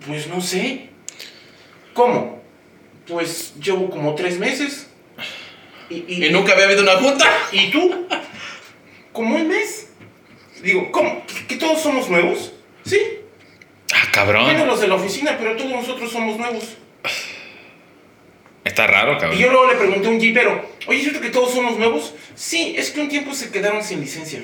Pues 0.08 0.28
no 0.28 0.40
sé. 0.42 0.90
¿Cómo? 1.94 2.42
Pues 3.08 3.56
llevo 3.62 3.90
como 3.90 4.16
tres 4.16 4.38
meses. 4.40 4.88
¿Y, 5.90 6.06
y- 6.08 6.26
Y 6.28 6.30
nunca 6.30 6.54
había 6.54 6.66
habido 6.66 6.84
una 6.84 6.94
junta. 6.94 7.26
¿Y 7.52 7.70
tú? 7.72 8.08
¿Como 9.12 9.36
un 9.36 9.48
mes? 9.48 9.90
Digo, 10.62 10.92
¿cómo? 10.92 11.24
¿Que, 11.26 11.48
que 11.48 11.56
todos 11.56 11.82
somos 11.82 12.10
nuevos? 12.10 12.54
Sí. 12.86 13.00
Ah, 13.94 13.98
Menos 13.98 14.12
cabrón. 14.12 14.68
los 14.68 14.80
de 14.82 14.88
la 14.88 14.96
oficina, 14.96 15.36
pero 15.38 15.56
todos 15.56 15.72
nosotros 15.72 16.12
somos 16.12 16.38
nuevos. 16.38 16.78
Está 18.64 18.86
raro, 18.88 19.14
Y 19.14 19.18
cabrón. 19.18 19.40
yo 19.40 19.50
luego 19.52 19.68
le 19.72 19.76
pregunté 19.78 20.08
a 20.08 20.12
un 20.12 20.20
jeepero, 20.22 20.70
oye, 20.88 20.98
¿es 21.00 21.04
cierto 21.04 21.20
que 21.22 21.30
todos 21.30 21.52
somos 21.54 21.78
nuevos? 21.80 22.14
Sí, 22.36 22.76
es 22.78 22.92
que 22.92 23.02
un 23.02 23.10
tiempo 23.10 23.34
se 23.34 23.50
quedaron 23.50 23.84
sin 23.84 24.00
licencia. 24.02 24.44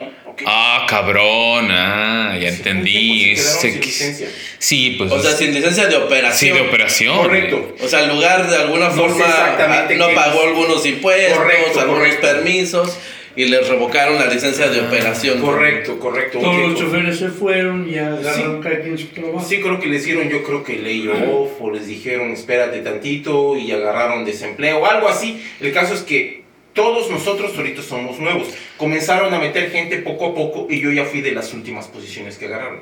"Ah, 0.00 0.04
ok". 0.26 0.42
Ah, 0.44 0.86
cabrón. 0.86 1.68
Ah, 1.70 2.36
ya 2.38 2.50
Sí, 2.50 2.56
entendí. 2.56 3.36
se 3.36 3.68
Ese- 3.68 4.14
sin. 4.14 4.28
Sí, 4.58 4.94
pues. 4.98 5.10
O 5.10 5.20
sea, 5.22 5.32
sin 5.32 5.54
licencia 5.54 5.86
de 5.86 5.92
sí, 5.92 5.96
operación. 5.96 6.56
de 6.58 6.60
operación. 6.68 7.16
Correcto. 7.16 7.74
O 7.82 7.88
sea, 7.88 8.00
el 8.00 8.10
lugar 8.10 8.48
de 8.50 8.56
alguna 8.56 8.88
No 8.90 8.94
forma 8.94 9.56
no 9.96 10.14
pagó 10.14 10.40
es. 10.42 10.46
algunos 10.48 10.84
impuestos, 10.86 11.38
Correcto, 11.38 11.80
algunos 11.80 12.00
correcto. 12.02 12.20
permisos 12.26 12.98
y 13.34 13.46
les 13.46 13.66
revocaron 13.68 14.16
la 14.18 14.26
licencia 14.26 14.68
de 14.68 14.80
operación. 14.80 15.40
Correcto, 15.40 15.98
correcto. 15.98 16.38
Todos 16.38 16.54
los 16.56 16.74
tiempo. 16.74 16.80
choferes 16.80 17.18
se 17.18 17.28
fueron 17.28 17.88
y 17.88 17.96
agarraron 17.98 18.62
Sí. 18.62 18.68
cada 18.68 18.80
quien 18.82 18.98
su 18.98 19.06
trabajo. 19.08 19.40
Sí, 19.46 19.60
creo 19.60 19.80
que 19.80 19.86
les 19.86 20.04
dieron, 20.04 20.28
yo 20.28 20.42
creo 20.42 20.62
que 20.62 20.76
lay 20.78 21.08
off, 21.08 21.50
o 21.60 21.70
les 21.70 21.86
dijeron 21.86 22.30
espérate 22.32 22.80
tantito 22.80 23.56
y 23.56 23.70
agarraron 23.72 24.24
desempleo, 24.24 24.84
algo 24.86 25.08
así. 25.08 25.42
El 25.60 25.72
caso 25.72 25.94
es 25.94 26.02
que 26.02 26.42
todos 26.74 27.10
nosotros 27.10 27.52
ahorita 27.56 27.82
somos 27.82 28.18
nuevos. 28.18 28.48
Comenzaron 28.76 29.32
a 29.34 29.38
meter 29.38 29.70
gente 29.70 29.98
poco 29.98 30.26
a 30.28 30.34
poco 30.34 30.66
y 30.70 30.80
yo 30.80 30.90
ya 30.90 31.04
fui 31.04 31.20
de 31.20 31.32
las 31.32 31.52
últimas 31.52 31.86
posiciones 31.88 32.38
que 32.38 32.46
agarraron. 32.46 32.80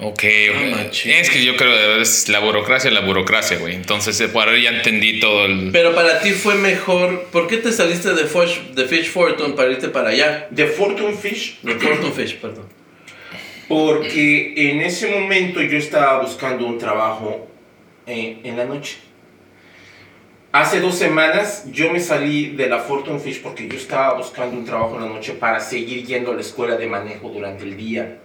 Ok, 0.00 0.22
Ah, 0.54 0.86
es 0.92 1.28
que 1.28 1.44
yo 1.44 1.56
creo 1.56 1.72
que 1.72 2.00
es 2.02 2.28
la 2.28 2.38
burocracia, 2.38 2.88
la 2.92 3.00
burocracia, 3.00 3.58
güey. 3.58 3.74
Entonces, 3.74 4.20
eh, 4.20 4.28
por 4.28 4.44
ahora 4.46 4.56
ya 4.56 4.70
entendí 4.70 5.18
todo 5.18 5.44
el. 5.46 5.70
Pero 5.72 5.92
para 5.92 6.20
ti 6.20 6.30
fue 6.30 6.54
mejor. 6.54 7.24
¿Por 7.32 7.48
qué 7.48 7.56
te 7.56 7.72
saliste 7.72 8.14
de, 8.14 8.24
Fish, 8.24 8.60
de 8.74 8.84
Fish 8.84 9.10
Fortune 9.10 9.54
para 9.54 9.72
irte 9.72 9.88
para 9.88 10.10
allá? 10.10 10.46
De 10.50 10.66
Fortune 10.66 11.14
Fish, 11.16 11.58
De 11.62 11.74
Fortune 11.74 12.12
Fish, 12.12 12.36
perdón. 12.36 12.66
porque 13.66 14.54
en 14.70 14.80
ese 14.82 15.08
momento 15.10 15.60
yo 15.62 15.76
estaba 15.76 16.22
buscando 16.22 16.64
un 16.64 16.78
trabajo 16.78 17.48
eh, 18.06 18.38
en 18.44 18.56
la 18.56 18.66
noche. 18.66 18.98
Hace 20.52 20.80
dos 20.80 20.94
semanas 20.94 21.64
yo 21.72 21.92
me 21.92 21.98
salí 22.00 22.50
de 22.50 22.68
la 22.68 22.78
Fortune 22.78 23.18
Fish 23.18 23.42
porque 23.42 23.66
yo 23.68 23.76
estaba 23.76 24.14
buscando 24.14 24.56
un 24.56 24.64
trabajo 24.64 24.94
en 24.94 25.02
la 25.02 25.08
noche 25.08 25.32
para 25.32 25.58
seguir 25.58 26.06
yendo 26.06 26.30
a 26.30 26.34
la 26.36 26.40
escuela 26.40 26.76
de 26.76 26.86
manejo 26.86 27.28
durante 27.30 27.64
el 27.64 27.76
día. 27.76 28.18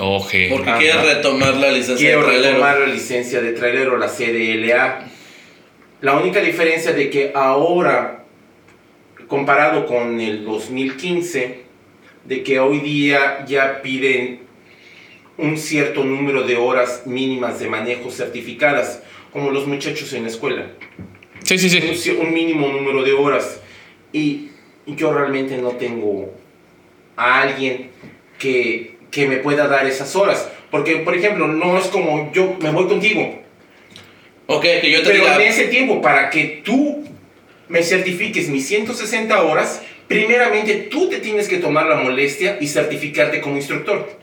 Ok. 0.00 0.30
Porque 0.50 0.70
Ajá. 0.70 0.78
quieres 0.78 1.02
retomar 1.16 1.54
la 1.56 1.70
licencia 1.70 1.96
Quiero 2.06 2.20
de 2.20 2.26
trailero. 2.26 2.52
retomar 2.54 2.78
la 2.80 2.86
licencia 2.86 3.40
de 3.40 3.52
trailero, 3.52 3.96
la 3.96 4.08
CDLA. 4.08 5.04
La 6.00 6.14
única 6.16 6.40
diferencia 6.40 6.92
de 6.92 7.10
que 7.10 7.32
ahora, 7.34 8.24
comparado 9.28 9.86
con 9.86 10.20
el 10.20 10.44
2015, 10.44 11.62
de 12.24 12.42
que 12.42 12.58
hoy 12.60 12.80
día 12.80 13.44
ya 13.46 13.80
piden 13.82 14.40
un 15.38 15.56
cierto 15.56 16.04
número 16.04 16.42
de 16.42 16.56
horas 16.56 17.02
mínimas 17.06 17.58
de 17.60 17.68
manejo 17.68 18.10
certificadas, 18.10 19.02
como 19.32 19.50
los 19.50 19.66
muchachos 19.66 20.12
en 20.12 20.22
la 20.24 20.28
escuela. 20.28 20.66
Sí, 21.42 21.58
sí, 21.58 21.66
Un, 21.88 21.94
sí. 21.96 22.10
ci- 22.10 22.18
un 22.18 22.32
mínimo 22.32 22.68
número 22.68 23.02
de 23.02 23.12
horas. 23.12 23.60
Y 24.12 24.50
yo 24.86 25.12
realmente 25.12 25.56
no 25.58 25.70
tengo 25.70 26.32
a 27.16 27.42
alguien 27.42 27.90
que, 28.38 28.93
que 29.14 29.26
me 29.28 29.36
pueda 29.36 29.68
dar 29.68 29.86
esas 29.86 30.16
horas. 30.16 30.48
Porque, 30.70 30.96
por 30.96 31.14
ejemplo, 31.16 31.46
no 31.46 31.78
es 31.78 31.86
como 31.86 32.32
yo 32.32 32.56
me 32.60 32.70
voy 32.70 32.86
contigo. 32.86 33.40
Ok, 34.46 34.62
que 34.62 34.90
yo 34.90 34.98
te 35.02 35.10
Pero 35.10 35.24
diga. 35.24 35.36
en 35.36 35.42
ese 35.42 35.64
tiempo, 35.68 36.02
para 36.02 36.28
que 36.30 36.62
tú 36.64 37.04
me 37.68 37.82
certifiques 37.82 38.48
mis 38.48 38.66
160 38.66 39.42
horas, 39.42 39.80
primeramente 40.08 40.74
tú 40.90 41.08
te 41.08 41.18
tienes 41.18 41.48
que 41.48 41.58
tomar 41.58 41.86
la 41.86 41.96
molestia 41.96 42.58
y 42.60 42.66
certificarte 42.66 43.40
como 43.40 43.56
instructor. 43.56 44.18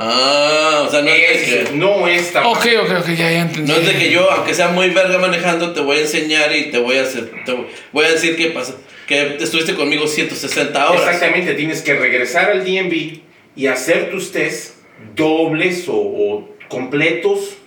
Ah, 0.00 0.84
o 0.86 0.90
sea, 0.90 1.02
no 1.02 1.08
es, 1.10 1.50
de 1.50 1.60
Es- 1.62 1.68
que, 1.70 1.74
no 1.76 2.06
es 2.06 2.32
tan 2.32 2.46
Ok, 2.46 2.66
ok, 2.82 2.90
ok, 3.00 3.06
ya, 3.08 3.30
ya 3.32 3.40
entendí. 3.42 3.70
no 3.72 3.78
es 3.78 3.84
de 3.86 3.94
que 3.98 4.10
yo, 4.12 4.30
aunque 4.30 4.54
sea 4.54 4.68
muy 4.68 4.90
verga 4.90 5.18
manejando, 5.18 5.72
te 5.72 5.80
voy 5.80 5.96
a 5.96 6.00
enseñar 6.02 6.54
y 6.54 6.70
te 6.70 6.78
voy 6.78 6.98
a 6.98 7.02
hacer, 7.02 7.28
te 7.44 7.52
voy 7.92 8.04
a 8.06 8.10
decir 8.12 8.36
que 8.36 8.46
pasa, 8.52 8.76
que 9.08 9.36
estuviste 9.40 9.74
conmigo 9.74 10.06
160 10.06 10.90
horas. 10.90 11.02
Exactamente, 11.02 11.54
tienes 11.54 11.82
que 11.82 11.94
regresar 11.94 12.50
al 12.52 12.64
DMV 12.64 13.18
y 13.58 13.66
hacer 13.66 14.10
tus 14.10 14.30
tests 14.30 14.74
dobles 15.16 15.88
o, 15.88 15.96
o 15.96 16.48
completos 16.68 17.58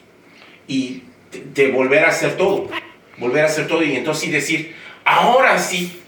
y 0.65 1.03
te 1.53 1.67
volver 1.67 2.05
a 2.05 2.07
hacer 2.07 2.37
todo. 2.37 2.69
Volver 3.17 3.43
a 3.43 3.47
hacer 3.47 3.67
todo 3.67 3.83
y 3.83 3.97
entonces 3.97 4.23
sí 4.23 4.31
decir, 4.31 4.75
ahora 5.03 5.59
sí, 5.59 6.01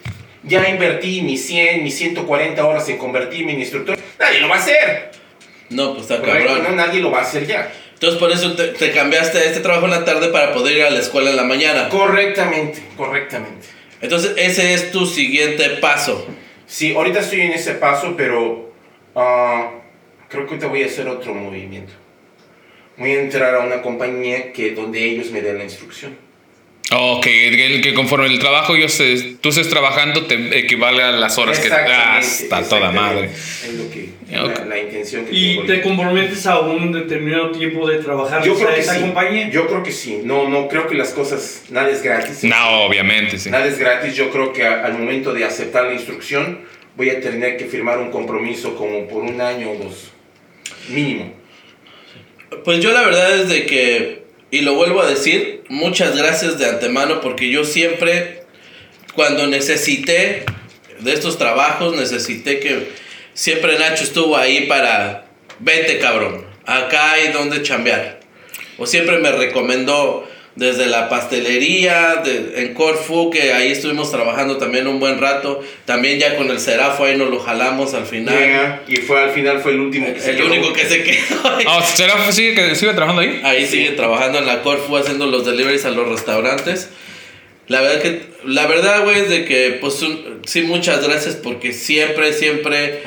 ya 0.44 0.70
invertí 0.70 1.22
mis 1.22 1.46
100, 1.46 1.84
mis 1.84 1.98
140 1.98 2.66
horas 2.66 2.88
en 2.88 2.98
convertirme 2.98 3.52
en 3.52 3.60
instructor. 3.60 3.98
Nadie 4.18 4.40
lo 4.40 4.48
va 4.48 4.56
a 4.56 4.60
hacer. 4.60 5.12
No, 5.70 5.96
pues 5.96 6.10
está 6.10 6.22
cabrón. 6.22 6.64
No, 6.64 6.72
nadie 6.72 7.02
lo 7.02 7.12
va 7.12 7.20
a 7.20 7.24
hacer 7.24 7.46
ya. 7.46 7.70
Entonces 7.94 8.18
por 8.18 8.32
eso 8.32 8.56
te, 8.56 8.68
te 8.70 8.92
cambiaste 8.92 9.38
a 9.38 9.44
este 9.44 9.60
trabajo 9.60 9.86
en 9.86 9.92
la 9.92 10.06
tarde 10.06 10.30
para 10.30 10.54
poder 10.54 10.78
ir 10.78 10.84
a 10.84 10.92
la 10.92 11.00
escuela 11.00 11.30
en 11.30 11.36
la 11.36 11.44
mañana. 11.44 11.90
Correctamente, 11.90 12.82
correctamente. 12.96 13.68
Entonces 14.00 14.32
ese 14.38 14.74
es 14.74 14.92
tu 14.92 15.06
siguiente 15.06 15.68
paso. 15.82 16.26
Sí, 16.68 16.96
ahorita 16.96 17.20
estoy 17.20 17.42
en 17.42 17.52
ese 17.52 17.74
paso, 17.74 18.16
pero 18.16 18.73
ah, 19.16 19.72
creo 20.30 20.44
que 20.46 20.52
ahorita 20.52 20.68
voy 20.68 20.84
a 20.84 20.86
hacer 20.88 21.08
otro 21.08 21.34
movimiento. 21.34 21.94
Voy 22.98 23.12
a 23.12 23.22
entrar 23.22 23.56
a 23.56 23.60
una 23.60 23.82
compañía 23.82 24.54
que 24.54 24.72
donde 24.72 25.04
ellos 25.04 25.32
me 25.32 25.42
den 25.42 25.58
la 25.58 25.64
instrucción. 25.64 26.16
Ok, 26.92 27.24
que, 27.24 27.80
que 27.82 27.94
conforme 27.96 28.28
el 28.28 28.38
trabajo 28.40 28.76
yo 28.76 28.88
sé, 28.90 29.38
tú 29.42 29.50
estés 29.50 29.70
trabajando 29.70 30.26
te 30.26 30.60
equivale 30.60 31.02
a 31.02 31.12
las 31.14 31.38
horas 31.40 31.58
que... 31.60 31.72
Ah, 31.72 32.20
está 32.20 32.62
toda 32.62 32.92
madre. 32.92 33.32
Es 33.32 33.74
lo 33.74 33.90
que, 33.90 34.10
Ok. 34.38 34.60
la, 34.60 34.66
la 34.66 34.80
intención 34.80 35.26
que 35.26 35.32
¿Y 35.34 35.54
tengo 35.56 35.66
te 35.68 35.82
comprometes 35.82 36.46
a 36.46 36.60
un 36.60 36.92
determinado 36.92 37.52
tiempo 37.52 37.88
de 37.90 37.98
trabajar 38.00 38.44
Yo 38.44 38.54
creo 38.56 38.76
que 38.76 38.82
esa 38.82 38.96
sí. 38.96 39.02
compañía? 39.02 39.50
Yo 39.50 39.66
creo 39.68 39.82
que 39.82 39.92
sí. 39.94 40.20
No, 40.24 40.48
no 40.50 40.68
creo 40.68 40.86
que 40.86 40.94
las 40.96 41.12
cosas, 41.14 41.64
nada 41.70 41.90
es 41.90 42.04
gratis. 42.04 42.44
No, 42.44 42.84
obviamente, 42.84 43.40
sí. 43.40 43.50
Nada 43.50 43.66
es 43.66 43.80
gratis. 43.80 44.14
Yo 44.16 44.30
creo 44.30 44.52
que 44.54 44.64
a- 44.68 44.86
al 44.86 44.94
momento 44.94 45.34
de 45.34 45.46
aceptar 45.46 45.86
la 45.86 45.94
instrucción 45.94 46.60
voy 46.96 47.10
a 47.10 47.22
tener 47.22 47.58
que 47.58 47.66
firmar 47.66 48.00
un 48.00 48.12
compromiso 48.12 48.76
como 48.76 49.08
por 49.08 49.24
un 49.24 49.42
año 49.42 49.72
o 49.72 49.76
dos. 49.76 50.12
Mínimo. 50.90 51.34
Pues 52.64 52.80
yo 52.80 52.92
la 52.92 53.02
verdad 53.02 53.40
es 53.40 53.50
de 53.50 53.66
que, 53.66 54.24
y 54.52 54.62
lo 54.62 54.76
vuelvo 54.76 55.02
a 55.02 55.10
decir, 55.10 55.64
muchas 55.70 56.16
gracias 56.16 56.60
de 56.60 56.68
antemano 56.68 57.22
porque 57.22 57.50
yo 57.50 57.64
siempre, 57.64 58.44
cuando 59.16 59.48
necesité 59.48 60.46
de 61.00 61.14
estos 61.14 61.38
trabajos, 61.38 61.96
necesité 61.96 62.60
que, 62.60 62.90
siempre 63.34 63.80
Nacho 63.80 64.04
estuvo 64.04 64.38
ahí 64.38 64.68
para, 64.68 65.26
vete 65.60 66.00
cabrón, 66.00 66.46
acá 66.66 67.14
hay 67.14 67.32
donde 67.32 67.64
chambear. 67.64 68.20
O 68.78 68.86
siempre 68.86 69.20
me 69.20 69.32
recomendó 69.32 70.28
desde 70.56 70.86
la 70.86 71.10
pastelería 71.10 72.22
de- 72.24 72.62
en 72.62 72.74
Corfu, 72.76 73.32
que 73.32 73.54
ahí 73.54 73.72
estuvimos 73.72 74.12
trabajando 74.12 74.58
también 74.58 74.88
un 74.88 75.00
buen 75.00 75.20
rato. 75.20 75.62
También 75.86 76.20
ya 76.20 76.36
con 76.36 76.50
el 76.52 76.60
Serafo 76.60 77.06
ahí 77.06 77.18
nos 77.18 77.30
lo 77.32 77.40
jalamos 77.40 77.94
al 77.96 78.06
final. 78.06 78.38
Llega, 78.38 78.84
y 78.88 78.98
fue 78.98 79.20
al 79.24 79.32
final 79.32 79.60
fue 79.62 79.72
el 79.72 79.80
último 79.80 80.14
que 80.14 80.20
se 80.20 80.32
el 80.32 80.38
quedó. 80.38 80.46
único 80.48 80.72
que 80.74 80.86
se 80.86 81.04
quedó 81.04 81.56
ahí. 81.58 81.66
Ah, 81.68 81.82
¿será 81.84 82.32
sigue, 82.32 82.54
que 82.56 82.76
sigue 82.76 82.94
trabajando 82.94 83.22
ahí? 83.24 83.42
Ahí 83.44 83.66
sigue 83.66 83.92
trabajando 83.92 84.38
en 84.40 84.46
la 84.46 84.62
Corfu 84.62 84.96
haciendo 84.98 85.26
los 85.26 85.46
deliveries 85.46 85.86
a 85.86 85.90
los 85.90 86.08
restaurantes. 86.08 86.90
La 87.68 87.82
verdad 87.82 88.02
que 88.02 88.22
la 88.46 88.68
verdad 88.68 89.04
güey 89.06 89.22
es 89.22 89.30
de 89.30 89.46
que 89.46 89.78
pues 89.80 90.02
un- 90.02 90.42
sí 90.46 90.64
muchas 90.64 91.02
gracias 91.08 91.36
porque 91.36 91.72
siempre 91.74 92.34
siempre 92.34 93.02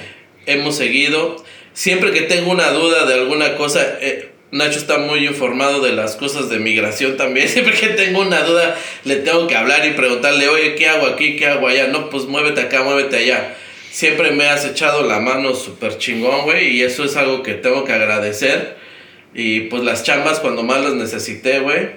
hemos 0.47 0.77
seguido. 0.77 1.44
Siempre 1.74 2.10
que 2.10 2.23
tengo 2.23 2.51
una 2.51 2.70
duda 2.70 3.05
de 3.05 3.12
alguna 3.14 3.55
cosa 3.56 3.86
eh, 4.01 4.31
Nacho 4.52 4.78
está 4.78 4.98
muy 4.98 5.27
informado 5.27 5.81
de 5.81 5.93
las 5.93 6.16
cosas 6.16 6.48
de 6.48 6.59
migración 6.59 7.16
también. 7.16 7.48
Siempre 7.51 7.74
que 7.74 7.89
tengo 7.89 8.20
una 8.20 8.43
duda, 8.43 8.77
le 9.05 9.16
tengo 9.16 9.47
que 9.47 9.56
hablar 9.56 9.86
y 9.86 9.90
preguntarle, 9.93 10.48
oye, 10.48 10.74
¿qué 10.77 10.89
hago 10.89 11.06
aquí? 11.06 11.36
¿Qué 11.36 11.47
hago 11.47 11.66
allá? 11.68 11.89
No, 11.89 12.10
pues 12.10 12.24
muévete 12.24 12.60
acá, 12.62 12.82
muévete 12.82 13.16
allá. 13.16 13.56
Siempre 13.90 14.31
me 14.31 14.47
has 14.48 14.64
echado 14.64 15.02
la 15.06 15.20
mano 15.20 15.55
súper 15.55 15.98
chingón, 15.98 16.43
güey, 16.44 16.77
y 16.77 16.82
eso 16.82 17.05
es 17.05 17.16
algo 17.16 17.43
que 17.43 17.55
tengo 17.55 17.85
que 17.85 17.93
agradecer. 17.93 18.77
Y 19.35 19.60
pues 19.62 19.82
las 19.82 20.02
chambas 20.02 20.39
cuando 20.40 20.62
más 20.62 20.82
las 20.82 20.94
necesité, 20.94 21.59
güey, 21.60 21.89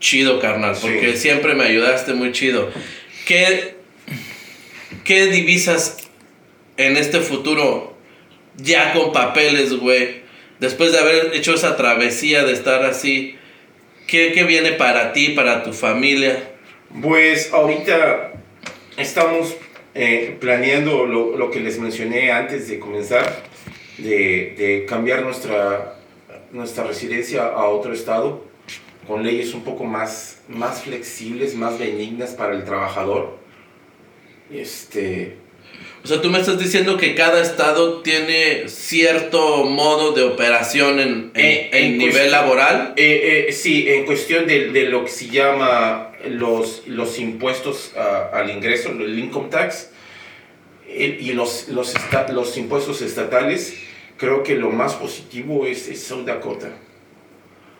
chido, 0.00 0.40
carnal, 0.40 0.76
porque 0.80 1.12
Sí. 1.12 1.18
siempre 1.18 1.54
me 1.54 1.64
ayudaste 1.64 2.14
muy 2.14 2.32
chido. 2.32 2.70
¿Qué, 3.26 3.76
¿Qué 5.04 5.26
divisas 5.26 5.96
en 6.76 6.96
este 6.96 7.20
futuro 7.20 7.96
ya 8.56 8.92
con 8.92 9.12
papeles, 9.12 9.74
güey? 9.74 10.26
Después 10.60 10.92
de 10.92 10.98
haber 10.98 11.34
hecho 11.34 11.54
esa 11.54 11.76
travesía 11.76 12.44
de 12.44 12.52
estar 12.52 12.84
así, 12.84 13.36
¿qué, 14.06 14.32
qué 14.32 14.44
viene 14.44 14.72
para 14.72 15.12
ti, 15.12 15.30
para 15.30 15.62
tu 15.62 15.72
familia? 15.72 16.50
Pues 17.00 17.52
ahorita 17.52 18.32
estamos 18.96 19.54
eh, 19.94 20.36
planeando 20.40 21.06
lo, 21.06 21.36
lo 21.36 21.50
que 21.50 21.60
les 21.60 21.78
mencioné 21.78 22.32
antes 22.32 22.68
de 22.68 22.80
comenzar, 22.80 23.44
de, 23.98 24.54
de 24.56 24.86
cambiar 24.88 25.22
nuestra, 25.22 25.96
nuestra 26.50 26.84
residencia 26.84 27.46
a 27.46 27.68
otro 27.68 27.92
estado, 27.92 28.44
con 29.06 29.22
leyes 29.22 29.54
un 29.54 29.62
poco 29.62 29.84
más, 29.84 30.40
más 30.48 30.82
flexibles, 30.82 31.54
más 31.54 31.78
benignas 31.78 32.30
para 32.34 32.54
el 32.54 32.64
trabajador. 32.64 33.38
Este, 34.50 35.36
O 36.04 36.06
sea, 36.06 36.20
tú 36.22 36.30
me 36.30 36.38
estás 36.38 36.58
diciendo 36.58 36.96
que 36.96 37.14
cada 37.14 37.42
estado 37.42 38.00
tiene 38.02 38.68
cierto 38.68 39.64
modo 39.64 40.12
de 40.12 40.22
operación 40.22 41.00
en, 41.00 41.30
en, 41.34 41.44
Eh, 41.44 41.70
en 41.72 41.84
en 41.84 41.98
nivel 41.98 42.12
cuestión- 42.12 42.30
laboral. 42.30 42.94
Eh, 42.96 43.46
eh, 43.48 43.52
sí, 43.52 43.84
en 43.88 44.06
cuestión 44.06 44.46
de, 44.46 44.70
de 44.70 44.84
lo 44.84 45.04
que 45.04 45.10
se 45.10 45.28
llama 45.28 46.12
los, 46.28 46.84
los 46.86 47.18
impuestos 47.18 47.92
ah, 47.96 48.30
al 48.32 48.48
ingreso, 48.50 48.90
el 48.90 49.18
income 49.18 49.48
tax, 49.50 49.90
y 50.88 51.32
los, 51.32 51.68
los, 51.68 51.94
esta- 51.94 52.28
los 52.32 52.56
impuestos 52.56 53.02
estatales, 53.02 53.74
creo 54.16 54.42
que 54.42 54.54
lo 54.54 54.70
más 54.70 54.94
positivo 54.94 55.66
es, 55.66 55.88
es 55.88 56.02
South 56.02 56.24
Dakota. 56.24 56.70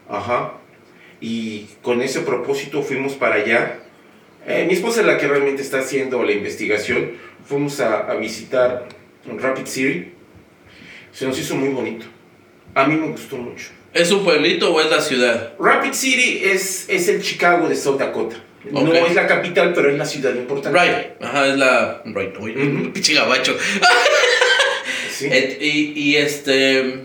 Ajá. 0.09 0.55
Y 1.21 1.67
con 1.83 2.03
ese 2.03 2.21
propósito 2.21 2.83
fuimos 2.83 3.15
para 3.15 3.37
allá. 3.37 3.79
Eh, 4.47 4.65
mi 4.69 4.75
esposa 4.75 5.01
es 5.01 5.07
la 5.07 5.19
que 5.19 5.27
realmente 5.27 5.63
está 5.63 5.79
haciendo 5.81 6.23
la 6.23 6.33
investigación. 6.33 7.13
Fuimos 7.49 7.81
a, 7.81 8.11
a 8.11 8.15
visitar 8.17 8.87
Rapid 9.27 9.65
City. 9.67 10.13
Se 11.13 11.27
nos 11.27 11.39
hizo 11.39 11.55
muy 11.57 11.71
bonito. 11.71 12.05
A 12.75 12.85
mí 12.87 12.95
me 12.95 13.09
gustó 13.09 13.37
mucho. 13.37 13.69
¿Es 13.95 14.11
un 14.13 14.23
pueblito 14.23 14.73
o 14.73 14.81
es 14.81 14.91
la 14.91 15.01
ciudad? 15.01 15.55
Rapid 15.59 15.93
City 15.95 16.43
es, 16.45 16.87
es 16.89 17.09
el 17.09 17.23
Chicago 17.23 17.69
de 17.69 17.75
South 17.75 17.99
Dakota. 17.99 18.37
No 18.71 18.93
es 18.93 19.15
la 19.15 19.27
capital, 19.27 19.73
pero 19.73 19.91
es 19.91 19.97
la 19.97 20.05
ciudad 20.05 20.35
importante. 20.35 20.79
Right. 20.79 21.23
Ajá, 21.23 21.47
es 21.47 21.57
la. 21.57 22.03
Right. 22.05 22.37
Ujú. 22.37 22.93
pinche 22.93 23.15
gabacho. 23.15 23.57
Sí. 25.11 25.27
Et- 25.33 25.63
y, 25.63 25.93
y 25.97 26.17
este. 26.17 27.05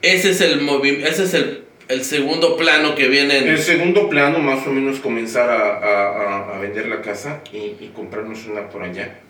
Ese 0.00 0.30
es 0.30 0.40
el 0.40 0.62
movi- 0.62 1.04
Ese 1.04 1.24
es 1.24 1.34
el, 1.34 1.64
el 1.88 2.02
segundo 2.04 2.56
plano 2.56 2.94
que 2.94 3.08
viene 3.08 3.38
en. 3.38 3.48
El 3.48 3.58
segundo 3.58 4.08
plano, 4.08 4.38
más 4.38 4.66
o 4.66 4.70
menos, 4.70 5.00
comenzar 5.00 5.50
a, 5.50 5.76
a- 5.76 6.08
a- 6.52 6.56
a 6.56 6.58
vender 6.60 6.86
la 6.88 7.02
casa 7.02 7.42
y, 7.52 7.58
y 7.58 7.92
comprarnos 7.94 8.46
una 8.46 8.68
por 8.70 8.82
allá. 8.82 9.20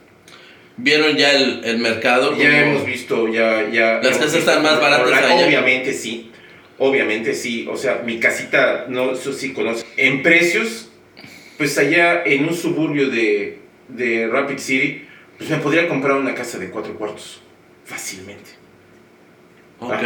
Vieron 0.77 1.17
ya 1.17 1.33
el, 1.33 1.63
el 1.65 1.79
mercado. 1.79 2.37
Ya 2.37 2.63
hemos 2.63 2.87
visto, 2.87 3.29
ya... 3.29 3.69
ya 3.71 4.01
Las 4.03 4.17
casas 4.17 4.35
están 4.35 4.63
más 4.63 4.81
baratas 4.81 5.07
online. 5.07 5.27
allá. 5.27 5.47
Obviamente 5.47 5.93
sí, 5.93 6.31
obviamente 6.79 7.35
sí. 7.35 7.67
O 7.71 7.77
sea, 7.77 8.03
mi 8.05 8.19
casita, 8.19 8.87
no, 8.89 9.13
eso 9.13 9.33
sí 9.33 9.53
conoce. 9.53 9.85
En 9.97 10.23
precios, 10.23 10.91
pues 11.59 11.77
allá 11.77 12.23
en 12.25 12.47
un 12.49 12.55
suburbio 12.57 13.11
de, 13.11 13.59
de 13.89 14.27
Rapid 14.29 14.59
City, 14.59 15.07
pues 15.37 15.51
me 15.51 15.59
podría 15.59 15.87
comprar 15.89 16.17
una 16.17 16.35
casa 16.35 16.59
de 16.59 16.71
cuatro 16.71 16.95
cuartos. 16.95 17.43
Fácilmente. 17.85 18.51
Ok. 19.81 19.93
Ajá. 19.93 20.05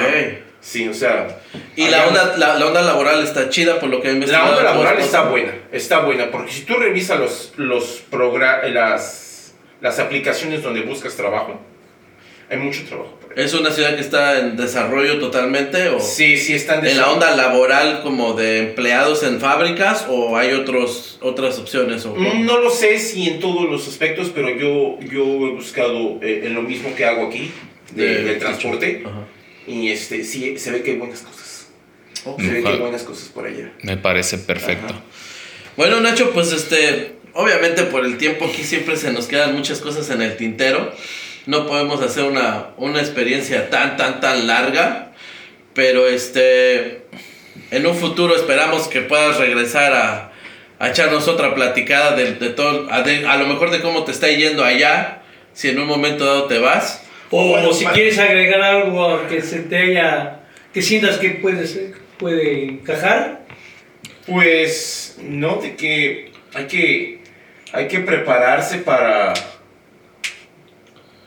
Sí, 0.60 0.88
o 0.88 0.94
sea... 0.94 1.40
Y 1.76 1.88
la 1.88 2.06
onda, 2.06 2.36
la, 2.38 2.58
la 2.58 2.66
onda 2.66 2.80
laboral 2.80 3.22
está 3.22 3.50
chida 3.50 3.78
por 3.78 3.90
lo 3.90 4.00
que 4.00 4.08
he 4.10 4.14
La 4.14 4.48
onda 4.48 4.62
laboral 4.62 4.98
está 4.98 5.24
buena, 5.24 5.52
está 5.70 5.98
buena, 6.00 6.30
porque 6.30 6.50
si 6.52 6.62
tú 6.62 6.74
revisas 6.76 7.20
los, 7.20 7.52
los 7.58 8.02
progra- 8.10 8.66
las, 8.72 9.23
las 9.84 9.98
aplicaciones 9.98 10.62
donde 10.62 10.80
buscas 10.80 11.14
trabajo, 11.14 11.60
hay 12.48 12.56
mucho 12.56 12.84
trabajo. 12.84 13.18
por 13.20 13.38
ahí. 13.38 13.44
¿Es 13.44 13.52
una 13.52 13.70
ciudad 13.70 13.94
que 13.94 14.00
está 14.00 14.38
en 14.38 14.56
desarrollo 14.56 15.18
totalmente? 15.18 15.88
¿O 15.90 16.00
Sí, 16.00 16.38
sí 16.38 16.54
están 16.54 16.80
de 16.82 16.92
en 16.92 16.96
la 16.96 17.10
onda 17.10 17.36
laboral 17.36 18.00
como 18.02 18.32
de 18.32 18.60
empleados 18.60 19.22
en 19.24 19.40
fábricas? 19.40 20.06
¿O 20.08 20.38
hay 20.38 20.52
otros, 20.54 21.18
otras 21.20 21.58
opciones? 21.58 22.06
O, 22.06 22.16
No 22.16 22.58
lo 22.60 22.70
sé 22.70 22.98
si 22.98 23.28
en 23.28 23.40
todos 23.40 23.68
los 23.70 23.86
aspectos, 23.86 24.30
pero 24.34 24.48
yo, 24.50 24.98
yo 25.12 25.22
he 25.48 25.50
buscado 25.50 26.18
eh, 26.22 26.42
en 26.44 26.54
lo 26.54 26.62
mismo 26.62 26.94
que 26.96 27.04
hago 27.04 27.26
aquí, 27.28 27.50
de, 27.94 28.06
De- 28.06 28.24
del 28.24 28.38
transporte, 28.38 29.02
Ajá. 29.04 29.26
y 29.66 29.88
este, 29.90 30.24
sí, 30.24 30.56
se 30.58 30.70
ve 30.70 30.82
que 30.82 30.92
hay 30.92 30.96
buenas 30.98 31.20
cosas. 31.20 31.68
Ok. 32.24 32.40
Se 32.40 32.48
ve 32.52 32.62
que 32.62 32.68
hay 32.68 32.78
buenas 32.78 33.02
cosas 33.02 33.28
por 33.28 33.46
allá. 33.46 33.70
Me 33.82 33.98
parece 33.98 34.38
perfecto. 34.38 34.94
Ajá. 34.94 35.02
Bueno, 35.76 36.00
Nacho, 36.00 36.30
pues 36.32 36.52
este, 36.52 37.16
obviamente 37.34 37.82
por 37.84 38.04
el 38.04 38.16
tiempo 38.18 38.46
aquí 38.46 38.64
siempre 38.64 38.96
se 38.96 39.12
nos 39.12 39.26
quedan 39.26 39.54
muchas 39.54 39.80
cosas 39.80 40.08
en 40.10 40.22
el 40.22 40.36
tintero. 40.36 40.92
No 41.46 41.66
podemos 41.66 42.00
hacer 42.02 42.24
una, 42.24 42.68
una 42.78 43.00
experiencia 43.00 43.68
tan, 43.70 43.96
tan, 43.96 44.20
tan 44.20 44.46
larga. 44.46 45.12
Pero 45.74 46.06
este, 46.08 47.02
en 47.70 47.86
un 47.86 47.96
futuro 47.96 48.34
esperamos 48.36 48.86
que 48.88 49.00
puedas 49.00 49.38
regresar 49.38 49.92
a, 49.92 50.32
a 50.78 50.88
echarnos 50.88 51.26
otra 51.28 51.54
platicada 51.54 52.14
de, 52.14 52.34
de 52.34 52.50
todo, 52.50 52.86
a, 52.90 53.02
de- 53.02 53.26
a 53.26 53.36
lo 53.36 53.46
mejor 53.46 53.70
de 53.72 53.80
cómo 53.80 54.04
te 54.04 54.12
está 54.12 54.28
yendo 54.28 54.64
allá, 54.64 55.22
si 55.52 55.68
en 55.70 55.80
un 55.80 55.86
momento 55.88 56.24
dado 56.24 56.44
te 56.44 56.58
vas. 56.60 57.02
O 57.30 57.48
Bueno, 57.48 57.72
si 57.72 57.84
quieres 57.86 58.18
agregar 58.18 58.62
algo 58.62 59.26
que 59.28 59.42
se 59.42 59.60
te 59.60 59.76
haya, 59.76 60.40
que 60.72 60.80
sientas 60.80 61.18
que 61.18 61.30
puede, 61.30 61.66
ser- 61.66 61.94
puede 62.18 62.64
encajar. 62.66 63.40
Pues 64.26 65.16
no, 65.20 65.56
de 65.56 65.74
que 65.76 66.30
hay 66.54 66.66
que, 66.66 67.18
hay 67.74 67.88
que 67.88 67.98
prepararse 67.98 68.78
para, 68.78 69.34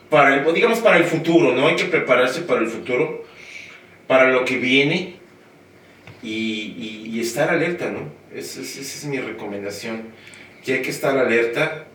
para 0.10 0.36
el, 0.36 0.54
digamos, 0.54 0.80
para 0.80 0.96
el 0.96 1.04
futuro, 1.04 1.54
¿no? 1.54 1.68
Hay 1.68 1.76
que 1.76 1.84
prepararse 1.84 2.42
para 2.42 2.62
el 2.62 2.68
futuro, 2.68 3.26
para 4.08 4.32
lo 4.32 4.46
que 4.46 4.58
viene 4.58 5.16
y, 6.24 7.20
estar 7.20 7.50
alerta, 7.50 7.90
¿no? 7.90 8.10
Es, 8.34 8.56
esa 8.56 8.80
es 8.80 9.06
mi 9.06 9.18
recomendación, 9.18 10.04
que 10.64 10.76
hay 10.76 10.82
que 10.82 10.92
estar 10.92 11.18
alerta 11.18 11.88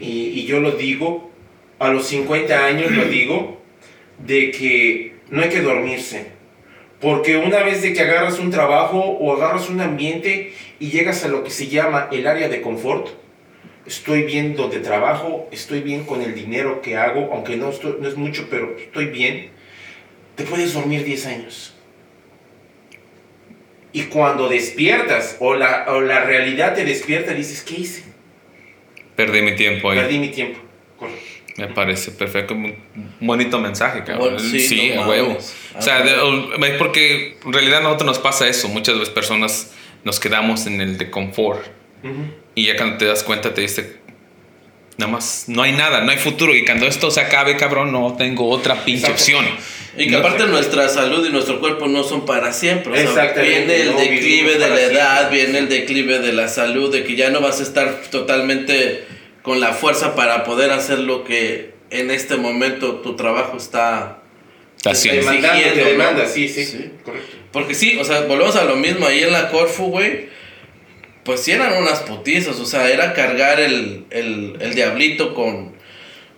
y, 0.00 0.30
y 0.30 0.46
yo 0.46 0.58
lo 0.58 0.72
digo, 0.72 1.30
a 1.78 1.88
los 1.88 2.06
50 2.08 2.66
años 2.66 2.90
lo 2.90 3.04
digo, 3.04 3.62
de 4.18 4.50
que 4.50 5.14
no 5.30 5.42
hay 5.42 5.50
que 5.50 5.60
dormirse. 5.60 6.26
Porque 7.00 7.36
una 7.36 7.62
vez 7.62 7.82
de 7.82 7.92
que 7.92 8.00
agarras 8.00 8.40
un 8.40 8.50
trabajo 8.50 8.98
o 8.98 9.32
agarras 9.32 9.68
un 9.70 9.80
ambiente 9.80 10.52
y 10.80 10.90
llegas 10.90 11.24
a 11.24 11.28
lo 11.28 11.44
que 11.44 11.50
se 11.50 11.68
llama 11.68 12.08
el 12.10 12.26
área 12.26 12.48
de 12.48 12.60
confort, 12.60 13.08
estoy 13.86 14.22
bien 14.24 14.56
donde 14.56 14.78
trabajo, 14.80 15.48
estoy 15.52 15.80
bien 15.80 16.04
con 16.04 16.22
el 16.22 16.34
dinero 16.34 16.80
que 16.82 16.96
hago, 16.96 17.30
aunque 17.32 17.56
no, 17.56 17.70
estoy- 17.70 17.96
no 18.00 18.08
es 18.08 18.16
mucho, 18.16 18.46
pero 18.50 18.76
estoy 18.78 19.06
bien, 19.06 19.50
te 20.36 20.44
puedes 20.44 20.72
dormir 20.74 21.04
10 21.04 21.26
años. 21.26 21.74
Y 23.92 24.02
cuando 24.04 24.48
despiertas 24.48 25.36
o 25.40 25.54
la, 25.54 25.86
o 25.88 26.00
la 26.00 26.24
realidad 26.24 26.74
te 26.74 26.84
despierta, 26.84 27.32
dices, 27.34 27.62
¿qué 27.62 27.74
hice? 27.80 28.04
Perdí 29.16 29.42
mi 29.42 29.56
tiempo 29.56 29.90
ahí. 29.90 29.98
Perdí 29.98 30.18
mi 30.18 30.28
tiempo. 30.28 30.60
Correcto. 30.96 31.20
Me 31.56 31.66
parece 31.68 32.12
perfecto. 32.12 32.54
Un 32.54 32.76
bonito 33.20 33.58
mensaje, 33.58 34.04
cabrón. 34.04 34.38
Sí, 34.38 34.60
sí, 34.60 34.92
no 34.94 35.02
a 35.02 35.08
huevo. 35.08 35.36
O 35.76 35.82
sea, 35.82 36.02
de- 36.02 36.14
o- 36.20 36.54
es 36.64 36.70
porque 36.78 37.36
en 37.44 37.52
realidad 37.52 37.80
a 37.80 37.82
nosotros 37.82 38.06
nos 38.06 38.18
pasa 38.20 38.46
eso. 38.48 38.68
Muchas 38.68 38.94
veces 38.98 39.10
personas 39.12 39.72
nos 40.04 40.20
quedamos 40.20 40.66
en 40.66 40.80
el 40.80 40.96
de 40.96 41.10
confort. 41.10 41.60
Y 42.60 42.66
ya 42.66 42.76
cuando 42.76 42.96
te 42.98 43.06
das 43.06 43.22
cuenta 43.22 43.54
te 43.54 43.62
dice, 43.62 43.98
Nada 44.98 45.12
más, 45.12 45.44
no 45.46 45.62
hay 45.62 45.72
nada, 45.72 46.02
no 46.02 46.10
hay 46.10 46.18
futuro. 46.18 46.54
Y 46.54 46.64
cuando 46.66 46.86
esto 46.86 47.10
se 47.10 47.20
acabe, 47.20 47.56
cabrón, 47.56 47.90
no 47.90 48.16
tengo 48.18 48.50
otra 48.50 48.84
pinche 48.84 49.10
opción. 49.10 49.46
Y 49.96 50.04
que 50.04 50.10
No- 50.10 50.18
aparte 50.18 50.44
nuestra 50.46 50.90
salud 50.90 51.26
y 51.26 51.30
nuestro 51.30 51.58
cuerpo 51.58 51.88
no 51.88 52.04
son 52.04 52.26
para 52.26 52.52
siempre. 52.52 52.92
O 52.92 52.96
sea, 52.96 53.04
Exactamente, 53.04 53.48
viene 53.64 53.76
el 53.80 53.92
no 53.92 53.98
declive 53.98 54.52
de 54.58 54.68
la 54.68 54.80
edad, 54.80 55.16
siempre. 55.30 55.38
viene 55.38 55.58
el 55.60 55.68
declive 55.70 56.18
de 56.18 56.32
la 56.34 56.48
salud, 56.48 56.92
de 56.92 57.02
que 57.04 57.16
ya 57.16 57.30
no 57.30 57.40
vas 57.40 57.60
a 57.60 57.62
estar 57.62 58.02
totalmente 58.10 59.04
con 59.40 59.58
la 59.60 59.72
fuerza 59.72 60.14
para 60.14 60.44
poder 60.44 60.70
hacer 60.70 60.98
lo 60.98 61.24
que 61.24 61.72
en 61.88 62.10
este 62.10 62.36
momento 62.36 62.96
tu 62.96 63.16
trabajo 63.16 63.56
está... 63.56 64.18
Está 64.76 64.90
haciendo. 64.90 65.22
Demanda. 65.22 65.54
Demanda, 65.54 65.62
te 65.62 65.68
exigiendo, 65.68 65.84
¿no? 65.84 65.90
demanda, 66.10 66.26
sí, 66.26 66.48
sí, 66.48 66.64
Sí. 66.66 66.90
correcto. 67.04 67.36
Porque 67.52 67.74
sí, 67.74 67.96
o 67.98 68.04
sea, 68.04 68.20
volvemos 68.22 68.54
a 68.56 68.64
lo 68.64 68.76
mismo, 68.76 69.06
ahí 69.06 69.22
en 69.22 69.32
la 69.32 69.48
Corfu, 69.48 69.86
güey, 69.86 70.28
pues 71.30 71.42
sí 71.42 71.52
eran 71.52 71.80
unas 71.80 72.00
putizas, 72.00 72.58
o 72.58 72.66
sea, 72.66 72.90
era 72.90 73.14
cargar 73.14 73.60
el, 73.60 74.04
el, 74.10 74.56
el 74.58 74.74
diablito 74.74 75.32
con, 75.32 75.76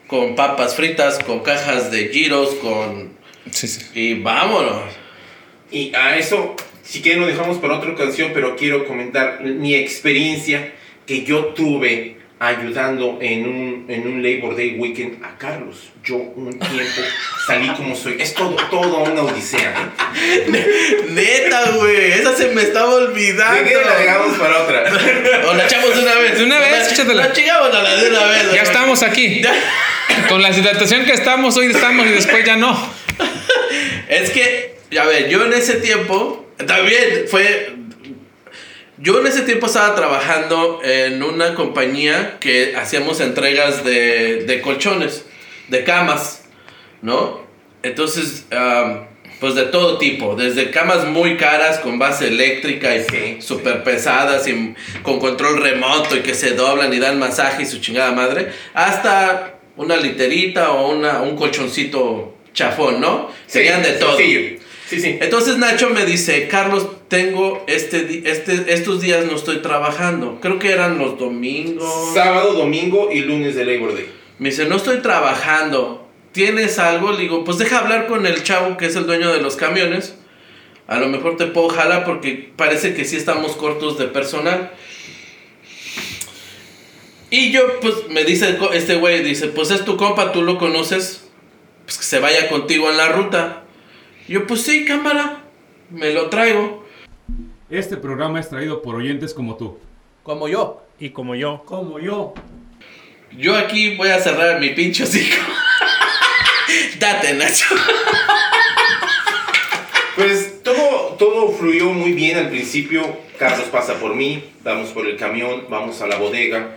con 0.06 0.34
papas 0.36 0.76
fritas, 0.76 1.18
con 1.20 1.40
cajas 1.40 1.90
de 1.90 2.10
giros, 2.10 2.50
con... 2.56 3.16
Sí, 3.50 3.68
sí. 3.68 3.86
Y 3.94 4.14
vámonos. 4.20 4.82
Y 5.70 5.94
a 5.94 6.18
eso, 6.18 6.56
si 6.82 7.00
quieren 7.00 7.22
lo 7.22 7.26
dejamos 7.26 7.56
para 7.56 7.78
otra 7.78 7.94
canción, 7.94 8.32
pero 8.34 8.54
quiero 8.54 8.86
comentar 8.86 9.42
mi 9.42 9.74
experiencia 9.74 10.74
que 11.06 11.24
yo 11.24 11.54
tuve 11.54 12.18
ayudando 12.46 13.18
en 13.20 13.46
un, 13.46 13.84
en 13.88 14.06
un 14.06 14.20
Labor 14.22 14.56
Day 14.56 14.74
Weekend 14.76 15.24
a 15.24 15.38
Carlos. 15.38 15.90
Yo 16.02 16.16
un 16.16 16.58
tiempo 16.58 17.00
salí 17.46 17.68
como 17.68 17.94
soy. 17.94 18.16
Es 18.18 18.34
todo, 18.34 18.56
todo 18.68 19.04
una 19.04 19.22
odisea. 19.22 19.92
¿eh? 20.16 21.04
Neta, 21.10 21.70
güey, 21.76 22.10
esa 22.12 22.36
se 22.36 22.48
me 22.48 22.62
estaba 22.62 22.94
olvidando. 22.96 23.62
¿De 23.62 23.68
qué 23.68 23.76
la 23.76 23.96
dejamos 23.96 24.36
para 24.38 24.62
otra? 24.64 24.84
O 25.48 25.54
la 25.54 25.64
echamos 25.66 25.94
de 25.96 26.02
una 26.02 26.14
vez. 26.16 26.38
De 26.38 26.44
una 26.44 26.58
vez, 26.58 26.70
La- 26.70 26.92
échatela. 26.92 27.26
La 27.28 27.32
chingamos 27.32 27.74
a 27.74 27.82
la 27.82 27.94
de 27.96 28.10
una 28.10 28.24
vez. 28.26 28.52
Ya 28.54 28.62
estamos 28.62 29.02
aquí. 29.04 29.42
Con 30.28 30.42
la 30.42 30.50
hidratación 30.50 31.04
que 31.04 31.12
estamos, 31.12 31.56
hoy 31.56 31.66
estamos 31.66 32.06
y 32.06 32.10
después 32.10 32.44
ya 32.44 32.56
no. 32.56 32.76
Es 34.08 34.30
que, 34.30 34.74
a 35.00 35.04
ver, 35.06 35.28
yo 35.28 35.44
en 35.46 35.52
ese 35.52 35.74
tiempo, 35.74 36.44
también 36.66 37.24
fue... 37.30 37.76
Yo 39.02 39.18
en 39.18 39.26
ese 39.26 39.42
tiempo 39.42 39.66
estaba 39.66 39.96
trabajando 39.96 40.80
en 40.84 41.24
una 41.24 41.56
compañía 41.56 42.36
que 42.38 42.76
hacíamos 42.76 43.20
entregas 43.20 43.84
de, 43.84 44.44
de 44.44 44.60
colchones, 44.60 45.24
de 45.66 45.82
camas, 45.82 46.44
¿no? 47.00 47.40
Entonces, 47.82 48.44
am, 48.52 49.06
pues 49.40 49.56
de 49.56 49.64
todo 49.64 49.98
tipo, 49.98 50.36
desde 50.36 50.70
camas 50.70 51.04
muy 51.04 51.36
caras 51.36 51.80
con 51.80 51.98
base 51.98 52.28
eléctrica 52.28 52.94
y 52.94 53.02
Sí. 53.02 53.36
súper 53.40 53.82
pesadas 53.82 54.46
y 54.46 54.72
con 55.02 55.18
control 55.18 55.60
remoto 55.60 56.16
y 56.16 56.20
que 56.20 56.34
se 56.34 56.52
doblan 56.52 56.94
y 56.94 57.00
dan 57.00 57.18
masaje 57.18 57.64
y 57.64 57.66
su 57.66 57.80
chingada 57.80 58.12
madre, 58.12 58.52
hasta 58.72 59.54
una 59.76 59.96
literita 59.96 60.70
o 60.70 60.92
una, 60.92 61.22
un 61.22 61.34
colchoncito 61.34 62.36
chafón, 62.54 63.00
¿no? 63.00 63.30
Tenían 63.50 63.82
de 63.82 63.92
todo. 63.94 64.16
sencillo. 64.16 64.61
Sí, 64.92 65.00
sí. 65.00 65.16
Entonces 65.22 65.56
Nacho 65.56 65.88
me 65.88 66.04
dice, 66.04 66.48
Carlos, 66.48 66.86
tengo 67.08 67.64
este, 67.66 68.24
este, 68.30 68.74
estos 68.74 69.00
días 69.00 69.24
no 69.24 69.34
estoy 69.36 69.62
trabajando. 69.62 70.38
Creo 70.42 70.58
que 70.58 70.70
eran 70.70 70.98
los 70.98 71.18
domingos. 71.18 72.12
Sábado, 72.12 72.52
domingo 72.52 73.08
y 73.10 73.20
lunes 73.20 73.54
de 73.54 73.64
Labor 73.64 73.94
Day. 73.94 74.10
Me 74.38 74.50
dice, 74.50 74.66
no 74.66 74.76
estoy 74.76 74.98
trabajando. 74.98 76.06
¿Tienes 76.32 76.78
algo? 76.78 77.12
Le 77.12 77.20
digo, 77.20 77.42
pues 77.42 77.56
deja 77.56 77.78
hablar 77.78 78.06
con 78.06 78.26
el 78.26 78.42
chavo 78.42 78.76
que 78.76 78.84
es 78.84 78.94
el 78.94 79.06
dueño 79.06 79.32
de 79.32 79.40
los 79.40 79.56
camiones. 79.56 80.14
A 80.86 80.98
lo 80.98 81.08
mejor 81.08 81.38
te 81.38 81.46
puedo 81.46 81.70
jalar 81.70 82.04
porque 82.04 82.52
parece 82.54 82.92
que 82.92 83.06
sí 83.06 83.16
estamos 83.16 83.52
cortos 83.52 83.96
de 83.96 84.08
personal. 84.08 84.72
Y 87.30 87.50
yo, 87.50 87.80
pues, 87.80 88.08
me 88.10 88.24
dice 88.24 88.58
este 88.74 88.96
güey, 88.96 89.22
dice, 89.22 89.46
pues 89.46 89.70
es 89.70 89.86
tu 89.86 89.96
compa, 89.96 90.32
tú 90.32 90.42
lo 90.42 90.58
conoces, 90.58 91.24
pues 91.86 91.96
que 91.96 92.04
se 92.04 92.18
vaya 92.18 92.50
contigo 92.50 92.90
en 92.90 92.98
la 92.98 93.08
ruta. 93.08 93.61
Yo, 94.28 94.46
pues 94.46 94.62
sí, 94.62 94.84
cámara, 94.84 95.42
me 95.90 96.12
lo 96.12 96.30
traigo. 96.30 96.84
Este 97.68 97.96
programa 97.96 98.38
es 98.38 98.48
traído 98.48 98.80
por 98.80 98.94
oyentes 98.94 99.34
como 99.34 99.56
tú. 99.56 99.78
Como 100.22 100.46
yo. 100.46 100.82
Y 101.00 101.10
como 101.10 101.34
yo. 101.34 101.62
Como 101.64 101.98
yo. 101.98 102.34
Yo 103.36 103.56
aquí 103.56 103.96
voy 103.96 104.10
a 104.10 104.20
cerrar 104.20 104.60
mi 104.60 104.70
pinche 104.70 105.02
hocico. 105.02 105.36
Date, 107.00 107.34
Nacho. 107.34 107.66
Pues 110.14 110.62
todo, 110.62 111.16
todo 111.18 111.50
fluyó 111.52 111.92
muy 111.92 112.12
bien 112.12 112.38
al 112.38 112.50
principio. 112.50 113.02
Carlos 113.38 113.66
pasa 113.72 113.94
por 113.94 114.14
mí, 114.14 114.44
vamos 114.62 114.90
por 114.90 115.06
el 115.06 115.16
camión, 115.16 115.64
vamos 115.68 116.00
a 116.00 116.06
la 116.06 116.16
bodega. 116.16 116.76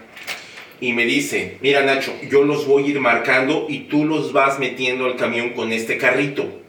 Y 0.81 0.93
me 0.93 1.05
dice, 1.05 1.57
mira 1.61 1.83
Nacho, 1.83 2.13
yo 2.29 2.43
los 2.43 2.65
voy 2.65 2.85
a 2.85 2.87
ir 2.87 2.99
marcando 2.99 3.67
y 3.69 3.81
tú 3.81 4.05
los 4.05 4.33
vas 4.33 4.57
metiendo 4.57 5.05
al 5.05 5.15
camión 5.15 5.51
con 5.51 5.71
este 5.71 5.97
carrito. 5.97 6.64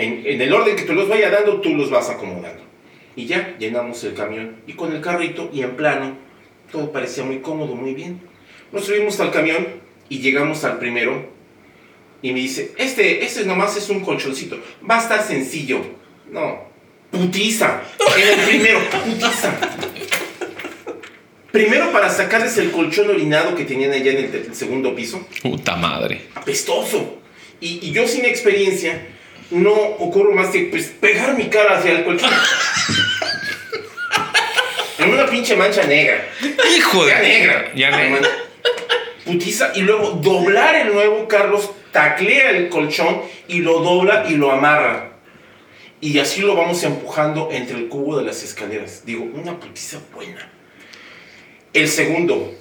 En, 0.00 0.26
en 0.26 0.40
el 0.40 0.52
orden 0.52 0.76
que 0.76 0.84
te 0.84 0.94
los 0.94 1.08
vaya 1.08 1.30
dando, 1.30 1.60
tú 1.60 1.74
los 1.74 1.90
vas 1.90 2.08
acomodando. 2.08 2.62
Y 3.16 3.26
ya, 3.26 3.56
llenamos 3.58 4.02
el 4.04 4.14
camión. 4.14 4.56
Y 4.66 4.72
con 4.72 4.94
el 4.94 5.02
carrito 5.02 5.50
y 5.52 5.62
en 5.62 5.76
plano, 5.76 6.16
todo 6.72 6.90
parecía 6.90 7.22
muy 7.22 7.40
cómodo, 7.40 7.74
muy 7.74 7.92
bien. 7.92 8.20
Nos 8.72 8.86
subimos 8.86 9.20
al 9.20 9.30
camión 9.30 9.66
y 10.08 10.20
llegamos 10.20 10.64
al 10.64 10.78
primero. 10.78 11.28
Y 12.22 12.32
me 12.32 12.40
dice, 12.40 12.72
este, 12.78 13.24
este 13.24 13.44
nomás 13.44 13.76
es 13.76 13.90
un 13.90 14.00
colchoncito. 14.00 14.58
Va 14.88 14.98
a 14.98 15.02
estar 15.02 15.22
sencillo. 15.22 15.80
No. 16.30 16.70
Putiza. 17.10 17.82
En 18.16 18.38
el 18.38 18.46
primero, 18.46 18.80
putiza. 19.04 19.58
Primero 21.52 21.92
para 21.92 22.08
sacarles 22.08 22.56
el 22.58 22.70
colchón 22.70 23.10
orinado 23.10 23.54
que 23.54 23.64
tenían 23.64 23.90
allá 23.90 24.12
en 24.12 24.24
el, 24.24 24.34
el 24.34 24.54
segundo 24.54 24.94
piso. 24.94 25.26
Puta 25.42 25.76
madre. 25.76 26.22
Apestoso. 26.36 27.18
Y, 27.60 27.86
y 27.86 27.92
yo 27.92 28.06
sin 28.06 28.24
experiencia, 28.24 29.06
no 29.50 29.72
ocurro 29.72 30.32
más 30.32 30.48
que 30.48 30.68
pues, 30.70 30.86
pegar 30.88 31.36
mi 31.36 31.48
cara 31.48 31.78
hacia 31.78 31.92
el 31.92 32.04
colchón. 32.04 32.30
en 34.98 35.10
una 35.10 35.26
pinche 35.26 35.56
mancha 35.56 35.84
negra. 35.84 36.28
Hijo 36.76 37.04
de. 37.04 37.10
Ya 37.10 37.20
negra. 37.20 37.72
Ya 37.74 37.90
negra. 37.96 38.28
Putiza. 39.24 39.72
Y 39.74 39.82
luego 39.82 40.12
doblar 40.12 40.74
el 40.76 40.92
nuevo 40.92 41.26
Carlos, 41.28 41.70
taclea 41.92 42.50
el 42.50 42.68
colchón 42.68 43.22
y 43.48 43.60
lo 43.60 43.80
dobla 43.80 44.26
y 44.28 44.36
lo 44.36 44.50
amarra. 44.50 45.10
Y 46.00 46.18
así 46.18 46.40
lo 46.40 46.54
vamos 46.54 46.82
empujando 46.82 47.50
entre 47.52 47.76
el 47.76 47.88
cubo 47.88 48.18
de 48.18 48.24
las 48.24 48.42
escaleras. 48.42 49.04
Digo, 49.04 49.24
una 49.24 49.58
putiza 49.60 49.98
buena. 50.14 50.50
El 51.72 51.88
segundo, 51.88 52.54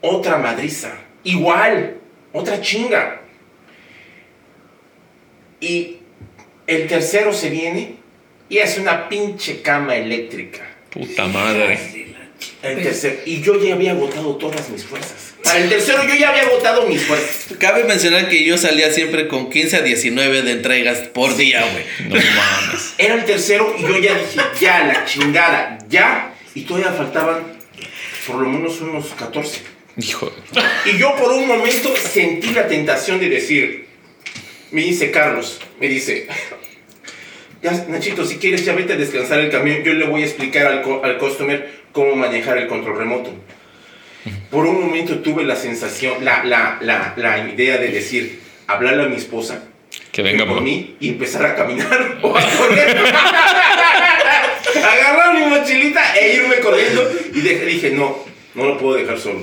otra 0.00 0.38
madriza. 0.38 0.92
Igual, 1.24 1.96
otra 2.32 2.60
chinga. 2.60 3.22
Y 5.60 5.96
el 6.66 6.86
tercero 6.86 7.32
se 7.32 7.50
viene 7.50 7.96
y 8.48 8.58
es 8.58 8.78
una 8.78 9.08
pinche 9.08 9.62
cama 9.62 9.96
eléctrica. 9.96 10.68
Puta 10.90 11.26
madre. 11.26 11.78
El 12.62 12.82
tercero, 12.82 13.16
y 13.24 13.40
yo 13.40 13.60
ya 13.62 13.74
había 13.74 13.92
agotado 13.92 14.36
todas 14.36 14.68
mis 14.70 14.84
fuerzas. 14.84 15.34
Para 15.42 15.58
el 15.58 15.68
tercero 15.68 16.02
yo 16.06 16.14
ya 16.14 16.30
había 16.30 16.42
agotado 16.42 16.86
mis 16.86 17.02
fuerzas. 17.02 17.46
Cabe 17.58 17.84
mencionar 17.84 18.28
que 18.28 18.44
yo 18.44 18.58
salía 18.58 18.92
siempre 18.92 19.28
con 19.28 19.50
15 19.50 19.76
a 19.76 19.82
19 19.82 20.42
de 20.42 20.52
entregas 20.52 20.98
por 21.08 21.36
día, 21.36 21.64
güey. 21.72 21.84
No 22.08 22.14
mames. 22.16 22.94
Era 22.98 23.14
el 23.14 23.24
tercero 23.24 23.74
y 23.78 23.82
yo 23.82 23.98
ya 23.98 24.18
dije, 24.18 24.40
ya, 24.60 24.84
la 24.84 25.04
chingada, 25.04 25.78
ya. 25.88 26.34
Y 26.54 26.62
todavía 26.62 26.92
faltaban 26.92 27.58
por 28.26 28.36
lo 28.36 28.48
menos 28.48 28.80
unos 28.80 29.06
14. 29.18 29.62
Hijo 29.96 30.26
de. 30.26 30.92
Y 30.92 30.98
yo 30.98 31.16
por 31.16 31.32
un 31.32 31.46
momento 31.46 31.94
sentí 31.96 32.50
la 32.50 32.68
tentación 32.68 33.18
de 33.18 33.28
decir, 33.28 33.87
me 34.70 34.82
dice 34.82 35.10
Carlos, 35.10 35.60
me 35.80 35.88
dice, 35.88 36.26
ya, 37.62 37.72
Nachito, 37.88 38.24
si 38.24 38.36
quieres 38.38 38.64
ya 38.64 38.72
vete 38.74 38.92
a 38.92 38.96
descansar 38.96 39.40
el 39.40 39.50
camión, 39.50 39.82
yo 39.82 39.92
le 39.94 40.06
voy 40.06 40.22
a 40.22 40.26
explicar 40.26 40.66
al, 40.66 40.82
co- 40.82 41.00
al 41.04 41.18
customer 41.18 41.70
cómo 41.92 42.14
manejar 42.14 42.58
el 42.58 42.66
control 42.68 42.98
remoto. 42.98 43.30
Por 44.50 44.66
un 44.66 44.80
momento 44.80 45.18
tuve 45.20 45.44
la 45.44 45.56
sensación, 45.56 46.24
la, 46.24 46.44
la, 46.44 46.78
la, 46.80 47.14
la 47.16 47.48
idea 47.48 47.78
de 47.78 47.88
decir, 47.88 48.40
hablarle 48.66 49.04
a 49.04 49.06
mi 49.06 49.16
esposa, 49.16 49.64
Que 50.12 50.22
venga 50.22 50.46
por 50.46 50.60
mí 50.60 50.96
y 51.00 51.08
empezar 51.10 51.44
a 51.46 51.54
caminar 51.54 52.18
o 52.22 52.36
a 52.36 52.42
correr. 52.42 52.96
Agarrar 54.84 55.34
mi 55.34 55.46
mochilita 55.46 56.14
e 56.16 56.34
irme 56.36 56.56
corriendo. 56.60 57.10
Y 57.34 57.40
de- 57.40 57.66
dije, 57.66 57.90
no, 57.90 58.24
no 58.54 58.64
lo 58.66 58.78
puedo 58.78 58.96
dejar 58.96 59.18
solo. 59.18 59.40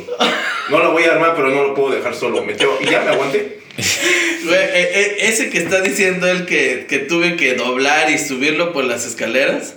No 0.70 0.80
lo 0.80 0.92
voy 0.92 1.04
a 1.04 1.14
armar, 1.14 1.34
pero 1.36 1.50
no 1.50 1.64
lo 1.64 1.74
puedo 1.74 1.96
dejar 1.96 2.14
solo. 2.16 2.44
Me 2.44 2.54
tengo- 2.54 2.78
y 2.82 2.86
ya 2.86 3.02
me 3.02 3.12
aguanté. 3.12 3.60
Eh, 4.48 4.92
eh, 4.94 5.18
ese 5.22 5.50
que 5.50 5.58
está 5.58 5.82
diciendo 5.82 6.28
él 6.28 6.46
que, 6.46 6.86
que 6.88 7.00
tuve 7.00 7.36
que 7.36 7.56
doblar 7.56 8.12
y 8.12 8.20
subirlo 8.20 8.74
por 8.74 8.84
las 8.84 9.04
escaleras. 9.04 9.74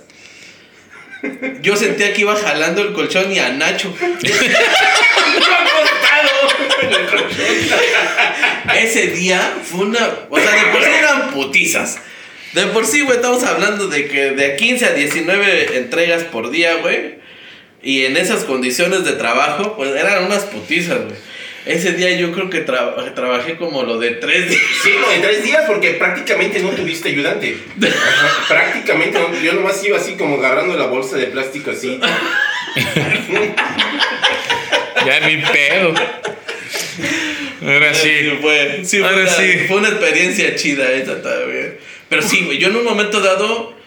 Yo 1.61 1.75
sentía 1.75 2.13
que 2.13 2.21
iba 2.21 2.35
jalando 2.35 2.83
el 2.83 2.93
colchón 2.93 3.31
y 3.31 3.39
a 3.39 3.49
Nacho. 3.49 3.91
Ese 8.75 9.07
día 9.07 9.57
fue 9.63 9.87
una. 9.87 10.07
O 10.29 10.39
sea, 10.39 10.51
de 10.51 10.71
por 10.71 10.83
sí 10.83 10.89
eran 10.89 11.31
putizas. 11.31 11.97
De 12.53 12.67
por 12.67 12.85
sí, 12.85 13.01
güey, 13.01 13.17
estamos 13.17 13.43
hablando 13.43 13.87
de 13.87 14.07
que 14.07 14.31
de 14.31 14.55
15 14.55 14.85
a 14.85 14.93
19 14.93 15.77
entregas 15.77 16.23
por 16.23 16.51
día, 16.51 16.75
güey. 16.75 17.19
Y 17.81 18.05
en 18.05 18.17
esas 18.17 18.43
condiciones 18.43 19.03
de 19.03 19.13
trabajo, 19.13 19.75
pues 19.75 19.95
eran 19.95 20.25
unas 20.25 20.43
putizas, 20.45 20.99
güey. 21.05 21.17
Ese 21.65 21.91
día 21.93 22.11
yo 22.11 22.31
creo 22.31 22.49
que 22.49 22.65
tra- 22.65 23.13
trabajé 23.13 23.55
como 23.57 23.83
lo 23.83 23.97
de 23.99 24.11
tres 24.11 24.49
días. 24.49 24.61
Sí, 24.83 24.91
no, 24.99 25.11
en 25.11 25.21
tres 25.21 25.43
días 25.43 25.63
porque 25.67 25.91
prácticamente 25.91 26.59
no 26.59 26.69
tuviste 26.69 27.09
ayudante. 27.09 27.57
Ajá, 27.81 28.45
prácticamente 28.47 29.19
no. 29.19 29.39
Yo 29.41 29.53
nomás 29.53 29.83
iba 29.83 29.97
así 29.97 30.13
como 30.15 30.37
agarrando 30.37 30.75
la 30.77 30.85
bolsa 30.87 31.17
de 31.17 31.27
plástico 31.27 31.71
así. 31.71 31.99
Ya 35.05 35.19
ni 35.21 35.37
pedo. 35.37 35.93
Ahora 37.61 37.93
sí. 37.93 38.09
fue, 38.41 38.81
sí, 38.83 38.99
fue, 38.99 39.07
Ahora 39.07 39.21
una, 39.23 39.31
sí. 39.31 39.59
fue 39.67 39.77
una 39.77 39.89
experiencia 39.89 40.55
chida 40.55 40.91
esa 40.91 41.21
también. 41.21 41.77
Pero 42.09 42.21
sí, 42.21 42.43
güey, 42.45 42.57
yo 42.57 42.67
en 42.69 42.75
un 42.77 42.83
momento 42.83 43.19
dado, 43.21 43.77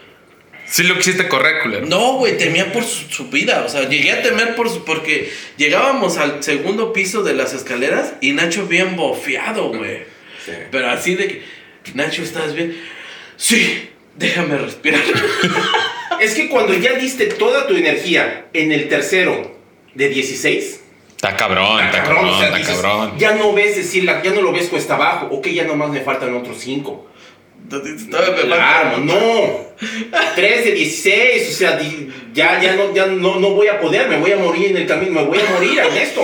Sí 0.73 0.81
lo 0.81 0.97
quisiste 0.97 1.27
correr, 1.27 1.61
culero. 1.61 1.85
no, 1.85 2.13
güey, 2.13 2.35
temía 2.35 2.71
por 2.73 2.83
su, 2.83 3.07
su 3.07 3.29
vida. 3.29 3.63
O 3.63 3.69
sea, 3.69 3.87
llegué 3.87 4.11
a 4.11 4.23
temer 4.23 4.55
por 4.55 4.67
su, 4.71 4.83
porque 4.83 5.31
llegábamos 5.55 6.17
al 6.17 6.41
segundo 6.41 6.91
piso 6.93 7.21
de 7.21 7.35
las 7.35 7.53
escaleras 7.53 8.15
y 8.21 8.31
Nacho 8.31 8.65
bien 8.65 8.95
bofeado, 8.95 9.69
güey. 9.69 9.99
Sí. 10.43 10.51
Pero 10.71 10.89
así 10.89 11.13
de 11.15 11.27
que, 11.27 11.43
Nacho, 11.93 12.23
¿estás 12.23 12.55
bien? 12.55 12.75
Sí, 13.37 13.87
déjame 14.17 14.57
respirar. 14.57 14.99
Es 16.19 16.33
que 16.33 16.49
cuando 16.49 16.73
ya 16.73 16.93
diste 16.93 17.27
toda 17.27 17.67
tu 17.67 17.75
energía 17.75 18.47
en 18.53 18.71
el 18.71 18.89
tercero 18.89 19.55
de 19.93 20.09
16, 20.09 20.81
Está 21.15 21.37
cabrón, 21.37 21.81
está 21.85 22.03
cabrón, 22.03 22.15
cabrón, 22.15 22.33
o 22.33 22.37
sea, 22.39 22.47
está 22.47 22.57
dices, 22.57 22.75
cabrón. 22.75 23.13
ya 23.17 23.35
no 23.35 23.53
ves 23.53 23.77
decir, 23.77 24.05
ya 24.05 24.31
no 24.31 24.41
lo 24.41 24.51
ves 24.51 24.67
cuesta 24.69 24.95
abajo, 24.95 25.27
ok, 25.31 25.47
ya 25.47 25.63
nomás 25.65 25.91
me 25.91 26.01
faltan 26.01 26.35
otros 26.35 26.57
5. 26.59 27.09
Claro, 27.69 28.97
no. 28.99 29.73
3 30.35 30.65
de 30.65 30.71
16, 30.71 31.49
o 31.49 31.51
sea, 31.51 31.79
ya, 32.33 32.61
ya, 32.61 32.75
no, 32.75 32.93
ya 32.93 33.05
no, 33.07 33.39
no 33.39 33.49
voy 33.51 33.67
a 33.67 33.79
poder, 33.79 34.07
me 34.07 34.17
voy 34.17 34.31
a 34.31 34.37
morir 34.37 34.67
en 34.71 34.77
el 34.77 34.87
camino, 34.87 35.11
me 35.21 35.23
voy 35.23 35.39
a 35.39 35.49
morir, 35.51 35.79
Ernesto. 35.79 36.21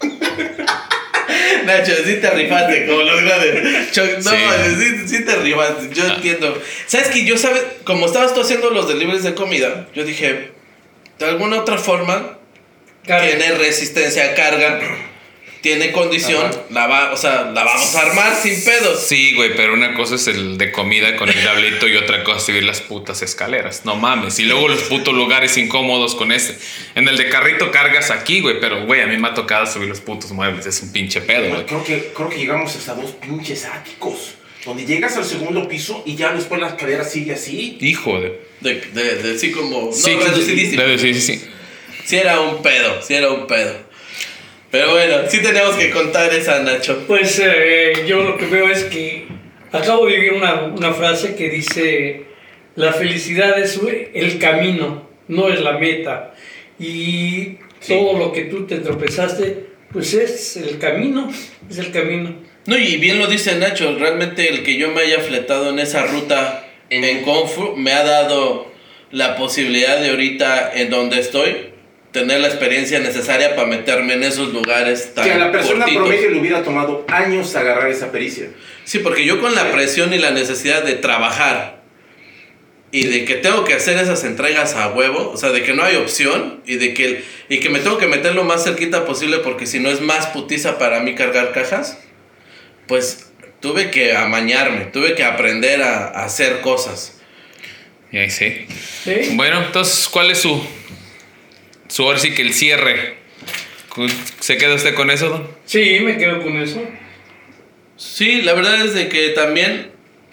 Nacho, 1.64 1.92
sí 2.04 2.16
te 2.20 2.30
rifaste, 2.30 2.86
como 2.86 3.02
los 3.02 3.22
grandes. 3.22 3.64
No, 3.96 4.30
Sí. 4.30 4.36
sí. 4.78 5.08
sí 5.08 5.24
te 5.24 5.36
rifaste, 5.36 5.88
yo 5.94 6.04
Ah. 6.08 6.14
entiendo. 6.16 6.60
¿Sabes 6.86 7.08
que 7.08 7.24
yo, 7.24 7.38
sabes, 7.38 7.62
como 7.84 8.06
estabas 8.06 8.34
tú 8.34 8.40
haciendo 8.42 8.70
los 8.70 8.86
deliveries 8.88 9.22
de 9.22 9.34
comida, 9.34 9.86
yo 9.94 10.04
dije, 10.04 10.50
de 11.18 11.24
alguna 11.26 11.60
otra 11.60 11.78
forma, 11.78 12.38
Carga. 13.06 13.26
tiene 13.26 13.52
resistencia 13.56 14.24
a 14.32 14.34
carga, 14.34 14.78
tiene 15.64 15.92
condición, 15.92 16.50
la 16.68 16.86
va, 16.86 17.10
o 17.10 17.16
sea, 17.16 17.50
la 17.50 17.64
vamos 17.64 17.94
a 17.94 18.02
armar 18.02 18.36
sin 18.36 18.62
pedos. 18.62 19.00
Sí, 19.00 19.32
güey, 19.34 19.56
pero 19.56 19.72
una 19.72 19.94
cosa 19.94 20.16
es 20.16 20.26
el 20.26 20.58
de 20.58 20.70
comida 20.70 21.16
con 21.16 21.30
el 21.30 21.40
diablito 21.40 21.88
y 21.88 21.96
otra 21.96 22.22
cosa 22.22 22.36
es 22.36 22.44
subir 22.44 22.64
las 22.64 22.82
putas 22.82 23.22
escaleras. 23.22 23.86
No 23.86 23.96
mames. 23.96 24.38
Y 24.38 24.44
luego 24.44 24.68
los 24.68 24.82
putos 24.82 25.14
lugares 25.14 25.56
incómodos 25.56 26.16
con 26.16 26.32
este. 26.32 26.54
En 26.94 27.08
el 27.08 27.16
de 27.16 27.30
carrito 27.30 27.70
cargas 27.70 28.10
aquí, 28.10 28.42
güey, 28.42 28.60
pero 28.60 28.84
güey, 28.84 29.00
a 29.00 29.06
mí 29.06 29.16
me 29.16 29.28
ha 29.28 29.32
tocado 29.32 29.64
subir 29.64 29.88
los 29.88 30.02
putos 30.02 30.32
muebles. 30.32 30.66
Es 30.66 30.82
un 30.82 30.92
pinche 30.92 31.22
pedo, 31.22 31.48
güey. 31.48 31.64
Creo 31.64 31.82
que, 31.82 32.12
creo 32.14 32.28
que 32.28 32.36
llegamos 32.36 32.76
hasta 32.76 32.92
dos 32.92 33.12
pinches 33.12 33.64
áticos. 33.64 34.34
Donde 34.66 34.84
llegas 34.84 35.16
al 35.16 35.24
segundo 35.24 35.66
piso 35.66 36.02
y 36.04 36.14
ya 36.14 36.34
después 36.34 36.60
la 36.60 36.68
escalera 36.68 37.04
sigue 37.04 37.32
así. 37.32 37.78
Hijo 37.80 38.20
de. 38.20 38.38
De, 38.60 38.82
de, 38.92 39.14
de 39.22 39.38
sí 39.38 39.50
como, 39.50 39.94
Sí, 39.94 40.14
no, 40.14 40.24
reducidísimo. 40.26 40.82
sí, 40.82 40.98
sí, 40.98 41.14
sí, 41.14 41.38
sí. 41.38 41.44
Sí 42.04 42.16
era 42.16 42.40
un 42.40 42.60
pedo, 42.62 43.00
sí 43.00 43.14
era 43.14 43.30
un 43.30 43.46
pedo. 43.46 43.83
Pero 44.74 44.90
bueno, 44.90 45.18
sí 45.28 45.40
tenemos 45.40 45.76
que 45.76 45.92
contar 45.92 46.34
esa, 46.34 46.58
Nacho. 46.58 47.04
Pues 47.06 47.40
eh, 47.40 47.92
yo 48.08 48.24
lo 48.24 48.36
que 48.36 48.46
veo 48.46 48.68
es 48.68 48.82
que 48.82 49.24
acabo 49.70 50.06
de 50.06 50.16
vivir 50.16 50.32
una, 50.32 50.64
una 50.64 50.92
frase 50.92 51.36
que 51.36 51.48
dice, 51.48 52.24
la 52.74 52.92
felicidad 52.92 53.56
es 53.56 53.78
el 54.14 54.40
camino, 54.40 55.08
no 55.28 55.48
es 55.48 55.60
la 55.60 55.78
meta. 55.78 56.34
Y 56.80 57.58
todo 57.86 58.18
lo 58.18 58.32
que 58.32 58.46
tú 58.46 58.66
te 58.66 58.78
tropezaste, 58.78 59.64
pues 59.92 60.12
es 60.12 60.56
el 60.56 60.76
camino, 60.80 61.30
es 61.70 61.78
el 61.78 61.92
camino. 61.92 62.34
No, 62.66 62.76
y 62.76 62.96
bien 62.96 63.20
lo 63.20 63.28
dice 63.28 63.54
Nacho, 63.54 63.96
realmente 63.96 64.48
el 64.48 64.64
que 64.64 64.76
yo 64.76 64.90
me 64.90 65.02
haya 65.02 65.20
fletado 65.20 65.70
en 65.70 65.78
esa 65.78 66.04
ruta 66.06 66.66
en 66.90 67.22
Kung 67.22 67.46
Fu 67.46 67.76
me 67.76 67.92
ha 67.92 68.02
dado 68.02 68.72
la 69.12 69.36
posibilidad 69.36 70.00
de 70.00 70.10
ahorita 70.10 70.72
en 70.74 70.90
donde 70.90 71.20
estoy 71.20 71.73
tener 72.14 72.40
la 72.40 72.46
experiencia 72.46 73.00
necesaria 73.00 73.56
para 73.56 73.66
meterme 73.66 74.14
en 74.14 74.22
esos 74.22 74.52
lugares 74.52 75.14
tan 75.14 75.24
Que 75.24 75.32
a 75.32 75.36
la 75.36 75.50
persona 75.50 75.80
cortitos. 75.80 76.04
promedio 76.04 76.30
le 76.30 76.38
hubiera 76.38 76.62
tomado 76.62 77.04
años 77.08 77.56
agarrar 77.56 77.90
esa 77.90 78.12
pericia. 78.12 78.50
Sí, 78.84 79.00
porque 79.00 79.24
yo 79.24 79.40
con 79.40 79.56
la 79.56 79.72
presión 79.72 80.14
y 80.14 80.18
la 80.18 80.30
necesidad 80.30 80.84
de 80.84 80.94
trabajar 80.94 81.82
y 82.92 83.06
de 83.06 83.24
que 83.24 83.34
tengo 83.34 83.64
que 83.64 83.74
hacer 83.74 83.98
esas 83.98 84.22
entregas 84.22 84.76
a 84.76 84.90
huevo, 84.90 85.32
o 85.32 85.36
sea, 85.36 85.50
de 85.50 85.64
que 85.64 85.74
no 85.74 85.82
hay 85.82 85.96
opción 85.96 86.62
y 86.64 86.76
de 86.76 86.94
que 86.94 87.24
y 87.48 87.58
que 87.58 87.68
me 87.68 87.80
tengo 87.80 87.98
que 87.98 88.06
meter 88.06 88.36
lo 88.36 88.44
más 88.44 88.62
cerquita 88.62 89.04
posible 89.04 89.38
porque 89.38 89.66
si 89.66 89.80
no 89.80 89.90
es 89.90 90.00
más 90.00 90.28
putiza 90.28 90.78
para 90.78 91.00
mí 91.00 91.16
cargar 91.16 91.50
cajas, 91.50 91.98
pues 92.86 93.32
tuve 93.58 93.90
que 93.90 94.16
amañarme, 94.16 94.84
tuve 94.84 95.16
que 95.16 95.24
aprender 95.24 95.82
a, 95.82 96.10
a 96.10 96.26
hacer 96.26 96.60
cosas. 96.60 97.18
Y 98.12 98.18
ahí 98.18 98.30
sí. 98.30 98.66
¿Sí? 99.02 99.30
Bueno, 99.32 99.64
entonces, 99.64 100.06
¿cuál 100.08 100.30
es 100.30 100.38
su. 100.38 100.64
Su 101.94 102.02
ahora 102.02 102.18
sí 102.18 102.34
que 102.34 102.42
el 102.42 102.52
cierre? 102.52 103.14
¿Se 104.40 104.58
queda 104.58 104.74
usted 104.74 104.94
con 104.94 105.12
eso, 105.12 105.28
don? 105.28 105.48
Sí, 105.64 106.00
me 106.00 106.18
quedo 106.18 106.42
con 106.42 106.60
eso. 106.60 106.82
Sí, 107.96 108.42
la 108.42 108.52
verdad 108.54 108.84
es 108.84 108.94
de 108.94 109.08
que 109.08 109.28
también 109.28 109.92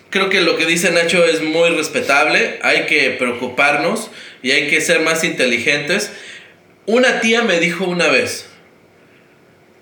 creo 0.09 0.29
que 0.29 0.41
lo 0.41 0.57
que 0.57 0.65
dice 0.65 0.89
Nacho 0.89 1.23
es 1.23 1.43
muy 1.43 1.69
respetable. 1.69 2.57
Hay 2.63 2.87
que 2.87 3.11
preocuparnos 3.11 4.09
y 4.41 4.49
hay 4.49 4.69
que 4.69 4.81
ser 4.81 5.01
más 5.01 5.23
inteligentes. 5.23 6.11
Una 6.87 7.19
tía 7.19 7.43
me 7.43 7.59
dijo 7.59 7.85
una 7.85 8.07
vez, 8.07 8.49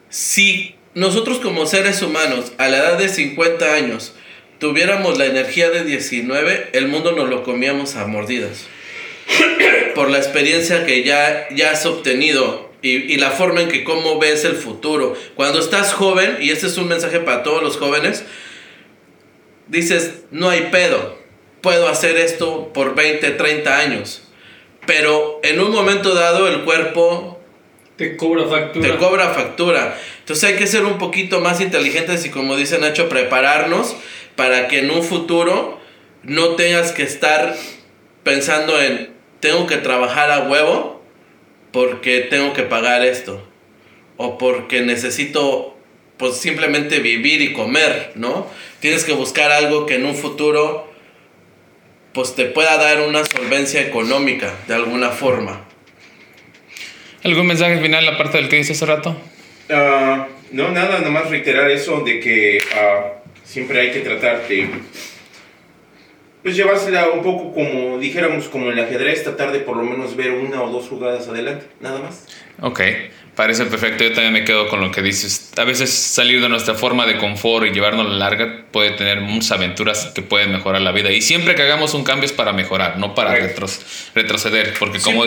si 0.10 0.76
nosotros 0.96 1.40
como 1.40 1.66
seres 1.66 2.02
humanos 2.02 2.52
a 2.58 2.68
la 2.68 2.80
edad 2.80 2.98
de 2.98 3.08
50 3.08 3.74
años 3.74 4.16
tuviéramos 4.60 5.18
la 5.18 5.28
energía 5.28 5.70
de 5.70 5.86
19, 5.86 6.72
el 6.74 6.90
mundo 6.90 7.14
nos 7.14 7.30
lo 7.30 7.44
comíamos 7.44 7.96
a 7.96 8.06
mordidas. 8.06 8.68
Por 9.96 10.10
la 10.10 10.18
experiencia 10.18 10.86
que 10.86 11.04
ya, 11.04 11.48
ya 11.52 11.72
has 11.72 11.86
obtenido 11.86 12.70
y, 12.82 12.90
y 13.14 13.18
la 13.18 13.32
forma 13.32 13.62
en 13.62 13.70
que 13.70 13.84
cómo 13.84 14.20
ves 14.20 14.46
el 14.46 14.56
futuro. 14.56 15.16
Cuando 15.36 15.60
estás 15.60 15.94
joven, 15.94 16.38
y 16.40 16.52
este 16.52 16.68
es 16.68 16.78
un 16.78 16.88
mensaje 16.88 17.20
para 17.20 17.44
todos 17.44 17.62
los 17.62 17.78
jóvenes, 17.78 18.24
dices, 19.68 20.24
no 20.32 20.50
hay 20.50 20.70
pedo, 20.72 21.18
puedo 21.62 21.88
hacer 21.88 22.18
esto 22.18 22.72
por 22.74 22.96
20, 22.96 23.32
30 23.32 23.78
años. 23.78 24.24
Pero 24.86 25.40
en 25.44 25.60
un 25.60 25.72
momento 25.72 26.16
dado 26.16 26.48
el 26.48 26.64
cuerpo 26.64 27.40
Te 27.98 28.18
cobra 28.18 28.48
factura. 28.48 28.88
te 28.88 28.98
cobra 28.98 29.30
factura. 29.30 29.98
Entonces 30.20 30.50
hay 30.50 30.56
que 30.58 30.68
ser 30.68 30.86
un 30.86 30.98
poquito 30.98 31.40
más 31.40 31.62
inteligentes 31.62 32.26
y 32.26 32.30
como 32.30 32.56
dice 32.56 32.80
Nacho, 32.80 33.10
prepararnos 33.10 33.96
para 34.36 34.68
que 34.68 34.80
en 34.80 34.92
un 34.92 35.04
futuro 35.04 35.80
no 36.24 36.56
tengas 36.56 36.92
que 36.92 37.04
estar 37.04 37.56
pensando 38.24 38.82
en 38.82 39.10
tengo 39.40 39.68
que 39.68 39.78
trabajar 39.78 40.32
a 40.32 40.42
huevo 40.42 41.02
porque 41.72 42.22
tengo 42.22 42.54
que 42.54 42.64
pagar 42.64 43.06
esto 43.06 43.48
o 44.18 44.38
porque 44.38 44.82
necesito 44.82 45.78
pues 46.18 46.36
simplemente 46.36 47.00
vivir 47.00 47.42
y 47.42 47.54
comer, 47.54 48.12
¿no? 48.16 48.46
Tienes 48.82 49.06
que 49.06 49.14
buscar 49.14 49.52
algo 49.52 49.86
que 49.86 49.96
en 49.96 50.06
un 50.06 50.16
futuro 50.16 50.92
pues 52.14 52.36
te 52.36 52.46
pueda 52.46 52.78
dar 52.78 53.02
una 53.02 53.24
solvencia 53.24 53.82
económica 53.82 54.54
de 54.68 54.74
alguna 54.74 55.10
forma. 55.10 55.66
¿Algún 57.24 57.48
mensaje 57.48 57.80
final 57.80 58.08
aparte 58.08 58.38
del 58.38 58.50
que 58.50 58.58
dice 58.58 58.74
hace 58.74 58.86
rato? 58.86 59.16
Ah, 59.70 60.28
no, 60.52 60.72
nada, 60.72 61.00
nomás 61.00 61.30
reiterar 61.30 61.70
eso 61.70 62.02
de 62.02 62.20
que 62.20 62.58
ah, 62.76 63.22
siempre 63.44 63.80
hay 63.80 63.92
que 63.92 64.00
tratar 64.00 64.48
de 64.48 64.70
pues 66.44 66.56
llevársela 66.56 67.10
un 67.10 67.22
poco 67.24 67.54
como 67.54 67.98
dijéramos 68.00 68.48
como 68.48 68.70
el 68.72 68.80
ajedrez, 68.80 69.24
tratar 69.24 69.52
de 69.52 69.60
por 69.60 69.78
lo 69.78 69.84
menos 69.84 70.16
ver 70.16 70.32
una 70.32 70.62
o 70.64 70.70
dos 70.72 70.88
jugadas 70.88 71.28
adelante, 71.28 71.66
nada 71.82 72.00
más. 72.00 72.26
Ok, 72.62 72.82
parece 73.36 73.66
perfecto. 73.66 74.04
Yo 74.04 74.12
también 74.14 74.34
me 74.34 74.44
quedo 74.44 74.68
con 74.70 74.82
lo 74.82 74.92
que 74.92 75.02
dices. 75.02 75.52
A 75.58 75.64
veces 75.64 75.90
salir 75.92 76.42
de 76.42 76.50
nuestra 76.50 76.76
forma 76.76 77.06
de 77.06 77.18
confort 77.18 77.66
y 77.68 77.72
llevarnos 77.72 78.08
la 78.10 78.16
larga 78.16 78.66
puede 78.72 78.92
tener 78.92 79.22
muchas 79.22 79.52
aventuras 79.54 80.12
que 80.16 80.22
pueden 80.22 80.52
mejorar 80.52 80.82
la 80.82 80.92
vida. 80.92 81.12
Y 81.12 81.22
siempre 81.22 81.56
que 81.56 81.62
hagamos 81.62 81.94
un 81.94 82.04
cambio 82.04 82.26
es 82.26 82.34
para 82.34 82.52
mejorar, 82.54 82.98
no 82.98 83.16
para 83.16 83.32
Correcto. 83.32 83.62
retros- 83.66 84.10
retroceder. 84.16 84.74
Porque 84.78 85.00
como 85.00 85.24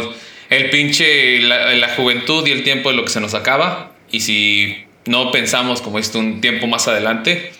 el 0.50 0.70
pinche, 0.70 1.40
la, 1.40 1.72
la 1.74 1.88
juventud 1.94 2.46
y 2.46 2.52
el 2.52 2.62
tiempo 2.64 2.90
es 2.90 2.96
lo 2.96 3.04
que 3.04 3.10
se 3.10 3.20
nos 3.20 3.32
acaba. 3.34 3.92
Y 4.10 4.20
si 4.20 4.84
no 5.06 5.32
pensamos, 5.32 5.80
como 5.80 5.98
esto, 5.98 6.18
un 6.18 6.40
tiempo 6.42 6.66
más 6.66 6.88
adelante, 6.88 7.52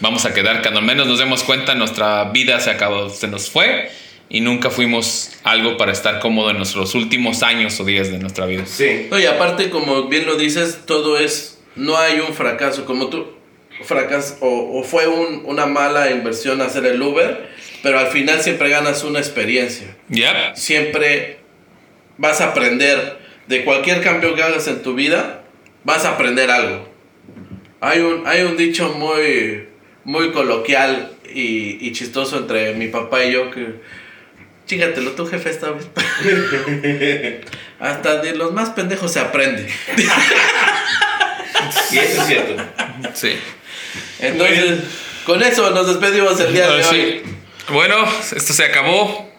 vamos 0.00 0.24
a 0.24 0.34
quedar, 0.34 0.60
cuando 0.62 0.80
al 0.80 0.86
menos 0.86 1.06
nos 1.06 1.18
demos 1.18 1.42
cuenta, 1.44 1.74
nuestra 1.74 2.24
vida 2.24 2.60
se 2.60 2.70
acabó, 2.70 3.08
se 3.10 3.28
nos 3.28 3.50
fue. 3.50 3.90
Y 4.30 4.40
nunca 4.40 4.70
fuimos 4.70 5.32
algo 5.44 5.76
para 5.76 5.92
estar 5.92 6.18
cómodo 6.18 6.50
en 6.50 6.56
nuestros 6.56 6.94
últimos 6.94 7.42
años 7.42 7.78
o 7.78 7.84
días 7.84 8.10
de 8.10 8.18
nuestra 8.18 8.46
vida. 8.46 8.64
Sí. 8.66 9.06
No, 9.10 9.18
y 9.20 9.26
aparte, 9.26 9.68
como 9.70 10.04
bien 10.04 10.24
lo 10.26 10.36
dices, 10.36 10.80
todo 10.86 11.18
es, 11.18 11.60
no 11.76 11.96
hay 11.98 12.20
un 12.20 12.32
fracaso, 12.34 12.84
como 12.86 13.08
tú, 13.08 13.26
fracas 13.82 14.38
o, 14.40 14.78
o 14.80 14.82
fue 14.82 15.06
un- 15.06 15.42
una 15.44 15.66
mala 15.66 16.10
inversión 16.10 16.62
hacer 16.62 16.86
el 16.86 17.02
Uber, 17.02 17.48
pero 17.82 17.98
al 17.98 18.06
final 18.06 18.40
siempre 18.40 18.70
ganas 18.70 19.04
una 19.04 19.18
experiencia, 19.18 19.94
Ya. 20.08 20.56
siempre 20.56 21.40
vas 22.16 22.40
a 22.40 22.46
aprender 22.50 23.18
de 23.46 23.62
cualquier 23.64 24.00
cambio 24.00 24.34
que 24.34 24.42
hagas 24.42 24.66
en 24.68 24.82
tu 24.82 24.94
vida, 24.94 25.42
vas 25.84 26.06
a 26.06 26.12
aprender 26.12 26.50
algo. 26.50 26.88
Hay 27.82 28.00
un, 28.00 28.26
hay 28.26 28.42
un 28.42 28.56
dicho 28.56 28.88
muy, 28.96 29.68
muy 30.04 30.32
coloquial 30.32 31.12
y, 31.32 31.86
y 31.86 31.92
chistoso 31.92 32.38
entre 32.38 32.74
mi 32.74 32.88
papá 32.88 33.24
y 33.24 33.32
yo 33.32 33.50
que... 33.50 33.82
Chingatelo 34.66 35.10
tú, 35.10 35.26
jefe, 35.26 35.50
esta 35.50 35.72
vez. 35.72 35.86
Hasta 37.78 38.22
de 38.22 38.34
los 38.34 38.52
más 38.52 38.70
pendejos 38.70 39.12
se 39.12 39.20
aprende. 39.20 39.68
Y 41.90 41.98
eso 41.98 42.20
es 42.22 42.26
cierto. 42.26 42.62
Sí. 43.14 43.36
Entonces, 44.18 44.80
con 45.24 45.42
eso 45.42 45.70
nos 45.70 45.86
despedimos 45.86 46.38
el 46.40 46.52
día 46.52 46.66
de 46.66 46.72
hoy. 46.72 46.84
sí. 46.84 47.22
Bueno, 47.68 48.06
esto 48.34 48.52
se 48.52 48.64
acabó. 48.64 49.30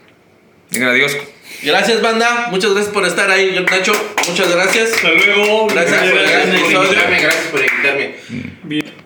Digan 0.70 0.90
adiós. 0.90 1.16
Gracias, 1.62 2.02
banda. 2.02 2.48
Muchas 2.50 2.72
gracias 2.74 2.94
por 2.94 3.06
estar 3.06 3.30
ahí, 3.30 3.64
Nacho. 3.70 3.94
Muchas 4.28 4.52
gracias. 4.54 4.94
Hasta 4.94 5.12
luego. 5.12 5.68
Gracias 5.68 6.10
por 6.10 6.20
el 6.20 6.30
Gracias 6.30 6.62
por 6.62 6.84
invitarme, 6.84 7.20
gracias 7.22 7.46
por 7.52 7.60
invitarme. 7.62 9.05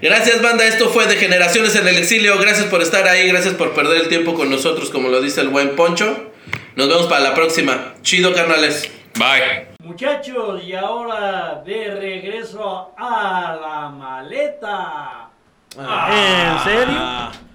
Gracias, 0.00 0.42
banda. 0.42 0.66
Esto 0.66 0.88
fue 0.88 1.06
de 1.06 1.16
Generaciones 1.16 1.74
en 1.76 1.86
el 1.86 1.96
Exilio. 1.96 2.38
Gracias 2.38 2.66
por 2.66 2.82
estar 2.82 3.06
ahí. 3.08 3.26
Gracias 3.28 3.54
por 3.54 3.72
perder 3.74 4.02
el 4.02 4.08
tiempo 4.08 4.34
con 4.34 4.50
nosotros, 4.50 4.90
como 4.90 5.08
lo 5.08 5.20
dice 5.20 5.40
el 5.40 5.48
buen 5.48 5.76
Poncho. 5.76 6.32
Nos 6.76 6.88
vemos 6.88 7.06
para 7.06 7.20
la 7.20 7.34
próxima. 7.34 7.94
Chido, 8.02 8.34
carnales. 8.34 8.90
Bye. 9.18 9.68
Muchachos, 9.82 10.62
y 10.64 10.74
ahora 10.74 11.62
de 11.64 11.94
regreso 11.94 12.92
a 12.98 13.56
la 13.60 13.88
maleta. 13.88 15.30
¿En 15.76 16.58
serio? 16.64 17.45